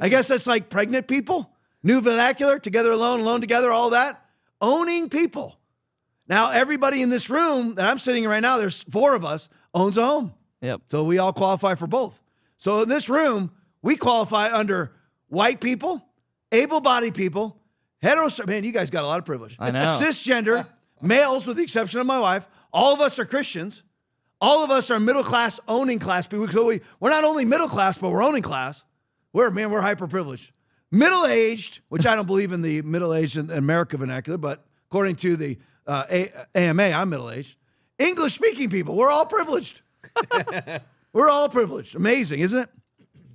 I 0.00 0.08
guess 0.08 0.28
that's 0.28 0.46
like 0.46 0.70
pregnant 0.70 1.08
people. 1.08 1.50
New 1.82 2.00
vernacular, 2.00 2.60
together 2.60 2.92
alone, 2.92 3.20
alone 3.20 3.40
together, 3.40 3.72
all 3.72 3.90
that. 3.90 4.24
Owning 4.60 5.08
people. 5.08 5.58
Now, 6.28 6.50
everybody 6.50 7.02
in 7.02 7.10
this 7.10 7.28
room 7.28 7.74
that 7.74 7.86
I'm 7.86 7.98
sitting 7.98 8.22
in 8.22 8.30
right 8.30 8.40
now, 8.40 8.56
there's 8.56 8.84
four 8.84 9.16
of 9.16 9.24
us, 9.24 9.48
owns 9.74 9.96
a 9.96 10.06
home. 10.06 10.34
Yep. 10.60 10.82
So 10.88 11.02
we 11.02 11.18
all 11.18 11.32
qualify 11.32 11.74
for 11.74 11.88
both. 11.88 12.22
So 12.56 12.82
in 12.82 12.88
this 12.88 13.08
room, 13.08 13.50
we 13.82 13.96
qualify 13.96 14.52
under 14.52 14.92
white 15.28 15.60
people, 15.60 16.04
able 16.52 16.80
bodied 16.80 17.14
people, 17.14 17.56
heterosexual. 18.02 18.46
Man, 18.46 18.62
you 18.62 18.72
guys 18.72 18.90
got 18.90 19.02
a 19.02 19.06
lot 19.08 19.18
of 19.18 19.24
privilege. 19.24 19.56
I 19.58 19.72
know. 19.72 19.86
Cisgender, 19.86 20.66
males, 21.02 21.48
with 21.48 21.56
the 21.56 21.64
exception 21.64 21.98
of 21.98 22.06
my 22.06 22.20
wife. 22.20 22.46
All 22.72 22.94
of 22.94 23.00
us 23.00 23.18
are 23.18 23.24
Christians. 23.24 23.82
All 24.40 24.62
of 24.64 24.70
us 24.70 24.90
are 24.90 25.00
middle 25.00 25.24
class, 25.24 25.58
owning 25.66 25.98
class 25.98 26.26
people. 26.26 26.48
So 26.48 26.66
we, 26.66 26.80
we're 27.00 27.10
not 27.10 27.24
only 27.24 27.44
middle 27.44 27.68
class, 27.68 27.98
but 27.98 28.10
we're 28.10 28.22
owning 28.22 28.42
class. 28.42 28.84
We're, 29.32 29.50
man, 29.50 29.70
we're 29.70 29.80
hyper 29.80 30.06
privileged. 30.06 30.52
Middle 30.90 31.26
aged, 31.26 31.80
which 31.88 32.06
I 32.06 32.16
don't 32.16 32.26
believe 32.26 32.52
in 32.52 32.62
the 32.62 32.82
middle 32.82 33.12
aged 33.12 33.36
in 33.36 33.50
America 33.50 33.96
vernacular, 33.96 34.38
but 34.38 34.64
according 34.88 35.16
to 35.16 35.36
the 35.36 35.58
uh, 35.86 36.04
A- 36.10 36.32
AMA, 36.54 36.82
I'm 36.82 37.10
middle 37.10 37.30
aged. 37.30 37.56
English 37.98 38.34
speaking 38.34 38.70
people, 38.70 38.94
we're 38.94 39.10
all 39.10 39.26
privileged. 39.26 39.82
We're 41.12 41.30
all 41.30 41.48
privileged. 41.48 41.94
Amazing, 41.94 42.40
isn't 42.40 42.58
it? 42.58 42.68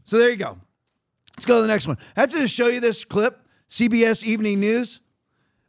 So 0.05 0.17
there 0.17 0.29
you 0.29 0.37
go. 0.37 0.57
Let's 1.35 1.45
go 1.45 1.57
to 1.57 1.61
the 1.61 1.67
next 1.67 1.87
one. 1.87 1.97
I 2.15 2.21
have 2.21 2.29
to 2.29 2.39
just 2.39 2.53
show 2.53 2.67
you 2.67 2.79
this 2.79 3.03
clip 3.03 3.39
CBS 3.69 4.23
Evening 4.23 4.59
News. 4.59 4.99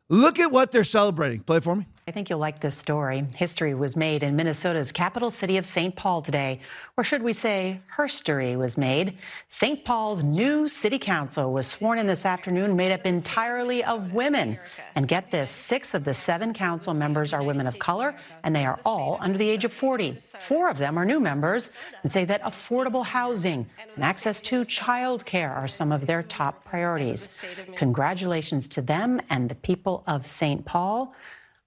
Look 0.08 0.38
at 0.38 0.52
what 0.52 0.70
they're 0.70 0.84
celebrating. 0.84 1.40
Play 1.40 1.60
for 1.60 1.74
me. 1.74 1.86
I 2.06 2.10
think 2.10 2.28
you'll 2.28 2.38
like 2.38 2.60
this 2.60 2.76
story. 2.76 3.24
History 3.34 3.72
was 3.72 3.96
made 3.96 4.22
in 4.22 4.36
Minnesota's 4.36 4.92
capital 4.92 5.30
city 5.30 5.56
of 5.56 5.64
St. 5.64 5.96
Paul 5.96 6.20
today, 6.20 6.60
or 6.98 7.04
should 7.04 7.22
we 7.22 7.32
say, 7.32 7.80
herstory 7.96 8.58
was 8.58 8.76
made. 8.76 9.16
St. 9.48 9.82
Paul's 9.86 10.22
new 10.22 10.68
city 10.68 10.98
council 10.98 11.50
was 11.50 11.66
sworn 11.66 11.98
in 11.98 12.06
this 12.06 12.26
afternoon, 12.26 12.76
made 12.76 12.92
up 12.92 13.06
entirely 13.06 13.82
of 13.82 14.12
women. 14.12 14.58
And 14.94 15.08
get 15.08 15.30
this 15.30 15.48
six 15.48 15.94
of 15.94 16.04
the 16.04 16.12
seven 16.12 16.52
council 16.52 16.92
members 16.92 17.32
are 17.32 17.42
women 17.42 17.66
of 17.66 17.78
color, 17.78 18.14
and 18.42 18.54
they 18.54 18.66
are 18.66 18.78
all 18.84 19.16
under 19.22 19.38
the 19.38 19.48
age 19.48 19.64
of 19.64 19.72
40. 19.72 20.18
Four 20.40 20.68
of 20.68 20.76
them 20.76 20.98
are 20.98 21.06
new 21.06 21.20
members 21.20 21.70
and 22.02 22.12
say 22.12 22.26
that 22.26 22.42
affordable 22.42 23.06
housing 23.06 23.66
and 23.94 24.04
access 24.04 24.42
to 24.42 24.66
child 24.66 25.24
care 25.24 25.54
are 25.54 25.68
some 25.68 25.90
of 25.90 26.06
their 26.06 26.22
top 26.22 26.66
priorities. 26.66 27.40
Congratulations 27.76 28.68
to 28.68 28.82
them 28.82 29.22
and 29.30 29.48
the 29.48 29.54
people 29.54 30.04
of 30.06 30.26
St. 30.26 30.66
Paul. 30.66 31.14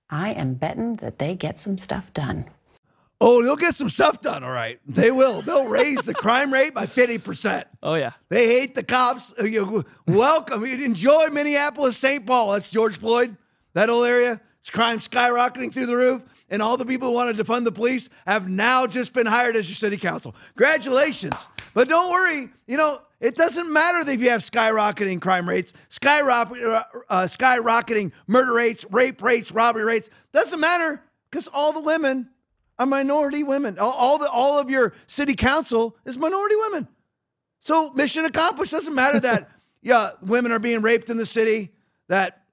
I 0.09 0.31
am 0.31 0.53
betting 0.53 0.95
that 0.95 1.19
they 1.19 1.35
get 1.35 1.59
some 1.59 1.77
stuff 1.77 2.13
done. 2.13 2.45
Oh, 3.19 3.43
they'll 3.43 3.55
get 3.55 3.73
some 3.73 3.89
stuff 3.89 4.21
done, 4.21 4.43
all 4.43 4.51
right. 4.51 4.79
They 4.87 5.09
will. 5.09 5.41
They'll 5.41 5.67
raise 5.69 6.03
the 6.03 6.13
crime 6.13 6.53
rate 6.53 6.73
by 6.73 6.85
50%. 6.85 7.65
Oh 7.81 7.95
yeah. 7.95 8.11
They 8.29 8.47
hate 8.47 8.75
the 8.75 8.83
cops. 8.83 9.33
Uh, 9.33 9.81
Welcome. 10.05 10.63
Enjoy 10.65 11.27
Minneapolis, 11.29 11.97
St. 11.97 12.25
Paul. 12.25 12.51
That's 12.51 12.69
George 12.69 12.97
Floyd, 12.97 13.35
that 13.73 13.89
whole 13.89 14.03
area. 14.03 14.39
It's 14.61 14.69
crime 14.69 14.99
skyrocketing 14.99 15.73
through 15.73 15.87
the 15.87 15.95
roof. 15.95 16.21
And 16.49 16.61
all 16.61 16.77
the 16.77 16.85
people 16.85 17.09
who 17.09 17.13
wanted 17.13 17.37
to 17.37 17.45
fund 17.45 17.67
the 17.67 17.71
police 17.71 18.09
have 18.25 18.49
now 18.49 18.87
just 18.87 19.13
been 19.13 19.25
hired 19.25 19.55
as 19.55 19.67
your 19.69 19.75
city 19.75 19.97
council. 19.97 20.35
Congratulations. 20.55 21.35
But 21.73 21.89
don't 21.89 22.11
worry, 22.11 22.49
you 22.65 22.77
know, 22.77 22.99
it 23.19 23.35
doesn't 23.35 23.71
matter 23.71 24.03
that 24.03 24.13
if 24.13 24.21
you 24.21 24.29
have 24.29 24.41
skyrocketing 24.41 25.21
crime 25.21 25.47
rates, 25.47 25.73
skyrocket, 25.89 26.63
uh, 26.63 26.83
uh, 27.09 27.23
skyrocketing 27.23 28.11
murder 28.27 28.53
rates, 28.53 28.85
rape 28.91 29.21
rates, 29.21 29.51
robbery 29.51 29.83
rates. 29.83 30.09
Doesn't 30.31 30.59
matter 30.59 31.01
because 31.29 31.47
all 31.47 31.73
the 31.73 31.81
women 31.81 32.29
are 32.79 32.85
minority 32.85 33.43
women. 33.43 33.77
All, 33.79 33.91
all 33.91 34.17
the 34.17 34.29
all 34.29 34.59
of 34.59 34.69
your 34.69 34.93
city 35.07 35.35
council 35.35 35.97
is 36.05 36.17
minority 36.17 36.55
women. 36.55 36.87
So 37.61 37.91
mission 37.91 38.25
accomplished. 38.25 38.71
Doesn't 38.71 38.95
matter 38.95 39.19
that 39.21 39.49
yeah, 39.81 40.11
women 40.21 40.51
are 40.51 40.59
being 40.59 40.81
raped 40.81 41.09
in 41.09 41.17
the 41.17 41.25
city, 41.25 41.71
that 42.07 42.43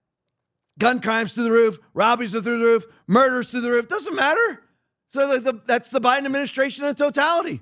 gun 0.78 1.00
crimes 1.00 1.34
through 1.34 1.44
the 1.44 1.52
roof, 1.52 1.78
robberies 1.92 2.34
are 2.34 2.40
through 2.40 2.58
the 2.58 2.64
roof, 2.64 2.84
murders 3.06 3.50
through 3.50 3.62
the 3.62 3.70
roof. 3.70 3.88
Doesn't 3.88 4.16
matter. 4.16 4.62
So 5.08 5.38
that's 5.66 5.90
the 5.90 6.00
Biden 6.00 6.24
administration 6.24 6.84
in 6.84 6.94
totality. 6.94 7.60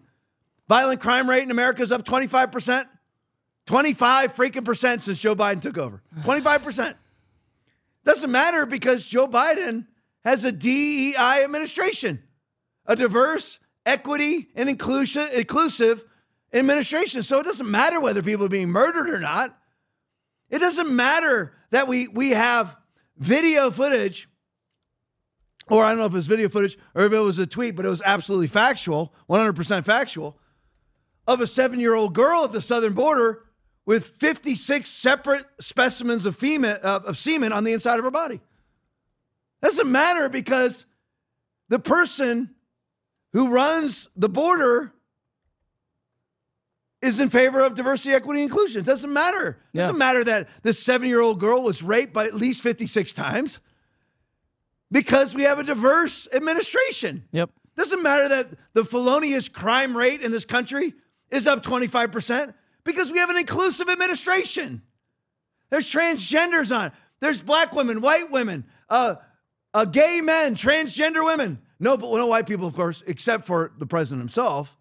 Violent 0.69 1.01
crime 1.01 1.29
rate 1.29 1.43
in 1.43 1.51
America 1.51 1.83
is 1.83 1.93
up 1.93 2.05
25%. 2.05 2.85
25 3.67 4.35
freaking 4.35 4.65
percent 4.65 5.03
since 5.03 5.19
Joe 5.19 5.35
Biden 5.37 5.61
took 5.61 5.79
over. 5.79 6.03
25%. 6.21 6.95
Doesn't 8.05 8.33
matter 8.33 8.67
because 8.67 9.05
Joe 9.05 9.29
Biden 9.29 9.87
has 10.25 10.45
a 10.45 10.53
DEI 10.53 11.43
administration, 11.45 12.23
a 12.87 12.97
diverse, 12.97 13.59
equity, 13.87 14.49
and 14.55 14.69
inclusive, 14.69 15.29
inclusive 15.35 16.05
administration. 16.53 17.23
So 17.23 17.41
it 17.41 17.45
doesn't 17.45 17.71
matter 17.71 18.01
whether 18.01 18.23
people 18.23 18.47
are 18.47 18.51
being 18.51 18.71
murdered 18.71 19.09
or 19.09 19.21
not. 19.21 19.57
It 20.51 20.59
doesn't 20.59 20.95
matter 20.95 21.55
that 21.71 21.89
we 21.89 22.09
we 22.09 22.31
have 22.31 22.77
video 23.23 23.71
footage, 23.71 24.29
or 25.69 25.85
I 25.85 25.91
don't 25.91 25.99
know 25.99 26.07
if 26.07 26.13
it 26.13 26.17
was 26.17 26.27
video 26.27 26.49
footage 26.49 26.79
or 26.95 27.05
if 27.07 27.13
it 27.13 27.19
was 27.19 27.39
a 27.39 27.47
tweet, 27.47 27.77
but 27.77 27.87
it 27.87 27.89
was 27.89 28.03
absolutely 28.05 28.49
factual, 28.49 29.15
100% 29.29 29.85
factual, 29.85 30.39
of 31.27 31.41
a 31.41 31.47
seven 31.47 31.79
year 31.79 31.95
old 31.95 32.15
girl 32.15 32.45
at 32.45 32.53
the 32.53 32.61
southern 32.61 32.93
border 32.93 33.45
with 33.87 34.09
56 34.09 34.89
separate 34.89 35.47
specimens 35.61 36.27
of, 36.27 36.37
female, 36.37 36.79
uh, 36.83 37.01
of 37.07 37.17
semen 37.17 37.53
on 37.53 37.65
the 37.65 37.73
inside 37.73 37.99
of 37.99 38.05
her 38.05 38.11
body. 38.11 38.41
Doesn't 39.63 39.91
matter 39.91 40.29
because 40.29 40.87
the 41.69 41.79
person 41.79 42.51
who 43.33 43.53
runs 43.53 44.09
the 44.17 44.29
border 44.29 44.92
is 47.03 47.19
in 47.21 47.29
favor 47.29 47.61
of 47.61 47.75
diversity, 47.75 48.15
equity, 48.15 48.43
and 48.43 48.51
inclusion. 48.51 48.81
It 48.81 48.87
doesn't 48.87 49.13
matter. 49.13 49.49
It 49.49 49.57
Yeah. 49.79 49.83
doesn't 49.83 49.99
matter 49.99 50.23
that 50.25 50.49
this 50.63 50.79
seven 50.79 51.09
year 51.09 51.21
old 51.21 51.41
girl 51.41 51.63
was 51.63 51.83
raped 51.83 52.13
by 52.13 52.27
at 52.27 52.35
least 52.35 52.63
56 52.63 53.13
times 53.13 53.59
because 54.91 55.35
we 55.35 55.43
have 55.43 55.59
a 55.59 55.65
diverse 55.65 56.29
administration. 56.33 57.25
Yep. 57.33 57.51
Doesn't 57.77 58.03
matter 58.03 58.29
that 58.29 58.49
the 58.75 58.85
felonious 58.85 59.49
crime 59.49 59.97
rate 59.97 60.21
in 60.21 60.31
this 60.31 60.45
country 60.45 60.95
is 61.31 61.47
up 61.47 61.63
25% 61.63 62.55
because 62.85 63.11
we 63.11 63.19
have 63.19 63.31
an 63.31 63.37
inclusive 63.37 63.89
administration. 63.89 64.83
There's 65.71 65.91
transgenders 65.91 66.75
on. 66.77 66.93
There's 67.21 67.41
black 67.43 67.73
women, 67.75 68.01
white 68.01 68.31
women, 68.31 68.65
uh, 68.91 69.15
uh, 69.73 69.87
gay 69.87 70.21
men, 70.23 70.55
transgender 70.55 71.25
women. 71.25 71.61
No, 71.81 71.97
but 71.97 72.13
no 72.15 72.27
white 72.27 72.47
people, 72.47 72.67
of 72.67 72.75
course, 72.75 73.03
except 73.07 73.47
for 73.47 73.73
the 73.79 73.87
president 73.87 74.21
himself. 74.21 74.77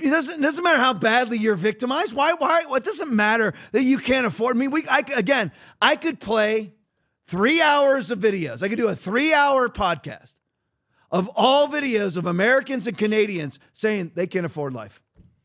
It 0.00 0.10
doesn't, 0.10 0.38
it 0.38 0.42
doesn't 0.42 0.64
matter 0.64 0.78
how 0.78 0.94
badly 0.94 1.38
you're 1.38 1.54
victimized. 1.54 2.14
Why? 2.14 2.34
Why? 2.34 2.64
It 2.68 2.84
doesn't 2.84 3.14
matter 3.14 3.54
that 3.72 3.82
you 3.82 3.98
can't 3.98 4.26
afford. 4.26 4.56
I 4.56 4.58
mean, 4.58 4.70
we. 4.70 4.84
I, 4.88 5.02
again, 5.16 5.52
I 5.80 5.96
could 5.96 6.20
play 6.20 6.72
three 7.26 7.60
hours 7.60 8.10
of 8.10 8.18
videos. 8.18 8.62
I 8.62 8.68
could 8.68 8.78
do 8.78 8.88
a 8.88 8.94
three-hour 8.94 9.68
podcast 9.70 10.34
of 11.10 11.30
all 11.36 11.68
videos 11.68 12.16
of 12.16 12.26
Americans 12.26 12.86
and 12.86 12.96
Canadians 12.96 13.58
saying 13.74 14.12
they 14.14 14.26
can't 14.26 14.46
afford 14.46 14.72
life. 14.72 15.00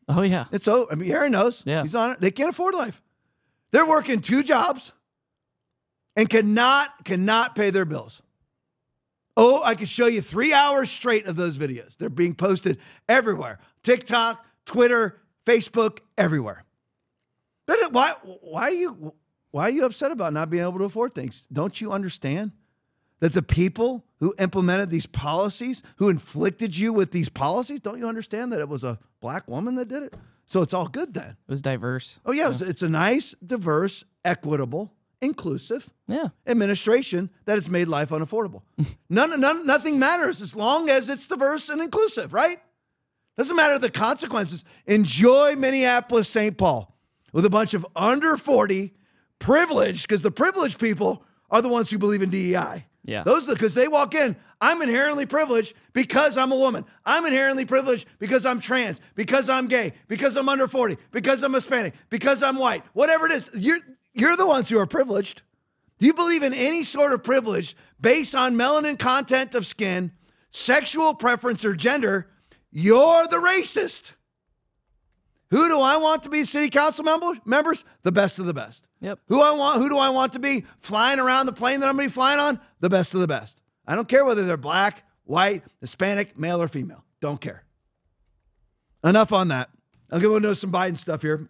Oh 0.08 0.22
yeah. 0.22 0.46
It's 0.52 0.64
so. 0.64 0.88
I 0.90 0.94
mean, 0.94 1.10
Aaron 1.12 1.32
knows. 1.32 1.62
Yeah. 1.66 1.82
He's 1.82 1.94
on 1.94 2.12
it. 2.12 2.20
They 2.20 2.30
can't 2.30 2.48
afford 2.50 2.74
life. 2.74 3.02
They're 3.70 3.86
working 3.86 4.20
two 4.20 4.42
jobs 4.42 4.92
and 6.16 6.28
cannot 6.28 7.04
cannot 7.04 7.54
pay 7.54 7.70
their 7.70 7.84
bills. 7.84 8.22
Oh, 9.36 9.62
I 9.62 9.74
could 9.74 9.88
show 9.88 10.06
you 10.06 10.20
three 10.20 10.52
hours 10.52 10.90
straight 10.90 11.26
of 11.26 11.36
those 11.36 11.58
videos. 11.58 11.96
They're 11.96 12.08
being 12.08 12.34
posted 12.34 12.78
everywhere: 13.08 13.58
TikTok, 13.88 14.44
Twitter, 14.66 15.18
Facebook, 15.46 16.00
everywhere. 16.18 16.64
But 17.64 17.90
why? 17.90 18.12
Why 18.42 18.62
are 18.64 18.70
you? 18.70 19.14
Why 19.50 19.62
are 19.62 19.70
you 19.70 19.86
upset 19.86 20.10
about 20.12 20.34
not 20.34 20.50
being 20.50 20.62
able 20.62 20.76
to 20.78 20.84
afford 20.84 21.14
things? 21.14 21.46
Don't 21.50 21.80
you 21.80 21.90
understand 21.90 22.52
that 23.20 23.32
the 23.32 23.40
people 23.42 24.04
who 24.20 24.34
implemented 24.38 24.90
these 24.90 25.06
policies, 25.06 25.82
who 25.96 26.10
inflicted 26.10 26.76
you 26.76 26.92
with 26.92 27.12
these 27.12 27.30
policies, 27.30 27.80
don't 27.80 27.98
you 27.98 28.06
understand 28.06 28.52
that 28.52 28.60
it 28.60 28.68
was 28.68 28.84
a 28.84 28.98
black 29.22 29.48
woman 29.48 29.76
that 29.76 29.88
did 29.88 30.02
it? 30.02 30.14
So 30.46 30.60
it's 30.60 30.74
all 30.74 30.86
good 30.86 31.14
then. 31.14 31.30
It 31.30 31.50
was 31.50 31.62
diverse. 31.62 32.20
Oh 32.26 32.32
yeah, 32.32 32.50
It's, 32.50 32.60
it's 32.60 32.82
a 32.82 32.88
nice, 32.90 33.34
diverse, 33.44 34.04
equitable, 34.22 34.92
inclusive 35.22 35.88
Yeah. 36.06 36.28
administration 36.46 37.30
that 37.46 37.54
has 37.54 37.70
made 37.70 37.88
life 37.88 38.10
unaffordable. 38.10 38.60
none, 39.08 39.40
none, 39.40 39.66
nothing 39.66 39.98
matters 39.98 40.42
as 40.42 40.54
long 40.54 40.90
as 40.90 41.08
it's 41.08 41.26
diverse 41.26 41.70
and 41.70 41.80
inclusive, 41.80 42.34
right? 42.34 42.58
Doesn't 43.38 43.56
matter 43.56 43.78
the 43.78 43.88
consequences. 43.88 44.64
Enjoy 44.86 45.54
Minneapolis, 45.54 46.28
St. 46.28 46.58
Paul 46.58 46.94
with 47.32 47.44
a 47.44 47.50
bunch 47.50 47.72
of 47.72 47.86
under 47.94 48.36
40 48.36 48.92
privileged, 49.38 50.08
because 50.08 50.22
the 50.22 50.32
privileged 50.32 50.80
people 50.80 51.22
are 51.48 51.62
the 51.62 51.68
ones 51.68 51.88
who 51.88 51.98
believe 51.98 52.20
in 52.20 52.30
DEI. 52.30 52.84
Yeah. 53.04 53.22
Those 53.22 53.46
because 53.46 53.74
they 53.74 53.86
walk 53.86 54.16
in, 54.16 54.34
I'm 54.60 54.82
inherently 54.82 55.24
privileged 55.24 55.74
because 55.92 56.36
I'm 56.36 56.50
a 56.50 56.56
woman. 56.56 56.84
I'm 57.06 57.24
inherently 57.26 57.64
privileged 57.64 58.08
because 58.18 58.44
I'm 58.44 58.58
trans, 58.58 59.00
because 59.14 59.48
I'm 59.48 59.68
gay, 59.68 59.92
because 60.08 60.36
I'm 60.36 60.48
under 60.48 60.66
40, 60.66 60.98
because 61.12 61.44
I'm 61.44 61.54
Hispanic, 61.54 61.94
because 62.10 62.42
I'm 62.42 62.58
white. 62.58 62.82
Whatever 62.92 63.26
it 63.26 63.32
is, 63.32 63.50
you're 63.54 63.78
you're 64.14 64.36
the 64.36 64.46
ones 64.46 64.68
who 64.68 64.80
are 64.80 64.86
privileged. 64.86 65.42
Do 65.98 66.06
you 66.06 66.12
believe 66.12 66.42
in 66.42 66.52
any 66.52 66.82
sort 66.82 67.12
of 67.12 67.22
privilege 67.22 67.76
based 68.00 68.34
on 68.34 68.56
melanin 68.56 68.98
content 68.98 69.54
of 69.54 69.64
skin, 69.64 70.10
sexual 70.50 71.14
preference, 71.14 71.64
or 71.64 71.74
gender? 71.74 72.28
You're 72.70 73.26
the 73.26 73.36
racist. 73.36 74.12
Who 75.50 75.68
do 75.68 75.80
I 75.80 75.96
want 75.96 76.24
to 76.24 76.28
be 76.28 76.44
city 76.44 76.68
council 76.68 77.04
member, 77.04 77.40
members? 77.44 77.84
The 78.02 78.12
best 78.12 78.38
of 78.38 78.44
the 78.46 78.52
best. 78.52 78.86
Yep. 79.00 79.20
Who 79.28 79.40
I 79.40 79.52
want? 79.52 79.80
Who 79.80 79.88
do 79.88 79.96
I 79.96 80.10
want 80.10 80.34
to 80.34 80.38
be 80.38 80.64
flying 80.80 81.18
around 81.18 81.46
the 81.46 81.52
plane 81.52 81.80
that 81.80 81.88
I'm 81.88 81.96
going 81.96 82.08
to 82.08 82.10
be 82.10 82.14
flying 82.14 82.38
on? 82.38 82.60
The 82.80 82.90
best 82.90 83.14
of 83.14 83.20
the 83.20 83.26
best. 83.26 83.60
I 83.86 83.94
don't 83.94 84.08
care 84.08 84.24
whether 84.24 84.44
they're 84.44 84.58
black, 84.58 85.04
white, 85.24 85.62
Hispanic, 85.80 86.38
male, 86.38 86.60
or 86.60 86.68
female. 86.68 87.04
Don't 87.20 87.40
care. 87.40 87.64
Enough 89.02 89.32
on 89.32 89.48
that. 89.48 89.70
I'll 90.10 90.20
go 90.20 90.36
into 90.36 90.54
some 90.54 90.72
Biden 90.72 90.98
stuff 90.98 91.22
here. 91.22 91.48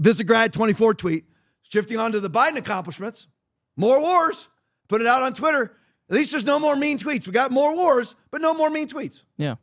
Visegrad 0.00 0.52
24 0.52 0.94
tweet. 0.94 1.24
Shifting 1.62 1.98
on 1.98 2.12
to 2.12 2.20
the 2.20 2.30
Biden 2.30 2.56
accomplishments. 2.56 3.28
More 3.76 4.00
wars. 4.00 4.48
Put 4.88 5.00
it 5.00 5.06
out 5.06 5.22
on 5.22 5.34
Twitter. 5.34 5.76
At 6.10 6.16
least 6.16 6.32
there's 6.32 6.44
no 6.44 6.58
more 6.58 6.76
mean 6.76 6.98
tweets. 6.98 7.26
We 7.26 7.32
got 7.32 7.50
more 7.50 7.74
wars, 7.74 8.14
but 8.30 8.40
no 8.40 8.54
more 8.54 8.70
mean 8.70 8.88
tweets. 8.88 9.22
Yeah. 9.36 9.56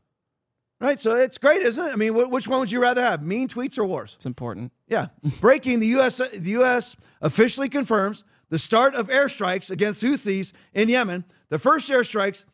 Right? 0.81 0.99
So 0.99 1.15
it's 1.15 1.37
great, 1.37 1.61
isn't 1.61 1.85
it? 1.85 1.93
I 1.93 1.95
mean, 1.95 2.13
wh- 2.15 2.31
which 2.31 2.47
one 2.47 2.59
would 2.59 2.71
you 2.71 2.81
rather 2.81 3.03
have? 3.03 3.21
Mean 3.21 3.47
tweets 3.47 3.77
or 3.77 3.85
wars? 3.85 4.13
It's 4.15 4.25
important. 4.25 4.71
Yeah. 4.87 5.07
Breaking 5.39 5.79
the 5.79 5.85
US 5.99 6.17
the 6.17 6.49
US 6.59 6.97
officially 7.21 7.69
confirms 7.69 8.23
the 8.49 8.57
start 8.57 8.95
of 8.95 9.07
airstrikes 9.07 9.69
against 9.69 10.01
Houthis 10.03 10.53
in 10.73 10.89
Yemen. 10.89 11.23
The 11.49 11.59
first 11.59 11.87
airstrikes 11.91 12.45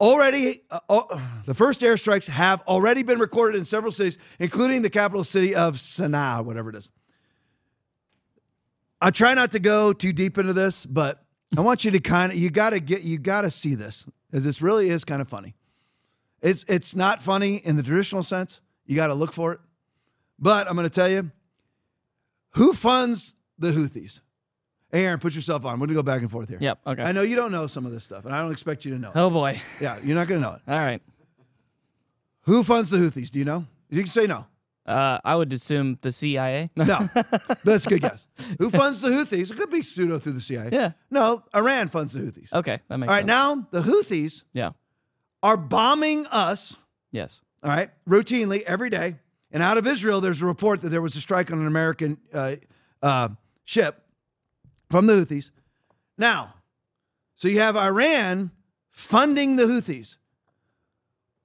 already 0.00 0.62
uh, 0.70 0.80
uh, 0.88 1.20
the 1.44 1.52
first 1.54 1.82
airstrikes 1.82 2.26
have 2.28 2.62
already 2.62 3.02
been 3.02 3.18
recorded 3.18 3.58
in 3.58 3.66
several 3.66 3.92
cities 3.92 4.16
including 4.38 4.80
the 4.80 4.90
capital 4.90 5.22
city 5.22 5.54
of 5.54 5.76
Sana'a, 5.76 6.42
whatever 6.42 6.70
it 6.70 6.76
is. 6.76 6.90
I 8.98 9.10
try 9.10 9.34
not 9.34 9.52
to 9.52 9.58
go 9.58 9.92
too 9.92 10.14
deep 10.14 10.38
into 10.38 10.54
this, 10.54 10.86
but 10.86 11.22
I 11.54 11.60
want 11.60 11.84
you 11.84 11.90
to 11.90 12.00
kind 12.00 12.32
of 12.32 12.38
you 12.38 12.48
got 12.48 12.70
to 12.70 12.80
get 12.80 13.02
you 13.02 13.18
got 13.18 13.42
to 13.42 13.50
see 13.50 13.74
this 13.74 14.06
cuz 14.32 14.42
this 14.42 14.62
really 14.62 14.88
is 14.88 15.04
kind 15.04 15.20
of 15.20 15.28
funny. 15.28 15.54
It's 16.42 16.64
it's 16.68 16.94
not 16.94 17.22
funny 17.22 17.56
in 17.56 17.76
the 17.76 17.82
traditional 17.82 18.22
sense. 18.22 18.60
You 18.86 18.94
got 18.96 19.08
to 19.08 19.14
look 19.14 19.32
for 19.32 19.52
it. 19.52 19.60
But 20.38 20.68
I'm 20.68 20.74
going 20.76 20.88
to 20.88 20.94
tell 20.94 21.08
you 21.08 21.30
who 22.50 22.72
funds 22.72 23.34
the 23.58 23.72
Houthis. 23.72 24.20
Hey, 24.92 25.04
Aaron, 25.04 25.18
put 25.18 25.34
yourself 25.34 25.64
on. 25.64 25.80
We're 25.80 25.86
going 25.86 25.96
to 25.96 26.02
go 26.02 26.02
back 26.02 26.20
and 26.20 26.30
forth 26.30 26.48
here. 26.48 26.58
Yep. 26.60 26.78
Okay. 26.86 27.02
I 27.02 27.12
know 27.12 27.22
you 27.22 27.36
don't 27.36 27.50
know 27.52 27.66
some 27.66 27.84
of 27.86 27.92
this 27.92 28.04
stuff, 28.04 28.24
and 28.24 28.34
I 28.34 28.40
don't 28.42 28.52
expect 28.52 28.84
you 28.84 28.92
to 28.94 28.98
know. 29.00 29.08
it. 29.10 29.16
Oh 29.16 29.30
boy. 29.30 29.60
Yeah, 29.80 29.98
you're 30.02 30.14
not 30.14 30.28
going 30.28 30.40
to 30.40 30.46
know 30.46 30.54
it. 30.54 30.62
All 30.68 30.78
right. 30.78 31.02
Who 32.42 32.62
funds 32.62 32.90
the 32.90 32.98
Houthis? 32.98 33.30
Do 33.30 33.38
you 33.38 33.44
know? 33.44 33.66
You 33.90 34.02
can 34.02 34.06
say 34.10 34.26
no. 34.26 34.46
Uh, 34.86 35.18
I 35.24 35.34
would 35.34 35.52
assume 35.52 35.98
the 36.00 36.12
CIA. 36.12 36.70
No. 36.76 37.08
That's 37.64 37.86
a 37.86 37.88
good 37.88 38.02
guess. 38.02 38.26
Who 38.60 38.70
funds 38.70 39.00
the 39.00 39.08
Houthis? 39.08 39.50
It 39.50 39.56
could 39.56 39.70
be 39.70 39.82
pseudo 39.82 40.18
through 40.20 40.34
the 40.34 40.40
CIA. 40.40 40.68
Yeah. 40.70 40.92
No, 41.10 41.42
Iran 41.54 41.88
funds 41.88 42.12
the 42.12 42.20
Houthis. 42.20 42.52
Okay, 42.52 42.78
that 42.88 42.96
makes 42.98 43.08
All 43.08 43.14
right, 43.14 43.20
sense. 43.22 43.26
now 43.26 43.66
the 43.72 43.80
Houthis 43.80 44.44
Yeah. 44.52 44.70
Are 45.42 45.56
bombing 45.56 46.26
us 46.26 46.76
Yes. 47.12 47.42
all 47.62 47.70
right, 47.70 47.90
routinely 48.08 48.62
every 48.62 48.90
day. 48.90 49.16
And 49.52 49.62
out 49.62 49.78
of 49.78 49.86
Israel, 49.86 50.20
there's 50.20 50.42
a 50.42 50.46
report 50.46 50.82
that 50.82 50.88
there 50.90 51.00
was 51.02 51.16
a 51.16 51.20
strike 51.20 51.50
on 51.52 51.58
an 51.60 51.66
American 51.66 52.18
uh, 52.34 52.56
uh, 53.02 53.28
ship 53.64 54.02
from 54.90 55.06
the 55.06 55.14
Houthis. 55.14 55.50
Now, 56.18 56.54
So 57.36 57.48
you 57.48 57.60
have 57.60 57.76
Iran 57.76 58.50
funding 58.90 59.56
the 59.56 59.64
Houthis. 59.64 60.16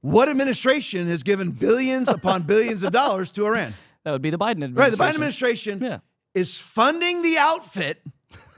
What 0.01 0.29
administration 0.29 1.07
has 1.07 1.21
given 1.23 1.51
billions 1.51 2.07
upon 2.09 2.41
billions 2.53 2.83
of 2.83 2.91
dollars 2.91 3.29
to 3.31 3.45
Iran? 3.45 3.73
That 4.03 4.11
would 4.11 4.21
be 4.21 4.31
the 4.31 4.37
Biden 4.37 4.63
administration. 4.63 4.79
Right, 4.81 4.91
the 4.91 4.97
Biden 4.97 5.13
administration 5.13 5.81
Yeah. 5.81 5.99
is 6.33 6.59
funding 6.59 7.21
the 7.21 7.37
outfit 7.37 8.01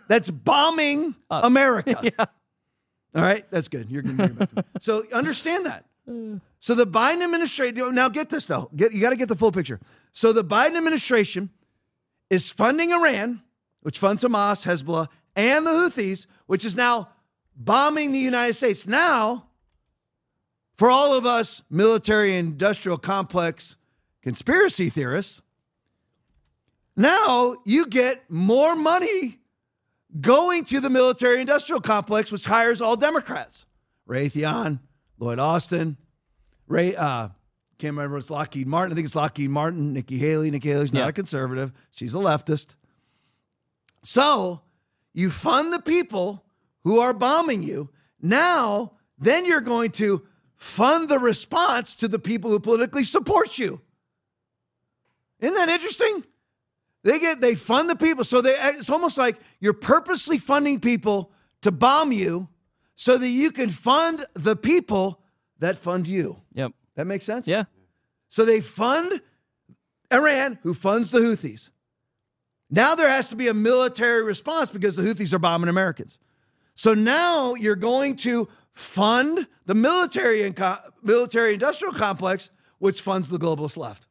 that's 0.07 0.29
bombing 0.31 1.15
Us. 1.29 1.43
America. 1.43 1.99
Yeah. 2.17 2.25
All 3.15 3.21
right, 3.21 3.45
that's 3.51 3.67
good. 3.67 3.91
You're 3.91 4.01
good. 4.01 4.47
so 4.81 5.03
understand 5.11 5.65
that. 5.65 5.85
So 6.59 6.75
the 6.75 6.85
Biden 6.85 7.23
administration 7.23 7.95
now 7.95 8.09
get 8.09 8.29
this 8.29 8.45
though. 8.45 8.69
Get 8.75 8.93
you 8.93 9.01
got 9.01 9.11
to 9.11 9.15
get 9.15 9.29
the 9.29 9.35
full 9.35 9.51
picture. 9.51 9.79
So 10.11 10.33
the 10.33 10.43
Biden 10.43 10.75
administration 10.75 11.49
is 12.29 12.51
funding 12.51 12.91
Iran, 12.91 13.41
which 13.81 13.99
funds 13.99 14.23
Hamas, 14.23 14.65
Hezbollah, 14.65 15.07
and 15.35 15.65
the 15.65 15.71
Houthis, 15.71 16.25
which 16.47 16.65
is 16.65 16.75
now 16.75 17.09
bombing 17.55 18.11
the 18.11 18.19
United 18.19 18.55
States. 18.55 18.87
Now, 18.87 19.47
for 20.77 20.89
all 20.89 21.13
of 21.13 21.25
us 21.25 21.61
military 21.69 22.35
industrial 22.35 22.97
complex 22.97 23.77
conspiracy 24.21 24.89
theorists, 24.89 25.41
now 26.95 27.57
you 27.65 27.85
get 27.87 28.29
more 28.29 28.75
money 28.75 29.39
going 30.19 30.63
to 30.65 30.79
the 30.79 30.89
military 30.89 31.41
industrial 31.41 31.81
complex, 31.81 32.31
which 32.31 32.45
hires 32.45 32.81
all 32.81 32.95
Democrats. 32.95 33.65
Raytheon, 34.07 34.79
Lloyd 35.19 35.39
Austin, 35.39 35.97
Ray, 36.67 36.95
uh, 36.95 37.29
can't 37.79 37.95
remember, 37.95 38.17
it's 38.17 38.29
Lockheed 38.29 38.67
Martin. 38.67 38.91
I 38.91 38.95
think 38.95 39.05
it's 39.05 39.15
Lockheed 39.15 39.49
Martin, 39.49 39.93
Nikki 39.93 40.17
Haley. 40.17 40.51
Nikki 40.51 40.69
Haley's 40.69 40.93
not 40.93 40.99
Yeah. 41.01 41.07
a 41.07 41.13
conservative, 41.13 41.71
she's 41.91 42.13
a 42.13 42.17
leftist. 42.17 42.75
So 44.03 44.61
you 45.13 45.29
fund 45.29 45.71
the 45.73 45.79
people 45.81 46.45
who 46.83 46.99
are 46.99 47.13
bombing 47.13 47.63
you. 47.63 47.89
Now, 48.21 48.93
then 49.17 49.45
you're 49.45 49.61
going 49.61 49.91
to 49.91 50.25
fund 50.57 51.09
the 51.09 51.19
response 51.19 51.95
to 51.95 52.07
the 52.07 52.19
people 52.19 52.49
who 52.51 52.59
politically 52.59 53.03
support 53.03 53.57
you. 53.57 53.81
Isn't 55.39 55.55
that 55.55 55.69
interesting? 55.69 56.23
They 57.03 57.19
get 57.19 57.41
they 57.41 57.55
fund 57.55 57.89
the 57.89 57.95
people, 57.95 58.23
so 58.23 58.41
they 58.41 58.55
it's 58.57 58.89
almost 58.89 59.17
like 59.17 59.37
you're 59.59 59.73
purposely 59.73 60.37
funding 60.37 60.79
people 60.79 61.31
to 61.61 61.71
bomb 61.71 62.11
you, 62.11 62.47
so 62.95 63.17
that 63.17 63.27
you 63.27 63.51
can 63.51 63.69
fund 63.69 64.25
the 64.33 64.55
people 64.55 65.19
that 65.59 65.77
fund 65.77 66.07
you. 66.07 66.41
Yep. 66.53 66.71
That 66.95 67.05
makes 67.05 67.25
sense. 67.25 67.47
Yeah. 67.47 67.65
So 68.29 68.45
they 68.45 68.61
fund 68.61 69.21
Iran, 70.11 70.59
who 70.63 70.73
funds 70.73 71.11
the 71.11 71.19
Houthis. 71.19 71.69
Now 72.69 72.95
there 72.95 73.09
has 73.09 73.29
to 73.29 73.35
be 73.35 73.47
a 73.47 73.53
military 73.53 74.23
response 74.23 74.71
because 74.71 74.95
the 74.95 75.03
Houthis 75.03 75.33
are 75.33 75.39
bombing 75.39 75.69
Americans. 75.69 76.17
So 76.75 76.93
now 76.93 77.53
you're 77.53 77.75
going 77.75 78.15
to 78.17 78.47
fund 78.71 79.47
the 79.65 79.75
military 79.75 80.43
and 80.43 80.55
co- 80.55 80.79
military 81.03 81.53
industrial 81.53 81.93
complex, 81.93 82.49
which 82.79 83.01
funds 83.01 83.29
the 83.29 83.37
globalist 83.37 83.77
left. 83.77 84.07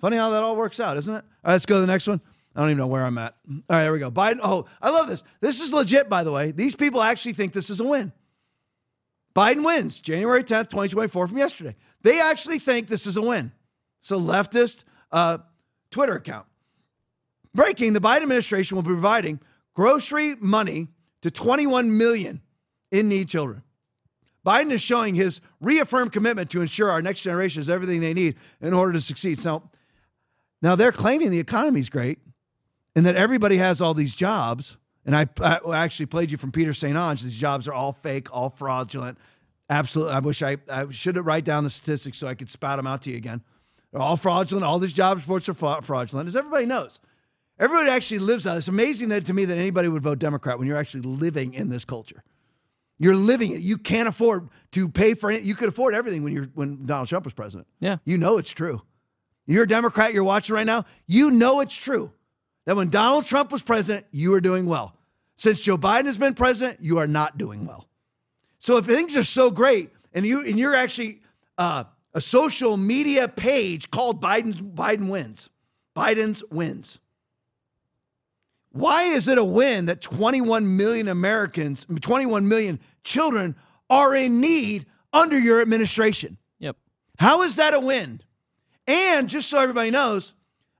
Funny 0.00 0.16
how 0.16 0.30
that 0.30 0.42
all 0.42 0.56
works 0.56 0.80
out, 0.80 0.96
isn't 0.96 1.14
it? 1.14 1.18
All 1.18 1.22
right, 1.44 1.52
let's 1.52 1.66
go 1.66 1.76
to 1.76 1.80
the 1.80 1.86
next 1.86 2.06
one. 2.06 2.20
I 2.54 2.60
don't 2.60 2.70
even 2.70 2.78
know 2.78 2.86
where 2.86 3.04
I'm 3.04 3.18
at. 3.18 3.36
All 3.48 3.62
right, 3.68 3.82
there 3.82 3.92
we 3.92 3.98
go. 3.98 4.10
Biden. 4.10 4.40
Oh, 4.42 4.66
I 4.80 4.90
love 4.90 5.08
this. 5.08 5.22
This 5.40 5.60
is 5.60 5.72
legit, 5.72 6.08
by 6.08 6.24
the 6.24 6.32
way. 6.32 6.50
These 6.50 6.74
people 6.74 7.02
actually 7.02 7.34
think 7.34 7.52
this 7.52 7.70
is 7.70 7.80
a 7.80 7.84
win. 7.84 8.12
Biden 9.34 9.64
wins 9.64 10.00
January 10.00 10.42
10th, 10.42 10.70
2024 10.70 11.28
from 11.28 11.38
yesterday. 11.38 11.76
They 12.02 12.20
actually 12.20 12.58
think 12.58 12.88
this 12.88 13.06
is 13.06 13.16
a 13.16 13.22
win. 13.22 13.52
It's 14.00 14.10
a 14.10 14.14
leftist 14.14 14.84
uh, 15.12 15.38
Twitter 15.90 16.14
account. 16.14 16.46
Breaking, 17.54 17.92
the 17.92 18.00
Biden 18.00 18.22
administration 18.22 18.76
will 18.76 18.82
be 18.82 18.88
providing 18.88 19.40
grocery 19.74 20.34
money 20.36 20.88
to 21.22 21.30
21 21.30 21.96
million 21.96 22.40
in 22.90 23.08
need 23.08 23.28
children. 23.28 23.62
Biden 24.44 24.70
is 24.70 24.82
showing 24.82 25.14
his 25.14 25.40
reaffirmed 25.60 26.12
commitment 26.12 26.50
to 26.50 26.60
ensure 26.60 26.90
our 26.90 27.02
next 27.02 27.20
generation 27.20 27.60
has 27.60 27.68
everything 27.68 28.00
they 28.00 28.14
need 28.14 28.36
in 28.60 28.72
order 28.72 28.92
to 28.92 29.00
succeed. 29.00 29.38
So 29.38 29.68
now 30.62 30.74
they're 30.74 30.92
claiming 30.92 31.30
the 31.30 31.40
economy's 31.40 31.88
great 31.88 32.18
and 32.96 33.06
that 33.06 33.16
everybody 33.16 33.58
has 33.58 33.80
all 33.80 33.94
these 33.94 34.14
jobs. 34.14 34.76
And 35.04 35.16
I, 35.16 35.26
I 35.40 35.60
actually 35.84 36.06
played 36.06 36.30
you 36.30 36.36
from 36.36 36.52
Peter 36.52 36.74
St. 36.74 36.96
Onge. 36.96 37.22
These 37.22 37.36
jobs 37.36 37.66
are 37.68 37.72
all 37.72 37.92
fake, 37.92 38.34
all 38.34 38.50
fraudulent. 38.50 39.18
Absolutely. 39.70 40.14
I 40.14 40.18
wish 40.18 40.42
I, 40.42 40.56
I 40.70 40.90
should 40.90 41.16
have 41.16 41.26
write 41.26 41.44
down 41.44 41.64
the 41.64 41.70
statistics 41.70 42.18
so 42.18 42.26
I 42.26 42.34
could 42.34 42.50
spout 42.50 42.78
them 42.78 42.86
out 42.86 43.02
to 43.02 43.10
you 43.10 43.16
again. 43.16 43.42
They're 43.92 44.02
all 44.02 44.16
fraudulent. 44.16 44.64
All 44.64 44.78
these 44.78 44.92
job 44.92 45.18
reports 45.18 45.48
are 45.48 45.54
fraudulent, 45.54 46.28
as 46.28 46.36
everybody 46.36 46.66
knows. 46.66 47.00
Everybody 47.58 47.90
actually 47.90 48.20
lives 48.20 48.46
out. 48.46 48.56
It's 48.56 48.68
amazing 48.68 49.08
that 49.08 49.26
to 49.26 49.32
me 49.32 49.44
that 49.46 49.58
anybody 49.58 49.88
would 49.88 50.02
vote 50.02 50.18
Democrat 50.18 50.58
when 50.58 50.68
you're 50.68 50.76
actually 50.76 51.02
living 51.02 51.54
in 51.54 51.70
this 51.70 51.84
culture. 51.84 52.22
You're 52.98 53.16
living 53.16 53.52
it. 53.52 53.60
You 53.60 53.78
can't 53.78 54.08
afford 54.08 54.48
to 54.72 54.88
pay 54.88 55.14
for 55.14 55.30
it. 55.30 55.42
You 55.42 55.54
could 55.54 55.68
afford 55.68 55.94
everything 55.94 56.24
when 56.24 56.32
you're 56.32 56.48
when 56.54 56.86
Donald 56.86 57.08
Trump 57.08 57.24
was 57.24 57.34
president. 57.34 57.68
Yeah. 57.80 57.98
You 58.04 58.18
know 58.18 58.38
it's 58.38 58.50
true. 58.50 58.82
You're 59.48 59.64
a 59.64 59.68
Democrat, 59.68 60.12
you're 60.12 60.24
watching 60.24 60.54
right 60.54 60.66
now. 60.66 60.84
You 61.06 61.30
know 61.30 61.60
it's 61.60 61.74
true 61.74 62.12
that 62.66 62.76
when 62.76 62.90
Donald 62.90 63.24
Trump 63.24 63.50
was 63.50 63.62
president, 63.62 64.06
you 64.12 64.30
were 64.30 64.42
doing 64.42 64.66
well. 64.66 64.94
Since 65.36 65.62
Joe 65.62 65.78
Biden 65.78 66.04
has 66.04 66.18
been 66.18 66.34
president, 66.34 66.82
you 66.82 66.98
are 66.98 67.06
not 67.06 67.38
doing 67.38 67.66
well. 67.66 67.88
So 68.58 68.76
if 68.76 68.84
things 68.84 69.16
are 69.16 69.24
so 69.24 69.50
great, 69.50 69.90
and 70.12 70.26
you 70.26 70.44
and 70.44 70.58
you're 70.58 70.74
actually 70.74 71.22
uh, 71.56 71.84
a 72.12 72.20
social 72.20 72.76
media 72.76 73.26
page 73.26 73.90
called 73.90 74.20
Biden's 74.20 74.60
Biden 74.60 75.08
wins, 75.08 75.48
Biden's 75.96 76.44
wins. 76.50 76.98
Why 78.70 79.04
is 79.04 79.28
it 79.28 79.38
a 79.38 79.44
win 79.44 79.86
that 79.86 80.02
21 80.02 80.76
million 80.76 81.08
Americans, 81.08 81.86
21 82.00 82.46
million 82.48 82.80
children 83.02 83.56
are 83.88 84.14
in 84.14 84.42
need 84.42 84.84
under 85.10 85.38
your 85.38 85.62
administration? 85.62 86.36
Yep. 86.58 86.76
How 87.18 87.42
is 87.42 87.56
that 87.56 87.72
a 87.72 87.80
win? 87.80 88.20
And 88.88 89.28
just 89.28 89.50
so 89.50 89.60
everybody 89.60 89.90
knows, 89.90 90.32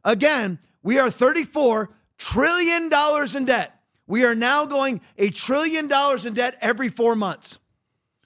again, 0.02 0.58
we 0.82 0.98
are 0.98 1.10
34 1.10 1.90
trillion 2.16 2.88
dollars 2.88 3.36
in 3.36 3.44
debt. 3.44 3.78
We 4.06 4.24
are 4.24 4.34
now 4.34 4.64
going 4.64 5.02
a 5.18 5.28
trillion 5.28 5.86
dollars 5.86 6.24
in 6.24 6.32
debt 6.32 6.56
every 6.62 6.88
4 6.88 7.14
months. 7.14 7.58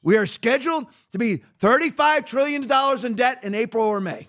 We 0.01 0.17
are 0.17 0.27
scheduled 0.27 0.87
to 1.11 1.19
be 1.19 1.39
35 1.59 2.25
trillion 2.25 2.67
dollars 2.67 3.05
in 3.05 3.15
debt 3.15 3.43
in 3.43 3.57
April 3.57 3.85
or 3.85 4.01
May. 4.01 4.29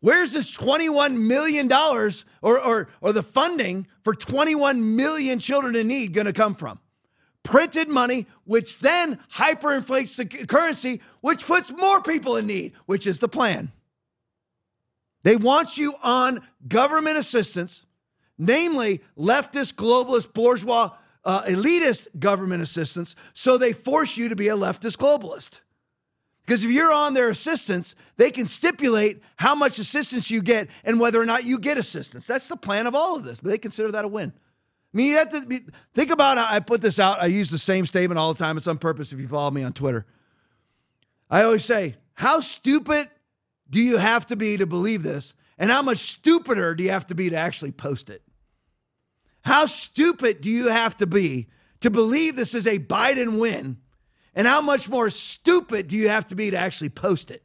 Where's 0.00 0.32
this 0.32 0.50
21 0.50 1.28
million 1.28 1.68
dollars 1.68 2.24
or, 2.42 2.60
or 2.60 2.88
or 3.00 3.12
the 3.12 3.22
funding 3.22 3.86
for 4.02 4.14
21 4.14 4.96
million 4.96 5.38
children 5.38 5.76
in 5.76 5.86
need 5.86 6.12
going 6.12 6.26
to 6.26 6.32
come 6.32 6.56
from? 6.56 6.80
Printed 7.44 7.88
money, 7.88 8.26
which 8.44 8.80
then 8.80 9.20
hyperinflates 9.34 10.16
the 10.16 10.46
currency, 10.46 11.00
which 11.20 11.46
puts 11.46 11.70
more 11.70 12.02
people 12.02 12.36
in 12.36 12.46
need, 12.46 12.72
which 12.86 13.06
is 13.06 13.20
the 13.20 13.28
plan. 13.28 13.70
They 15.22 15.36
want 15.36 15.78
you 15.78 15.94
on 16.02 16.42
government 16.66 17.16
assistance, 17.16 17.86
namely 18.36 19.00
leftist, 19.16 19.74
globalist, 19.74 20.32
bourgeois, 20.34 20.90
uh, 21.24 21.42
elitist 21.44 22.08
government 22.18 22.62
assistance, 22.62 23.14
so 23.32 23.56
they 23.56 23.72
force 23.72 24.16
you 24.16 24.28
to 24.28 24.36
be 24.36 24.48
a 24.48 24.56
leftist 24.56 24.98
globalist. 24.98 25.60
Because 26.44 26.62
if 26.62 26.70
you're 26.70 26.92
on 26.92 27.14
their 27.14 27.30
assistance, 27.30 27.94
they 28.18 28.30
can 28.30 28.46
stipulate 28.46 29.22
how 29.36 29.54
much 29.54 29.78
assistance 29.78 30.30
you 30.30 30.42
get 30.42 30.68
and 30.84 31.00
whether 31.00 31.20
or 31.20 31.24
not 31.24 31.44
you 31.44 31.58
get 31.58 31.78
assistance. 31.78 32.26
That's 32.26 32.48
the 32.48 32.56
plan 32.56 32.86
of 32.86 32.94
all 32.94 33.16
of 33.16 33.24
this, 33.24 33.40
but 33.40 33.48
they 33.48 33.56
consider 33.56 33.90
that 33.92 34.04
a 34.04 34.08
win. 34.08 34.34
I 34.94 34.96
mean, 34.96 35.10
you 35.10 35.16
have 35.16 35.30
to 35.30 35.44
be, 35.44 35.60
think 35.92 36.10
about 36.10 36.38
how 36.38 36.46
I 36.48 36.60
put 36.60 36.80
this 36.80 37.00
out. 37.00 37.20
I 37.20 37.26
use 37.26 37.50
the 37.50 37.58
same 37.58 37.84
statement 37.84 38.16
all 38.16 38.32
the 38.32 38.38
time. 38.38 38.56
It's 38.56 38.68
on 38.68 38.78
purpose 38.78 39.12
if 39.12 39.18
you 39.18 39.26
follow 39.26 39.50
me 39.50 39.64
on 39.64 39.72
Twitter. 39.72 40.06
I 41.28 41.42
always 41.42 41.64
say, 41.64 41.96
How 42.14 42.38
stupid 42.38 43.10
do 43.68 43.80
you 43.80 43.98
have 43.98 44.24
to 44.26 44.36
be 44.36 44.56
to 44.56 44.66
believe 44.66 45.02
this? 45.02 45.34
And 45.58 45.70
how 45.70 45.82
much 45.82 45.98
stupider 45.98 46.76
do 46.76 46.84
you 46.84 46.90
have 46.90 47.06
to 47.06 47.14
be 47.14 47.28
to 47.30 47.36
actually 47.36 47.72
post 47.72 48.08
it? 48.08 48.22
How 49.42 49.66
stupid 49.66 50.40
do 50.40 50.48
you 50.48 50.68
have 50.68 50.96
to 50.98 51.06
be 51.06 51.48
to 51.80 51.90
believe 51.90 52.36
this 52.36 52.54
is 52.54 52.66
a 52.66 52.78
Biden 52.78 53.40
win? 53.40 53.78
And 54.34 54.46
how 54.46 54.60
much 54.60 54.88
more 54.88 55.10
stupid 55.10 55.88
do 55.88 55.96
you 55.96 56.08
have 56.08 56.28
to 56.28 56.36
be 56.36 56.50
to 56.52 56.56
actually 56.56 56.88
post 56.88 57.30
it? 57.32 57.42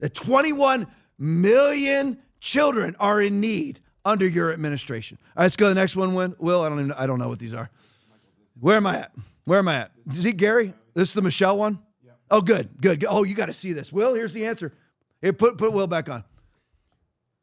That 0.00 0.14
21 0.14 0.86
million 1.18 2.18
children 2.40 2.96
are 2.98 3.20
in 3.20 3.40
need 3.40 3.80
under 4.06 4.26
your 4.26 4.52
administration. 4.52 5.18
All 5.20 5.42
right, 5.42 5.44
let's 5.44 5.56
go 5.56 5.66
to 5.66 5.74
the 5.74 5.80
next 5.80 5.96
one. 5.96 6.14
Win. 6.14 6.34
Will, 6.38 6.62
I 6.62 6.70
don't 6.70 6.78
even 6.78 6.92
I 6.92 7.06
don't 7.06 7.18
know 7.18 7.28
what 7.28 7.40
these 7.40 7.52
are. 7.52 7.68
Where 8.58 8.78
am 8.78 8.86
I 8.86 9.00
at? 9.00 9.12
Where 9.44 9.58
am 9.58 9.68
I 9.68 9.74
at? 9.76 9.90
Is 10.08 10.24
he 10.24 10.32
Gary? 10.32 10.72
This 10.94 11.10
is 11.10 11.14
the 11.14 11.22
Michelle 11.22 11.58
one? 11.58 11.80
Oh, 12.30 12.40
good, 12.40 12.70
good. 12.80 13.00
good. 13.00 13.08
Oh, 13.10 13.24
you 13.24 13.34
got 13.34 13.46
to 13.46 13.52
see 13.52 13.72
this. 13.72 13.92
Will, 13.92 14.14
here's 14.14 14.32
the 14.32 14.46
answer. 14.46 14.72
Here, 15.20 15.32
put 15.32 15.58
put 15.58 15.72
Will 15.72 15.86
back 15.86 16.08
on. 16.08 16.24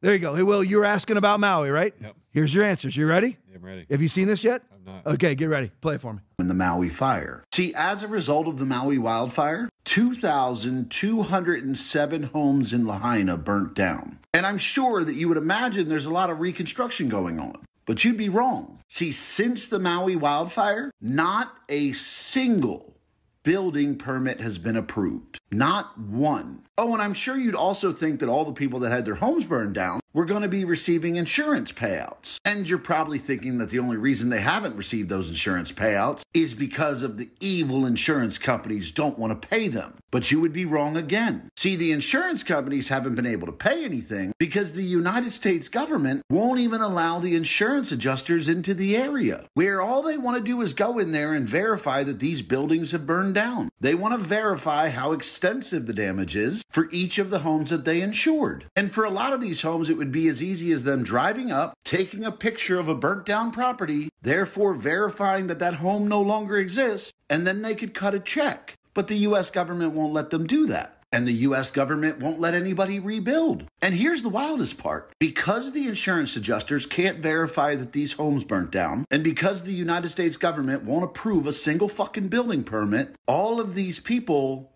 There 0.01 0.13
you 0.13 0.19
go. 0.19 0.35
Hey, 0.35 0.43
Will, 0.43 0.63
you 0.63 0.77
were 0.79 0.85
asking 0.85 1.15
about 1.17 1.39
Maui, 1.39 1.69
right? 1.69 1.93
Yep. 2.01 2.15
Here's 2.31 2.53
your 2.53 2.65
answers. 2.65 2.97
You 2.97 3.07
ready? 3.07 3.37
Yeah, 3.49 3.55
I'm 3.55 3.63
ready. 3.63 3.85
Have 3.89 4.01
you 4.01 4.09
seen 4.09 4.27
this 4.27 4.43
yet? 4.43 4.61
I'm 4.73 4.83
not. 4.83 5.05
Okay, 5.05 5.33
get 5.35 5.47
ready. 5.47 5.71
Play 5.79 5.95
it 5.95 6.01
for 6.01 6.11
me. 6.13 6.19
in 6.39 6.47
the 6.47 6.53
Maui 6.53 6.89
fire. 6.89 7.45
See, 7.53 7.73
as 7.73 8.03
a 8.03 8.07
result 8.09 8.47
of 8.47 8.59
the 8.59 8.65
Maui 8.65 8.97
wildfire, 8.97 9.69
2,207 9.85 12.23
homes 12.23 12.73
in 12.73 12.85
Lahaina 12.85 13.37
burnt 13.37 13.73
down. 13.75 14.19
And 14.33 14.47
I'm 14.47 14.57
sure 14.57 15.03
that 15.03 15.13
you 15.13 15.27
would 15.27 15.37
imagine 15.37 15.87
there's 15.87 16.07
a 16.07 16.13
lot 16.13 16.31
of 16.31 16.39
reconstruction 16.39 17.07
going 17.07 17.39
on. 17.39 17.63
But 17.85 18.03
you'd 18.03 18.17
be 18.17 18.29
wrong. 18.29 18.79
See, 18.87 19.11
since 19.11 19.67
the 19.67 19.77
Maui 19.77 20.15
wildfire, 20.15 20.89
not 20.99 21.53
a 21.69 21.91
single 21.91 22.97
building 23.43 23.97
permit 23.97 24.39
has 24.39 24.57
been 24.57 24.77
approved. 24.77 25.37
Not 25.53 25.99
one. 25.99 26.63
Oh, 26.75 26.93
and 26.93 27.01
I'm 27.03 27.13
sure 27.13 27.37
you'd 27.37 27.53
also 27.53 27.93
think 27.93 28.19
that 28.19 28.29
all 28.29 28.45
the 28.45 28.53
people 28.53 28.79
that 28.79 28.91
had 28.91 29.05
their 29.05 29.15
homes 29.15 29.45
burned 29.45 29.75
down 29.75 29.99
were 30.11 30.25
going 30.25 30.41
to 30.41 30.47
be 30.47 30.65
receiving 30.65 31.15
insurance 31.15 31.71
payouts. 31.71 32.37
And 32.45 32.67
you're 32.67 32.79
probably 32.79 33.19
thinking 33.19 33.59
that 33.59 33.69
the 33.69 33.79
only 33.79 33.97
reason 33.97 34.29
they 34.29 34.41
haven't 34.41 34.75
received 34.75 35.09
those 35.09 35.29
insurance 35.29 35.71
payouts 35.71 36.23
is 36.33 36.55
because 36.55 37.03
of 37.03 37.17
the 37.17 37.29
evil 37.39 37.85
insurance 37.85 38.39
companies 38.39 38.91
don't 38.91 39.19
want 39.19 39.39
to 39.39 39.47
pay 39.47 39.67
them. 39.67 39.97
But 40.11 40.31
you 40.31 40.39
would 40.39 40.53
be 40.53 40.65
wrong 40.65 40.97
again. 40.97 41.49
See, 41.57 41.75
the 41.75 41.91
insurance 41.91 42.43
companies 42.43 42.89
haven't 42.89 43.15
been 43.15 43.25
able 43.25 43.47
to 43.47 43.53
pay 43.53 43.83
anything 43.83 44.33
because 44.39 44.73
the 44.73 44.83
United 44.83 45.31
States 45.31 45.69
government 45.69 46.21
won't 46.29 46.59
even 46.59 46.81
allow 46.81 47.19
the 47.19 47.35
insurance 47.35 47.91
adjusters 47.91 48.47
into 48.47 48.75
the 48.75 48.95
area, 48.95 49.45
where 49.55 49.81
all 49.81 50.03
they 50.03 50.17
want 50.17 50.37
to 50.37 50.43
do 50.43 50.61
is 50.61 50.73
go 50.73 50.99
in 50.99 51.11
there 51.11 51.33
and 51.33 51.49
verify 51.49 52.03
that 52.03 52.19
these 52.19 52.43
buildings 52.43 52.91
have 52.91 53.07
burned 53.07 53.33
down. 53.33 53.69
They 53.79 53.95
want 53.95 54.13
to 54.13 54.23
verify 54.23 54.89
how 54.89 55.13
extensive 55.13 55.42
the 55.43 55.93
damage 55.93 56.37
is 56.37 56.63
for 56.69 56.87
each 56.89 57.19
of 57.19 57.29
the 57.29 57.39
homes 57.39 57.69
that 57.69 57.83
they 57.83 58.01
insured. 58.01 58.65
And 58.77 58.93
for 58.93 59.03
a 59.03 59.09
lot 59.09 59.33
of 59.33 59.41
these 59.41 59.61
homes, 59.61 59.89
it 59.89 59.97
would 59.97 60.11
be 60.11 60.29
as 60.29 60.41
easy 60.41 60.71
as 60.71 60.83
them 60.83 61.03
driving 61.03 61.51
up, 61.51 61.73
taking 61.83 62.23
a 62.23 62.31
picture 62.31 62.79
of 62.79 62.87
a 62.87 62.95
burnt 62.95 63.25
down 63.25 63.51
property, 63.51 64.07
therefore 64.21 64.73
verifying 64.73 65.47
that 65.47 65.59
that 65.59 65.75
home 65.75 66.07
no 66.07 66.21
longer 66.21 66.57
exists, 66.57 67.13
and 67.29 67.45
then 67.45 67.61
they 67.61 67.75
could 67.75 67.93
cut 67.93 68.15
a 68.15 68.21
check. 68.21 68.75
But 68.93 69.09
the 69.09 69.17
US 69.17 69.51
government 69.51 69.91
won't 69.91 70.13
let 70.13 70.29
them 70.29 70.47
do 70.47 70.65
that. 70.67 71.01
And 71.11 71.27
the 71.27 71.33
US 71.49 71.71
government 71.71 72.19
won't 72.19 72.39
let 72.39 72.55
anybody 72.55 72.99
rebuild. 72.99 73.65
And 73.81 73.93
here's 73.93 74.21
the 74.21 74.29
wildest 74.29 74.77
part 74.77 75.11
because 75.19 75.73
the 75.73 75.87
insurance 75.87 76.37
adjusters 76.37 76.85
can't 76.85 77.19
verify 77.19 77.75
that 77.75 77.91
these 77.91 78.13
homes 78.13 78.45
burnt 78.45 78.71
down, 78.71 79.05
and 79.11 79.23
because 79.23 79.63
the 79.63 79.73
United 79.73 80.09
States 80.09 80.37
government 80.37 80.83
won't 80.83 81.03
approve 81.03 81.45
a 81.45 81.53
single 81.53 81.89
fucking 81.89 82.29
building 82.29 82.63
permit, 82.63 83.13
all 83.27 83.59
of 83.59 83.75
these 83.75 83.99
people 83.99 84.72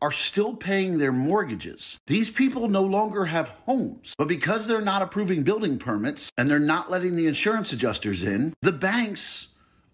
are 0.00 0.12
still 0.12 0.54
paying 0.54 0.98
their 0.98 1.12
mortgages. 1.12 1.98
These 2.06 2.30
people 2.30 2.68
no 2.68 2.82
longer 2.82 3.26
have 3.26 3.48
homes. 3.66 4.14
But 4.16 4.28
because 4.28 4.66
they're 4.66 4.80
not 4.80 5.02
approving 5.02 5.42
building 5.42 5.78
permits 5.78 6.30
and 6.38 6.48
they're 6.48 6.58
not 6.58 6.90
letting 6.90 7.16
the 7.16 7.26
insurance 7.26 7.72
adjusters 7.72 8.22
in, 8.22 8.54
the 8.62 8.72
banks 8.72 9.48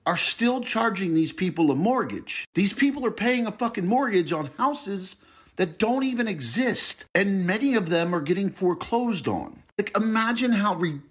are 0.06 0.16
still 0.16 0.60
charging 0.60 1.14
these 1.14 1.32
people 1.32 1.70
a 1.70 1.74
mortgage. 1.74 2.44
These 2.54 2.74
people 2.74 3.06
are 3.06 3.10
paying 3.10 3.46
a 3.46 3.52
fucking 3.52 3.86
mortgage 3.86 4.32
on 4.32 4.50
houses 4.58 5.16
that 5.56 5.78
don't 5.78 6.04
even 6.04 6.28
exist. 6.28 7.06
And 7.14 7.46
many 7.46 7.74
of 7.74 7.88
them 7.88 8.14
are 8.14 8.20
getting 8.20 8.50
foreclosed 8.50 9.26
on. 9.28 9.62
Like, 9.78 9.96
imagine 9.96 10.52
how 10.52 10.74
ridiculous 10.74 11.10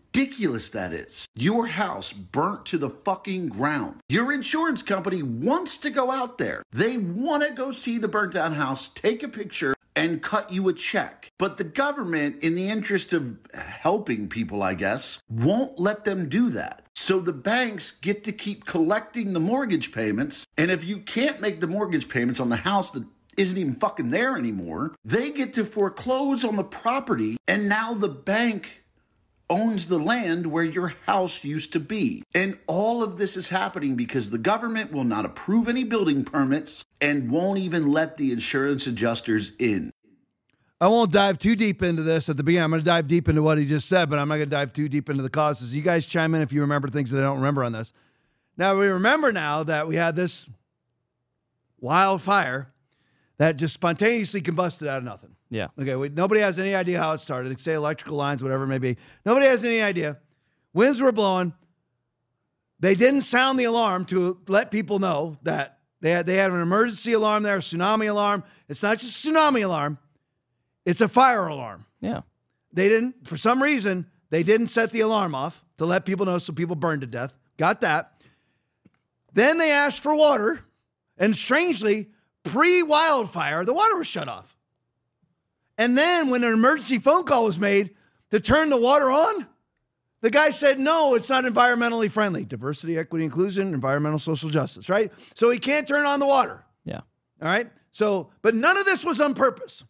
that 0.73 0.93
is. 0.93 1.25
Your 1.35 1.67
house 1.67 2.13
burnt 2.13 2.65
to 2.67 2.77
the 2.77 2.89
fucking 2.89 3.47
ground. 3.49 3.99
Your 4.09 4.31
insurance 4.33 4.83
company 4.83 5.23
wants 5.23 5.77
to 5.77 5.89
go 5.89 6.11
out 6.11 6.37
there. 6.37 6.63
They 6.71 6.97
want 6.97 7.43
to 7.43 7.53
go 7.53 7.71
see 7.71 7.97
the 7.97 8.07
burnt 8.07 8.33
down 8.33 8.53
house, 8.53 8.89
take 8.89 9.23
a 9.23 9.27
picture, 9.27 9.75
and 9.95 10.21
cut 10.21 10.51
you 10.51 10.67
a 10.69 10.73
check. 10.73 11.29
But 11.37 11.57
the 11.57 11.63
government, 11.63 12.43
in 12.43 12.55
the 12.55 12.69
interest 12.69 13.13
of 13.13 13.37
helping 13.53 14.27
people, 14.27 14.63
I 14.63 14.73
guess, 14.73 15.19
won't 15.29 15.79
let 15.79 16.03
them 16.05 16.29
do 16.29 16.49
that. 16.49 16.85
So 16.95 17.19
the 17.19 17.33
banks 17.33 17.91
get 17.91 18.23
to 18.25 18.31
keep 18.31 18.65
collecting 18.65 19.33
the 19.33 19.39
mortgage 19.39 19.91
payments. 19.91 20.45
And 20.57 20.71
if 20.71 20.83
you 20.83 20.99
can't 20.99 21.41
make 21.41 21.59
the 21.59 21.67
mortgage 21.67 22.09
payments 22.09 22.39
on 22.39 22.49
the 22.49 22.57
house 22.57 22.89
that 22.91 23.05
isn't 23.37 23.57
even 23.57 23.75
fucking 23.75 24.11
there 24.11 24.37
anymore, 24.37 24.95
they 25.03 25.31
get 25.31 25.53
to 25.55 25.65
foreclose 25.65 26.43
on 26.43 26.55
the 26.55 26.63
property. 26.63 27.37
And 27.47 27.67
now 27.69 27.93
the 27.93 28.09
bank 28.09 28.82
owns 29.49 29.87
the 29.87 29.99
land 29.99 30.47
where 30.47 30.63
your 30.63 30.95
house 31.05 31.43
used 31.43 31.73
to 31.73 31.79
be. 31.79 32.23
And 32.33 32.57
all 32.67 33.03
of 33.03 33.17
this 33.17 33.37
is 33.37 33.49
happening 33.49 33.95
because 33.95 34.29
the 34.29 34.37
government 34.37 34.91
will 34.91 35.03
not 35.03 35.25
approve 35.25 35.67
any 35.67 35.83
building 35.83 36.23
permits 36.23 36.83
and 37.01 37.29
won't 37.29 37.59
even 37.59 37.91
let 37.91 38.17
the 38.17 38.31
insurance 38.31 38.87
adjusters 38.87 39.51
in. 39.59 39.91
I 40.81 40.87
won't 40.87 41.11
dive 41.11 41.37
too 41.37 41.55
deep 41.55 41.81
into 41.81 42.03
this 42.03 42.27
at 42.27 42.35
the 42.35 42.43
beginning. 42.43 42.65
I'm 42.65 42.71
going 42.71 42.81
to 42.81 42.85
dive 42.85 43.07
deep 43.07 43.29
into 43.29 43.41
what 43.41 43.57
he 43.57 43.65
just 43.65 43.87
said, 43.87 44.09
but 44.09 44.19
I'm 44.19 44.27
not 44.27 44.35
going 44.35 44.49
to 44.49 44.55
dive 44.55 44.73
too 44.73 44.89
deep 44.89 45.09
into 45.09 45.23
the 45.23 45.29
causes. 45.29 45.73
You 45.73 45.81
guys 45.81 46.05
chime 46.05 46.35
in 46.35 46.41
if 46.41 46.51
you 46.51 46.61
remember 46.61 46.89
things 46.89 47.11
that 47.11 47.19
I 47.19 47.23
don't 47.23 47.37
remember 47.37 47.63
on 47.63 47.71
this. 47.71 47.93
Now, 48.57 48.77
we 48.77 48.87
remember 48.87 49.31
now 49.31 49.63
that 49.63 49.87
we 49.87 49.95
had 49.95 50.15
this 50.15 50.47
wildfire 51.79 52.73
that 53.37 53.57
just 53.57 53.73
spontaneously 53.73 54.41
combusted 54.41 54.87
out 54.87 54.97
of 54.97 55.03
nothing. 55.03 55.32
Yeah. 55.53 55.67
Okay, 55.79 55.95
we, 55.95 56.09
nobody 56.09 56.41
has 56.41 56.57
any 56.57 56.73
idea 56.73 56.97
how 56.97 57.11
it 57.13 57.19
started. 57.19 57.61
Say 57.61 57.73
electrical 57.73 58.17
lines, 58.17 58.41
whatever 58.41 58.63
it 58.63 58.67
may 58.67 58.79
be. 58.79 58.97
Nobody 59.23 59.45
has 59.45 59.63
any 59.63 59.81
idea. 59.81 60.17
Winds 60.73 60.99
were 60.99 61.11
blowing. 61.11 61.53
They 62.79 62.95
didn't 62.95 63.21
sound 63.21 63.59
the 63.59 63.65
alarm 63.65 64.05
to 64.05 64.39
let 64.47 64.71
people 64.71 64.97
know 64.97 65.37
that 65.43 65.77
they 66.01 66.09
had 66.09 66.25
they 66.25 66.37
had 66.37 66.49
an 66.49 66.59
emergency 66.59 67.13
alarm 67.13 67.43
there, 67.43 67.57
a 67.57 67.59
tsunami 67.59 68.09
alarm. 68.09 68.43
It's 68.67 68.81
not 68.81 68.97
just 68.97 69.23
a 69.23 69.29
tsunami 69.29 69.63
alarm; 69.63 69.99
it's 70.85 71.01
a 71.01 71.07
fire 71.07 71.45
alarm. 71.45 71.85
Yeah. 72.01 72.21
They 72.73 72.89
didn't, 72.89 73.27
for 73.27 73.37
some 73.37 73.61
reason, 73.61 74.07
they 74.31 74.41
didn't 74.41 74.67
set 74.67 74.91
the 74.91 75.01
alarm 75.01 75.35
off 75.35 75.63
to 75.77 75.85
let 75.85 76.03
people 76.03 76.25
know, 76.25 76.39
so 76.39 76.51
people 76.51 76.75
burned 76.75 77.01
to 77.01 77.07
death. 77.07 77.35
Got 77.57 77.81
that. 77.81 78.23
Then 79.33 79.59
they 79.59 79.71
asked 79.71 80.01
for 80.01 80.15
water, 80.15 80.65
and 81.15 81.35
strangely, 81.35 82.09
pre-wildfire, 82.43 83.63
the 83.63 83.73
water 83.73 83.95
was 83.95 84.07
shut 84.07 84.27
off. 84.27 84.52
And 85.77 85.97
then 85.97 86.29
when 86.29 86.43
an 86.43 86.53
emergency 86.53 86.99
phone 86.99 87.23
call 87.23 87.45
was 87.45 87.59
made 87.59 87.91
to 88.31 88.39
turn 88.39 88.69
the 88.69 88.77
water 88.79 89.09
on, 89.11 89.47
the 90.21 90.29
guy 90.29 90.51
said, 90.51 90.79
no, 90.79 91.15
it's 91.15 91.29
not 91.29 91.43
environmentally 91.43 92.09
friendly. 92.09 92.45
Diversity, 92.45 92.97
equity, 92.97 93.25
inclusion, 93.25 93.73
environmental, 93.73 94.19
social 94.19 94.49
justice, 94.49 94.87
right? 94.87 95.11
So 95.35 95.49
he 95.49 95.59
can't 95.59 95.87
turn 95.87 96.05
on 96.05 96.19
the 96.19 96.25
water. 96.25 96.63
Yeah. 96.85 97.01
All 97.41 97.47
right. 97.47 97.69
So, 97.91 98.29
but 98.41 98.55
none 98.55 98.77
of 98.77 98.85
this 98.85 99.03
was 99.03 99.19
on 99.19 99.33
purpose. 99.33 99.83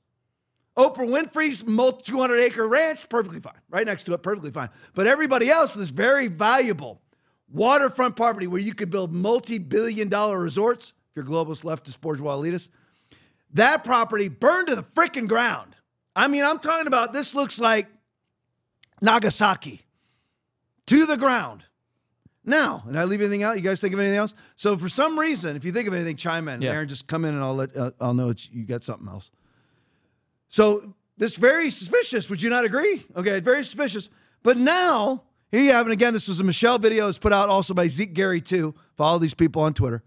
Oprah 0.75 1.07
Winfrey's 1.07 1.61
200 1.61 2.37
acre 2.37 2.67
ranch, 2.67 3.07
perfectly 3.09 3.39
fine. 3.39 3.53
Right 3.69 3.85
next 3.85 4.03
to 4.03 4.13
it, 4.13 4.23
perfectly 4.23 4.49
fine. 4.49 4.69
But 4.95 5.05
everybody 5.05 5.49
else, 5.49 5.73
this 5.73 5.91
very 5.91 6.27
valuable 6.27 7.01
waterfront 7.51 8.15
property 8.15 8.47
where 8.47 8.59
you 8.59 8.73
could 8.73 8.89
build 8.89 9.13
multi 9.13 9.59
billion 9.59 10.09
dollar 10.09 10.39
resorts, 10.39 10.93
if 11.11 11.15
you're 11.15 11.25
globalist, 11.25 11.63
leftist, 11.63 12.01
bourgeois, 12.01 12.35
elitist, 12.35 12.69
that 13.53 13.83
property 13.83 14.29
burned 14.29 14.67
to 14.67 14.75
the 14.75 14.81
freaking 14.81 15.27
ground. 15.27 15.72
I 16.15 16.27
mean, 16.27 16.43
I'm 16.43 16.59
talking 16.59 16.87
about 16.87 17.13
this 17.13 17.33
looks 17.33 17.59
like 17.59 17.87
Nagasaki 19.01 19.81
to 20.87 21.05
the 21.05 21.17
ground. 21.17 21.63
Now, 22.45 22.83
and 22.87 22.99
I 22.99 23.05
leave 23.05 23.21
anything 23.21 23.43
out? 23.43 23.55
You 23.55 23.61
guys 23.61 23.79
think 23.79 23.93
of 23.93 23.99
anything 23.99 24.17
else? 24.17 24.33
So, 24.57 24.77
for 24.77 24.89
some 24.89 25.17
reason, 25.17 25.55
if 25.55 25.63
you 25.63 25.71
think 25.71 25.87
of 25.87 25.93
anything, 25.93 26.17
chime 26.17 26.49
in. 26.49 26.61
Yeah. 26.61 26.71
Aaron, 26.71 26.89
just 26.89 27.07
come 27.07 27.23
in 27.23 27.33
and 27.33 27.41
I'll 27.43 27.55
let 27.55 27.75
uh, 27.75 27.91
I'll 28.01 28.13
know 28.13 28.29
it's, 28.29 28.49
you 28.51 28.65
got 28.65 28.83
something 28.83 29.07
else. 29.07 29.31
So, 30.49 30.93
this 31.17 31.37
very 31.37 31.69
suspicious. 31.69 32.29
Would 32.29 32.41
you 32.41 32.49
not 32.49 32.65
agree? 32.65 33.05
Okay, 33.15 33.39
very 33.39 33.63
suspicious. 33.63 34.09
But 34.41 34.57
now, 34.57 35.23
here 35.51 35.61
you 35.61 35.71
have 35.71 35.87
it 35.87 35.93
again. 35.93 36.13
This 36.13 36.27
was 36.27 36.41
a 36.41 36.43
Michelle 36.43 36.79
video. 36.79 37.07
It's 37.07 37.17
put 37.17 37.31
out 37.31 37.47
also 37.47 37.73
by 37.73 37.87
Zeke 37.87 38.13
Gary 38.13 38.41
too. 38.41 38.75
Follow 38.97 39.19
these 39.19 39.33
people 39.33 39.61
on 39.61 39.73
Twitter. 39.73 40.03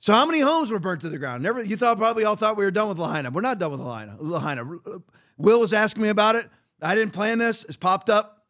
So, 0.00 0.12
how 0.12 0.24
many 0.26 0.40
homes 0.40 0.70
were 0.70 0.78
burnt 0.78 1.00
to 1.00 1.08
the 1.08 1.18
ground? 1.18 1.42
Never. 1.42 1.62
You 1.62 1.76
thought 1.76 1.98
probably 1.98 2.24
all 2.24 2.36
thought 2.36 2.56
we 2.56 2.64
were 2.64 2.70
done 2.70 2.88
with 2.88 2.98
Lahaina. 2.98 3.30
We're 3.30 3.40
not 3.40 3.58
done 3.58 3.70
with 3.72 3.80
Lahaina. 3.80 4.16
Lahaina. 4.18 4.64
Will 5.36 5.60
was 5.60 5.72
asking 5.72 6.02
me 6.02 6.08
about 6.08 6.36
it. 6.36 6.48
I 6.80 6.94
didn't 6.94 7.12
plan 7.12 7.38
this. 7.38 7.64
It's 7.64 7.76
popped 7.76 8.08
up. 8.08 8.46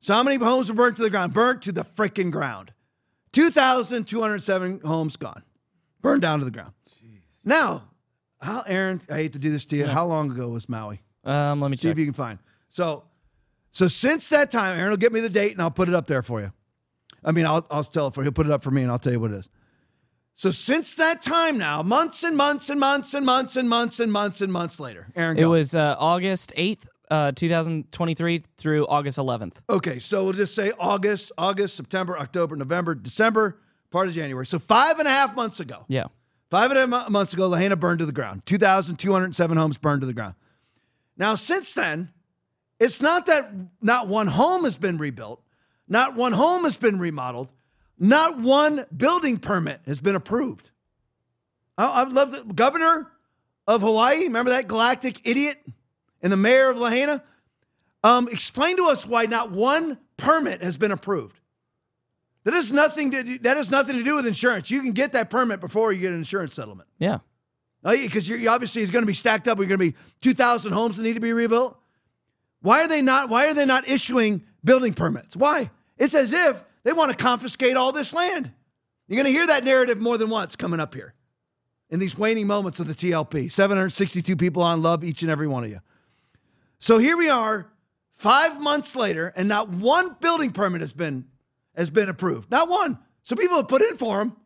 So, 0.00 0.14
how 0.14 0.22
many 0.24 0.42
homes 0.42 0.68
were 0.68 0.74
burnt 0.74 0.96
to 0.96 1.02
the 1.02 1.10
ground? 1.10 1.32
Burnt 1.32 1.62
to 1.62 1.72
the 1.72 1.84
freaking 1.84 2.30
ground. 2.32 2.72
2,207 3.32 4.80
homes 4.84 5.16
gone. 5.16 5.42
Burned 6.00 6.22
down 6.22 6.40
to 6.40 6.44
the 6.44 6.50
ground. 6.50 6.72
Now, 7.44 7.84
how, 8.40 8.62
Aaron, 8.66 9.00
I 9.10 9.14
hate 9.14 9.32
to 9.34 9.38
do 9.38 9.50
this 9.50 9.64
to 9.66 9.76
you. 9.76 9.86
How 9.86 10.04
long 10.06 10.30
ago 10.30 10.48
was 10.48 10.68
Maui? 10.68 11.00
Um, 11.24 11.60
let 11.60 11.70
me 11.70 11.76
See 11.76 11.82
check. 11.84 11.92
if 11.92 11.98
you 11.98 12.04
can 12.04 12.14
find. 12.14 12.38
So, 12.70 13.04
so 13.70 13.88
since 13.88 14.28
that 14.30 14.50
time, 14.50 14.76
Aaron 14.78 14.90
will 14.90 14.96
get 14.96 15.12
me 15.12 15.20
the 15.20 15.28
date 15.30 15.52
and 15.52 15.62
I'll 15.62 15.70
put 15.70 15.88
it 15.88 15.94
up 15.94 16.06
there 16.06 16.22
for 16.22 16.40
you. 16.40 16.52
I 17.24 17.30
mean, 17.30 17.46
I'll, 17.46 17.64
I'll 17.70 17.84
tell 17.84 18.08
it 18.08 18.14
for 18.14 18.22
he'll 18.22 18.32
put 18.32 18.46
it 18.46 18.52
up 18.52 18.62
for 18.64 18.70
me 18.72 18.82
and 18.82 18.90
I'll 18.90 18.98
tell 18.98 19.12
you 19.12 19.20
what 19.20 19.30
it 19.30 19.36
is. 19.38 19.48
So 20.34 20.50
since 20.50 20.94
that 20.96 21.22
time 21.22 21.58
now, 21.58 21.82
months 21.82 22.24
and 22.24 22.36
months 22.36 22.68
and 22.70 22.80
months 22.80 23.14
and 23.14 23.24
months 23.24 23.54
and 23.56 23.68
months 23.68 24.00
and 24.00 24.10
months 24.10 24.40
and 24.40 24.52
months 24.52 24.80
later, 24.80 25.08
Aaron, 25.14 25.36
It 25.38 25.42
go. 25.42 25.50
was 25.50 25.74
uh, 25.74 25.94
August 25.98 26.52
8th, 26.56 26.86
uh, 27.10 27.32
2023 27.32 28.42
through 28.56 28.86
August 28.86 29.18
11th. 29.18 29.54
Okay, 29.68 29.98
so 29.98 30.24
we'll 30.24 30.32
just 30.32 30.54
say 30.54 30.72
August, 30.80 31.32
August, 31.38 31.76
September, 31.76 32.18
October, 32.18 32.56
November, 32.56 32.94
December, 32.94 33.58
part 33.90 34.08
of 34.08 34.14
January. 34.14 34.46
So 34.46 34.58
five 34.58 34.98
and 34.98 35.06
a 35.06 35.10
half 35.10 35.36
months 35.36 35.60
ago, 35.60 35.84
Yeah. 35.88 36.06
five 36.50 36.70
and 36.72 36.78
a 36.92 36.96
half 36.98 37.10
months 37.10 37.34
ago, 37.34 37.46
Lahaina 37.48 37.76
burned 37.76 37.98
to 38.00 38.06
the 38.06 38.12
ground. 38.12 38.44
2,207 38.46 39.56
homes 39.58 39.76
burned 39.78 40.00
to 40.00 40.06
the 40.06 40.14
ground. 40.14 40.34
Now, 41.16 41.34
since 41.34 41.74
then, 41.74 42.10
it's 42.80 43.00
not 43.02 43.26
that 43.26 43.52
not 43.82 44.08
one 44.08 44.28
home 44.28 44.64
has 44.64 44.76
been 44.78 44.96
rebuilt, 44.98 45.42
not 45.86 46.16
one 46.16 46.32
home 46.32 46.64
has 46.64 46.76
been 46.76 46.98
remodeled, 46.98 47.52
not 47.98 48.38
one 48.38 48.84
building 48.96 49.38
permit 49.38 49.80
has 49.86 50.00
been 50.00 50.14
approved. 50.14 50.70
I, 51.78 51.86
I 51.86 52.04
love 52.04 52.32
the 52.32 52.42
governor 52.54 53.10
of 53.66 53.82
Hawaii. 53.82 54.24
Remember 54.24 54.50
that 54.50 54.68
galactic 54.68 55.20
idiot 55.24 55.58
and 56.22 56.32
the 56.32 56.36
mayor 56.36 56.70
of 56.70 56.78
Lahaina? 56.78 57.22
Um, 58.04 58.28
explain 58.28 58.76
to 58.78 58.84
us 58.84 59.06
why 59.06 59.26
not 59.26 59.52
one 59.52 59.98
permit 60.16 60.62
has 60.62 60.76
been 60.76 60.90
approved. 60.90 61.38
That 62.44 62.54
has 62.54 62.72
nothing 62.72 63.12
to 63.12 63.38
that 63.38 63.56
has 63.56 63.70
nothing 63.70 63.96
to 63.96 64.02
do 64.02 64.16
with 64.16 64.26
insurance. 64.26 64.70
You 64.70 64.82
can 64.82 64.92
get 64.92 65.12
that 65.12 65.30
permit 65.30 65.60
before 65.60 65.92
you 65.92 66.00
get 66.00 66.10
an 66.10 66.18
insurance 66.18 66.54
settlement. 66.54 66.88
Yeah. 66.98 67.18
Because 67.84 68.28
you're, 68.28 68.38
you 68.38 68.48
obviously 68.48 68.82
it's 68.82 68.90
going 68.90 69.02
to 69.02 69.06
be 69.08 69.14
stacked 69.14 69.46
up. 69.48 69.58
We're 69.58 69.66
going 69.66 69.80
to 69.80 69.92
be 69.92 69.96
2,000 70.20 70.72
homes 70.72 70.96
that 70.96 71.02
need 71.02 71.14
to 71.14 71.20
be 71.20 71.32
rebuilt. 71.32 71.76
Why 72.60 72.82
are 72.82 72.88
they 72.88 73.02
not? 73.02 73.28
Why 73.28 73.46
are 73.48 73.54
they 73.54 73.64
not 73.64 73.88
issuing 73.88 74.44
building 74.64 74.94
permits? 74.94 75.36
Why? 75.36 75.70
It's 75.98 76.14
as 76.14 76.32
if 76.32 76.62
they 76.84 76.92
want 76.92 77.10
to 77.10 77.16
confiscate 77.16 77.76
all 77.76 77.92
this 77.92 78.12
land. 78.12 78.50
You're 79.08 79.22
going 79.22 79.32
to 79.32 79.38
hear 79.38 79.46
that 79.48 79.64
narrative 79.64 80.00
more 80.00 80.18
than 80.18 80.30
once 80.30 80.56
coming 80.56 80.80
up 80.80 80.94
here 80.94 81.14
in 81.90 81.98
these 81.98 82.16
waning 82.16 82.46
moments 82.46 82.80
of 82.80 82.88
the 82.88 82.94
TLP. 82.94 83.52
762 83.52 84.36
people 84.36 84.62
on 84.62 84.82
love 84.82 85.04
each 85.04 85.22
and 85.22 85.30
every 85.30 85.46
one 85.46 85.64
of 85.64 85.70
you. 85.70 85.80
So 86.78 86.98
here 86.98 87.16
we 87.16 87.28
are, 87.28 87.70
five 88.12 88.60
months 88.60 88.96
later, 88.96 89.32
and 89.36 89.48
not 89.48 89.68
one 89.68 90.16
building 90.20 90.50
permit 90.50 90.80
has 90.80 90.92
been 90.92 91.26
has 91.76 91.90
been 91.90 92.08
approved. 92.08 92.50
Not 92.50 92.68
one. 92.68 92.98
So 93.22 93.36
people 93.36 93.56
have 93.56 93.68
put 93.68 93.82
in 93.82 93.96
for 93.96 94.18
them, 94.18 94.36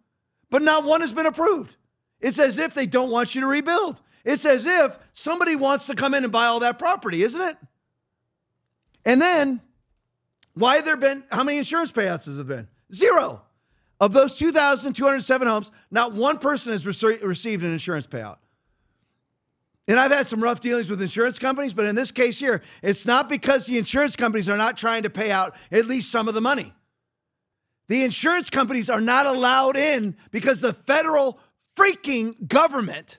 but 0.50 0.62
not 0.62 0.84
one 0.84 1.00
has 1.00 1.12
been 1.12 1.26
approved. 1.26 1.76
It's 2.20 2.38
as 2.38 2.58
if 2.58 2.74
they 2.74 2.86
don't 2.86 3.10
want 3.10 3.34
you 3.34 3.40
to 3.40 3.46
rebuild. 3.46 4.00
It's 4.24 4.44
as 4.44 4.66
if 4.66 4.98
somebody 5.12 5.56
wants 5.56 5.86
to 5.86 5.94
come 5.94 6.14
in 6.14 6.24
and 6.24 6.32
buy 6.32 6.46
all 6.46 6.60
that 6.60 6.78
property, 6.78 7.22
isn't 7.22 7.40
it? 7.40 7.56
And 9.04 9.20
then, 9.20 9.60
why 10.56 10.80
there 10.80 10.96
been, 10.96 11.22
how 11.30 11.44
many 11.44 11.58
insurance 11.58 11.92
payouts 11.92 12.24
has 12.24 12.36
there 12.36 12.44
been? 12.44 12.66
Zero. 12.92 13.42
Of 14.00 14.14
those 14.14 14.38
2,207 14.38 15.48
homes, 15.48 15.70
not 15.90 16.12
one 16.12 16.38
person 16.38 16.72
has 16.72 16.84
rece- 16.84 17.22
received 17.22 17.62
an 17.62 17.72
insurance 17.72 18.06
payout. 18.06 18.38
And 19.86 20.00
I've 20.00 20.10
had 20.10 20.26
some 20.26 20.42
rough 20.42 20.60
dealings 20.60 20.88
with 20.88 21.00
insurance 21.00 21.38
companies, 21.38 21.74
but 21.74 21.84
in 21.84 21.94
this 21.94 22.10
case 22.10 22.38
here, 22.38 22.62
it's 22.82 23.04
not 23.04 23.28
because 23.28 23.66
the 23.66 23.78
insurance 23.78 24.16
companies 24.16 24.48
are 24.48 24.56
not 24.56 24.76
trying 24.76 25.02
to 25.04 25.10
pay 25.10 25.30
out 25.30 25.54
at 25.70 25.86
least 25.86 26.10
some 26.10 26.26
of 26.26 26.34
the 26.34 26.40
money. 26.40 26.72
The 27.88 28.02
insurance 28.02 28.50
companies 28.50 28.90
are 28.90 29.00
not 29.00 29.26
allowed 29.26 29.76
in 29.76 30.16
because 30.30 30.60
the 30.60 30.72
federal 30.72 31.38
freaking 31.76 32.48
government 32.48 33.18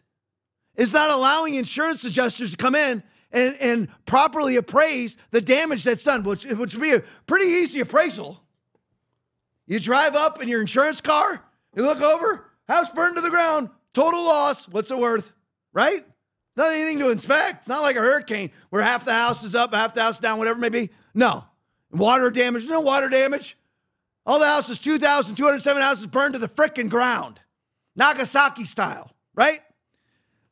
is 0.76 0.92
not 0.92 1.12
allowing 1.12 1.56
insurance 1.56 2.04
adjusters 2.04 2.52
to 2.52 2.58
come 2.58 2.76
in 2.76 3.04
and, 3.38 3.62
and 3.62 4.06
properly 4.06 4.56
appraise 4.56 5.18
the 5.32 5.42
damage 5.42 5.84
that's 5.84 6.04
done, 6.04 6.24
which, 6.24 6.46
which 6.46 6.74
would 6.74 6.82
be 6.82 6.94
a 6.94 7.00
pretty 7.26 7.46
easy 7.46 7.80
appraisal. 7.80 8.40
You 9.68 9.80
drive 9.80 10.16
up 10.16 10.42
in 10.42 10.48
your 10.48 10.62
insurance 10.62 11.02
car, 11.02 11.44
you 11.76 11.84
look 11.84 12.02
over, 12.02 12.50
house 12.68 12.90
burned 12.90 13.16
to 13.16 13.22
the 13.22 13.30
ground, 13.30 13.70
total 13.94 14.24
loss. 14.24 14.68
What's 14.68 14.92
it 14.92 14.98
worth? 14.98 15.32
Right? 15.74 16.06
Not 16.56 16.74
anything 16.74 17.00
to 17.00 17.12
inspect. 17.12 17.60
It's 17.60 17.68
not 17.68 17.84
like 17.84 17.98
a 17.98 18.02
hurricane 18.02 18.50
where 18.70 18.82
half 18.82 19.06
the 19.06 19.14
house 19.14 19.44
is 19.44 19.54
up, 19.54 19.74
half 19.74 19.94
the 19.94 20.02
house 20.02 20.20
down, 20.20 20.40
whatever 20.40 20.58
it 20.58 20.62
may 20.62 20.70
be. 20.70 20.90
No. 21.14 21.46
Water 21.92 22.32
damage, 22.32 22.66
no 22.66 22.80
water 22.80 23.10
damage. 23.10 23.58
All 24.26 24.40
the 24.40 24.48
houses, 24.48 24.80
2,207 24.80 25.82
houses 25.82 26.08
burned 26.08 26.34
to 26.34 26.40
the 26.40 26.50
frickin' 26.50 26.90
ground. 26.90 27.40
Nagasaki 27.96 28.66
style, 28.66 29.12
right? 29.36 29.62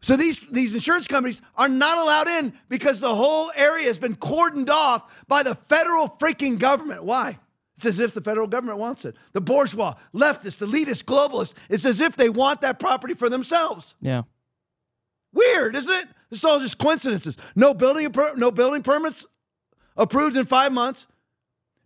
So 0.06 0.16
these, 0.16 0.40
these 0.52 0.76
insurance 0.76 1.08
companies 1.08 1.42
are 1.56 1.68
not 1.68 1.98
allowed 1.98 2.28
in 2.28 2.54
because 2.70 3.00
the 3.00 3.16
whole 3.16 3.52
area 3.56 3.88
has 3.88 3.98
been 3.98 4.16
cordoned 4.16 4.70
off 4.70 5.26
by 5.28 5.42
the 5.42 5.56
federal 5.56 6.08
freaking 6.08 6.60
government. 6.60 7.04
Why? 7.04 7.40
It's 7.76 7.88
as 7.88 8.00
if 8.00 8.14
the 8.14 8.22
federal 8.22 8.46
government 8.46 8.78
wants 8.78 9.04
it. 9.06 9.16
The 9.32 9.42
bourgeois, 9.42 9.96
leftist, 10.14 10.64
elitist, 10.64 11.06
globalist, 11.06 11.56
it's 11.72 11.88
as 11.88 12.02
if 12.02 12.16
they 12.18 12.30
want 12.30 12.62
that 12.62 12.78
property 12.78 13.16
for 13.16 13.30
themselves. 13.30 13.96
Yeah. 14.00 14.22
Weird, 15.34 15.76
isn't 15.76 15.92
it? 15.92 16.08
This 16.30 16.38
is 16.38 16.46
all 16.46 16.60
just 16.60 16.78
coincidences. 16.78 17.36
No 17.56 17.74
building, 17.74 18.14
no 18.36 18.52
building 18.52 18.84
permits 18.84 19.26
approved 19.98 20.38
in 20.38 20.46
five 20.46 20.72
months. 20.72 21.08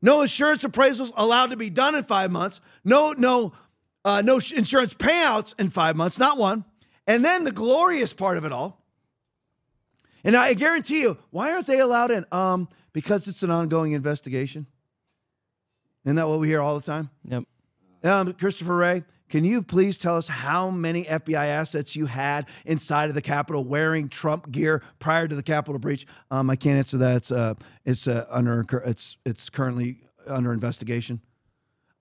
No 0.02 0.24
insurance 0.24 0.66
appraisals 0.66 1.14
allowed 1.16 1.52
to 1.52 1.56
be 1.56 1.70
done 1.70 1.96
in 1.96 2.04
five 2.04 2.32
months. 2.32 2.60
No, 2.84 3.14
no, 3.18 3.54
uh, 4.04 4.22
no 4.26 4.42
insurance 4.54 4.94
payouts 4.94 5.56
in 5.58 5.70
five 5.70 5.96
months, 5.96 6.20
not 6.20 6.38
one. 6.38 6.66
And 7.10 7.26
then 7.26 7.44
the 7.44 7.52
glorious 7.52 8.14
part 8.14 8.38
of 8.38 8.46
it 8.46 8.52
all. 8.52 8.86
And 10.24 10.36
I 10.36 10.54
guarantee 10.54 11.02
you, 11.02 11.18
why 11.32 11.52
aren't 11.52 11.66
they 11.66 11.80
allowed 11.80 12.12
in? 12.12 12.24
Um, 12.32 12.70
because 12.94 13.28
it's 13.28 13.42
an 13.42 13.50
ongoing 13.50 13.94
investigation. 13.94 14.68
Isn't 16.06 16.18
that 16.18 16.28
what 16.28 16.40
we 16.40 16.48
hear 16.48 16.62
all 16.62 16.80
the 16.80 16.86
time? 16.86 17.10
Yep. 17.28 17.44
Um, 18.04 18.34
Christopher 18.34 18.76
Wray, 18.76 19.04
can 19.28 19.44
you 19.44 19.64
please 19.64 19.98
tell 19.98 20.18
us 20.18 20.28
how 20.28 20.70
many 20.70 21.04
FBI 21.06 21.48
assets 21.48 21.96
you 21.96 22.06
had 22.06 22.46
inside 22.64 23.10
of 23.10 23.16
the 23.16 23.24
Capitol 23.24 23.64
wearing 23.64 24.08
Trump 24.08 24.52
gear 24.52 24.84
prior 25.00 25.28
to 25.28 25.36
the 25.36 25.44
Capitol 25.44 25.80
breach? 25.80 26.06
Um, 26.30 26.48
I 26.52 26.56
can't 26.56 26.78
answer 26.78 26.98
that. 27.00 27.18
It's 27.18 27.32
uh, 27.32 27.56
it's 27.86 28.08
uh, 28.08 28.28
under 28.30 28.62
it's 28.86 29.18
it's 29.26 29.50
currently 29.50 30.04
under 30.28 30.54
investigation. 30.54 31.22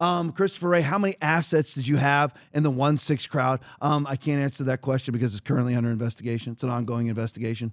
Um, 0.01 0.33
Christopher 0.33 0.69
Wray, 0.69 0.83
how 0.83 0.99
many 0.99 1.17
assets 1.21 1.75
did 1.75 1.87
you 1.87 1.97
have 1.97 2.35
in 2.53 2.63
the 2.63 2.71
one 2.71 2.97
six 2.97 3.27
crowd? 3.27 3.61
Um, 3.81 4.07
I 4.07 4.17
can't 4.17 4.41
answer 4.41 4.65
that 4.65 4.81
question 4.81 5.13
because 5.13 5.35
it's 5.35 5.41
currently 5.41 5.75
under 5.75 5.91
investigation. 5.91 6.53
It's 6.53 6.63
an 6.63 6.71
ongoing 6.71 7.09
investigation. 7.09 7.73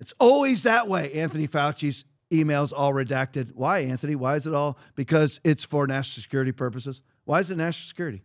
It's 0.00 0.14
always 0.18 0.64
that 0.64 0.88
way. 0.88 1.12
Anthony 1.12 1.46
Fauci's 1.46 2.04
emails 2.32 2.72
all 2.76 2.92
redacted. 2.92 3.52
Why, 3.54 3.80
Anthony? 3.80 4.16
Why 4.16 4.34
is 4.36 4.46
it 4.46 4.54
all? 4.54 4.76
Because 4.96 5.40
it's 5.44 5.64
for 5.64 5.86
national 5.86 6.22
security 6.22 6.50
purposes. 6.50 7.00
Why 7.24 7.40
is 7.40 7.50
it 7.50 7.56
national 7.56 7.86
security? 7.86 8.22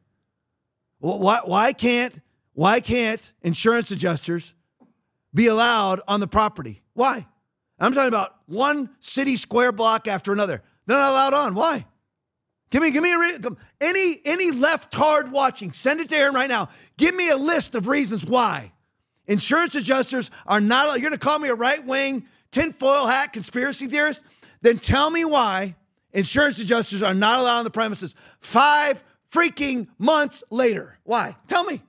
Well, 1.00 1.20
why, 1.20 1.42
why 1.46 1.74
can't 1.74 2.20
why 2.54 2.80
can't 2.82 3.32
insurance 3.42 3.92
adjusters 3.92 4.54
be 5.34 5.48
allowed 5.48 6.02
on 6.08 6.20
the 6.20 6.28
property? 6.28 6.82
Why? 6.94 7.26
I'm 7.80 7.94
talking 7.94 8.10
about 8.10 8.36
one 8.48 8.90
city 9.00 9.38
square 9.38 9.72
block 9.72 10.08
after 10.08 10.34
another. 10.34 10.62
They're 10.86 10.98
not 10.98 11.12
allowed 11.12 11.34
on. 11.34 11.56
Why? 11.56 11.86
Give 12.70 12.82
me, 12.82 12.92
give 12.92 13.02
me 13.02 13.14
a 13.14 13.18
re- 13.18 13.38
any 13.82 14.20
any 14.26 14.52
left 14.52 14.94
hard 14.94 15.32
watching. 15.32 15.74
Send 15.74 16.02
it 16.02 16.10
to 16.10 16.16
Aaron 16.16 16.36
right 16.36 16.50
now. 16.50 16.70
Give 16.98 17.16
me 17.16 17.30
a 17.30 17.38
list 17.38 17.74
of 17.74 17.88
reasons 17.88 18.26
why 18.26 18.72
insurance 19.26 19.76
adjusters 19.76 20.30
are 20.46 20.62
not. 20.62 21.00
You're 21.00 21.10
going 21.10 21.12
to 21.12 21.18
call 21.18 21.40
me 21.40 21.50
a 21.50 21.56
right 21.56 21.84
wing 21.84 22.26
tinfoil 22.52 23.08
hat 23.08 23.34
conspiracy 23.34 23.88
theorist? 23.88 24.22
Then 24.62 24.78
tell 24.78 25.10
me 25.10 25.26
why 25.26 25.76
insurance 26.12 26.60
adjusters 26.60 27.04
are 27.04 27.14
not 27.14 27.40
allowed 27.40 27.60
on 27.60 27.64
the 27.64 27.72
premises 27.72 28.16
five 28.40 29.04
freaking 29.32 29.88
months 29.98 30.44
later. 30.50 30.98
Why? 31.04 31.36
Tell 31.48 31.64
me. 31.64 31.82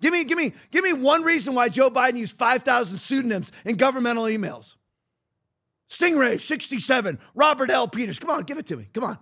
Give 0.00 0.12
me, 0.12 0.24
give 0.24 0.36
me, 0.36 0.52
give 0.70 0.84
me 0.84 0.92
one 0.92 1.22
reason 1.22 1.54
why 1.54 1.70
Joe 1.70 1.88
Biden 1.88 2.18
used 2.18 2.36
5,000 2.36 2.98
pseudonyms 2.98 3.50
in 3.64 3.76
governmental 3.76 4.24
emails. 4.24 4.74
Stingray 5.88 6.38
67, 6.38 7.18
Robert 7.34 7.70
L. 7.70 7.88
Peters. 7.88 8.18
Come 8.18 8.30
on, 8.30 8.42
give 8.42 8.58
it 8.58 8.66
to 8.66 8.76
me. 8.76 8.88
Come 8.92 9.04
on. 9.04 9.18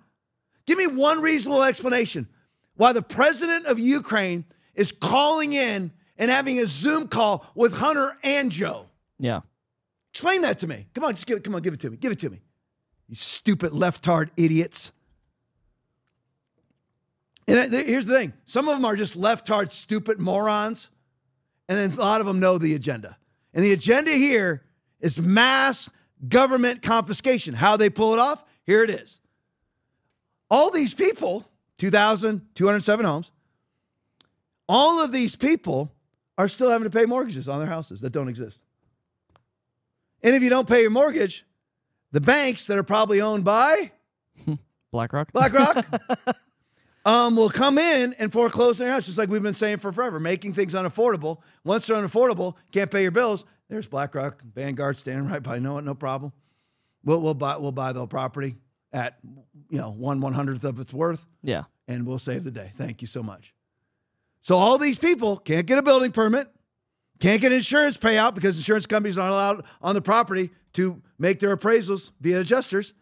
Give 0.66 0.78
me 0.78 0.86
one 0.86 1.20
reasonable 1.20 1.62
explanation 1.62 2.28
why 2.76 2.92
the 2.92 3.02
president 3.02 3.66
of 3.66 3.78
Ukraine 3.78 4.44
is 4.74 4.92
calling 4.92 5.52
in 5.52 5.92
and 6.16 6.30
having 6.30 6.58
a 6.58 6.66
Zoom 6.66 7.08
call 7.08 7.46
with 7.54 7.76
Hunter 7.76 8.16
and 8.22 8.50
Joe. 8.50 8.88
Yeah. 9.18 9.40
Explain 10.12 10.42
that 10.42 10.58
to 10.60 10.66
me. 10.66 10.86
Come 10.94 11.04
on, 11.04 11.14
just 11.14 11.26
give 11.26 11.36
it. 11.36 11.44
Come 11.44 11.54
on, 11.54 11.62
give 11.62 11.74
it 11.74 11.80
to 11.80 11.90
me. 11.90 11.96
Give 11.96 12.12
it 12.12 12.20
to 12.20 12.30
me. 12.30 12.40
You 13.08 13.16
stupid 13.16 13.72
leftard 13.72 14.30
idiots. 14.36 14.92
And 17.46 17.72
here's 17.72 18.06
the 18.06 18.14
thing: 18.14 18.32
some 18.46 18.68
of 18.68 18.76
them 18.76 18.84
are 18.84 18.96
just 18.96 19.16
leftard, 19.16 19.70
stupid 19.70 20.18
morons, 20.18 20.88
and 21.68 21.76
then 21.76 21.92
a 21.92 22.00
lot 22.00 22.20
of 22.20 22.26
them 22.26 22.40
know 22.40 22.58
the 22.58 22.74
agenda. 22.74 23.18
And 23.52 23.62
the 23.62 23.72
agenda 23.72 24.12
here 24.12 24.64
is 25.00 25.20
mass 25.20 25.90
government 26.26 26.80
confiscation. 26.80 27.54
How 27.54 27.76
they 27.76 27.90
pull 27.90 28.14
it 28.14 28.18
off? 28.18 28.44
Here 28.64 28.82
it 28.82 28.90
is. 28.90 29.20
All 30.50 30.70
these 30.70 30.94
people, 30.94 31.48
2,207 31.78 33.06
homes, 33.06 33.30
all 34.68 35.02
of 35.02 35.12
these 35.12 35.36
people 35.36 35.92
are 36.36 36.48
still 36.48 36.70
having 36.70 36.90
to 36.90 36.96
pay 36.96 37.06
mortgages 37.06 37.48
on 37.48 37.58
their 37.58 37.68
houses 37.68 38.00
that 38.00 38.10
don't 38.10 38.28
exist. 38.28 38.58
And 40.22 40.34
if 40.34 40.42
you 40.42 40.50
don't 40.50 40.68
pay 40.68 40.82
your 40.82 40.90
mortgage, 40.90 41.44
the 42.12 42.20
banks 42.20 42.66
that 42.66 42.78
are 42.78 42.82
probably 42.82 43.20
owned 43.20 43.44
by 43.44 43.92
BlackRock, 44.92 45.32
BlackRock, 45.32 45.84
um, 47.04 47.36
will 47.36 47.50
come 47.50 47.78
in 47.78 48.14
and 48.18 48.32
foreclose 48.32 48.80
on 48.80 48.86
your 48.86 48.94
house, 48.94 49.06
just 49.06 49.18
like 49.18 49.28
we've 49.28 49.42
been 49.42 49.54
saying 49.54 49.78
for 49.78 49.92
forever, 49.92 50.18
making 50.18 50.54
things 50.54 50.74
unaffordable. 50.74 51.38
Once 51.62 51.86
they're 51.86 51.96
unaffordable, 51.96 52.54
can't 52.72 52.90
pay 52.90 53.02
your 53.02 53.10
bills. 53.10 53.44
There's 53.68 53.86
BlackRock, 53.86 54.42
Vanguard 54.54 54.96
standing 54.96 55.28
right 55.28 55.42
by. 55.42 55.58
No, 55.58 55.80
no 55.80 55.94
problem. 55.94 56.32
We'll 57.04 57.20
we'll 57.20 57.34
buy 57.34 57.56
we'll 57.58 57.72
buy 57.72 57.92
the 57.92 58.06
property 58.06 58.56
at 58.94 59.18
you 59.68 59.78
know 59.78 59.90
one 59.90 60.22
one 60.22 60.32
hundredth 60.32 60.64
of 60.64 60.80
its 60.80 60.94
worth. 60.94 61.26
Yeah, 61.42 61.64
and 61.86 62.06
we'll 62.06 62.18
save 62.18 62.44
the 62.44 62.50
day. 62.50 62.70
Thank 62.74 63.02
you 63.02 63.08
so 63.08 63.22
much. 63.22 63.52
So 64.40 64.56
all 64.56 64.78
these 64.78 64.98
people 64.98 65.36
can't 65.36 65.66
get 65.66 65.78
a 65.78 65.82
building 65.82 66.12
permit. 66.12 66.48
Can't 67.20 67.40
get 67.40 67.52
insurance 67.52 67.96
payout 67.96 68.34
because 68.34 68.56
insurance 68.56 68.86
companies 68.86 69.18
aren't 69.18 69.32
allowed 69.32 69.64
on 69.80 69.94
the 69.94 70.02
property 70.02 70.50
to 70.74 71.00
make 71.18 71.38
their 71.38 71.56
appraisals 71.56 72.10
via 72.20 72.40
adjusters. 72.40 72.92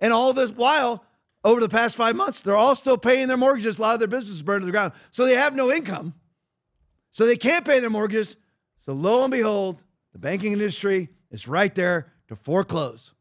And 0.00 0.12
all 0.12 0.32
this 0.32 0.50
while, 0.50 1.04
over 1.44 1.60
the 1.60 1.68
past 1.68 1.96
five 1.96 2.16
months, 2.16 2.40
they're 2.40 2.56
all 2.56 2.74
still 2.74 2.98
paying 2.98 3.28
their 3.28 3.36
mortgages. 3.36 3.78
A 3.78 3.82
lot 3.82 3.94
of 3.94 4.00
their 4.00 4.08
businesses 4.08 4.42
burned 4.42 4.62
to 4.62 4.66
the 4.66 4.72
ground. 4.72 4.92
So 5.12 5.24
they 5.24 5.34
have 5.34 5.54
no 5.54 5.70
income. 5.70 6.14
So 7.12 7.24
they 7.24 7.36
can't 7.36 7.64
pay 7.64 7.80
their 7.80 7.88
mortgages. 7.88 8.36
So 8.80 8.92
lo 8.92 9.22
and 9.22 9.30
behold, 9.30 9.80
the 10.12 10.18
banking 10.18 10.52
industry 10.52 11.08
is 11.30 11.48
right 11.48 11.74
there 11.74 12.12
to 12.28 12.36
foreclose. 12.36 13.14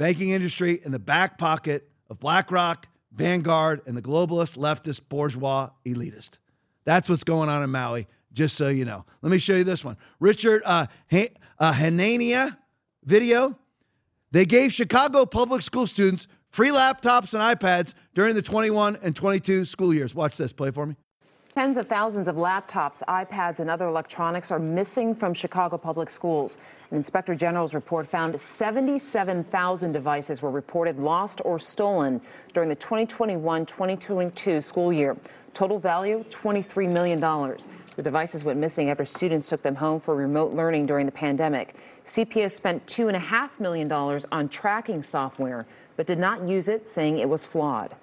Banking 0.00 0.30
industry 0.30 0.80
in 0.82 0.92
the 0.92 0.98
back 0.98 1.36
pocket 1.36 1.86
of 2.08 2.18
BlackRock, 2.18 2.88
Vanguard, 3.12 3.82
and 3.86 3.94
the 3.94 4.00
globalist, 4.00 4.56
leftist, 4.56 5.02
bourgeois, 5.10 5.68
elitist. 5.84 6.38
That's 6.86 7.06
what's 7.06 7.22
going 7.22 7.50
on 7.50 7.62
in 7.62 7.68
Maui, 7.68 8.06
just 8.32 8.56
so 8.56 8.70
you 8.70 8.86
know. 8.86 9.04
Let 9.20 9.30
me 9.30 9.36
show 9.36 9.56
you 9.56 9.62
this 9.62 9.84
one. 9.84 9.98
Richard 10.18 10.62
uh, 10.64 10.86
H- 11.12 11.34
uh, 11.58 11.74
Hanania 11.74 12.56
video. 13.04 13.58
They 14.32 14.46
gave 14.46 14.72
Chicago 14.72 15.26
public 15.26 15.60
school 15.60 15.86
students 15.86 16.28
free 16.48 16.70
laptops 16.70 17.34
and 17.34 17.60
iPads 17.60 17.92
during 18.14 18.34
the 18.34 18.42
21 18.42 18.96
and 19.02 19.14
22 19.14 19.66
school 19.66 19.92
years. 19.92 20.14
Watch 20.14 20.38
this. 20.38 20.54
Play 20.54 20.70
for 20.70 20.86
me. 20.86 20.96
Tens 21.54 21.76
of 21.76 21.88
thousands 21.88 22.28
of 22.28 22.36
laptops, 22.36 23.02
iPads, 23.08 23.58
and 23.58 23.68
other 23.68 23.88
electronics 23.88 24.52
are 24.52 24.60
missing 24.60 25.16
from 25.16 25.34
Chicago 25.34 25.76
public 25.76 26.08
schools. 26.08 26.56
An 26.92 26.96
inspector 26.96 27.34
general's 27.34 27.74
report 27.74 28.06
found 28.06 28.40
77,000 28.40 29.90
devices 29.90 30.42
were 30.42 30.50
reported 30.52 31.00
lost 31.00 31.40
or 31.44 31.58
stolen 31.58 32.20
during 32.54 32.68
the 32.68 32.76
2021 32.76 33.66
2022 33.66 34.62
school 34.62 34.92
year. 34.92 35.16
Total 35.52 35.80
value 35.80 36.24
$23 36.30 36.92
million. 36.92 37.18
The 37.18 38.02
devices 38.02 38.44
went 38.44 38.60
missing 38.60 38.88
after 38.88 39.04
students 39.04 39.48
took 39.48 39.62
them 39.62 39.74
home 39.74 39.98
for 39.98 40.14
remote 40.14 40.54
learning 40.54 40.86
during 40.86 41.04
the 41.04 41.12
pandemic. 41.12 41.74
CPS 42.06 42.52
spent 42.52 42.86
$2.5 42.86 43.58
million 43.58 43.90
on 43.90 44.48
tracking 44.48 45.02
software, 45.02 45.66
but 45.96 46.06
did 46.06 46.20
not 46.20 46.48
use 46.48 46.68
it, 46.68 46.88
saying 46.88 47.18
it 47.18 47.28
was 47.28 47.44
flawed. 47.44 47.96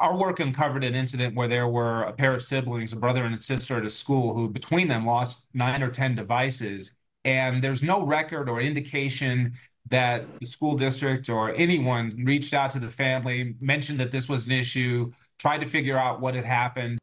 Our 0.00 0.16
work 0.16 0.40
uncovered 0.40 0.82
an 0.82 0.94
incident 0.94 1.34
where 1.36 1.46
there 1.46 1.68
were 1.68 2.04
a 2.04 2.12
pair 2.14 2.32
of 2.32 2.42
siblings, 2.42 2.94
a 2.94 2.96
brother 2.96 3.22
and 3.22 3.34
a 3.34 3.42
sister 3.42 3.76
at 3.76 3.84
a 3.84 3.90
school, 3.90 4.32
who 4.32 4.48
between 4.48 4.88
them 4.88 5.04
lost 5.04 5.46
nine 5.52 5.82
or 5.82 5.90
10 5.90 6.14
devices. 6.14 6.92
And 7.22 7.62
there's 7.62 7.82
no 7.82 8.02
record 8.06 8.48
or 8.48 8.62
indication 8.62 9.52
that 9.90 10.24
the 10.38 10.46
school 10.46 10.74
district 10.74 11.28
or 11.28 11.54
anyone 11.54 12.24
reached 12.24 12.54
out 12.54 12.70
to 12.70 12.78
the 12.78 12.88
family, 12.90 13.56
mentioned 13.60 14.00
that 14.00 14.10
this 14.10 14.26
was 14.26 14.46
an 14.46 14.52
issue, 14.52 15.12
tried 15.38 15.58
to 15.58 15.66
figure 15.66 15.98
out 15.98 16.22
what 16.22 16.34
had 16.34 16.46
happened. 16.46 16.98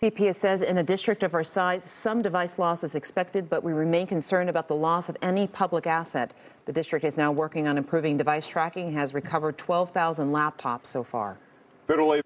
CPS 0.00 0.36
says 0.36 0.62
in 0.62 0.78
a 0.78 0.82
district 0.82 1.22
of 1.22 1.34
our 1.34 1.44
size, 1.44 1.84
some 1.84 2.22
device 2.22 2.58
loss 2.58 2.82
is 2.84 2.94
expected, 2.94 3.50
but 3.50 3.62
we 3.62 3.74
remain 3.74 4.06
concerned 4.06 4.48
about 4.48 4.66
the 4.66 4.74
loss 4.74 5.10
of 5.10 5.16
any 5.20 5.46
public 5.46 5.86
asset. 5.86 6.32
The 6.64 6.72
district 6.72 7.04
is 7.04 7.18
now 7.18 7.32
working 7.32 7.68
on 7.68 7.76
improving 7.76 8.16
device 8.16 8.46
tracking, 8.46 8.92
has 8.94 9.12
recovered 9.12 9.58
12,000 9.58 10.32
laptops 10.32 10.86
so 10.86 11.04
far. 11.04 11.36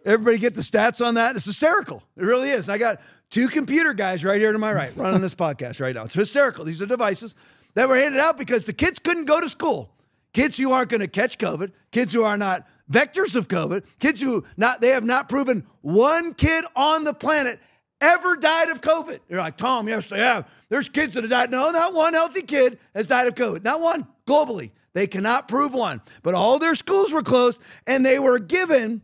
Everybody 0.05 0.39
get 0.39 0.55
the 0.55 0.61
stats 0.61 1.05
on 1.05 1.15
that? 1.15 1.37
It's 1.37 1.47
hysterical. 1.47 2.03
It 2.17 2.25
really 2.25 2.51
is. 2.51 2.69
I 2.69 2.79
got 2.79 3.01
two 3.31 3.49
computer 3.49 3.93
guys 3.95 4.25
right 4.25 4.41
here 4.41 4.53
to 4.53 4.59
my 4.59 4.73
right 4.73 4.93
running 4.97 5.21
this 5.21 5.35
podcast 5.37 5.81
right 5.81 5.95
now. 5.95 6.05
It's 6.05 6.15
hysterical. 6.15 6.65
These 6.65 6.83
are 6.83 6.87
devices 6.87 7.35
that 7.75 7.89
were 7.89 7.97
handed 7.97 8.21
out 8.21 8.39
because 8.39 8.67
the 8.67 8.73
kids 8.73 8.99
couldn't 8.99 9.25
go 9.25 9.41
to 9.41 9.49
school. 9.49 9.91
Kids 10.33 10.59
who 10.59 10.73
aren't 10.73 10.91
going 10.91 11.01
to 11.01 11.09
catch 11.09 11.39
COVID, 11.39 11.73
kids 11.93 12.13
who 12.13 12.23
are 12.23 12.37
not 12.37 12.67
vectors 12.91 13.37
of 13.37 13.49
COVID, 13.49 13.85
kids 13.99 14.21
who 14.21 14.45
not 14.57 14.81
they 14.81 14.89
have 14.89 15.05
not 15.05 15.29
proven 15.29 15.67
one 15.81 16.35
kid 16.35 16.65
on 16.75 17.05
the 17.05 17.15
planet 17.15 17.59
ever 18.01 18.37
died 18.37 18.69
of 18.69 18.81
COVID. 18.81 19.21
You're 19.29 19.41
like, 19.41 19.57
Tom, 19.57 19.89
yes, 19.89 20.09
they 20.09 20.19
have. 20.19 20.49
There's 20.69 20.89
kids 20.89 21.15
that 21.15 21.23
have 21.23 21.31
died. 21.31 21.51
No, 21.51 21.71
not 21.71 21.95
one 21.95 22.13
healthy 22.15 22.43
kid 22.43 22.79
has 22.95 23.09
died 23.09 23.27
of 23.27 23.35
COVID. 23.35 23.65
Not 23.65 23.81
one 23.81 24.07
globally. 24.27 24.73
They 24.93 25.07
cannot 25.07 25.49
prove 25.49 25.75
one. 25.75 26.01
But 26.23 26.35
all 26.35 26.59
their 26.59 26.75
schools 26.75 27.13
were 27.13 27.23
closed 27.23 27.61
and 27.87 28.05
they 28.05 28.19
were 28.19 28.39
given 28.39 29.03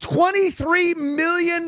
$23 0.00 0.96
million 0.96 1.66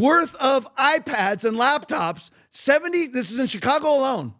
worth 0.00 0.34
of 0.36 0.74
iPads 0.76 1.44
and 1.44 1.56
laptops. 1.56 2.30
70, 2.50 3.08
this 3.08 3.30
is 3.30 3.38
in 3.38 3.46
Chicago 3.46 3.88
alone. 3.88 4.34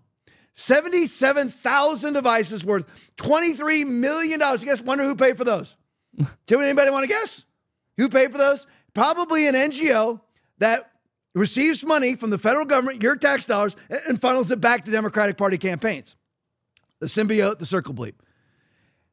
77,000 0.55 2.12
devices 2.12 2.64
worth 2.64 2.86
$23 3.16 3.86
million. 3.86 4.40
You 4.40 4.59
guys 4.66 4.82
wonder 4.82 5.05
who 5.05 5.16
paid 5.16 5.36
for 5.36 5.44
those? 5.44 5.76
Do 6.47 6.60
anybody 6.60 6.90
want 6.90 7.02
to 7.05 7.09
guess? 7.09 7.44
Who 7.97 8.09
paid 8.09 8.32
for 8.32 8.39
those? 8.39 8.66
Probably 8.94 9.48
an 9.48 9.55
NGO 9.55 10.20
that 10.59 10.90
receives 11.35 11.85
money 11.85 12.14
from 12.14 12.31
the 12.31 12.39
federal 12.39 12.64
government, 12.64 13.02
your 13.02 13.16
tax 13.16 13.47
dollars, 13.47 13.76
and 14.09 14.20
funnels 14.20 14.51
it 14.51 14.60
back 14.60 14.85
to 14.85 14.90
Democratic 14.90 15.36
Party 15.36 15.59
campaigns. 15.59 16.14
The 17.01 17.06
symbiote, 17.06 17.59
the 17.59 17.66
circle 17.66 17.93
bleep. 17.93 18.14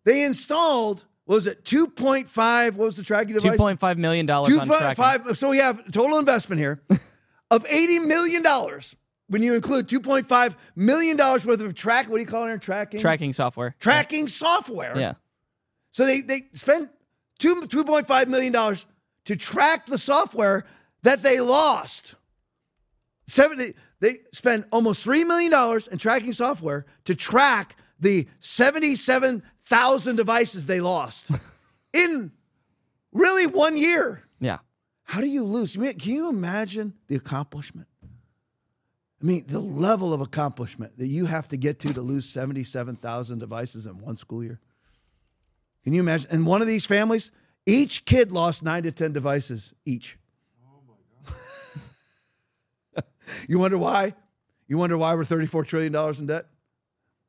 They 0.05 0.23
installed, 0.23 1.05
was 1.27 1.47
it, 1.47 1.63
2.5, 1.63 2.73
what 2.73 2.85
was 2.85 2.95
the 2.95 3.03
tracking 3.03 3.35
device? 3.35 3.57
$2.5 3.57 3.97
million 3.97 4.29
on 4.29 4.45
tracking. 4.45 5.03
2.5, 5.03 5.37
so 5.37 5.49
we 5.49 5.57
have 5.57 5.91
total 5.91 6.17
investment 6.17 6.59
here 6.59 6.81
of 7.51 7.63
$80 7.65 8.05
million 8.05 8.43
when 9.31 9.41
you 9.41 9.53
include 9.53 9.87
$2.5 9.87 10.55
million 10.75 11.15
worth 11.15 11.47
of 11.47 11.73
track, 11.73 12.09
what 12.09 12.17
do 12.17 12.21
you 12.21 12.27
call 12.27 12.47
it? 12.47 12.61
Tracking? 12.61 12.99
Tracking 12.99 13.31
software. 13.31 13.77
Tracking 13.79 14.27
software. 14.27 14.97
Yeah. 14.97 15.13
So 15.91 16.05
they, 16.05 16.19
they 16.19 16.47
spent 16.53 16.89
two, 17.39 17.61
$2.5 17.61 18.27
million 18.27 18.51
to 18.51 19.35
track 19.37 19.85
the 19.85 19.97
software 19.97 20.65
that 21.03 21.23
they 21.23 21.39
lost. 21.39 22.15
70, 23.27 23.73
they 24.01 24.15
spend 24.33 24.65
almost 24.69 25.05
$3 25.05 25.25
million 25.25 25.81
in 25.89 25.97
tracking 25.97 26.33
software 26.33 26.85
to 27.05 27.15
track 27.15 27.77
the 28.01 28.27
77,000 29.71 30.17
devices 30.17 30.65
they 30.65 30.81
lost 30.81 31.31
in 31.93 32.31
really 33.13 33.47
one 33.47 33.77
year. 33.77 34.23
Yeah. 34.41 34.57
How 35.03 35.21
do 35.21 35.27
you 35.27 35.45
lose? 35.45 35.77
Can 35.77 35.95
you 35.97 36.27
imagine 36.27 36.93
the 37.07 37.15
accomplishment? 37.15 37.87
I 38.03 39.25
mean, 39.25 39.45
the 39.47 39.59
level 39.59 40.13
of 40.13 40.19
accomplishment 40.19 40.97
that 40.97 41.07
you 41.07 41.25
have 41.25 41.47
to 41.49 41.57
get 41.57 41.79
to 41.81 41.93
to 41.93 42.01
lose 42.01 42.27
77,000 42.27 43.39
devices 43.39 43.85
in 43.85 43.97
one 43.99 44.17
school 44.17 44.43
year. 44.43 44.59
Can 45.85 45.93
you 45.93 46.01
imagine? 46.01 46.29
And 46.31 46.45
one 46.45 46.61
of 46.61 46.67
these 46.67 46.85
families, 46.85 47.31
each 47.65 48.03
kid 48.03 48.33
lost 48.33 48.63
nine 48.63 48.83
to 48.83 48.91
10 48.91 49.13
devices 49.13 49.73
each. 49.85 50.17
Oh 50.65 50.81
my 50.85 51.33
God. 52.95 53.03
you 53.47 53.57
wonder 53.57 53.77
why? 53.77 54.15
You 54.67 54.77
wonder 54.77 54.97
why 54.97 55.15
we're 55.15 55.23
$34 55.23 55.65
trillion 55.65 55.95
in 56.19 56.25
debt? 56.27 56.45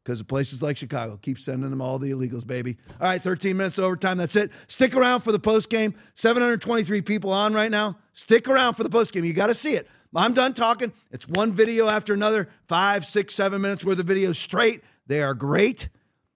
Because 0.04 0.20
of 0.20 0.26
places 0.26 0.62
like 0.62 0.76
Chicago 0.76 1.16
keep 1.16 1.38
sending 1.38 1.70
them 1.70 1.80
all 1.80 1.98
the 1.98 2.10
illegals, 2.10 2.44
baby. 2.46 2.76
All 3.00 3.06
right, 3.06 3.22
13 3.22 3.56
minutes 3.56 3.78
overtime. 3.78 4.18
That's 4.18 4.34
it. 4.34 4.50
Stick 4.66 4.96
around 4.96 5.20
for 5.20 5.30
the 5.30 5.38
post 5.38 5.70
game. 5.70 5.94
723 6.16 7.02
people 7.02 7.32
on 7.32 7.54
right 7.54 7.70
now. 7.70 7.96
Stick 8.12 8.48
around 8.48 8.74
for 8.74 8.82
the 8.82 8.90
post 8.90 9.12
game. 9.12 9.24
You 9.24 9.32
got 9.32 9.46
to 9.46 9.54
see 9.54 9.74
it. 9.74 9.88
I'm 10.14 10.34
done 10.34 10.54
talking. 10.54 10.92
It's 11.10 11.26
one 11.26 11.52
video 11.52 11.88
after 11.88 12.12
another, 12.12 12.48
five, 12.66 13.06
six, 13.06 13.34
seven 13.34 13.62
minutes 13.62 13.84
worth 13.84 13.98
of 13.98 14.06
videos 14.06 14.36
straight. 14.36 14.82
They 15.06 15.22
are 15.22 15.34
great. 15.34 15.88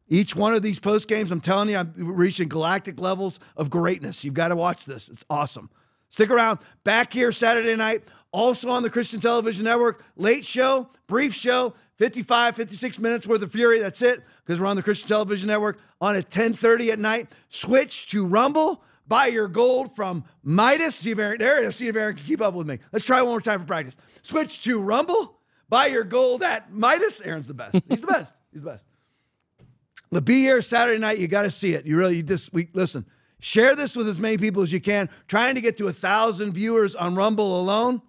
Each 0.08 0.36
one 0.36 0.54
of 0.54 0.62
these 0.62 0.78
post 0.78 1.08
games, 1.08 1.32
I'm 1.32 1.40
telling 1.40 1.68
you, 1.68 1.76
I'm 1.76 1.92
reaching 1.96 2.48
galactic 2.48 3.00
levels 3.00 3.40
of 3.56 3.68
greatness. 3.70 4.24
You've 4.24 4.34
got 4.34 4.48
to 4.48 4.56
watch 4.56 4.86
this. 4.86 5.08
It's 5.08 5.24
awesome. 5.28 5.68
Stick 6.10 6.30
around. 6.30 6.60
Back 6.84 7.12
here 7.12 7.32
Saturday 7.32 7.74
night, 7.76 8.08
also 8.36 8.68
on 8.68 8.82
the 8.82 8.90
Christian 8.90 9.18
Television 9.18 9.64
Network. 9.64 10.04
Late 10.14 10.44
show, 10.44 10.90
brief 11.06 11.32
show, 11.32 11.72
55, 11.96 12.54
56 12.54 12.98
minutes 12.98 13.26
worth 13.26 13.42
of 13.42 13.50
fury. 13.50 13.80
That's 13.80 14.02
it, 14.02 14.22
because 14.44 14.60
we're 14.60 14.66
on 14.66 14.76
the 14.76 14.82
Christian 14.82 15.08
Television 15.08 15.48
Network 15.48 15.78
on 16.02 16.16
at 16.16 16.30
10:30 16.30 16.92
at 16.92 16.98
night. 16.98 17.34
Switch 17.48 18.08
to 18.08 18.26
Rumble. 18.26 18.82
Buy 19.08 19.28
your 19.28 19.48
gold 19.48 19.96
from 19.96 20.24
Midas. 20.42 20.96
See 20.96 21.12
if 21.12 21.18
Aaron, 21.18 21.38
there, 21.38 21.70
see 21.70 21.88
if 21.88 21.96
Aaron 21.96 22.16
can 22.16 22.26
keep 22.26 22.42
up 22.42 22.54
with 22.54 22.66
me. 22.66 22.78
Let's 22.92 23.06
try 23.06 23.22
one 23.22 23.30
more 23.30 23.40
time 23.40 23.60
for 23.60 23.66
practice. 23.66 23.96
Switch 24.22 24.60
to 24.64 24.80
Rumble. 24.80 25.38
Buy 25.68 25.86
your 25.86 26.04
gold 26.04 26.42
at 26.42 26.72
Midas. 26.72 27.20
Aaron's 27.22 27.48
the 27.48 27.54
best. 27.54 27.74
He's 27.88 28.00
the 28.02 28.06
best. 28.06 28.34
He's 28.52 28.62
the 28.62 28.70
best. 28.70 28.84
But 30.10 30.24
be 30.24 30.40
here 30.40 30.60
Saturday 30.60 30.98
night. 30.98 31.18
You 31.18 31.28
got 31.28 31.42
to 31.42 31.50
see 31.50 31.72
it. 31.72 31.86
You 31.86 31.96
really, 31.96 32.16
you 32.16 32.22
just, 32.22 32.52
we, 32.52 32.68
listen, 32.74 33.06
share 33.40 33.74
this 33.74 33.96
with 33.96 34.08
as 34.08 34.20
many 34.20 34.36
people 34.36 34.62
as 34.62 34.72
you 34.72 34.80
can. 34.80 35.08
Trying 35.26 35.54
to 35.54 35.60
get 35.60 35.76
to 35.78 35.88
a 35.88 35.92
thousand 35.92 36.52
viewers 36.52 36.94
on 36.94 37.14
Rumble 37.14 37.60
alone. 37.60 38.02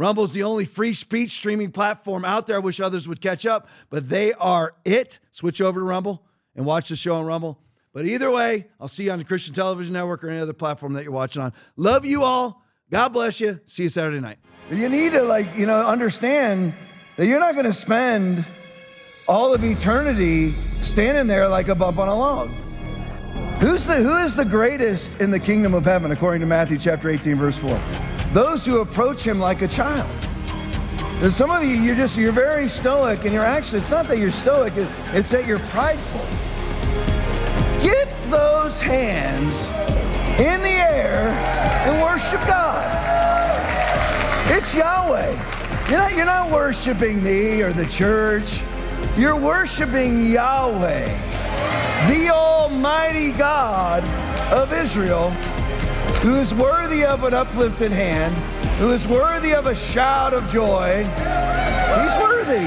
Rumble's 0.00 0.32
the 0.32 0.44
only 0.44 0.64
free 0.64 0.94
speech 0.94 1.32
streaming 1.32 1.72
platform 1.72 2.24
out 2.24 2.46
there. 2.46 2.56
I 2.56 2.60
wish 2.60 2.80
others 2.80 3.06
would 3.06 3.20
catch 3.20 3.44
up, 3.44 3.68
but 3.90 4.08
they 4.08 4.32
are 4.32 4.72
it. 4.82 5.18
Switch 5.30 5.60
over 5.60 5.78
to 5.78 5.84
Rumble 5.84 6.24
and 6.56 6.64
watch 6.64 6.88
the 6.88 6.96
show 6.96 7.16
on 7.16 7.26
Rumble. 7.26 7.60
But 7.92 8.06
either 8.06 8.30
way, 8.30 8.68
I'll 8.80 8.88
see 8.88 9.04
you 9.04 9.10
on 9.10 9.18
the 9.18 9.26
Christian 9.26 9.52
Television 9.52 9.92
Network 9.92 10.24
or 10.24 10.30
any 10.30 10.40
other 10.40 10.54
platform 10.54 10.94
that 10.94 11.02
you're 11.02 11.12
watching 11.12 11.42
on. 11.42 11.52
Love 11.76 12.06
you 12.06 12.22
all. 12.22 12.62
God 12.90 13.10
bless 13.10 13.42
you. 13.42 13.60
See 13.66 13.82
you 13.82 13.88
Saturday 13.90 14.20
night. 14.20 14.38
You 14.70 14.88
need 14.88 15.12
to 15.12 15.20
like, 15.20 15.54
you 15.54 15.66
know, 15.66 15.86
understand 15.86 16.72
that 17.16 17.26
you're 17.26 17.38
not 17.38 17.52
going 17.52 17.66
to 17.66 17.74
spend 17.74 18.42
all 19.28 19.52
of 19.52 19.62
eternity 19.62 20.52
standing 20.80 21.26
there 21.26 21.46
like 21.46 21.68
a 21.68 21.74
bump 21.74 21.98
on 21.98 22.08
a 22.08 22.14
log. 22.14 22.48
Who's 23.58 23.84
the 23.84 23.96
who 23.96 24.16
is 24.16 24.34
the 24.34 24.46
greatest 24.46 25.20
in 25.20 25.30
the 25.30 25.40
kingdom 25.40 25.74
of 25.74 25.84
heaven 25.84 26.10
according 26.10 26.40
to 26.40 26.46
Matthew 26.46 26.78
chapter 26.78 27.10
18 27.10 27.34
verse 27.36 27.58
4? 27.58 27.78
Those 28.32 28.64
who 28.64 28.80
approach 28.80 29.26
him 29.26 29.38
like 29.38 29.62
a 29.62 29.68
child. 29.68 30.10
And 31.22 31.32
some 31.32 31.50
of 31.50 31.62
you 31.62 31.70
you're 31.70 31.96
just 31.96 32.16
you're 32.16 32.32
very 32.32 32.68
stoic 32.68 33.24
and 33.24 33.32
you're 33.32 33.44
actually 33.44 33.80
it's 33.80 33.90
not 33.90 34.06
that 34.08 34.18
you're 34.18 34.30
stoic, 34.30 34.72
it's 35.12 35.30
that 35.30 35.46
you're 35.46 35.58
prideful. 35.58 36.26
Get 37.84 38.08
those 38.30 38.80
hands 38.80 39.68
in 40.40 40.62
the 40.62 40.68
air 40.68 41.28
and 41.86 42.00
worship 42.00 42.40
God. 42.46 42.86
It's 44.48 44.74
Yahweh. 44.74 45.30
You're 45.90 45.98
not, 45.98 46.12
you're 46.14 46.24
not 46.24 46.50
worshiping 46.50 47.22
me 47.22 47.62
or 47.62 47.72
the 47.72 47.86
church. 47.86 48.62
You're 49.16 49.36
worshiping 49.36 50.30
Yahweh, 50.30 51.06
the 52.08 52.30
Almighty 52.30 53.32
God 53.32 54.04
of 54.52 54.72
Israel, 54.72 55.30
who 56.20 56.34
is 56.34 56.52
worthy 56.54 57.02
of 57.02 57.24
an 57.24 57.32
uplifted 57.32 57.90
hand, 57.90 58.34
who 58.78 58.90
is 58.90 59.08
worthy 59.08 59.54
of 59.54 59.66
a 59.66 59.74
shout 59.74 60.34
of 60.34 60.46
joy. 60.50 60.98
He's 60.98 62.16
worthy. 62.22 62.66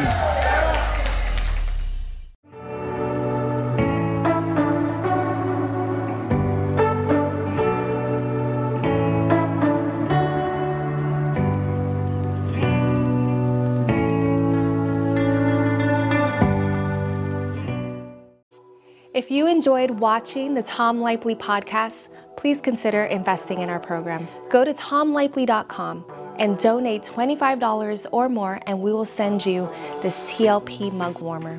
If 19.13 19.29
you 19.29 19.47
enjoyed 19.47 19.91
watching 19.91 20.55
the 20.55 20.63
Tom 20.63 21.01
Laipply 21.01 21.37
podcast, 21.37 22.07
please 22.43 22.59
consider 22.59 23.05
investing 23.05 23.61
in 23.61 23.69
our 23.69 23.79
program. 23.79 24.27
Go 24.49 24.65
to 24.65 24.73
tomlaipply.com 24.73 26.03
and 26.39 26.59
donate 26.59 27.01
$25 27.03 28.05
or 28.11 28.27
more, 28.27 28.59
and 28.67 28.81
we 28.81 28.91
will 28.91 29.05
send 29.05 29.45
you 29.45 29.69
this 30.01 30.19
TLP 30.29 30.91
mug 30.91 31.21
warmer. 31.21 31.57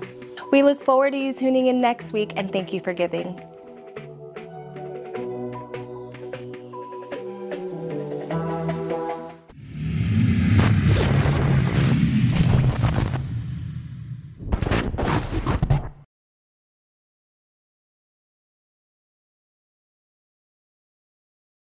We 0.52 0.62
look 0.62 0.84
forward 0.84 1.12
to 1.12 1.18
you 1.18 1.32
tuning 1.32 1.68
in 1.68 1.80
next 1.80 2.12
week, 2.12 2.34
and 2.36 2.52
thank 2.52 2.70
you 2.74 2.82
for 2.82 2.92
giving. 2.92 3.40